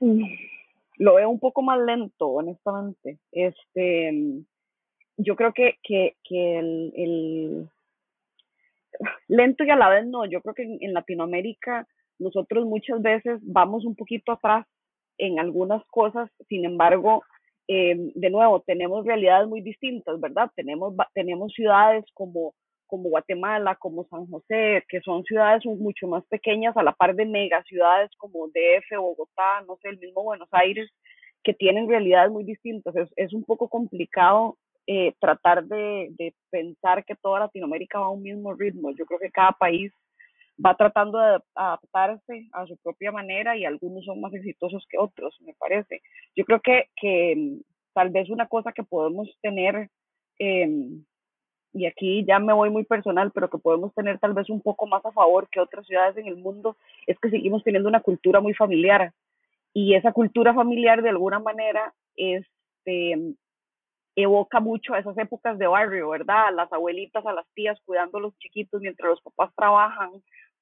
Mm, 0.00 0.24
lo 0.98 1.14
veo 1.14 1.28
un 1.28 1.40
poco 1.40 1.62
más 1.62 1.78
lento, 1.80 2.28
honestamente. 2.28 3.18
Este, 3.32 4.12
yo 5.16 5.36
creo 5.36 5.52
que, 5.52 5.76
que, 5.82 6.16
que 6.24 6.58
el, 6.58 6.92
el, 6.96 7.70
lento 9.28 9.64
y 9.64 9.70
a 9.70 9.76
la 9.76 9.88
vez 9.88 10.06
no, 10.06 10.24
yo 10.26 10.40
creo 10.40 10.54
que 10.54 10.78
en, 10.80 10.92
Latinoamérica 10.92 11.86
nosotros 12.18 12.64
muchas 12.66 13.02
veces 13.02 13.38
vamos 13.42 13.84
un 13.84 13.94
poquito 13.94 14.32
atrás 14.32 14.66
en 15.18 15.38
algunas 15.38 15.84
cosas, 15.86 16.30
sin 16.48 16.64
embargo, 16.64 17.22
eh, 17.68 18.12
de 18.14 18.30
nuevo, 18.30 18.60
tenemos 18.60 19.04
realidades 19.04 19.48
muy 19.48 19.60
distintas, 19.60 20.20
¿verdad? 20.20 20.50
Tenemos, 20.54 20.94
tenemos 21.14 21.52
ciudades 21.52 22.04
como 22.14 22.54
como 22.86 23.08
Guatemala, 23.08 23.76
como 23.76 24.04
San 24.08 24.26
José, 24.26 24.84
que 24.88 25.00
son 25.00 25.24
ciudades 25.24 25.64
mucho 25.64 26.06
más 26.06 26.24
pequeñas 26.26 26.76
a 26.76 26.82
la 26.82 26.92
par 26.92 27.14
de 27.14 27.26
mega 27.26 27.62
ciudades 27.64 28.10
como 28.18 28.48
DF, 28.48 28.98
Bogotá, 28.98 29.62
no 29.66 29.76
sé, 29.82 29.88
el 29.90 29.98
mismo 29.98 30.22
Buenos 30.22 30.48
Aires, 30.52 30.90
que 31.42 31.54
tienen 31.54 31.88
realidades 31.88 32.30
muy 32.30 32.44
distintas. 32.44 32.94
Es, 32.96 33.08
es 33.16 33.32
un 33.32 33.44
poco 33.44 33.68
complicado 33.68 34.56
eh, 34.86 35.14
tratar 35.20 35.64
de, 35.64 36.08
de, 36.16 36.34
pensar 36.50 37.04
que 37.04 37.16
toda 37.16 37.40
Latinoamérica 37.40 37.98
va 37.98 38.06
a 38.06 38.10
un 38.10 38.22
mismo 38.22 38.54
ritmo. 38.54 38.90
Yo 38.92 39.04
creo 39.04 39.18
que 39.18 39.30
cada 39.30 39.52
país 39.52 39.92
va 40.64 40.76
tratando 40.76 41.18
de 41.18 41.38
adaptarse 41.54 42.48
a 42.52 42.66
su 42.66 42.76
propia 42.78 43.12
manera 43.12 43.56
y 43.56 43.64
algunos 43.64 44.04
son 44.04 44.20
más 44.20 44.32
exitosos 44.32 44.86
que 44.88 44.98
otros, 44.98 45.36
me 45.40 45.54
parece. 45.54 46.00
Yo 46.34 46.44
creo 46.44 46.60
que, 46.60 46.88
que 46.96 47.34
mm, 47.36 47.60
tal 47.94 48.10
vez 48.10 48.30
una 48.30 48.46
cosa 48.48 48.72
que 48.72 48.84
podemos 48.84 49.28
tener 49.42 49.90
eh, 50.38 50.68
y 51.72 51.86
aquí 51.86 52.24
ya 52.26 52.38
me 52.38 52.52
voy 52.52 52.70
muy 52.70 52.84
personal, 52.84 53.30
pero 53.32 53.50
que 53.50 53.58
podemos 53.58 53.92
tener 53.94 54.18
tal 54.18 54.32
vez 54.32 54.48
un 54.48 54.60
poco 54.60 54.86
más 54.86 55.04
a 55.04 55.12
favor 55.12 55.48
que 55.50 55.60
otras 55.60 55.86
ciudades 55.86 56.16
en 56.16 56.26
el 56.26 56.36
mundo, 56.36 56.76
es 57.06 57.18
que 57.18 57.30
seguimos 57.30 57.62
teniendo 57.64 57.88
una 57.88 58.00
cultura 58.00 58.40
muy 58.40 58.54
familiar. 58.54 59.12
Y 59.74 59.94
esa 59.94 60.12
cultura 60.12 60.54
familiar 60.54 61.02
de 61.02 61.10
alguna 61.10 61.38
manera 61.38 61.92
este, 62.16 63.34
evoca 64.16 64.58
mucho 64.58 64.94
a 64.94 64.98
esas 65.00 65.16
épocas 65.18 65.58
de 65.58 65.66
barrio, 65.66 66.08
¿verdad? 66.08 66.46
A 66.46 66.50
las 66.50 66.72
abuelitas, 66.72 67.24
a 67.26 67.34
las 67.34 67.46
tías 67.54 67.78
cuidando 67.84 68.16
a 68.18 68.22
los 68.22 68.38
chiquitos 68.38 68.80
mientras 68.80 69.10
los 69.10 69.20
papás 69.20 69.52
trabajan. 69.54 70.10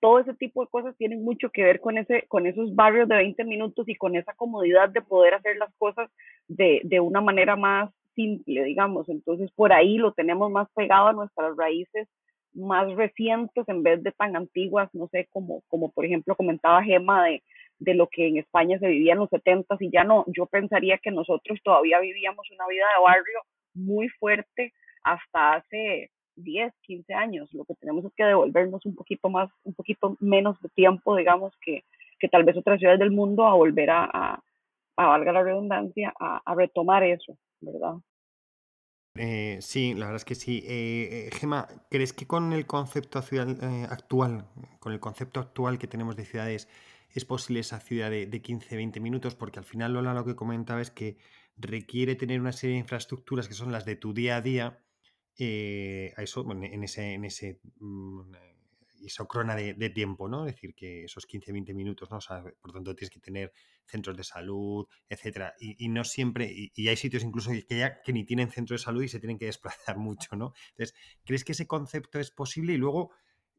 Todo 0.00 0.18
ese 0.18 0.34
tipo 0.34 0.64
de 0.64 0.70
cosas 0.70 0.96
tienen 0.96 1.22
mucho 1.24 1.48
que 1.50 1.62
ver 1.62 1.80
con, 1.80 1.96
ese, 1.96 2.26
con 2.26 2.46
esos 2.46 2.74
barrios 2.74 3.08
de 3.08 3.14
20 3.14 3.44
minutos 3.44 3.88
y 3.88 3.94
con 3.94 4.16
esa 4.16 4.34
comodidad 4.34 4.88
de 4.88 5.00
poder 5.00 5.34
hacer 5.34 5.56
las 5.56 5.72
cosas 5.76 6.10
de, 6.48 6.80
de 6.82 6.98
una 6.98 7.20
manera 7.20 7.54
más 7.54 7.90
simple, 8.14 8.64
digamos. 8.64 9.08
Entonces, 9.08 9.50
por 9.52 9.72
ahí 9.72 9.98
lo 9.98 10.12
tenemos 10.12 10.50
más 10.50 10.68
pegado 10.74 11.08
a 11.08 11.12
nuestras 11.12 11.56
raíces 11.56 12.08
más 12.54 12.92
recientes 12.94 13.68
en 13.68 13.82
vez 13.82 14.02
de 14.02 14.12
tan 14.12 14.36
antiguas, 14.36 14.88
no 14.94 15.08
sé, 15.08 15.26
como, 15.30 15.62
como 15.68 15.90
por 15.90 16.04
ejemplo 16.04 16.36
comentaba 16.36 16.84
Gema 16.84 17.24
de, 17.24 17.42
de 17.78 17.94
lo 17.94 18.08
que 18.08 18.28
en 18.28 18.38
España 18.38 18.78
se 18.78 18.88
vivía 18.88 19.12
en 19.12 19.18
los 19.18 19.30
70 19.30 19.76
y 19.80 19.90
ya 19.90 20.04
no, 20.04 20.24
yo 20.28 20.46
pensaría 20.46 20.98
que 20.98 21.10
nosotros 21.10 21.58
todavía 21.62 22.00
vivíamos 22.00 22.48
una 22.50 22.66
vida 22.68 22.84
de 22.96 23.02
barrio 23.02 23.40
muy 23.74 24.08
fuerte 24.08 24.72
hasta 25.02 25.54
hace 25.54 26.10
10, 26.36 26.72
15 26.82 27.14
años. 27.14 27.52
Lo 27.52 27.64
que 27.64 27.74
tenemos 27.74 28.04
es 28.04 28.12
que 28.16 28.24
devolvernos 28.24 28.84
un 28.86 28.94
poquito 28.94 29.28
más, 29.28 29.50
un 29.64 29.74
poquito 29.74 30.16
menos 30.20 30.60
de 30.62 30.68
tiempo, 30.70 31.16
digamos, 31.16 31.52
que, 31.60 31.84
que 32.18 32.28
tal 32.28 32.44
vez 32.44 32.56
otras 32.56 32.78
ciudades 32.78 33.00
del 33.00 33.10
mundo 33.10 33.46
a 33.46 33.54
volver 33.54 33.90
a, 33.90 34.08
a, 34.12 34.40
valga 34.96 35.32
la 35.32 35.42
redundancia, 35.42 36.14
a 36.18 36.54
retomar 36.54 37.02
eso. 37.02 37.36
¿Verdad? 37.64 37.94
Eh, 39.16 39.58
sí, 39.60 39.94
la 39.94 40.06
verdad 40.06 40.16
es 40.16 40.24
que 40.24 40.34
sí. 40.34 40.64
Eh, 40.66 41.28
eh, 41.28 41.30
Gema, 41.32 41.68
¿crees 41.90 42.12
que 42.12 42.26
con 42.26 42.52
el 42.52 42.66
concepto 42.66 43.18
actual, 43.88 44.48
con 44.80 44.92
el 44.92 45.00
concepto 45.00 45.40
actual 45.40 45.78
que 45.78 45.86
tenemos 45.86 46.16
de 46.16 46.24
ciudades, 46.24 46.68
es 47.10 47.24
posible 47.24 47.60
esa 47.60 47.78
ciudad 47.80 48.10
de, 48.10 48.42
15-20 48.42 49.00
minutos? 49.00 49.34
Porque 49.36 49.60
al 49.60 49.64
final 49.64 49.92
Lola 49.92 50.14
lo 50.14 50.24
que 50.24 50.34
comentaba 50.34 50.80
es 50.82 50.90
que 50.90 51.16
requiere 51.56 52.16
tener 52.16 52.40
una 52.40 52.52
serie 52.52 52.74
de 52.74 52.80
infraestructuras 52.80 53.46
que 53.46 53.54
son 53.54 53.70
las 53.70 53.84
de 53.84 53.96
tu 53.96 54.12
día 54.14 54.36
a 54.36 54.40
día, 54.42 54.66
a 55.38 56.22
eso, 56.22 56.50
en 56.50 56.84
ese, 56.84 57.14
en 57.14 57.24
ese 57.24 57.60
mm, 57.78 58.32
isocrona 59.04 59.54
de, 59.54 59.74
de, 59.74 59.90
tiempo, 59.90 60.28
¿no? 60.28 60.46
Es 60.46 60.54
decir, 60.54 60.74
que 60.74 61.04
esos 61.04 61.26
15-20 61.26 61.74
minutos, 61.74 62.10
¿no? 62.10 62.18
O 62.18 62.20
sea, 62.20 62.42
por 62.60 62.72
tanto, 62.72 62.94
tienes 62.94 63.10
que 63.10 63.20
tener 63.20 63.52
centros 63.86 64.16
de 64.16 64.24
salud, 64.24 64.86
etcétera. 65.08 65.54
Y, 65.58 65.88
no 65.88 66.04
siempre, 66.04 66.50
y, 66.52 66.88
hay 66.88 66.96
sitios 66.96 67.22
incluso 67.22 67.50
que 67.50 67.78
ya 67.78 68.02
que 68.02 68.12
ni 68.12 68.24
tienen 68.24 68.50
centro 68.50 68.74
de 68.74 68.78
salud 68.78 69.02
y 69.02 69.08
se 69.08 69.20
tienen 69.20 69.38
que 69.38 69.46
desplazar 69.46 69.96
mucho, 69.98 70.36
¿no? 70.36 70.52
Entonces, 70.70 70.94
¿crees 71.24 71.44
que 71.44 71.52
ese 71.52 71.66
concepto 71.66 72.18
es 72.18 72.30
posible? 72.30 72.72
Y 72.72 72.78
luego, 72.78 73.10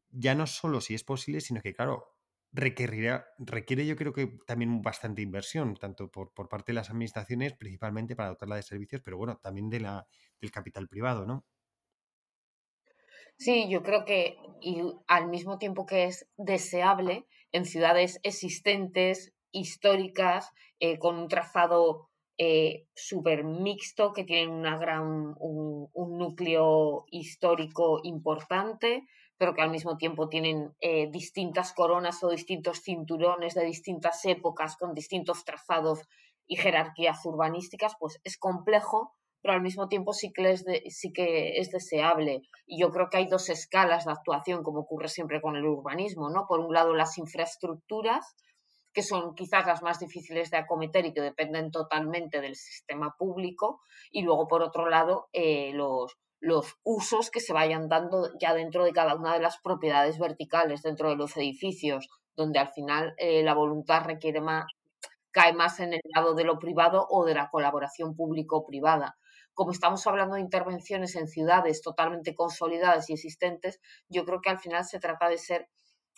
ya 0.10 0.36
no 0.36 0.48
solo 0.48 0.82
si 0.82 0.94
es 0.94 1.04
posible, 1.04 1.42
sino 1.42 1.62
que, 1.62 1.74
claro, 1.74 2.16
requerirá, 2.52 3.28
requiere 3.38 3.86
yo 3.86 3.96
creo 3.98 4.14
que 4.14 4.40
también 4.48 4.82
bastante 4.82 5.22
inversión, 5.22 5.76
tanto 5.76 6.10
por, 6.10 6.34
por 6.34 6.48
parte 6.48 6.72
de 6.72 6.76
las 6.76 6.90
administraciones, 6.90 7.54
principalmente 7.54 8.16
para 8.16 8.30
dotarla 8.30 8.56
de 8.56 8.64
servicios, 8.64 9.02
pero 9.04 9.18
bueno, 9.18 9.38
también 9.44 9.70
de 9.70 9.82
la, 9.82 10.08
del 10.40 10.52
capital 10.52 10.88
privado, 10.88 11.26
¿no? 11.26 11.46
Sí, 13.38 13.68
yo 13.70 13.84
creo 13.84 14.06
que 14.06 14.38
y 14.62 14.82
al 15.08 15.28
mismo 15.28 15.58
tiempo 15.58 15.86
que 15.86 16.06
es 16.06 16.28
deseable 16.38 17.28
en 17.52 17.66
ciudades 17.66 18.20
existentes, 18.24 19.34
históricas, 19.52 20.52
eh, 20.80 20.98
con 20.98 21.18
un 21.18 21.28
trazado 21.28 22.10
eh, 22.38 22.88
súper 22.96 23.44
mixto, 23.44 24.12
que 24.12 24.24
tienen 24.24 24.50
una 24.50 24.78
gran, 24.78 25.36
un, 25.38 25.90
núcleo 26.18 27.06
histórico 27.12 28.00
importante, 28.04 29.04
pero 29.38 29.54
que 29.54 29.62
al 29.62 29.70
mismo 29.70 29.98
tiempo 29.98 30.30
tienen 30.30 30.74
eh, 30.80 31.10
distintas 31.12 31.74
coronas 31.74 32.24
o 32.24 32.30
distintos 32.30 32.82
cinturones 32.82 33.54
de 33.54 33.66
distintas 33.66 34.26
épocas 34.26 34.78
con 34.78 34.94
distintos 34.94 35.46
trazados 35.46 36.02
y 36.48 36.56
jerarquías 36.56 37.26
urbanísticas, 37.26 37.94
pues 38.00 38.20
es 38.24 38.38
complejo, 38.38 39.14
pero 39.46 39.58
al 39.58 39.62
mismo 39.62 39.88
tiempo 39.88 40.12
sí 40.12 40.34
que, 40.34 40.50
es 40.50 40.66
sí 40.90 41.14
que 41.14 41.60
es 41.60 41.70
deseable. 41.70 42.42
Y 42.66 42.82
yo 42.82 42.90
creo 42.90 43.10
que 43.12 43.18
hay 43.18 43.28
dos 43.28 43.48
escalas 43.50 44.06
de 44.06 44.12
actuación, 44.12 44.64
como 44.64 44.80
ocurre 44.80 45.08
siempre 45.08 45.40
con 45.40 45.56
el 45.56 45.68
urbanismo, 45.68 46.32
¿no? 46.32 46.48
Por 46.48 46.62
un 46.62 46.74
lado, 46.74 46.96
las 46.96 47.20
infraestructuras, 47.20 48.36
que 48.92 49.04
son 49.04 49.36
quizás 49.36 49.68
las 49.68 49.84
más 49.84 50.00
difíciles 50.00 50.50
de 50.50 50.58
acometer 50.58 51.06
y 51.06 51.14
que 51.14 51.22
dependen 51.22 51.70
totalmente 51.70 52.42
del 52.42 52.56
sistema 52.56 53.14
público, 53.20 53.82
y 54.10 54.24
luego, 54.24 54.48
por 54.48 54.64
otro 54.64 54.90
lado, 54.90 55.28
eh, 55.32 55.74
los, 55.74 56.18
usos 56.84 57.30
que 57.30 57.40
se 57.40 57.54
vayan 57.54 57.88
dando 57.88 58.32
ya 58.42 58.56
dentro 58.56 58.84
de 58.84 58.94
cada 58.94 59.14
una 59.14 59.36
de 59.36 59.42
las 59.42 59.60
propiedades 59.62 60.18
verticales, 60.18 60.82
dentro 60.82 61.10
de 61.10 61.18
los 61.18 61.38
edificios, 61.38 62.08
donde 62.36 62.58
al 62.58 62.74
final 62.74 63.14
eh, 63.18 63.44
la 63.44 63.54
voluntad 63.54 64.06
requiere 64.06 64.42
más, 64.42 64.66
cae 65.30 65.54
más 65.54 65.80
en 65.82 65.94
el 65.94 66.02
lado 66.16 66.34
de 66.34 66.46
lo 66.46 66.58
privado 66.58 67.06
o 67.12 67.26
de 67.26 67.36
la 67.36 67.52
colaboración 67.52 68.16
público-privada 68.16 69.16
como 69.56 69.72
estamos 69.72 70.06
hablando 70.06 70.36
de 70.36 70.42
intervenciones 70.42 71.16
en 71.16 71.28
ciudades 71.28 71.82
totalmente 71.82 72.36
consolidadas 72.36 73.10
y 73.10 73.14
existentes, 73.14 73.80
yo 74.10 74.26
creo 74.26 74.42
que 74.42 74.50
al 74.50 74.60
final 74.60 74.86
se 74.86 75.00
trata 75.00 75.30
de 75.30 75.38
ser 75.38 75.70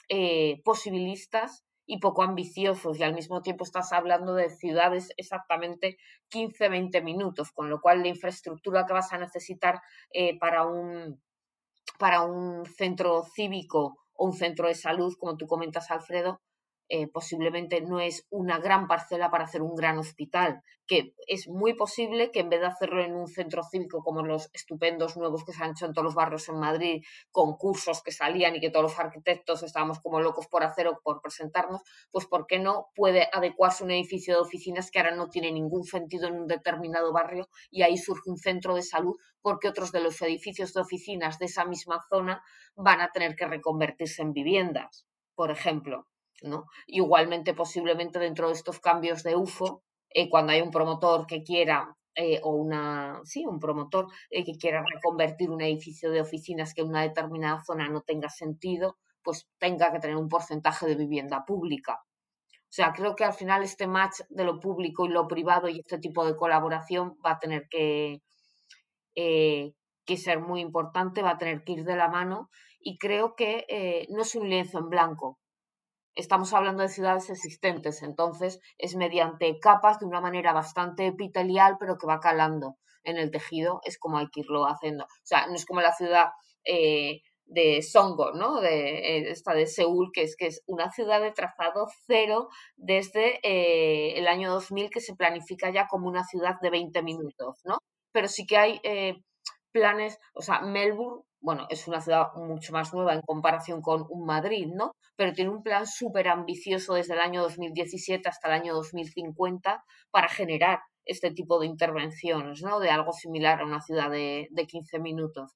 eh, 0.10 0.62
posibilistas 0.66 1.64
y 1.86 2.00
poco 2.00 2.24
ambiciosos 2.24 3.00
y 3.00 3.04
al 3.04 3.14
mismo 3.14 3.42
tiempo 3.42 3.64
estás 3.64 3.94
hablando 3.94 4.34
de 4.34 4.50
ciudades 4.50 5.14
exactamente 5.16 5.98
15-20 6.32 7.02
minutos, 7.04 7.52
con 7.52 7.70
lo 7.70 7.80
cual 7.80 8.02
la 8.02 8.10
infraestructura 8.10 8.86
que 8.86 8.94
vas 8.94 9.14
a 9.14 9.18
necesitar 9.18 9.82
eh, 10.12 10.38
para, 10.40 10.66
un, 10.66 11.22
para 11.98 12.24
un 12.24 12.66
centro 12.66 13.24
cívico 13.24 14.00
o 14.14 14.26
un 14.26 14.34
centro 14.34 14.68
de 14.68 14.76
salud, 14.76 15.16
como 15.18 15.38
tú 15.38 15.48
comentas, 15.48 15.90
Alfredo, 15.90 16.42
eh, 16.90 17.08
posiblemente 17.08 17.82
no 17.82 18.00
es 18.00 18.26
una 18.30 18.60
gran 18.60 18.88
parcela 18.88 19.30
para 19.30 19.44
hacer 19.44 19.62
un 19.62 19.76
gran 19.76 19.98
hospital, 19.98 20.64
que 20.86 21.14
es 21.28 21.50
muy 21.50 21.74
posible 21.74 22.32
que 22.32 22.40
en 22.40 22.50
vez 22.50 22.62
de 22.62 22.68
hacerlo 22.68 23.04
en 23.04 23.14
un 23.14 23.28
centro 23.28 23.62
cívico 23.64 24.02
como 24.02 24.24
los 24.24 24.50
estupendos 24.54 25.18
nuevos 25.18 25.44
que 25.44 25.52
se 25.52 25.64
han 25.64 25.72
hecho 25.72 25.86
en 25.86 25.94
todos 25.94 26.06
los 26.06 26.16
barrios 26.16 26.48
en 26.48 26.60
Madrid, 26.60 27.04
con 27.32 27.58
cursos 27.58 28.02
que 28.02 28.12
salían 28.12 28.56
y 28.56 28.62
que 28.62 28.70
todos 28.70 28.84
los 28.84 29.00
arquitectos 29.00 29.64
estábamos 29.64 30.00
como 30.00 30.22
locos 30.22 30.48
por 30.48 30.64
hacer 30.64 30.88
o 30.88 31.00
por 31.04 31.22
presentarnos, 31.22 31.82
pues 32.10 32.26
¿por 32.26 32.48
qué 32.48 32.60
no 32.60 32.88
puede 32.96 33.28
adecuarse 33.34 33.84
un 33.84 33.92
edificio 33.92 34.36
de 34.36 34.42
oficinas 34.42 34.90
que 34.90 35.00
ahora 35.00 35.16
no 35.16 35.30
tiene 35.30 35.52
ningún 35.52 35.84
sentido 35.84 36.28
en 36.28 36.36
un 36.36 36.48
determinado 36.48 37.12
barrio 37.12 37.50
y 37.70 37.82
ahí 37.84 37.98
surge 37.98 38.30
un 38.30 38.38
centro 38.38 38.76
de 38.76 38.84
salud 38.84 39.18
porque 39.42 39.68
otros 39.68 39.92
de 39.92 40.00
los 40.00 40.22
edificios 40.22 40.74
de 40.74 40.82
oficinas 40.82 41.38
de 41.40 41.46
esa 41.46 41.66
misma 41.66 42.02
zona 42.10 42.42
van 42.76 43.02
a 43.02 43.12
tener 43.12 43.36
que 43.36 43.48
reconvertirse 43.48 44.22
en 44.22 44.34
viviendas, 44.34 45.06
por 45.36 45.52
ejemplo? 45.52 46.08
Igualmente, 46.88 47.54
posiblemente 47.54 48.20
dentro 48.20 48.48
de 48.48 48.54
estos 48.54 48.80
cambios 48.80 49.24
de 49.24 49.36
UFO, 49.36 49.84
eh, 50.10 50.30
cuando 50.30 50.54
hay 50.54 50.62
un 50.62 50.72
promotor 50.72 51.28
que 51.28 51.44
quiera 51.44 51.96
eh, 52.16 52.40
o 52.44 52.52
una, 52.56 53.22
sí, 53.24 53.46
un 53.46 53.60
promotor 53.60 54.08
eh, 54.30 54.44
que 54.44 54.58
quiera 54.58 54.84
reconvertir 54.84 55.50
un 55.52 55.62
edificio 55.62 56.12
de 56.12 56.22
oficinas 56.22 56.74
que 56.74 56.82
en 56.82 56.90
una 56.90 57.04
determinada 57.04 57.62
zona 57.64 57.90
no 57.90 58.02
tenga 58.02 58.30
sentido, 58.30 58.98
pues 59.22 59.48
tenga 59.60 59.92
que 59.92 60.00
tener 60.00 60.16
un 60.18 60.30
porcentaje 60.30 60.88
de 60.88 60.96
vivienda 60.96 61.44
pública. 61.46 62.00
O 62.64 62.74
sea, 62.78 62.94
creo 62.94 63.16
que 63.16 63.26
al 63.26 63.34
final 63.34 63.64
este 63.64 63.88
match 63.88 64.22
de 64.30 64.44
lo 64.44 64.60
público 64.60 65.06
y 65.06 65.10
lo 65.10 65.28
privado 65.28 65.70
y 65.70 65.80
este 65.80 66.00
tipo 66.00 66.26
de 66.26 66.36
colaboración 66.36 67.18
va 67.26 67.32
a 67.34 67.40
tener 67.40 67.68
que, 67.70 68.22
que 69.14 70.18
ser 70.18 70.40
muy 70.42 70.62
importante, 70.62 71.22
va 71.22 71.32
a 71.32 71.38
tener 71.38 71.64
que 71.64 71.74
ir 71.74 71.84
de 71.86 71.96
la 71.96 72.10
mano 72.10 72.50
y 72.80 72.98
creo 72.98 73.36
que 73.36 74.08
no 74.10 74.22
es 74.24 74.36
un 74.36 74.50
lienzo 74.50 74.80
en 74.80 74.90
blanco, 74.90 75.40
estamos 76.18 76.54
hablando 76.54 76.82
de 76.84 76.90
ciudades 76.90 77.30
existentes, 77.30 78.02
entonces 78.02 78.60
es 78.78 78.96
mediante 78.96 79.60
capas 79.60 80.00
de 80.00 80.06
una 80.06 80.20
manera 80.20 80.52
bastante 80.52 81.08
epitelial, 81.08 81.78
pero 81.80 81.98
que 81.98 82.08
va 82.08 82.20
calando 82.20 82.76
en 83.04 83.18
el 83.18 83.32
tejido, 83.32 83.80
es 83.86 83.98
como 83.98 84.18
hay 84.18 84.28
que 84.32 84.42
irlo 84.42 84.66
haciendo. 84.66 85.06
O 85.06 85.08
sea, 85.24 85.48
no 85.48 85.56
es 85.56 85.66
como 85.66 85.80
la 85.80 85.94
ciudad 85.94 86.28
eh, 86.66 87.22
de 87.46 87.82
Songo, 87.82 88.34
¿no? 88.34 88.60
De 88.60 89.18
eh, 89.18 89.32
esta 89.32 89.54
de 89.54 89.68
Seúl, 89.68 90.12
que 90.12 90.24
es 90.24 90.36
que 90.36 90.48
es 90.48 90.62
una 90.66 90.92
ciudad 90.92 91.22
de 91.22 91.32
trazado 91.32 91.88
cero 92.08 92.50
desde 92.76 93.40
eh, 93.44 94.18
el 94.18 94.28
año 94.28 94.52
2000 94.52 94.90
que 94.90 95.00
se 95.00 95.16
planifica 95.16 95.72
ya 95.72 95.88
como 95.88 96.08
una 96.08 96.26
ciudad 96.26 96.56
de 96.62 96.70
20 96.70 97.02
minutos, 97.04 97.62
¿no? 97.64 97.78
Pero 98.12 98.28
sí 98.28 98.46
que 98.46 98.58
hay 98.58 98.82
planes, 99.78 100.20
o 100.34 100.42
sea, 100.42 100.62
Melbourne 100.62 101.24
bueno, 101.40 101.68
es 101.70 101.88
una 101.88 102.02
ciudad 102.02 102.34
mucho 102.36 102.74
más 102.74 102.94
nueva 102.94 103.14
en 103.14 103.22
comparación 103.22 103.82
con 103.82 104.06
un 104.10 104.26
Madrid, 104.26 104.68
¿no? 104.74 104.96
Pero 105.16 105.34
tiene 105.34 105.52
un 105.52 105.64
plan 105.64 105.86
súper 105.86 106.28
ambicioso 106.28 106.96
desde 106.96 107.14
el 107.14 107.20
año 107.20 107.42
2017 107.44 108.28
hasta 108.28 108.48
el 108.48 108.54
año 108.56 108.74
2050 108.74 109.84
para 110.12 110.28
generar 110.30 110.80
este 111.06 111.32
tipo 111.32 111.60
de 111.60 111.68
intervenciones, 111.68 112.62
¿no? 112.64 112.80
De 112.80 112.90
algo 112.90 113.14
similar 113.14 113.62
a 113.62 113.66
una 113.66 113.82
ciudad 113.82 114.10
de, 114.10 114.48
de 114.52 114.66
15 114.66 115.00
minutos. 115.00 115.52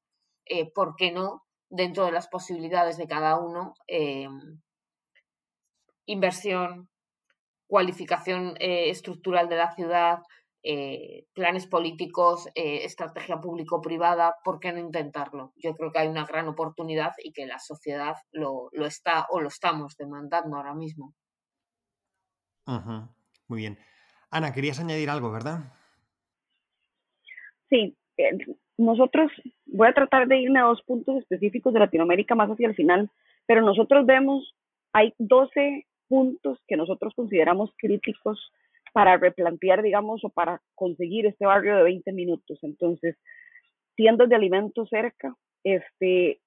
Eh, 0.45 0.71
¿Por 0.71 0.95
qué 0.95 1.11
no? 1.11 1.43
Dentro 1.69 2.05
de 2.05 2.11
las 2.11 2.27
posibilidades 2.27 2.97
de 2.97 3.07
cada 3.07 3.39
uno, 3.39 3.73
eh, 3.87 4.27
inversión, 6.05 6.89
cualificación 7.67 8.55
eh, 8.59 8.89
estructural 8.89 9.49
de 9.49 9.55
la 9.55 9.73
ciudad, 9.73 10.19
eh, 10.63 11.25
planes 11.33 11.65
políticos, 11.65 12.47
eh, 12.53 12.83
estrategia 12.83 13.41
público-privada, 13.41 14.35
¿por 14.43 14.59
qué 14.59 14.71
no 14.71 14.79
intentarlo? 14.79 15.53
Yo 15.55 15.73
creo 15.75 15.91
que 15.91 15.99
hay 15.99 16.07
una 16.07 16.25
gran 16.25 16.47
oportunidad 16.47 17.13
y 17.23 17.33
que 17.33 17.47
la 17.47 17.57
sociedad 17.57 18.15
lo, 18.31 18.69
está 18.85 19.25
o 19.29 19.41
lo 19.41 19.47
estamos 19.47 19.97
demandando 19.97 20.57
ahora 20.57 20.75
mismo. 20.75 21.15
Muy 23.47 23.59
bien. 23.59 23.79
Ana, 24.29 24.53
querías 24.53 24.79
añadir 24.79 25.09
algo, 25.09 25.31
¿verdad? 25.31 25.73
Sí, 27.69 27.97
eh, 28.17 28.37
nosotros, 28.77 29.31
voy 29.65 29.87
a 29.87 29.93
tratar 29.93 30.27
de 30.27 30.41
irme 30.41 30.59
a 30.59 30.65
dos 30.65 30.81
puntos 30.83 31.17
específicos 31.17 31.73
de 31.73 31.79
Latinoamérica 31.79 32.35
más 32.35 32.49
hacia 32.49 32.67
el 32.67 32.75
final, 32.75 33.09
pero 33.47 33.61
nosotros 33.61 34.05
vemos, 34.05 34.55
hay 34.93 35.13
12 35.17 35.87
puntos 36.07 36.59
que 36.67 36.77
nosotros 36.77 37.13
consideramos 37.15 37.71
críticos 37.77 38.51
para 38.91 39.17
replantear, 39.17 39.81
digamos, 39.81 40.23
o 40.23 40.29
para 40.29 40.61
conseguir 40.75 41.25
este 41.25 41.45
barrio 41.45 41.77
de 41.77 41.83
20 41.83 42.11
minutos. 42.13 42.59
Entonces, 42.61 43.15
tiendas 43.95 44.29
de 44.29 44.35
alimentos 44.35 44.89
cerca, 44.89 45.35
este, 45.63 46.39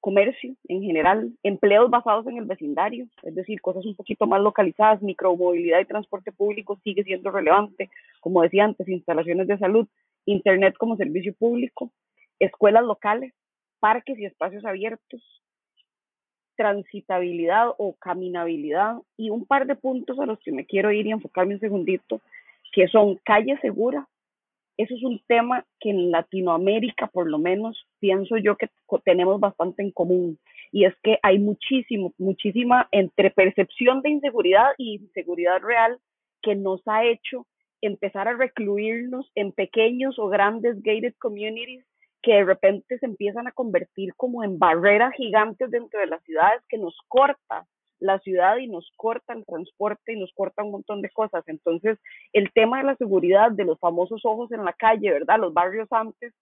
comercio 0.00 0.54
en 0.68 0.82
general, 0.82 1.32
empleos 1.42 1.90
basados 1.90 2.26
en 2.26 2.38
el 2.38 2.44
vecindario, 2.44 3.06
es 3.22 3.34
decir, 3.34 3.60
cosas 3.60 3.84
un 3.84 3.96
poquito 3.96 4.26
más 4.26 4.40
localizadas, 4.40 5.02
micromovilidad 5.02 5.80
y 5.80 5.86
transporte 5.86 6.32
público 6.32 6.78
sigue 6.84 7.02
siendo 7.02 7.30
relevante, 7.30 7.90
como 8.20 8.42
decía 8.42 8.64
antes, 8.64 8.88
instalaciones 8.88 9.48
de 9.48 9.58
salud, 9.58 9.88
internet 10.24 10.76
como 10.78 10.96
servicio 10.96 11.34
público, 11.34 11.90
escuelas 12.38 12.84
locales, 12.84 13.34
parques 13.80 14.18
y 14.18 14.24
espacios 14.24 14.64
abiertos, 14.64 15.22
transitabilidad 16.58 17.68
o 17.78 17.94
caminabilidad 17.94 18.96
y 19.16 19.30
un 19.30 19.46
par 19.46 19.66
de 19.66 19.76
puntos 19.76 20.18
a 20.18 20.26
los 20.26 20.40
que 20.40 20.50
me 20.50 20.66
quiero 20.66 20.90
ir 20.90 21.06
y 21.06 21.12
enfocarme 21.12 21.54
un 21.54 21.60
segundito, 21.60 22.20
que 22.72 22.88
son 22.88 23.16
calle 23.24 23.56
segura. 23.62 24.08
Eso 24.76 24.94
es 24.94 25.04
un 25.04 25.20
tema 25.28 25.64
que 25.80 25.90
en 25.90 26.10
Latinoamérica, 26.10 27.06
por 27.06 27.30
lo 27.30 27.38
menos, 27.38 27.86
pienso 28.00 28.36
yo 28.38 28.56
que 28.56 28.68
tenemos 29.04 29.38
bastante 29.38 29.82
en 29.82 29.92
común. 29.92 30.38
Y 30.72 30.84
es 30.84 30.94
que 31.02 31.18
hay 31.22 31.38
muchísimo, 31.38 32.12
muchísima 32.18 32.88
entre 32.90 33.30
percepción 33.30 34.02
de 34.02 34.10
inseguridad 34.10 34.70
y 34.78 34.96
inseguridad 34.96 35.60
real 35.62 35.98
que 36.42 36.56
nos 36.56 36.82
ha 36.86 37.04
hecho 37.04 37.46
empezar 37.80 38.26
a 38.26 38.36
recluirnos 38.36 39.30
en 39.36 39.52
pequeños 39.52 40.18
o 40.18 40.28
grandes 40.28 40.82
gated 40.82 41.14
communities 41.20 41.84
que 42.22 42.34
de 42.34 42.44
repente 42.44 42.98
se 42.98 43.06
empiezan 43.06 43.46
a 43.46 43.52
convertir 43.52 44.14
como 44.16 44.42
en 44.44 44.58
barreras 44.58 45.12
gigantes 45.14 45.70
dentro 45.70 46.00
de 46.00 46.06
las 46.06 46.22
ciudades 46.24 46.62
que 46.68 46.78
nos 46.78 46.96
corta 47.08 47.66
la 48.00 48.18
ciudad 48.20 48.58
y 48.58 48.68
nos 48.68 48.90
corta 48.96 49.32
el 49.32 49.44
transporte 49.44 50.12
y 50.12 50.20
nos 50.20 50.32
corta 50.32 50.62
un 50.62 50.70
montón 50.70 51.02
de 51.02 51.10
cosas. 51.10 51.42
Entonces, 51.48 51.98
el 52.32 52.52
tema 52.52 52.78
de 52.78 52.84
la 52.84 52.96
seguridad, 52.96 53.50
de 53.50 53.64
los 53.64 53.78
famosos 53.80 54.20
ojos 54.24 54.52
en 54.52 54.64
la 54.64 54.72
calle, 54.72 55.10
¿verdad? 55.10 55.38
Los 55.38 55.52
barrios 55.52 55.88
antes 55.90 56.32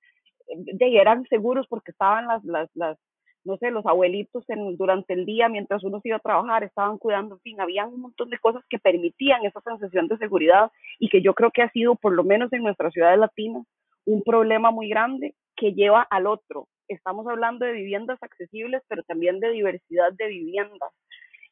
de, 0.49 0.99
eran 0.99 1.25
seguros 1.29 1.67
porque 1.69 1.93
estaban 1.93 2.27
las, 2.27 2.45
las, 2.45 2.71
las, 2.75 2.99
no 3.45 3.57
sé, 3.57 3.71
los 3.71 3.87
abuelitos 3.87 4.45
en, 4.49 4.77
durante 4.77 5.15
el 5.15 5.25
día 5.25 5.49
mientras 5.49 5.83
uno 5.83 6.01
se 6.01 6.09
iba 6.09 6.19
a 6.19 6.21
trabajar 6.21 6.63
estaban 6.65 6.99
cuidando, 6.99 7.37
en 7.37 7.41
fin, 7.41 7.61
había 7.61 7.87
un 7.87 8.01
montón 8.01 8.29
de 8.31 8.39
cosas 8.39 8.63
que 8.69 8.79
permitían 8.79 9.45
esa 9.45 9.61
sensación 9.63 10.09
de 10.09 10.19
seguridad 10.19 10.71
y 10.99 11.09
que 11.09 11.23
yo 11.23 11.35
creo 11.35 11.51
que 11.51 11.63
ha 11.63 11.71
sido, 11.71 11.95
por 11.95 12.13
lo 12.13 12.25
menos 12.25 12.53
en 12.53 12.63
nuestras 12.63 12.93
ciudades 12.93 13.19
latinas, 13.19 13.65
un 14.05 14.23
problema 14.23 14.71
muy 14.71 14.89
grande 14.89 15.35
que 15.57 15.73
lleva 15.73 16.03
al 16.11 16.27
otro. 16.27 16.69
Estamos 16.89 17.27
hablando 17.27 17.65
de 17.67 17.73
viviendas 17.73 18.23
accesibles, 18.23 18.83
pero 18.89 19.03
también 19.05 19.41
de 19.41 19.51
diversidad 19.51 20.13
de 20.13 20.29
viviendas. 20.29 20.93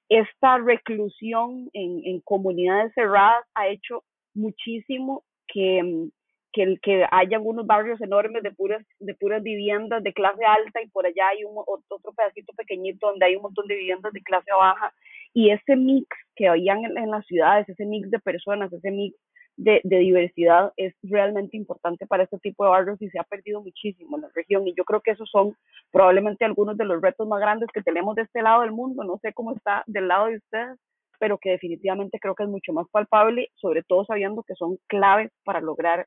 Esta 0.08 0.58
reclusión 0.58 1.70
en, 1.72 2.20
comunidades 2.20 2.92
cerradas 2.94 3.44
ha 3.54 3.68
hecho 3.68 4.04
muchísimo 4.34 5.24
que, 5.48 6.08
que, 6.52 6.76
que 6.82 7.06
haya 7.10 7.40
unos 7.40 7.66
barrios 7.66 8.00
enormes 8.00 8.42
de 8.42 8.52
puras, 8.52 8.84
de 9.00 9.14
puras 9.14 9.42
viviendas 9.42 10.02
de 10.02 10.12
clase 10.12 10.44
alta 10.44 10.82
y 10.82 10.88
por 10.90 11.06
allá 11.06 11.28
hay 11.28 11.44
un, 11.44 11.56
otro 11.66 12.12
pedacito 12.16 12.52
pequeñito 12.52 13.08
donde 13.08 13.26
hay 13.26 13.36
un 13.36 13.42
montón 13.42 13.66
de 13.66 13.76
viviendas 13.76 14.12
de 14.12 14.22
clase 14.22 14.50
baja 14.56 14.92
y 15.32 15.50
ese 15.50 15.74
mix 15.74 16.06
que 16.36 16.48
habían 16.48 16.84
en 16.84 17.10
las 17.10 17.26
ciudades, 17.26 17.68
ese 17.68 17.86
mix 17.86 18.10
de 18.10 18.20
personas, 18.20 18.72
ese 18.72 18.90
mix 18.90 19.16
de, 19.56 19.80
de, 19.84 19.98
diversidad 19.98 20.72
es 20.76 20.94
realmente 21.02 21.56
importante 21.56 22.06
para 22.06 22.24
este 22.24 22.38
tipo 22.38 22.64
de 22.64 22.70
barrios 22.70 23.00
y 23.00 23.08
se 23.10 23.18
ha 23.18 23.24
perdido 23.24 23.62
muchísimo 23.62 24.16
en 24.16 24.22
la 24.22 24.28
región. 24.34 24.66
Y 24.66 24.74
yo 24.74 24.84
creo 24.84 25.00
que 25.00 25.12
esos 25.12 25.30
son 25.30 25.56
probablemente 25.92 26.44
algunos 26.44 26.76
de 26.76 26.84
los 26.84 27.00
retos 27.00 27.26
más 27.28 27.40
grandes 27.40 27.68
que 27.72 27.82
tenemos 27.82 28.16
de 28.16 28.22
este 28.22 28.42
lado 28.42 28.62
del 28.62 28.72
mundo. 28.72 29.04
No 29.04 29.18
sé 29.22 29.32
cómo 29.32 29.54
está 29.54 29.84
del 29.86 30.08
lado 30.08 30.26
de 30.26 30.36
ustedes, 30.36 30.78
pero 31.18 31.38
que 31.38 31.50
definitivamente 31.50 32.18
creo 32.20 32.34
que 32.34 32.42
es 32.42 32.48
mucho 32.48 32.72
más 32.72 32.86
palpable, 32.90 33.50
sobre 33.54 33.82
todo 33.82 34.04
sabiendo 34.04 34.42
que 34.42 34.54
son 34.54 34.78
claves 34.88 35.30
para 35.44 35.60
lograr 35.60 36.06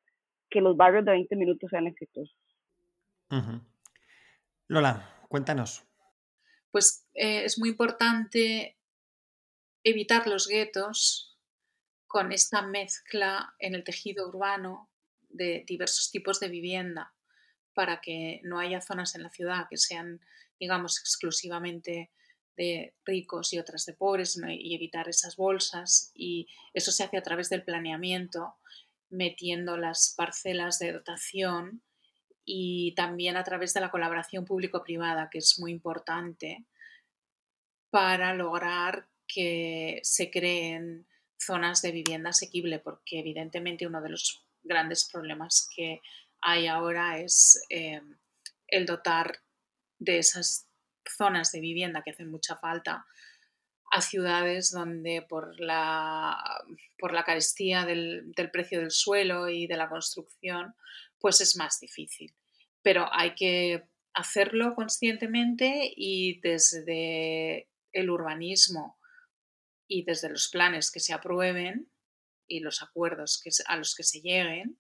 que 0.50 0.62
los 0.62 0.76
barrios 0.76 1.06
de 1.06 1.12
20 1.12 1.36
minutos 1.36 1.70
sean 1.70 1.88
exitosos. 1.88 2.36
Uh 3.30 3.36
-huh. 3.36 3.62
Lola, 4.68 5.10
cuéntanos. 5.30 5.86
Pues 6.72 7.08
eh, 7.14 7.46
es 7.46 7.58
muy 7.58 7.70
importante 7.70 8.78
evitar 9.84 10.28
los 10.28 10.48
guetos 10.48 11.27
con 12.08 12.32
esta 12.32 12.62
mezcla 12.62 13.54
en 13.60 13.76
el 13.76 13.84
tejido 13.84 14.28
urbano 14.28 14.90
de 15.30 15.64
diversos 15.68 16.10
tipos 16.12 16.40
de 16.40 16.50
vivienda 16.50 17.14
para 17.74 18.02
que 18.02 18.40
no 18.44 18.60
haya 18.60 18.82
zonas 18.82 19.14
en 19.16 19.24
la 19.24 19.30
ciudad 19.30 19.68
que 19.70 19.78
sean, 19.78 20.22
digamos, 20.60 21.00
exclusivamente 21.00 22.12
de 22.56 22.96
ricos 23.06 23.54
y 23.54 23.60
otras 23.60 23.86
de 23.86 23.94
pobres 23.94 24.40
y 24.50 24.74
evitar 24.74 25.08
esas 25.08 25.36
bolsas. 25.36 26.12
Y 26.16 26.48
eso 26.74 26.92
se 26.92 27.04
hace 27.04 27.18
a 27.18 27.24
través 27.24 27.50
del 27.50 27.64
planeamiento, 27.64 28.56
metiendo 29.10 29.78
las 29.78 30.14
parcelas 30.18 30.80
de 30.80 30.92
dotación 30.92 31.84
y 32.44 32.96
también 32.96 33.38
a 33.38 33.44
través 33.44 33.74
de 33.74 33.82
la 33.82 33.92
colaboración 33.92 34.46
público-privada, 34.46 35.30
que 35.30 35.38
es 35.38 35.60
muy 35.60 35.72
importante 35.72 36.66
para 37.90 38.34
lograr 38.34 39.08
que 39.28 40.00
se 40.04 40.32
creen 40.32 41.06
zonas 41.38 41.82
de 41.82 41.92
vivienda 41.92 42.32
asequible, 42.32 42.80
porque 42.80 43.20
evidentemente 43.20 43.88
uno 43.88 44.02
de 44.02 44.10
los 44.10 44.44
grandes 44.64 45.10
problemas 45.12 45.68
que 45.76 46.02
hay 46.42 46.68
ahora 46.68 47.20
es 47.20 47.62
eh, 47.70 48.02
el 48.68 48.86
dotar 48.86 49.40
de 50.00 50.20
esas 50.20 50.68
zonas 51.18 51.52
de 51.52 51.62
vivienda 51.62 52.02
que 52.04 52.12
hacen 52.12 52.30
mucha 52.30 52.58
falta 52.58 53.06
a 53.90 54.02
ciudades 54.02 54.72
donde 54.72 55.22
por 55.22 55.60
la, 55.60 56.38
por 56.98 57.14
la 57.14 57.24
carestía 57.24 57.86
del, 57.86 58.34
del, 58.34 58.52
precio 58.52 58.80
del 58.80 58.92
suelo 58.92 59.48
y 59.48 59.66
de 59.66 59.78
la 59.78 59.88
construcción, 59.88 60.76
pues 61.20 61.40
es 61.40 61.56
más 61.56 61.80
difícil. 61.80 62.34
Pero 62.82 63.08
hay 63.12 63.34
que 63.36 63.88
hacerlo 64.14 64.76
conscientemente 64.76 65.94
y 65.96 66.40
desde 66.42 67.70
el 67.94 68.10
urbanismo 68.10 68.97
y 69.88 70.04
desde 70.04 70.30
los 70.30 70.50
planes 70.50 70.92
que 70.92 71.00
se 71.00 71.14
aprueben 71.14 71.92
y 72.48 72.60
los 72.60 72.82
acuerdos 72.82 73.42
a 73.66 73.78
los 73.78 73.96
que 73.96 74.04
se 74.04 74.22
lleguen, 74.22 74.80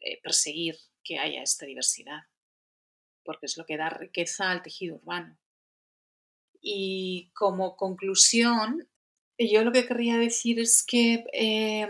eh, 0.00 0.20
perseguir 0.22 0.76
que 1.02 1.18
haya 1.18 1.42
esta 1.42 1.66
diversidad, 1.66 2.20
porque 3.24 3.46
es 3.46 3.56
lo 3.56 3.66
que 3.66 3.76
da 3.76 3.90
riqueza 3.90 4.50
al 4.50 4.62
tejido 4.62 4.96
urbano. 4.96 5.38
Y 6.60 7.30
como 7.34 7.76
conclusión, 7.76 8.88
yo 9.38 9.64
lo 9.64 9.72
que 9.72 9.86
querría 9.86 10.18
decir 10.18 10.60
es 10.60 10.84
que 10.84 11.24
eh, 11.32 11.88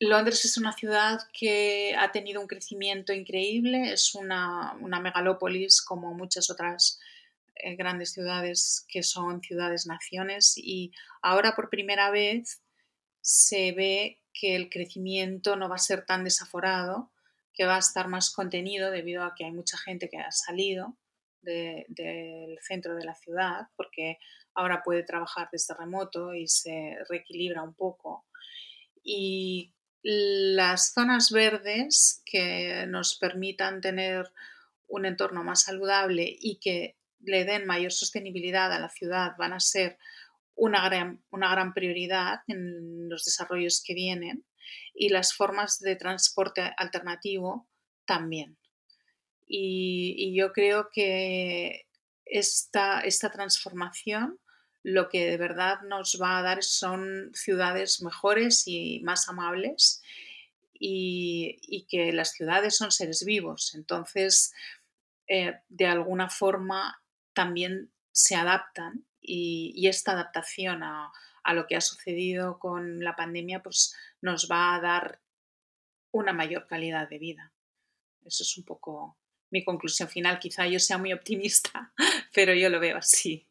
Londres 0.00 0.44
es 0.44 0.56
una 0.56 0.72
ciudad 0.72 1.20
que 1.32 1.94
ha 1.96 2.10
tenido 2.12 2.40
un 2.40 2.46
crecimiento 2.46 3.12
increíble, 3.12 3.92
es 3.92 4.14
una, 4.14 4.74
una 4.80 5.00
megalópolis 5.00 5.82
como 5.82 6.14
muchas 6.14 6.50
otras 6.50 6.98
eh, 7.56 7.76
grandes 7.76 8.12
ciudades 8.12 8.84
que 8.88 9.02
son 9.02 9.40
ciudades-naciones 9.40 10.54
y 10.56 10.92
ahora 11.22 11.54
por 11.54 11.70
primera 11.70 12.10
vez 12.10 12.62
se 13.20 13.72
ve 13.72 14.20
que 14.32 14.56
el 14.56 14.68
crecimiento 14.68 15.56
no 15.56 15.68
va 15.68 15.76
a 15.76 15.78
ser 15.78 16.04
tan 16.04 16.24
desaforado, 16.24 17.12
que 17.52 17.64
va 17.64 17.76
a 17.76 17.78
estar 17.78 18.08
más 18.08 18.30
contenido 18.30 18.90
debido 18.90 19.22
a 19.22 19.34
que 19.36 19.44
hay 19.44 19.52
mucha 19.52 19.78
gente 19.78 20.08
que 20.08 20.18
ha 20.18 20.30
salido 20.32 20.96
de, 21.42 21.86
del 21.88 22.58
centro 22.60 22.96
de 22.96 23.04
la 23.04 23.14
ciudad, 23.14 23.68
porque 23.76 24.18
ahora 24.54 24.82
puede 24.82 25.04
trabajar 25.04 25.48
desde 25.52 25.74
remoto 25.74 26.34
y 26.34 26.48
se 26.48 26.96
reequilibra 27.08 27.62
un 27.62 27.74
poco. 27.74 28.26
Y 29.02 29.72
las 30.02 30.92
zonas 30.92 31.30
verdes 31.30 32.22
que 32.26 32.86
nos 32.88 33.16
permitan 33.16 33.80
tener 33.80 34.30
un 34.86 35.06
entorno 35.06 35.42
más 35.44 35.62
saludable 35.62 36.24
y 36.28 36.58
que 36.58 36.96
le 37.26 37.44
den 37.44 37.66
mayor 37.66 37.92
sostenibilidad 37.92 38.72
a 38.72 38.78
la 38.78 38.88
ciudad 38.88 39.32
van 39.38 39.52
a 39.52 39.60
ser 39.60 39.98
una 40.54 40.84
gran, 40.84 41.22
una 41.30 41.50
gran 41.50 41.74
prioridad 41.74 42.40
en 42.46 43.08
los 43.08 43.24
desarrollos 43.24 43.82
que 43.84 43.94
vienen 43.94 44.44
y 44.94 45.08
las 45.08 45.34
formas 45.34 45.80
de 45.80 45.96
transporte 45.96 46.62
alternativo 46.76 47.68
también. 48.04 48.56
Y, 49.46 50.34
yo 50.34 50.52
creo 50.52 50.88
que 50.90 51.86
esta, 52.24 53.00
esta 53.00 53.30
transformación 53.30 54.38
lo 54.82 55.08
que 55.08 55.26
de 55.26 55.36
verdad 55.36 55.80
nos 55.82 56.18
va 56.20 56.38
a 56.38 56.42
dar 56.42 56.62
son 56.62 57.30
ciudades 57.34 58.02
mejores 58.02 58.64
y 58.66 59.00
más 59.02 59.28
amables 59.28 60.02
y, 60.74 61.58
y 61.62 61.86
que 61.86 62.12
las 62.12 62.32
ciudades 62.32 62.76
son 62.76 62.92
seres 62.92 63.24
vivos. 63.24 63.74
Entonces, 63.74 64.52
eh, 65.26 65.58
de 65.68 65.86
alguna 65.86 66.28
forma 66.28 67.02
también 67.34 67.92
se 68.12 68.36
adaptan 68.36 69.06
y, 69.20 69.88
esta 69.88 70.12
adaptación 70.12 70.82
a, 70.82 71.12
a, 71.42 71.54
lo 71.54 71.66
que 71.66 71.76
ha 71.76 71.80
sucedido 71.80 72.58
con 72.58 73.02
la 73.02 73.16
pandemia 73.16 73.62
pues 73.62 73.94
nos 74.20 74.48
va 74.50 74.74
a 74.74 74.80
dar 74.80 75.20
una 76.12 76.32
mayor 76.32 76.66
calidad 76.66 77.08
de 77.08 77.18
vida. 77.18 77.52
Eso 78.24 78.42
es 78.42 78.56
un 78.56 78.64
poco 78.64 79.18
mi 79.50 79.64
conclusión 79.64 80.08
final. 80.08 80.38
Quizá 80.38 80.66
yo 80.66 80.78
sea 80.78 80.98
muy 80.98 81.12
optimista, 81.12 81.92
pero 82.34 82.54
yo 82.54 82.68
lo 82.68 82.80
veo 82.80 82.98
así. 82.98 83.46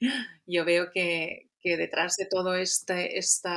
Yo 0.45 0.65
veo 0.65 0.91
que, 0.91 1.49
que 1.61 1.77
detrás 1.77 2.17
de 2.17 2.25
todo 2.25 2.55
este, 2.55 3.17
este 3.17 3.49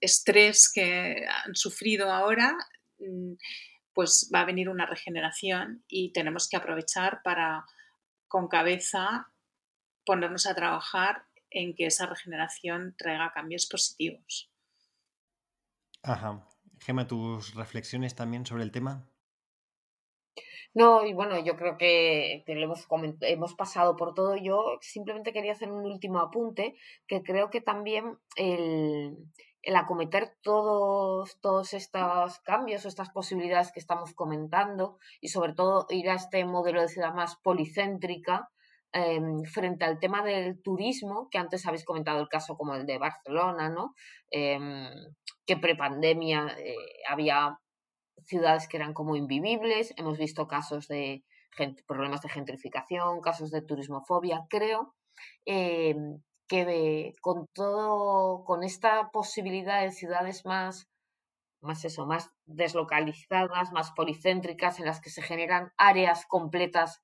estrés 0.00 0.70
que 0.72 1.26
han 1.44 1.54
sufrido 1.54 2.10
ahora, 2.10 2.56
mm, 2.98 3.34
pues 3.92 4.30
va 4.34 4.40
a 4.40 4.46
venir 4.46 4.68
una 4.68 4.86
regeneración 4.86 5.84
y 5.88 6.12
tenemos 6.12 6.48
que 6.48 6.56
aprovechar 6.56 7.20
para 7.22 7.66
con 8.28 8.48
cabeza 8.48 9.26
ponernos 10.04 10.46
a 10.46 10.54
trabajar 10.54 11.24
en 11.50 11.74
que 11.74 11.86
esa 11.86 12.06
regeneración 12.06 12.94
traiga 12.96 13.32
cambios 13.32 13.66
positivos. 13.66 14.50
Ajá. 16.02 16.46
Gema, 16.80 17.06
¿tus 17.06 17.54
reflexiones 17.54 18.14
también 18.14 18.46
sobre 18.46 18.62
el 18.62 18.72
tema? 18.72 19.06
No, 20.72 21.04
y 21.04 21.12
bueno, 21.12 21.38
yo 21.44 21.56
creo 21.56 21.76
que, 21.76 22.44
que 22.46 22.54
lo 22.54 22.64
hemos, 22.64 22.86
hemos 23.22 23.54
pasado 23.54 23.96
por 23.96 24.14
todo. 24.14 24.36
Yo 24.36 24.78
simplemente 24.80 25.32
quería 25.32 25.52
hacer 25.52 25.70
un 25.70 25.84
último 25.84 26.20
apunte, 26.20 26.76
que 27.08 27.22
creo 27.22 27.50
que 27.50 27.60
también 27.60 28.18
el, 28.36 29.16
el 29.62 29.76
acometer 29.76 30.36
todos, 30.42 31.40
todos 31.40 31.74
estos 31.74 32.38
cambios, 32.40 32.86
estas 32.86 33.10
posibilidades 33.10 33.72
que 33.72 33.80
estamos 33.80 34.14
comentando, 34.14 34.98
y 35.20 35.28
sobre 35.28 35.54
todo 35.54 35.86
ir 35.90 36.08
a 36.08 36.14
este 36.14 36.44
modelo 36.44 36.80
de 36.80 36.88
ciudad 36.88 37.14
más 37.14 37.36
policéntrica, 37.36 38.50
eh, 38.92 39.20
frente 39.52 39.84
al 39.84 39.98
tema 39.98 40.22
del 40.22 40.60
turismo, 40.62 41.28
que 41.30 41.38
antes 41.38 41.66
habéis 41.66 41.84
comentado 41.84 42.20
el 42.20 42.28
caso 42.28 42.56
como 42.56 42.74
el 42.74 42.86
de 42.86 42.98
Barcelona, 42.98 43.68
¿no? 43.68 43.94
Eh, 44.30 44.58
que 45.46 45.56
prepandemia 45.56 46.54
eh, 46.58 46.74
había 47.08 47.58
ciudades 48.24 48.68
que 48.68 48.76
eran 48.76 48.94
como 48.94 49.16
invivibles, 49.16 49.92
hemos 49.96 50.18
visto 50.18 50.46
casos 50.46 50.86
de 50.88 51.24
problemas 51.86 52.22
de 52.22 52.28
gentrificación, 52.28 53.20
casos 53.20 53.50
de 53.50 53.62
turismofobia, 53.62 54.46
creo 54.48 54.94
eh, 55.46 55.94
que 56.48 57.12
con 57.20 57.46
todo, 57.52 58.44
con 58.44 58.62
esta 58.62 59.10
posibilidad 59.10 59.82
de 59.82 59.92
ciudades 59.92 60.44
más, 60.44 60.88
más 61.60 61.84
eso, 61.84 62.06
más 62.06 62.30
deslocalizadas, 62.46 63.72
más 63.72 63.92
policéntricas, 63.92 64.78
en 64.78 64.86
las 64.86 65.00
que 65.00 65.10
se 65.10 65.22
generan 65.22 65.72
áreas 65.76 66.26
completas 66.26 67.02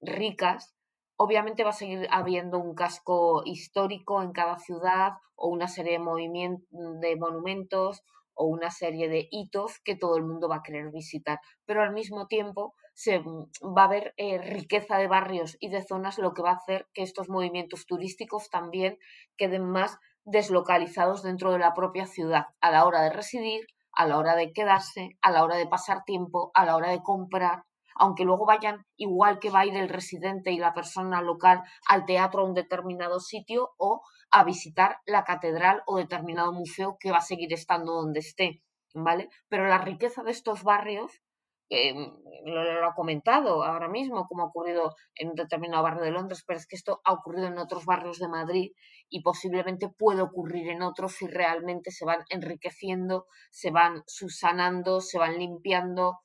ricas, 0.00 0.73
Obviamente 1.16 1.64
va 1.64 1.70
a 1.70 1.74
seguir 1.74 2.08
habiendo 2.10 2.58
un 2.58 2.74
casco 2.74 3.42
histórico 3.44 4.22
en 4.22 4.32
cada 4.32 4.58
ciudad 4.58 5.12
o 5.36 5.48
una 5.48 5.68
serie 5.68 5.98
de, 5.98 6.58
de 7.00 7.16
monumentos 7.16 8.02
o 8.34 8.46
una 8.46 8.70
serie 8.70 9.08
de 9.08 9.28
hitos 9.30 9.78
que 9.84 9.96
todo 9.96 10.16
el 10.16 10.24
mundo 10.24 10.48
va 10.48 10.56
a 10.56 10.62
querer 10.62 10.90
visitar, 10.90 11.40
pero 11.64 11.82
al 11.82 11.92
mismo 11.92 12.26
tiempo 12.26 12.74
se 12.94 13.18
va 13.18 13.82
a 13.82 13.84
haber 13.84 14.14
eh, 14.16 14.38
riqueza 14.38 14.98
de 14.98 15.08
barrios 15.08 15.56
y 15.60 15.68
de 15.68 15.82
zonas, 15.82 16.18
lo 16.18 16.32
que 16.32 16.42
va 16.42 16.50
a 16.50 16.56
hacer 16.56 16.86
que 16.94 17.02
estos 17.02 17.28
movimientos 17.28 17.86
turísticos 17.86 18.50
también 18.50 18.98
queden 19.36 19.64
más 19.68 19.98
deslocalizados 20.24 21.22
dentro 21.22 21.52
de 21.52 21.58
la 21.58 21.74
propia 21.74 22.06
ciudad 22.06 22.46
a 22.60 22.70
la 22.70 22.84
hora 22.84 23.02
de 23.02 23.10
residir, 23.10 23.66
a 23.92 24.06
la 24.06 24.18
hora 24.18 24.36
de 24.36 24.52
quedarse, 24.52 25.18
a 25.22 25.30
la 25.30 25.44
hora 25.44 25.56
de 25.56 25.66
pasar 25.66 26.04
tiempo, 26.04 26.50
a 26.54 26.64
la 26.64 26.76
hora 26.76 26.90
de 26.90 27.02
comprar 27.02 27.64
aunque 27.94 28.24
luego 28.24 28.46
vayan 28.46 28.84
igual 28.96 29.38
que 29.38 29.50
va 29.50 29.60
a 29.60 29.66
ir 29.66 29.76
el 29.76 29.88
residente 29.88 30.52
y 30.52 30.58
la 30.58 30.74
persona 30.74 31.22
local 31.22 31.62
al 31.88 32.04
teatro 32.04 32.42
a 32.42 32.44
un 32.44 32.54
determinado 32.54 33.20
sitio 33.20 33.70
o 33.78 34.02
a 34.30 34.44
visitar 34.44 34.98
la 35.06 35.24
catedral 35.24 35.82
o 35.86 35.96
determinado 35.96 36.52
museo 36.52 36.96
que 36.98 37.10
va 37.10 37.18
a 37.18 37.22
seguir 37.22 37.52
estando 37.52 37.92
donde 37.92 38.20
esté, 38.20 38.62
¿vale? 38.92 39.28
Pero 39.48 39.68
la 39.68 39.78
riqueza 39.78 40.22
de 40.22 40.32
estos 40.32 40.64
barrios, 40.64 41.22
mm, 41.70 42.50
lo, 42.50 42.86
ha 42.86 42.94
comentado 42.94 43.62
ahora 43.62 43.88
mismo, 43.88 44.26
como 44.26 44.42
ha 44.42 44.46
ocurrido 44.46 44.94
en 45.14 45.30
un 45.30 45.34
determinado 45.36 45.82
barrio 45.82 46.02
de 46.02 46.10
Londres, 46.10 46.42
pero 46.46 46.58
es 46.58 46.66
que 46.66 46.76
esto 46.76 47.00
ha 47.04 47.12
ocurrido 47.12 47.46
en 47.46 47.58
otros 47.58 47.84
barrios 47.84 48.18
de 48.18 48.28
Madrid 48.28 48.72
y 49.08 49.22
posiblemente 49.22 49.88
puede 49.88 50.22
ocurrir 50.22 50.68
en 50.68 50.82
otros 50.82 51.12
si 51.12 51.26
realmente 51.28 51.90
se 51.92 52.04
van 52.04 52.24
enriqueciendo, 52.28 53.26
se 53.50 53.70
van 53.70 54.02
subsanando, 54.06 55.00
se 55.00 55.18
van 55.18 55.38
limpiando, 55.38 56.18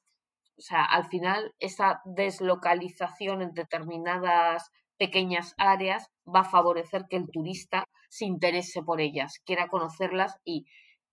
o 0.59 0.61
sea, 0.61 0.83
al 0.83 1.05
final 1.07 1.55
esa 1.59 2.01
deslocalización 2.03 3.41
en 3.41 3.53
determinadas 3.53 4.71
pequeñas 4.97 5.55
áreas 5.57 6.09
va 6.27 6.41
a 6.41 6.49
favorecer 6.49 7.05
que 7.09 7.15
el 7.15 7.29
turista 7.31 7.85
se 8.09 8.25
interese 8.25 8.83
por 8.83 8.99
ellas, 8.99 9.39
quiera 9.45 9.69
conocerlas 9.69 10.37
y 10.43 10.65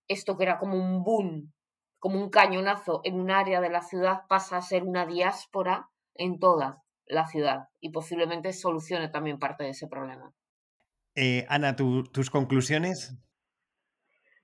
esto 0.09 0.37
que 0.37 0.43
era 0.43 0.59
como 0.59 0.75
un 0.75 1.03
boom, 1.03 1.53
como 1.97 2.19
un 2.19 2.29
cañonazo 2.29 2.99
en 3.05 3.19
un 3.19 3.31
área 3.31 3.61
de 3.61 3.69
la 3.69 3.81
ciudad 3.81 4.23
pasa 4.27 4.57
a 4.57 4.61
ser 4.61 4.83
una 4.83 5.05
diáspora 5.05 5.89
en 6.13 6.39
toda 6.39 6.83
la 7.05 7.25
ciudad 7.25 7.69
y 7.79 7.91
posiblemente 7.91 8.51
solucione 8.51 9.07
también 9.07 9.39
parte 9.39 9.63
de 9.63 9.69
ese 9.69 9.87
problema. 9.87 10.33
Eh, 11.15 11.45
Ana, 11.47 11.75
¿tus 11.77 12.29
conclusiones? 12.29 13.15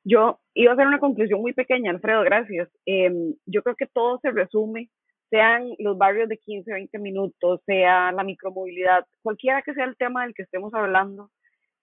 Yo 0.03 0.39
iba 0.53 0.71
a 0.71 0.73
hacer 0.73 0.87
una 0.87 0.99
conclusión 0.99 1.41
muy 1.41 1.53
pequeña, 1.53 1.91
Alfredo, 1.91 2.23
gracias. 2.23 2.69
Em, 2.85 3.35
yo 3.45 3.63
creo 3.63 3.75
que 3.75 3.87
todo 3.87 4.19
se 4.21 4.31
resume, 4.31 4.89
sean 5.29 5.69
los 5.79 5.97
barrios 5.97 6.29
de 6.29 6.37
15, 6.37 6.71
20 6.71 6.99
minutos, 6.99 7.61
sea 7.65 8.11
la 8.11 8.23
micromovilidad, 8.23 9.05
cualquiera 9.21 9.61
que 9.61 9.73
sea 9.73 9.85
el 9.85 9.97
tema 9.97 10.23
del 10.23 10.33
que 10.33 10.43
estemos 10.43 10.73
hablando, 10.73 11.29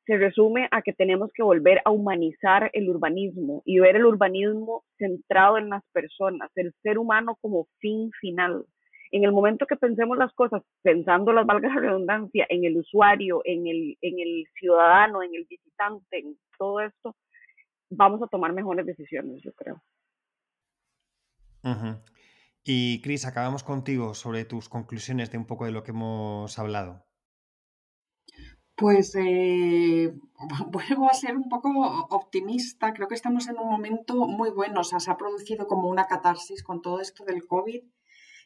se 0.07 0.19
resume 0.19 0.69
a 0.71 0.83
que 0.83 0.93
tenemos 0.93 1.31
que 1.33 1.43
volver 1.43 1.81
a 1.85 1.91
humanizar 1.91 2.71
el 2.73 2.89
urbanismo 2.91 3.63
y 3.65 3.79
ver 3.79 3.97
el 3.97 4.05
urbanismo 4.07 4.85
centrado 4.99 5.57
en 5.59 5.71
las 5.71 5.83
personas, 5.93 6.51
el 6.57 6.73
ser 6.83 6.99
humano 6.99 7.37
como 7.41 7.67
fin 7.79 8.11
final. 8.21 8.65
En 9.13 9.25
el 9.25 9.33
momento 9.33 9.67
que 9.67 9.77
pensemos 9.77 10.17
las 10.19 10.33
cosas, 10.35 10.63
pensando 10.83 11.33
las 11.33 11.47
valgas 11.47 11.75
de 11.75 11.81
redundancia, 11.81 12.47
en 12.49 12.65
el 12.65 12.77
usuario, 12.77 13.41
en 13.45 13.67
el, 13.67 13.97
en 14.01 14.21
el 14.21 14.47
ciudadano, 14.59 15.23
en 15.23 15.35
el 15.35 15.47
visitante, 15.49 16.19
en 16.19 16.37
todo 16.59 16.81
esto, 16.81 17.17
vamos 17.91 18.23
a 18.23 18.27
tomar 18.29 18.53
mejores 18.53 18.87
decisiones, 18.87 19.43
yo 19.43 19.53
creo. 19.53 19.83
Y 22.65 23.03
Cris, 23.03 23.27
acabamos 23.27 23.65
contigo 23.65 24.15
sobre 24.15 24.45
tus 24.45 24.69
conclusiones 24.69 25.31
de 25.31 25.39
un 25.39 25.47
poco 25.47 25.67
de 25.67 25.73
lo 25.73 25.83
que 25.83 25.91
hemos 25.91 26.59
hablado. 26.59 27.05
Pues 28.77 29.15
eh, 29.15 30.15
vuelvo 30.71 31.11
a 31.11 31.15
ser 31.15 31.37
un 31.37 31.49
poco 31.49 31.69
optimista. 32.11 32.95
Creo 32.95 33.09
que 33.09 33.15
estamos 33.15 33.49
en 33.49 33.59
un 33.59 33.69
momento 33.69 34.15
muy 34.27 34.51
bueno. 34.51 34.81
O 34.81 34.85
sea, 34.85 35.01
se 35.01 35.11
ha 35.11 35.19
producido 35.19 35.67
como 35.67 35.89
una 35.89 36.07
catarsis 36.07 36.63
con 36.63 36.81
todo 36.81 37.01
esto 37.01 37.25
del 37.25 37.47
COVID 37.47 37.83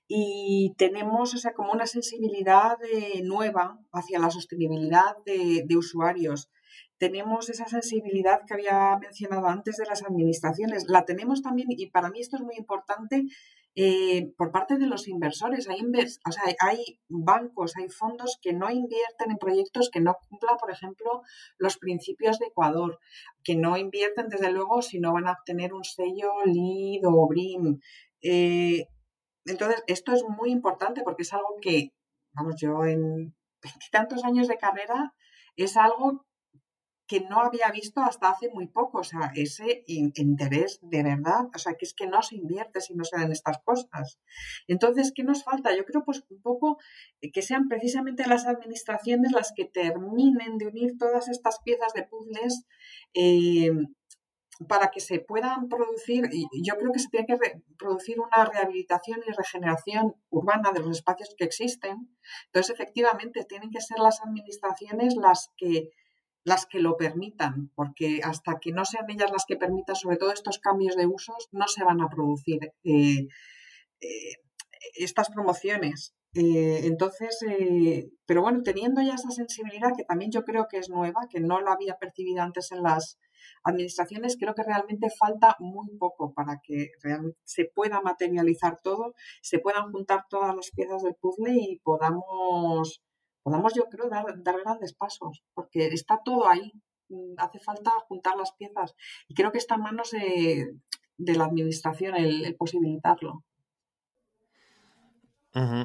y 0.06 0.74
tenemos 0.76 1.34
o 1.34 1.38
sea, 1.38 1.54
como 1.54 1.72
una 1.72 1.86
sensibilidad 1.86 2.76
eh, 2.92 3.22
nueva 3.22 3.80
hacia 3.92 4.18
la 4.18 4.30
sostenibilidad 4.30 5.16
de, 5.24 5.64
de 5.66 5.76
usuarios 5.76 6.50
tenemos 6.98 7.48
esa 7.48 7.66
sensibilidad 7.66 8.42
que 8.46 8.54
había 8.54 8.96
mencionado 8.98 9.46
antes 9.48 9.76
de 9.76 9.86
las 9.86 10.02
administraciones. 10.02 10.84
La 10.88 11.04
tenemos 11.04 11.42
también, 11.42 11.68
y 11.70 11.90
para 11.90 12.10
mí 12.10 12.20
esto 12.20 12.36
es 12.36 12.42
muy 12.42 12.56
importante, 12.56 13.26
eh, 13.76 14.32
por 14.36 14.52
parte 14.52 14.76
de 14.76 14.86
los 14.86 15.08
inversores. 15.08 15.68
Hay, 15.68 15.80
o 15.82 16.32
sea, 16.32 16.42
hay 16.60 17.00
bancos, 17.08 17.76
hay 17.76 17.88
fondos 17.88 18.38
que 18.40 18.52
no 18.52 18.70
invierten 18.70 19.32
en 19.32 19.38
proyectos 19.38 19.90
que 19.90 20.00
no 20.00 20.16
cumplan, 20.28 20.56
por 20.58 20.70
ejemplo, 20.70 21.22
los 21.58 21.78
principios 21.78 22.38
de 22.38 22.46
Ecuador, 22.46 23.00
que 23.42 23.56
no 23.56 23.76
invierten, 23.76 24.28
desde 24.28 24.52
luego, 24.52 24.80
si 24.80 25.00
no 25.00 25.12
van 25.12 25.26
a 25.26 25.32
obtener 25.32 25.74
un 25.74 25.84
sello 25.84 26.30
LEED 26.44 27.02
o 27.04 27.26
BRIM. 27.26 27.80
Eh, 28.22 28.86
entonces, 29.44 29.82
esto 29.88 30.12
es 30.12 30.22
muy 30.22 30.50
importante 30.50 31.02
porque 31.02 31.22
es 31.22 31.32
algo 31.32 31.56
que, 31.60 31.92
vamos, 32.32 32.54
yo 32.60 32.84
en 32.84 33.34
tantos 33.90 34.24
años 34.24 34.46
de 34.46 34.56
carrera, 34.56 35.14
es 35.56 35.76
algo 35.76 36.24
que 37.06 37.20
no 37.20 37.40
había 37.40 37.70
visto 37.70 38.00
hasta 38.00 38.30
hace 38.30 38.48
muy 38.48 38.66
poco, 38.66 38.98
o 39.00 39.04
sea, 39.04 39.32
ese 39.34 39.84
interés 39.86 40.78
de 40.82 41.02
verdad, 41.02 41.48
o 41.54 41.58
sea, 41.58 41.74
que 41.74 41.84
es 41.84 41.94
que 41.94 42.06
no 42.06 42.22
se 42.22 42.36
invierte 42.36 42.80
si 42.80 42.94
no 42.94 43.04
se 43.04 43.16
dan 43.18 43.30
estas 43.30 43.58
cosas. 43.62 44.18
Entonces, 44.68 45.12
¿qué 45.14 45.22
nos 45.22 45.44
falta? 45.44 45.76
Yo 45.76 45.84
creo 45.84 46.02
pues 46.04 46.24
un 46.30 46.40
poco 46.40 46.78
eh, 47.20 47.30
que 47.30 47.42
sean 47.42 47.68
precisamente 47.68 48.26
las 48.26 48.46
administraciones 48.46 49.32
las 49.32 49.52
que 49.54 49.66
terminen 49.66 50.56
de 50.56 50.66
unir 50.66 50.96
todas 50.98 51.28
estas 51.28 51.60
piezas 51.60 51.92
de 51.92 52.04
puzzles 52.04 52.64
eh, 53.12 53.70
para 54.68 54.90
que 54.90 55.00
se 55.00 55.18
puedan 55.18 55.68
producir, 55.68 56.28
y 56.32 56.46
yo 56.64 56.76
creo 56.76 56.92
que 56.92 57.00
se 57.00 57.08
tiene 57.08 57.26
que 57.26 57.36
producir 57.76 58.20
una 58.20 58.44
rehabilitación 58.44 59.20
y 59.26 59.32
regeneración 59.32 60.14
urbana 60.30 60.70
de 60.72 60.80
los 60.80 60.98
espacios 60.98 61.34
que 61.36 61.44
existen. 61.44 62.16
Entonces, 62.46 62.72
efectivamente, 62.72 63.44
tienen 63.44 63.70
que 63.70 63.80
ser 63.80 63.98
las 63.98 64.22
administraciones 64.22 65.16
las 65.16 65.50
que 65.56 65.90
las 66.44 66.66
que 66.66 66.78
lo 66.78 66.96
permitan, 66.96 67.70
porque 67.74 68.20
hasta 68.22 68.58
que 68.60 68.70
no 68.70 68.84
sean 68.84 69.10
ellas 69.10 69.32
las 69.32 69.46
que 69.46 69.56
permitan 69.56 69.96
sobre 69.96 70.18
todo 70.18 70.30
estos 70.32 70.58
cambios 70.58 70.94
de 70.94 71.06
usos, 71.06 71.48
no 71.52 71.66
se 71.66 71.84
van 71.84 72.02
a 72.02 72.08
producir 72.08 72.72
eh, 72.84 73.26
eh, 74.00 74.34
estas 74.94 75.30
promociones. 75.30 76.14
Eh, 76.34 76.80
entonces, 76.84 77.38
pero 78.26 78.42
bueno, 78.42 78.62
teniendo 78.62 79.00
ya 79.00 79.14
esa 79.14 79.30
sensibilidad 79.30 79.92
que 79.96 80.04
también 80.04 80.32
yo 80.32 80.44
creo 80.44 80.66
que 80.68 80.78
es 80.78 80.90
nueva, 80.90 81.28
que 81.30 81.40
no 81.40 81.60
la 81.60 81.72
había 81.72 81.96
percibido 81.96 82.42
antes 82.42 82.72
en 82.72 82.82
las 82.82 83.18
administraciones, 83.62 84.36
creo 84.38 84.54
que 84.54 84.64
realmente 84.64 85.08
falta 85.18 85.56
muy 85.60 85.96
poco 85.96 86.34
para 86.34 86.60
que 86.62 86.88
se 87.44 87.64
pueda 87.66 88.00
materializar 88.02 88.80
todo, 88.82 89.14
se 89.42 89.60
puedan 89.60 89.92
juntar 89.92 90.24
todas 90.28 90.54
las 90.54 90.70
piezas 90.72 91.02
del 91.02 91.14
puzzle 91.14 91.54
y 91.54 91.78
podamos 91.78 93.00
podamos, 93.44 93.74
yo 93.74 93.84
creo, 93.88 94.08
dar, 94.08 94.24
grandes 94.64 94.94
pasos, 94.94 95.44
porque 95.54 95.86
está 95.86 96.20
todo 96.24 96.48
ahí. 96.48 96.72
Mm, 97.08 97.34
hace 97.36 97.60
falta 97.60 97.90
juntar 98.08 98.34
las 98.36 98.52
piezas 98.52 98.94
y 99.28 99.34
creo 99.34 99.52
que 99.52 99.58
está 99.58 99.74
en 99.74 99.82
manos 99.82 100.10
de, 100.10 100.74
la 101.18 101.44
administración 101.44 102.16
el, 102.16 102.56
posibilitarlo. 102.56 103.44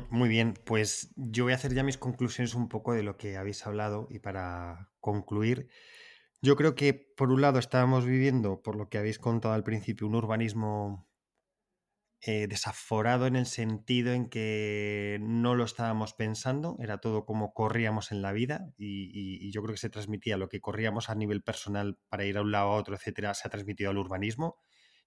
muy 0.10 0.30
bien, 0.30 0.54
pues 0.66 1.12
yo 1.16 1.44
voy 1.44 1.52
a 1.52 1.58
hacer 1.58 1.74
ya 1.74 1.84
mis 1.84 1.98
conclusiones 1.98 2.56
un 2.56 2.70
poco 2.70 2.94
de 2.94 3.04
lo 3.04 3.18
que 3.18 3.36
habéis 3.36 3.68
hablado 3.68 4.08
y 4.10 4.20
para 4.20 4.90
concluir, 5.02 5.68
yo 6.42 6.56
creo 6.56 6.74
que 6.74 6.94
por 6.94 7.32
un 7.32 7.42
lado 7.42 7.60
estábamos 7.60 8.06
viviendo, 8.06 8.62
por 8.62 8.78
lo 8.78 8.88
que 8.88 8.98
habéis 8.98 9.20
contado 9.20 9.54
al 9.54 9.66
principio, 9.66 10.08
un 10.08 10.16
urbanismo 10.16 11.09
eh, 12.22 12.48
desaforado 12.48 13.28
en 13.28 13.38
el 13.38 13.46
sentido 13.46 14.12
en 14.12 14.28
que 14.28 15.20
no 15.22 15.56
lo 15.56 15.64
estábamos 15.64 16.14
pensando, 16.14 16.76
era 16.82 16.98
todo 16.98 17.26
como 17.26 17.54
corríamos 17.54 18.12
en 18.12 18.22
la 18.22 18.34
vida 18.34 18.74
y, 18.78 19.50
yo 19.52 19.64
creo 19.64 19.74
que 19.74 19.80
se 19.80 19.90
transmitía 19.90 20.36
lo 20.36 20.50
que 20.50 20.60
corríamos 20.60 21.10
a 21.10 21.16
nivel 21.16 21.42
personal 21.42 21.98
para 22.10 22.26
ir 22.26 22.38
a 22.38 22.42
un 22.42 22.52
lado 22.52 22.72
a 22.72 22.76
otro, 22.76 22.94
etcétera, 22.96 23.34
se 23.36 23.48
ha 23.48 23.52
transmitido 23.52 23.90
al 23.90 23.98
urbanismo. 23.98 24.58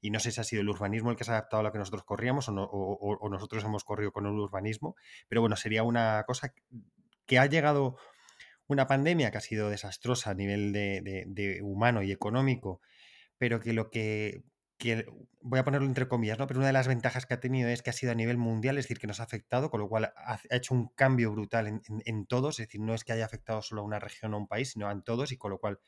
Y 0.01 0.10
no 0.10 0.20
sé 0.20 0.32
si 0.32 0.40
ha 0.40 0.44
sido 0.44 0.62
el 0.62 0.70
urbanismo 0.70 1.10
el 1.10 1.16
que 1.16 1.24
se 1.24 1.32
ha 1.32 1.34
adaptado 1.34 1.60
a 1.60 1.64
lo 1.64 1.72
que 1.72 1.78
nosotros 1.78 2.02
corríamos 2.05 2.48
o, 2.48 3.28
nosotros 3.30 3.62
hemos 3.62 3.84
corrido 3.84 4.10
con 4.10 4.26
el 4.26 4.32
urbanismo. 4.32 4.97
Pero 5.28 5.43
bueno, 5.43 5.56
sería 5.56 5.82
una 5.82 6.24
cosa 6.26 6.55
que 7.26 7.39
ha 7.39 7.47
llegado 7.47 7.98
una 8.68 8.86
pandemia 8.86 9.30
que 9.30 9.39
ha 9.39 9.43
sido 9.43 9.68
desastrosa 9.68 10.30
a 10.30 10.34
nivel 10.34 10.72
de 10.72 11.60
humano 11.62 12.02
y 12.02 12.10
económico, 12.10 12.80
pero 13.36 13.60
que 13.60 13.74
lo 13.74 13.90
que 13.90 14.44
voy 15.41 15.59
a 15.59 15.65
ponerlo 15.65 15.87
entre 15.87 16.09
comillas, 16.09 16.39
¿no? 16.39 16.47
Pero 16.47 16.61
una 16.61 16.67
de 16.67 16.73
las 16.73 16.89
ventajas 16.89 17.27
que 17.27 17.35
ha 17.35 17.41
tenido 17.41 17.69
es 17.69 17.83
que 17.83 17.91
ha 17.91 17.93
sido 17.93 18.13
a 18.13 18.15
nivel 18.15 18.39
mundial, 18.39 18.79
es 18.79 18.85
decir, 18.85 18.99
que 18.99 19.07
nos 19.07 19.21
ha 19.21 19.25
afectado, 19.25 19.71
con 19.71 19.81
lo 19.81 19.89
cual 19.89 20.13
ha, 20.17 20.41
hecho 20.51 20.75
un 20.75 20.89
cambio 20.89 21.33
brutal 21.33 21.81
en, 21.87 22.27
todos, 22.27 22.61
es 22.61 22.69
decir, 22.69 22.81
no 22.81 22.95
es 22.95 23.05
que 23.05 23.13
haya 23.13 23.25
afectado 23.25 23.63
solo 23.63 23.83
a 23.83 23.85
una 23.85 23.99
región 23.99 24.35
o 24.35 24.37
a 24.37 24.41
un 24.41 24.49
país, 24.49 24.73
sino 24.73 24.89
a 24.89 25.01
todos, 25.03 25.33
y 25.33 25.37
con 25.37 25.51
lo 25.51 25.59
cual 25.59 25.81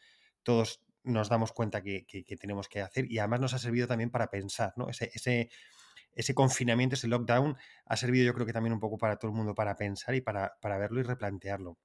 todos 0.43 0.83
nos 1.03 1.29
damos 1.29 1.53
cuenta 1.53 1.83
que, 1.83 2.07
tenemos 2.41 2.69
que 2.69 2.81
hacer, 2.81 3.11
y 3.11 3.19
además 3.19 3.41
nos 3.41 3.55
ha 3.55 3.59
servido 3.59 3.87
también 3.87 4.11
para 4.11 4.29
pensar, 4.29 4.73
¿no? 4.77 4.89
Ese, 4.89 5.11
ese, 5.15 5.51
ese 6.15 6.35
confinamiento, 6.35 6.95
ese 6.95 7.09
lockdown, 7.09 7.57
ha 7.87 7.97
servido 7.97 8.27
yo 8.27 8.35
creo 8.35 8.47
que 8.47 8.53
también 8.53 8.73
un 8.73 8.81
poco 8.81 8.99
para 8.99 9.17
todo 9.17 9.31
el 9.31 9.37
mundo 9.37 9.55
para 9.55 9.77
pensar 9.77 10.15
y 10.15 10.21
para, 10.21 10.57
para 10.61 10.79
verlo 10.79 11.01
y 11.01 11.03
replantearlo. 11.03 11.79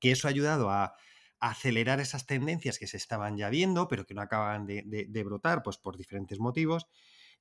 que 0.00 0.12
eso 0.12 0.28
ha 0.28 0.30
ayudado 0.30 0.70
a, 0.70 0.94
acelerar 1.40 2.00
esas 2.00 2.26
tendencias 2.26 2.78
que 2.78 2.86
se 2.86 2.96
estaban 2.96 3.36
ya 3.36 3.50
viendo, 3.50 3.88
pero 3.88 4.06
que 4.06 4.14
no 4.14 4.22
acaban 4.22 4.66
de, 4.66 5.22
brotar 5.24 5.62
pues, 5.62 5.78
por 5.78 5.96
diferentes 5.96 6.38
motivos 6.38 6.86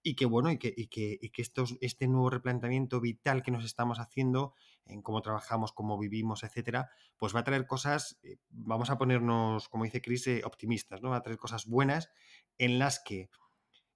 y 0.03 0.15
que 0.15 0.25
bueno, 0.25 0.51
y 0.51 0.59
que, 0.59 0.71
y 0.75 0.87
que, 0.87 1.17
y 1.19 1.29
que 1.29 1.41
estos, 1.41 1.77
este 1.81 2.07
nuevo 2.07 2.29
replanteamiento 2.29 3.01
vital 3.01 3.41
que 3.41 3.49
nos 3.49 3.65
estamos 3.65 3.99
haciendo 3.99 4.53
en 4.85 5.01
cómo 5.01 5.21
trabajamos, 5.21 5.73
cómo 5.73 5.97
vivimos, 5.97 6.43
etcétera, 6.43 6.91
pues 7.17 7.35
va 7.35 7.39
a 7.39 7.43
traer 7.43 7.65
cosas, 7.65 8.19
eh, 8.21 8.37
vamos 8.49 8.91
a 8.91 8.99
ponernos, 8.99 9.67
como 9.67 9.83
dice 9.83 10.01
Chris, 10.01 10.27
eh, 10.27 10.41
optimistas, 10.45 11.01
¿no? 11.01 11.09
Va 11.09 11.17
a 11.17 11.23
traer 11.23 11.39
cosas 11.39 11.65
buenas 11.65 12.11
en 12.59 12.77
las 12.77 12.99
que, 12.99 13.31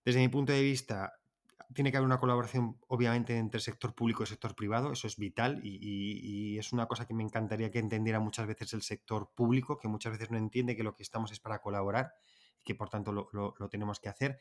desde 0.03 0.19
mi 0.19 0.29
punto 0.29 0.51
de 0.51 0.63
vista, 0.63 1.13
tiene 1.73 1.91
que 1.91 1.97
haber 1.97 2.07
una 2.07 2.19
colaboración, 2.19 2.77
obviamente, 2.87 3.37
entre 3.37 3.59
sector 3.59 3.93
público 3.93 4.23
y 4.23 4.27
sector 4.27 4.55
privado, 4.55 4.91
eso 4.91 5.07
es 5.07 5.17
vital 5.17 5.59
y, 5.63 5.77
y, 5.81 6.57
es 6.57 6.73
una 6.73 6.87
cosa 6.87 7.05
que 7.05 7.13
me 7.13 7.23
encantaría 7.23 7.69
que 7.69 7.79
entendiera 7.79 8.19
muchas 8.19 8.47
veces 8.47 8.73
el 8.73 8.81
sector 8.81 9.31
público, 9.35 9.77
que 9.77 9.87
muchas 9.87 10.13
veces 10.13 10.31
no 10.31 10.37
entiende 10.37 10.75
que 10.75 10.83
lo 10.83 10.95
que 10.95 11.03
estamos 11.03 11.31
es 11.31 11.39
para 11.39 11.61
colaborar 11.61 12.13
y 12.59 12.63
que 12.63 12.75
por 12.75 12.89
tanto 12.89 13.11
lo, 13.11 13.29
lo, 13.33 13.53
lo 13.59 13.69
tenemos 13.69 13.99
que 13.99 14.09
hacer. 14.09 14.39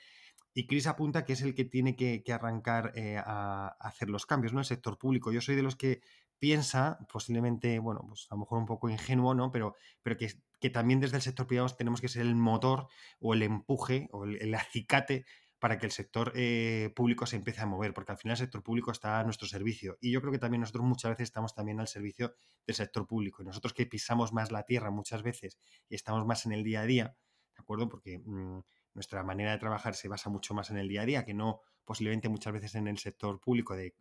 Y 0.54 0.66
Chris 0.66 0.86
apunta 0.86 1.24
que 1.24 1.34
es 1.34 1.42
el 1.42 1.54
que 1.54 1.64
tiene 1.64 1.96
que, 1.96 2.22
que 2.22 2.32
arrancar 2.32 2.92
eh, 2.94 3.18
a, 3.18 3.76
a, 3.78 3.88
hacer 3.88 4.08
los 4.08 4.24
cambios, 4.24 4.54
¿no? 4.54 4.60
El 4.60 4.64
sector 4.64 4.98
público. 4.98 5.30
Yo 5.30 5.42
soy 5.42 5.54
de 5.54 5.62
los 5.62 5.76
que 5.76 6.00
piensa, 6.38 6.98
posiblemente, 7.12 7.78
bueno, 7.78 8.04
pues 8.08 8.26
a 8.30 8.34
lo 8.34 8.40
mejor 8.40 8.58
un 8.58 8.66
poco 8.66 8.88
ingenuo, 8.88 9.34
¿no? 9.34 9.52
Pero, 9.52 9.74
pero 10.02 10.16
que, 10.16 10.32
que 10.60 10.70
también 10.70 11.00
desde 11.00 11.16
el 11.16 11.22
sector 11.22 11.46
privado 11.46 11.68
tenemos 11.76 12.00
que 12.00 12.08
ser 12.08 12.22
el 12.22 12.34
motor 12.34 12.88
o 13.20 13.34
el 13.34 13.42
empuje 13.42 14.08
o 14.12 14.24
el, 14.24 14.40
el 14.40 14.54
acicate 14.54 15.26
para 15.58 15.78
que 15.78 15.86
el 15.86 15.92
sector 15.92 16.32
eh, 16.34 16.92
público 16.94 17.26
se 17.26 17.36
empiece 17.36 17.60
a 17.60 17.66
mover, 17.66 17.92
porque 17.92 18.12
al 18.12 18.18
final 18.18 18.32
el 18.32 18.38
sector 18.38 18.62
público 18.62 18.92
está 18.92 19.18
a 19.18 19.24
nuestro 19.24 19.48
servicio. 19.48 19.98
Y 20.00 20.12
yo 20.12 20.20
creo 20.20 20.32
que 20.32 20.38
también 20.38 20.60
nosotros 20.60 20.84
muchas 20.84 21.10
veces 21.10 21.24
estamos 21.24 21.54
también 21.54 21.80
al 21.80 21.88
servicio 21.88 22.34
del 22.66 22.76
sector 22.76 23.06
público. 23.06 23.42
Y 23.42 23.46
nosotros 23.46 23.72
que 23.72 23.86
pisamos 23.86 24.32
más 24.32 24.52
la 24.52 24.62
tierra 24.62 24.90
muchas 24.90 25.22
veces 25.22 25.58
y 25.88 25.94
estamos 25.94 26.24
más 26.26 26.46
en 26.46 26.52
el 26.52 26.62
día 26.62 26.82
a 26.82 26.86
día, 26.86 27.16
¿de 27.56 27.60
acuerdo? 27.60 27.88
Porque 27.88 28.20
mmm, 28.24 28.60
nuestra 28.94 29.22
manera 29.24 29.52
de 29.52 29.58
trabajar 29.58 29.94
se 29.94 30.08
basa 30.08 30.30
mucho 30.30 30.54
más 30.54 30.70
en 30.70 30.78
el 30.78 30.88
día 30.88 31.02
a 31.02 31.06
día, 31.06 31.24
que 31.24 31.34
no 31.34 31.60
posiblemente 31.84 32.28
muchas 32.28 32.52
veces 32.52 32.74
en 32.74 32.86
el 32.86 32.98
sector 32.98 33.40
público 33.40 33.74
de 33.74 33.94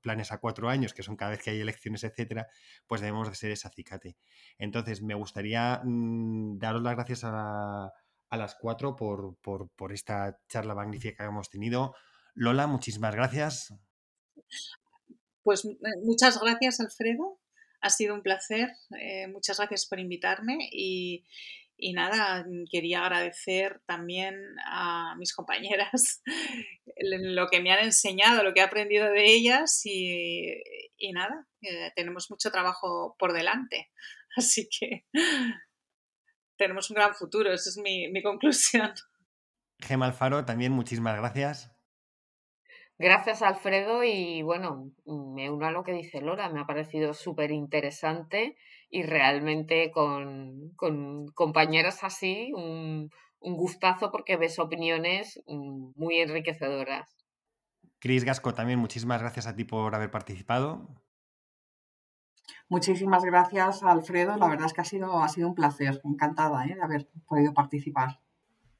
planes 0.00 0.30
a 0.30 0.38
cuatro 0.38 0.68
años, 0.68 0.94
que 0.94 1.02
son 1.02 1.16
cada 1.16 1.32
vez 1.32 1.42
que 1.42 1.50
hay 1.50 1.60
elecciones, 1.60 2.04
etcétera, 2.04 2.46
pues 2.86 3.00
debemos 3.00 3.28
de 3.28 3.34
ser 3.34 3.50
ese 3.50 3.66
acicate. 3.66 4.16
Entonces, 4.58 5.02
me 5.02 5.14
gustaría 5.14 5.80
mmm, 5.84 6.58
daros 6.58 6.82
las 6.82 6.94
gracias 6.94 7.24
a, 7.24 7.92
a 8.32 8.38
las 8.38 8.54
cuatro 8.54 8.96
por, 8.96 9.36
por, 9.42 9.68
por, 9.76 9.92
esta 9.92 10.40
charla 10.48 10.74
magnífica 10.74 11.22
que 11.22 11.28
hemos 11.28 11.50
tenido. 11.50 11.94
Lola, 12.34 12.66
muchísimas 12.66 13.14
gracias. 13.14 13.74
Pues 15.42 15.68
muchas 16.02 16.40
gracias, 16.40 16.80
Alfredo. 16.80 17.38
Ha 17.82 17.90
sido 17.90 18.14
un 18.14 18.22
placer. 18.22 18.70
Eh, 18.98 19.26
muchas 19.28 19.58
gracias 19.58 19.84
por 19.84 20.00
invitarme 20.00 20.70
y, 20.72 21.26
y 21.76 21.92
nada, 21.92 22.46
quería 22.70 23.02
agradecer 23.04 23.82
también 23.84 24.34
a 24.64 25.14
mis 25.18 25.34
compañeras 25.34 26.22
lo 26.96 27.48
que 27.48 27.60
me 27.60 27.70
han 27.70 27.84
enseñado, 27.84 28.42
lo 28.42 28.54
que 28.54 28.60
he 28.60 28.64
aprendido 28.64 29.10
de 29.10 29.26
ellas 29.26 29.82
y, 29.84 30.54
y 30.96 31.12
nada, 31.12 31.46
eh, 31.60 31.92
tenemos 31.94 32.30
mucho 32.30 32.50
trabajo 32.50 33.14
por 33.18 33.34
delante. 33.34 33.90
Así 34.36 34.70
que 34.70 35.04
tenemos 36.62 36.90
un 36.90 36.94
gran 36.94 37.14
futuro, 37.14 37.52
esa 37.52 37.70
es 37.70 37.78
mi, 37.78 38.08
mi 38.08 38.22
conclusión. 38.22 38.92
Gema 39.80 40.06
Alfaro, 40.06 40.44
también 40.44 40.72
muchísimas 40.72 41.16
gracias. 41.16 41.72
Gracias, 42.98 43.42
Alfredo, 43.42 44.04
y 44.04 44.42
bueno, 44.42 44.92
me 45.06 45.50
uno 45.50 45.66
a 45.66 45.72
lo 45.72 45.82
que 45.82 45.92
dice 45.92 46.20
Lora, 46.20 46.48
me 46.50 46.60
ha 46.60 46.66
parecido 46.66 47.14
súper 47.14 47.50
interesante 47.50 48.56
y 48.90 49.02
realmente 49.02 49.90
con, 49.90 50.70
con 50.76 51.26
compañeras 51.34 52.04
así, 52.04 52.52
un, 52.54 53.10
un, 53.40 53.56
gustazo 53.56 54.12
porque 54.12 54.36
ves 54.36 54.60
opiniones 54.60 55.42
mm, 55.48 55.92
muy 55.96 56.20
enriquecedoras. 56.20 57.16
Cris 57.98 58.24
Gasco, 58.24 58.54
también 58.54 58.78
muchísimas 58.78 59.20
gracias 59.20 59.48
a 59.48 59.56
ti 59.56 59.64
por 59.64 59.92
haber 59.96 60.12
participado. 60.12 61.02
Muchísimas 62.68 63.24
gracias, 63.24 63.82
Alfredo. 63.82 64.36
La 64.36 64.48
verdad 64.48 64.66
es 64.66 64.72
que 64.72 64.80
ha 64.80 64.84
sido, 64.84 65.22
ha 65.22 65.28
sido 65.28 65.48
un 65.48 65.54
placer. 65.54 66.00
Encantada 66.04 66.64
¿eh? 66.66 66.74
de 66.74 66.82
haber 66.82 67.06
podido 67.26 67.52
participar. 67.52 68.18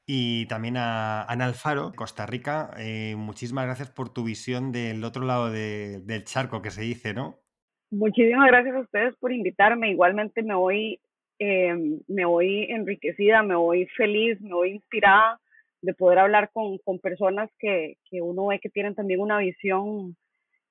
Y 0.06 0.46
también 0.46 0.76
a 0.76 1.22
Ana 1.24 1.44
Alfaro, 1.46 1.92
Costa 1.94 2.26
Rica. 2.26 2.70
Eh, 2.78 3.14
muchísimas 3.16 3.66
gracias 3.66 3.90
por 3.90 4.12
tu 4.12 4.24
visión 4.24 4.72
del 4.72 5.04
otro 5.04 5.24
lado 5.24 5.50
de, 5.50 6.00
del 6.00 6.24
charco 6.24 6.60
que 6.60 6.70
se 6.70 6.82
dice, 6.82 7.14
¿no? 7.14 7.38
Muchísimas 7.90 8.48
gracias 8.48 8.74
a 8.74 8.80
ustedes 8.80 9.14
por 9.16 9.32
invitarme. 9.32 9.90
Igualmente 9.90 10.42
me 10.42 10.54
voy, 10.54 10.98
eh, 11.38 12.00
me 12.08 12.24
voy 12.24 12.64
enriquecida, 12.70 13.42
me 13.42 13.54
voy 13.54 13.86
feliz, 13.86 14.40
me 14.40 14.54
voy 14.54 14.70
inspirada 14.72 15.38
de 15.82 15.94
poder 15.94 16.18
hablar 16.18 16.50
con, 16.52 16.78
con 16.78 16.98
personas 16.98 17.50
que, 17.58 17.98
que, 18.08 18.22
uno 18.22 18.46
ve 18.46 18.60
que 18.60 18.70
tienen 18.70 18.94
también 18.94 19.20
una 19.20 19.38
visión 19.38 20.16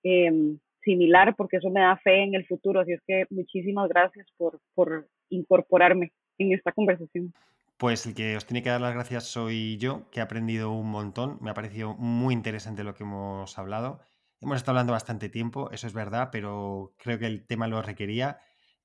eh, 0.04 0.58
similar, 0.84 1.36
porque 1.36 1.58
eso 1.58 1.70
me 1.70 1.82
da 1.82 1.98
fe 1.98 2.24
en 2.24 2.36
el 2.36 2.46
futuro. 2.46 2.80
Así 2.80 2.94
es 2.94 3.02
que 3.06 3.26
muchísimas 3.30 3.90
gracias 3.90 4.28
por, 4.38 4.60
por 4.74 5.08
incorporarme 5.30 6.12
en 6.38 6.54
esta 6.54 6.72
conversación. 6.72 7.34
Pues 7.78 8.06
el 8.06 8.14
que 8.14 8.38
os 8.38 8.46
tiene 8.46 8.62
que 8.62 8.70
dar 8.70 8.82
las 8.82 8.94
gracias 8.94 9.24
soy 9.24 9.78
yo, 9.78 10.10
que 10.12 10.20
he 10.20 10.24
aprendido 10.24 10.72
un 10.72 10.92
montón. 10.92 11.38
Me 11.42 11.50
ha 11.50 11.56
parecido 11.56 11.96
muy 11.96 12.34
interesante 12.34 12.84
lo 12.84 12.94
que 12.94 13.04
hemos 13.04 13.58
hablado. 13.58 14.02
Hemos 14.40 14.58
estado 14.58 14.78
hablando 14.78 14.94
bastante 14.94 15.30
tiempo, 15.30 15.70
eso 15.72 15.88
es 15.88 15.94
verdad, 15.94 16.30
pero 16.32 16.94
creo 16.98 17.20
que 17.20 17.28
el 17.28 17.46
tema 17.46 17.68
lo 17.68 17.82
requería 17.82 18.40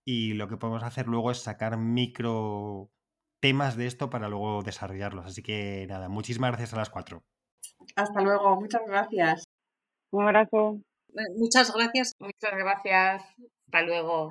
y 0.05 0.35
lo 0.35 0.49
que 0.49 0.57
podemos 0.57 0.83
hacer 0.83 1.09
luego 1.09 1.31
es 1.31 1.39
sacar 1.39 1.77
micro 1.77 2.91
temas 3.41 3.77
de 3.77 3.87
esto 3.87 4.09
para 4.11 4.29
luego 4.29 4.63
desarrollarlos. 4.63 5.27
Así 5.27 5.43
que 5.43 5.87
nada, 5.89 6.09
muchísimas 6.09 6.51
gracias 6.51 6.75
a 6.75 6.77
las 6.77 6.91
cuatro. 6.91 7.23
Hasta 7.97 8.21
luego, 8.21 8.61
muchas 8.61 8.83
gracias. 8.87 9.45
Un 10.11 10.25
abrazo. 10.25 10.81
Muchas 11.37 11.73
gracias. 11.73 12.15
Muchas 12.19 12.53
gracias. 12.57 13.23
Hasta 13.67 13.83
luego. 13.83 14.31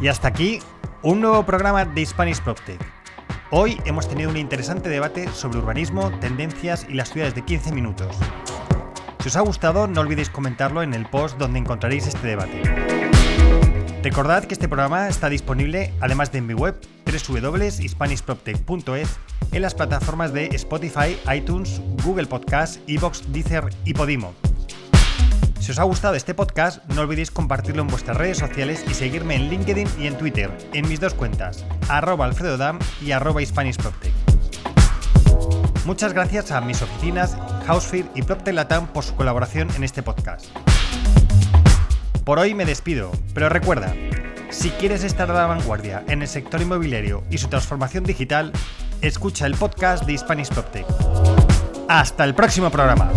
Y 0.00 0.08
hasta 0.08 0.28
aquí 0.28 0.58
un 1.02 1.20
nuevo 1.20 1.44
programa 1.44 1.84
de 1.84 2.04
Spanish 2.04 2.40
PropTech. 2.42 2.80
Hoy 3.50 3.80
hemos 3.84 4.08
tenido 4.08 4.30
un 4.30 4.36
interesante 4.36 4.88
debate 4.88 5.28
sobre 5.28 5.58
urbanismo, 5.58 6.10
tendencias 6.18 6.86
y 6.88 6.94
las 6.94 7.10
ciudades 7.10 7.34
de 7.34 7.44
15 7.44 7.72
minutos. 7.72 8.16
Si 9.20 9.28
os 9.28 9.36
ha 9.36 9.40
gustado, 9.40 9.86
no 9.86 10.00
olvidéis 10.00 10.28
comentarlo 10.28 10.82
en 10.82 10.92
el 10.92 11.06
post 11.06 11.38
donde 11.38 11.58
encontraréis 11.58 12.06
este 12.06 12.26
debate. 12.26 12.83
Recordad 14.04 14.44
que 14.44 14.52
este 14.52 14.68
programa 14.68 15.08
está 15.08 15.30
disponible, 15.30 15.90
además 15.98 16.30
de 16.30 16.36
en 16.36 16.46
mi 16.46 16.52
web, 16.52 16.78
www.hispanishproptech.es, 17.06 19.16
en 19.50 19.62
las 19.62 19.74
plataformas 19.74 20.34
de 20.34 20.48
Spotify, 20.48 21.16
iTunes, 21.34 21.80
Google 22.04 22.26
Podcast, 22.26 22.86
Evox, 22.86 23.32
Deezer 23.32 23.64
y 23.86 23.94
Podimo. 23.94 24.34
Si 25.58 25.70
os 25.70 25.78
ha 25.78 25.84
gustado 25.84 26.16
este 26.16 26.34
podcast, 26.34 26.84
no 26.90 27.00
olvidéis 27.00 27.30
compartirlo 27.30 27.80
en 27.80 27.88
vuestras 27.88 28.18
redes 28.18 28.36
sociales 28.36 28.84
y 28.86 28.92
seguirme 28.92 29.36
en 29.36 29.48
LinkedIn 29.48 29.88
y 29.98 30.06
en 30.06 30.18
Twitter, 30.18 30.50
en 30.74 30.86
mis 30.86 31.00
dos 31.00 31.14
cuentas, 31.14 31.64
arroba 31.88 32.26
alfredodam 32.26 32.78
y 33.00 33.12
arroba 33.12 33.40
Muchas 35.86 36.12
gracias 36.12 36.50
a 36.50 36.60
mis 36.60 36.82
oficinas, 36.82 37.38
Housefear 37.66 38.10
y 38.14 38.20
Proptech 38.20 38.54
Latam 38.54 38.86
por 38.86 39.02
su 39.02 39.14
colaboración 39.14 39.70
en 39.76 39.82
este 39.82 40.02
podcast. 40.02 40.44
Por 42.24 42.38
hoy 42.38 42.54
me 42.54 42.64
despido, 42.64 43.12
pero 43.34 43.50
recuerda, 43.50 43.94
si 44.48 44.70
quieres 44.70 45.04
estar 45.04 45.30
a 45.30 45.34
la 45.34 45.46
vanguardia 45.46 46.02
en 46.08 46.22
el 46.22 46.28
sector 46.28 46.62
inmobiliario 46.62 47.22
y 47.30 47.36
su 47.36 47.48
transformación 47.48 48.04
digital, 48.04 48.50
escucha 49.02 49.44
el 49.44 49.54
podcast 49.54 50.04
de 50.06 50.16
Spanish 50.16 50.48
PropTech. 50.48 50.86
Hasta 51.86 52.24
el 52.24 52.34
próximo 52.34 52.70
programa. 52.70 53.10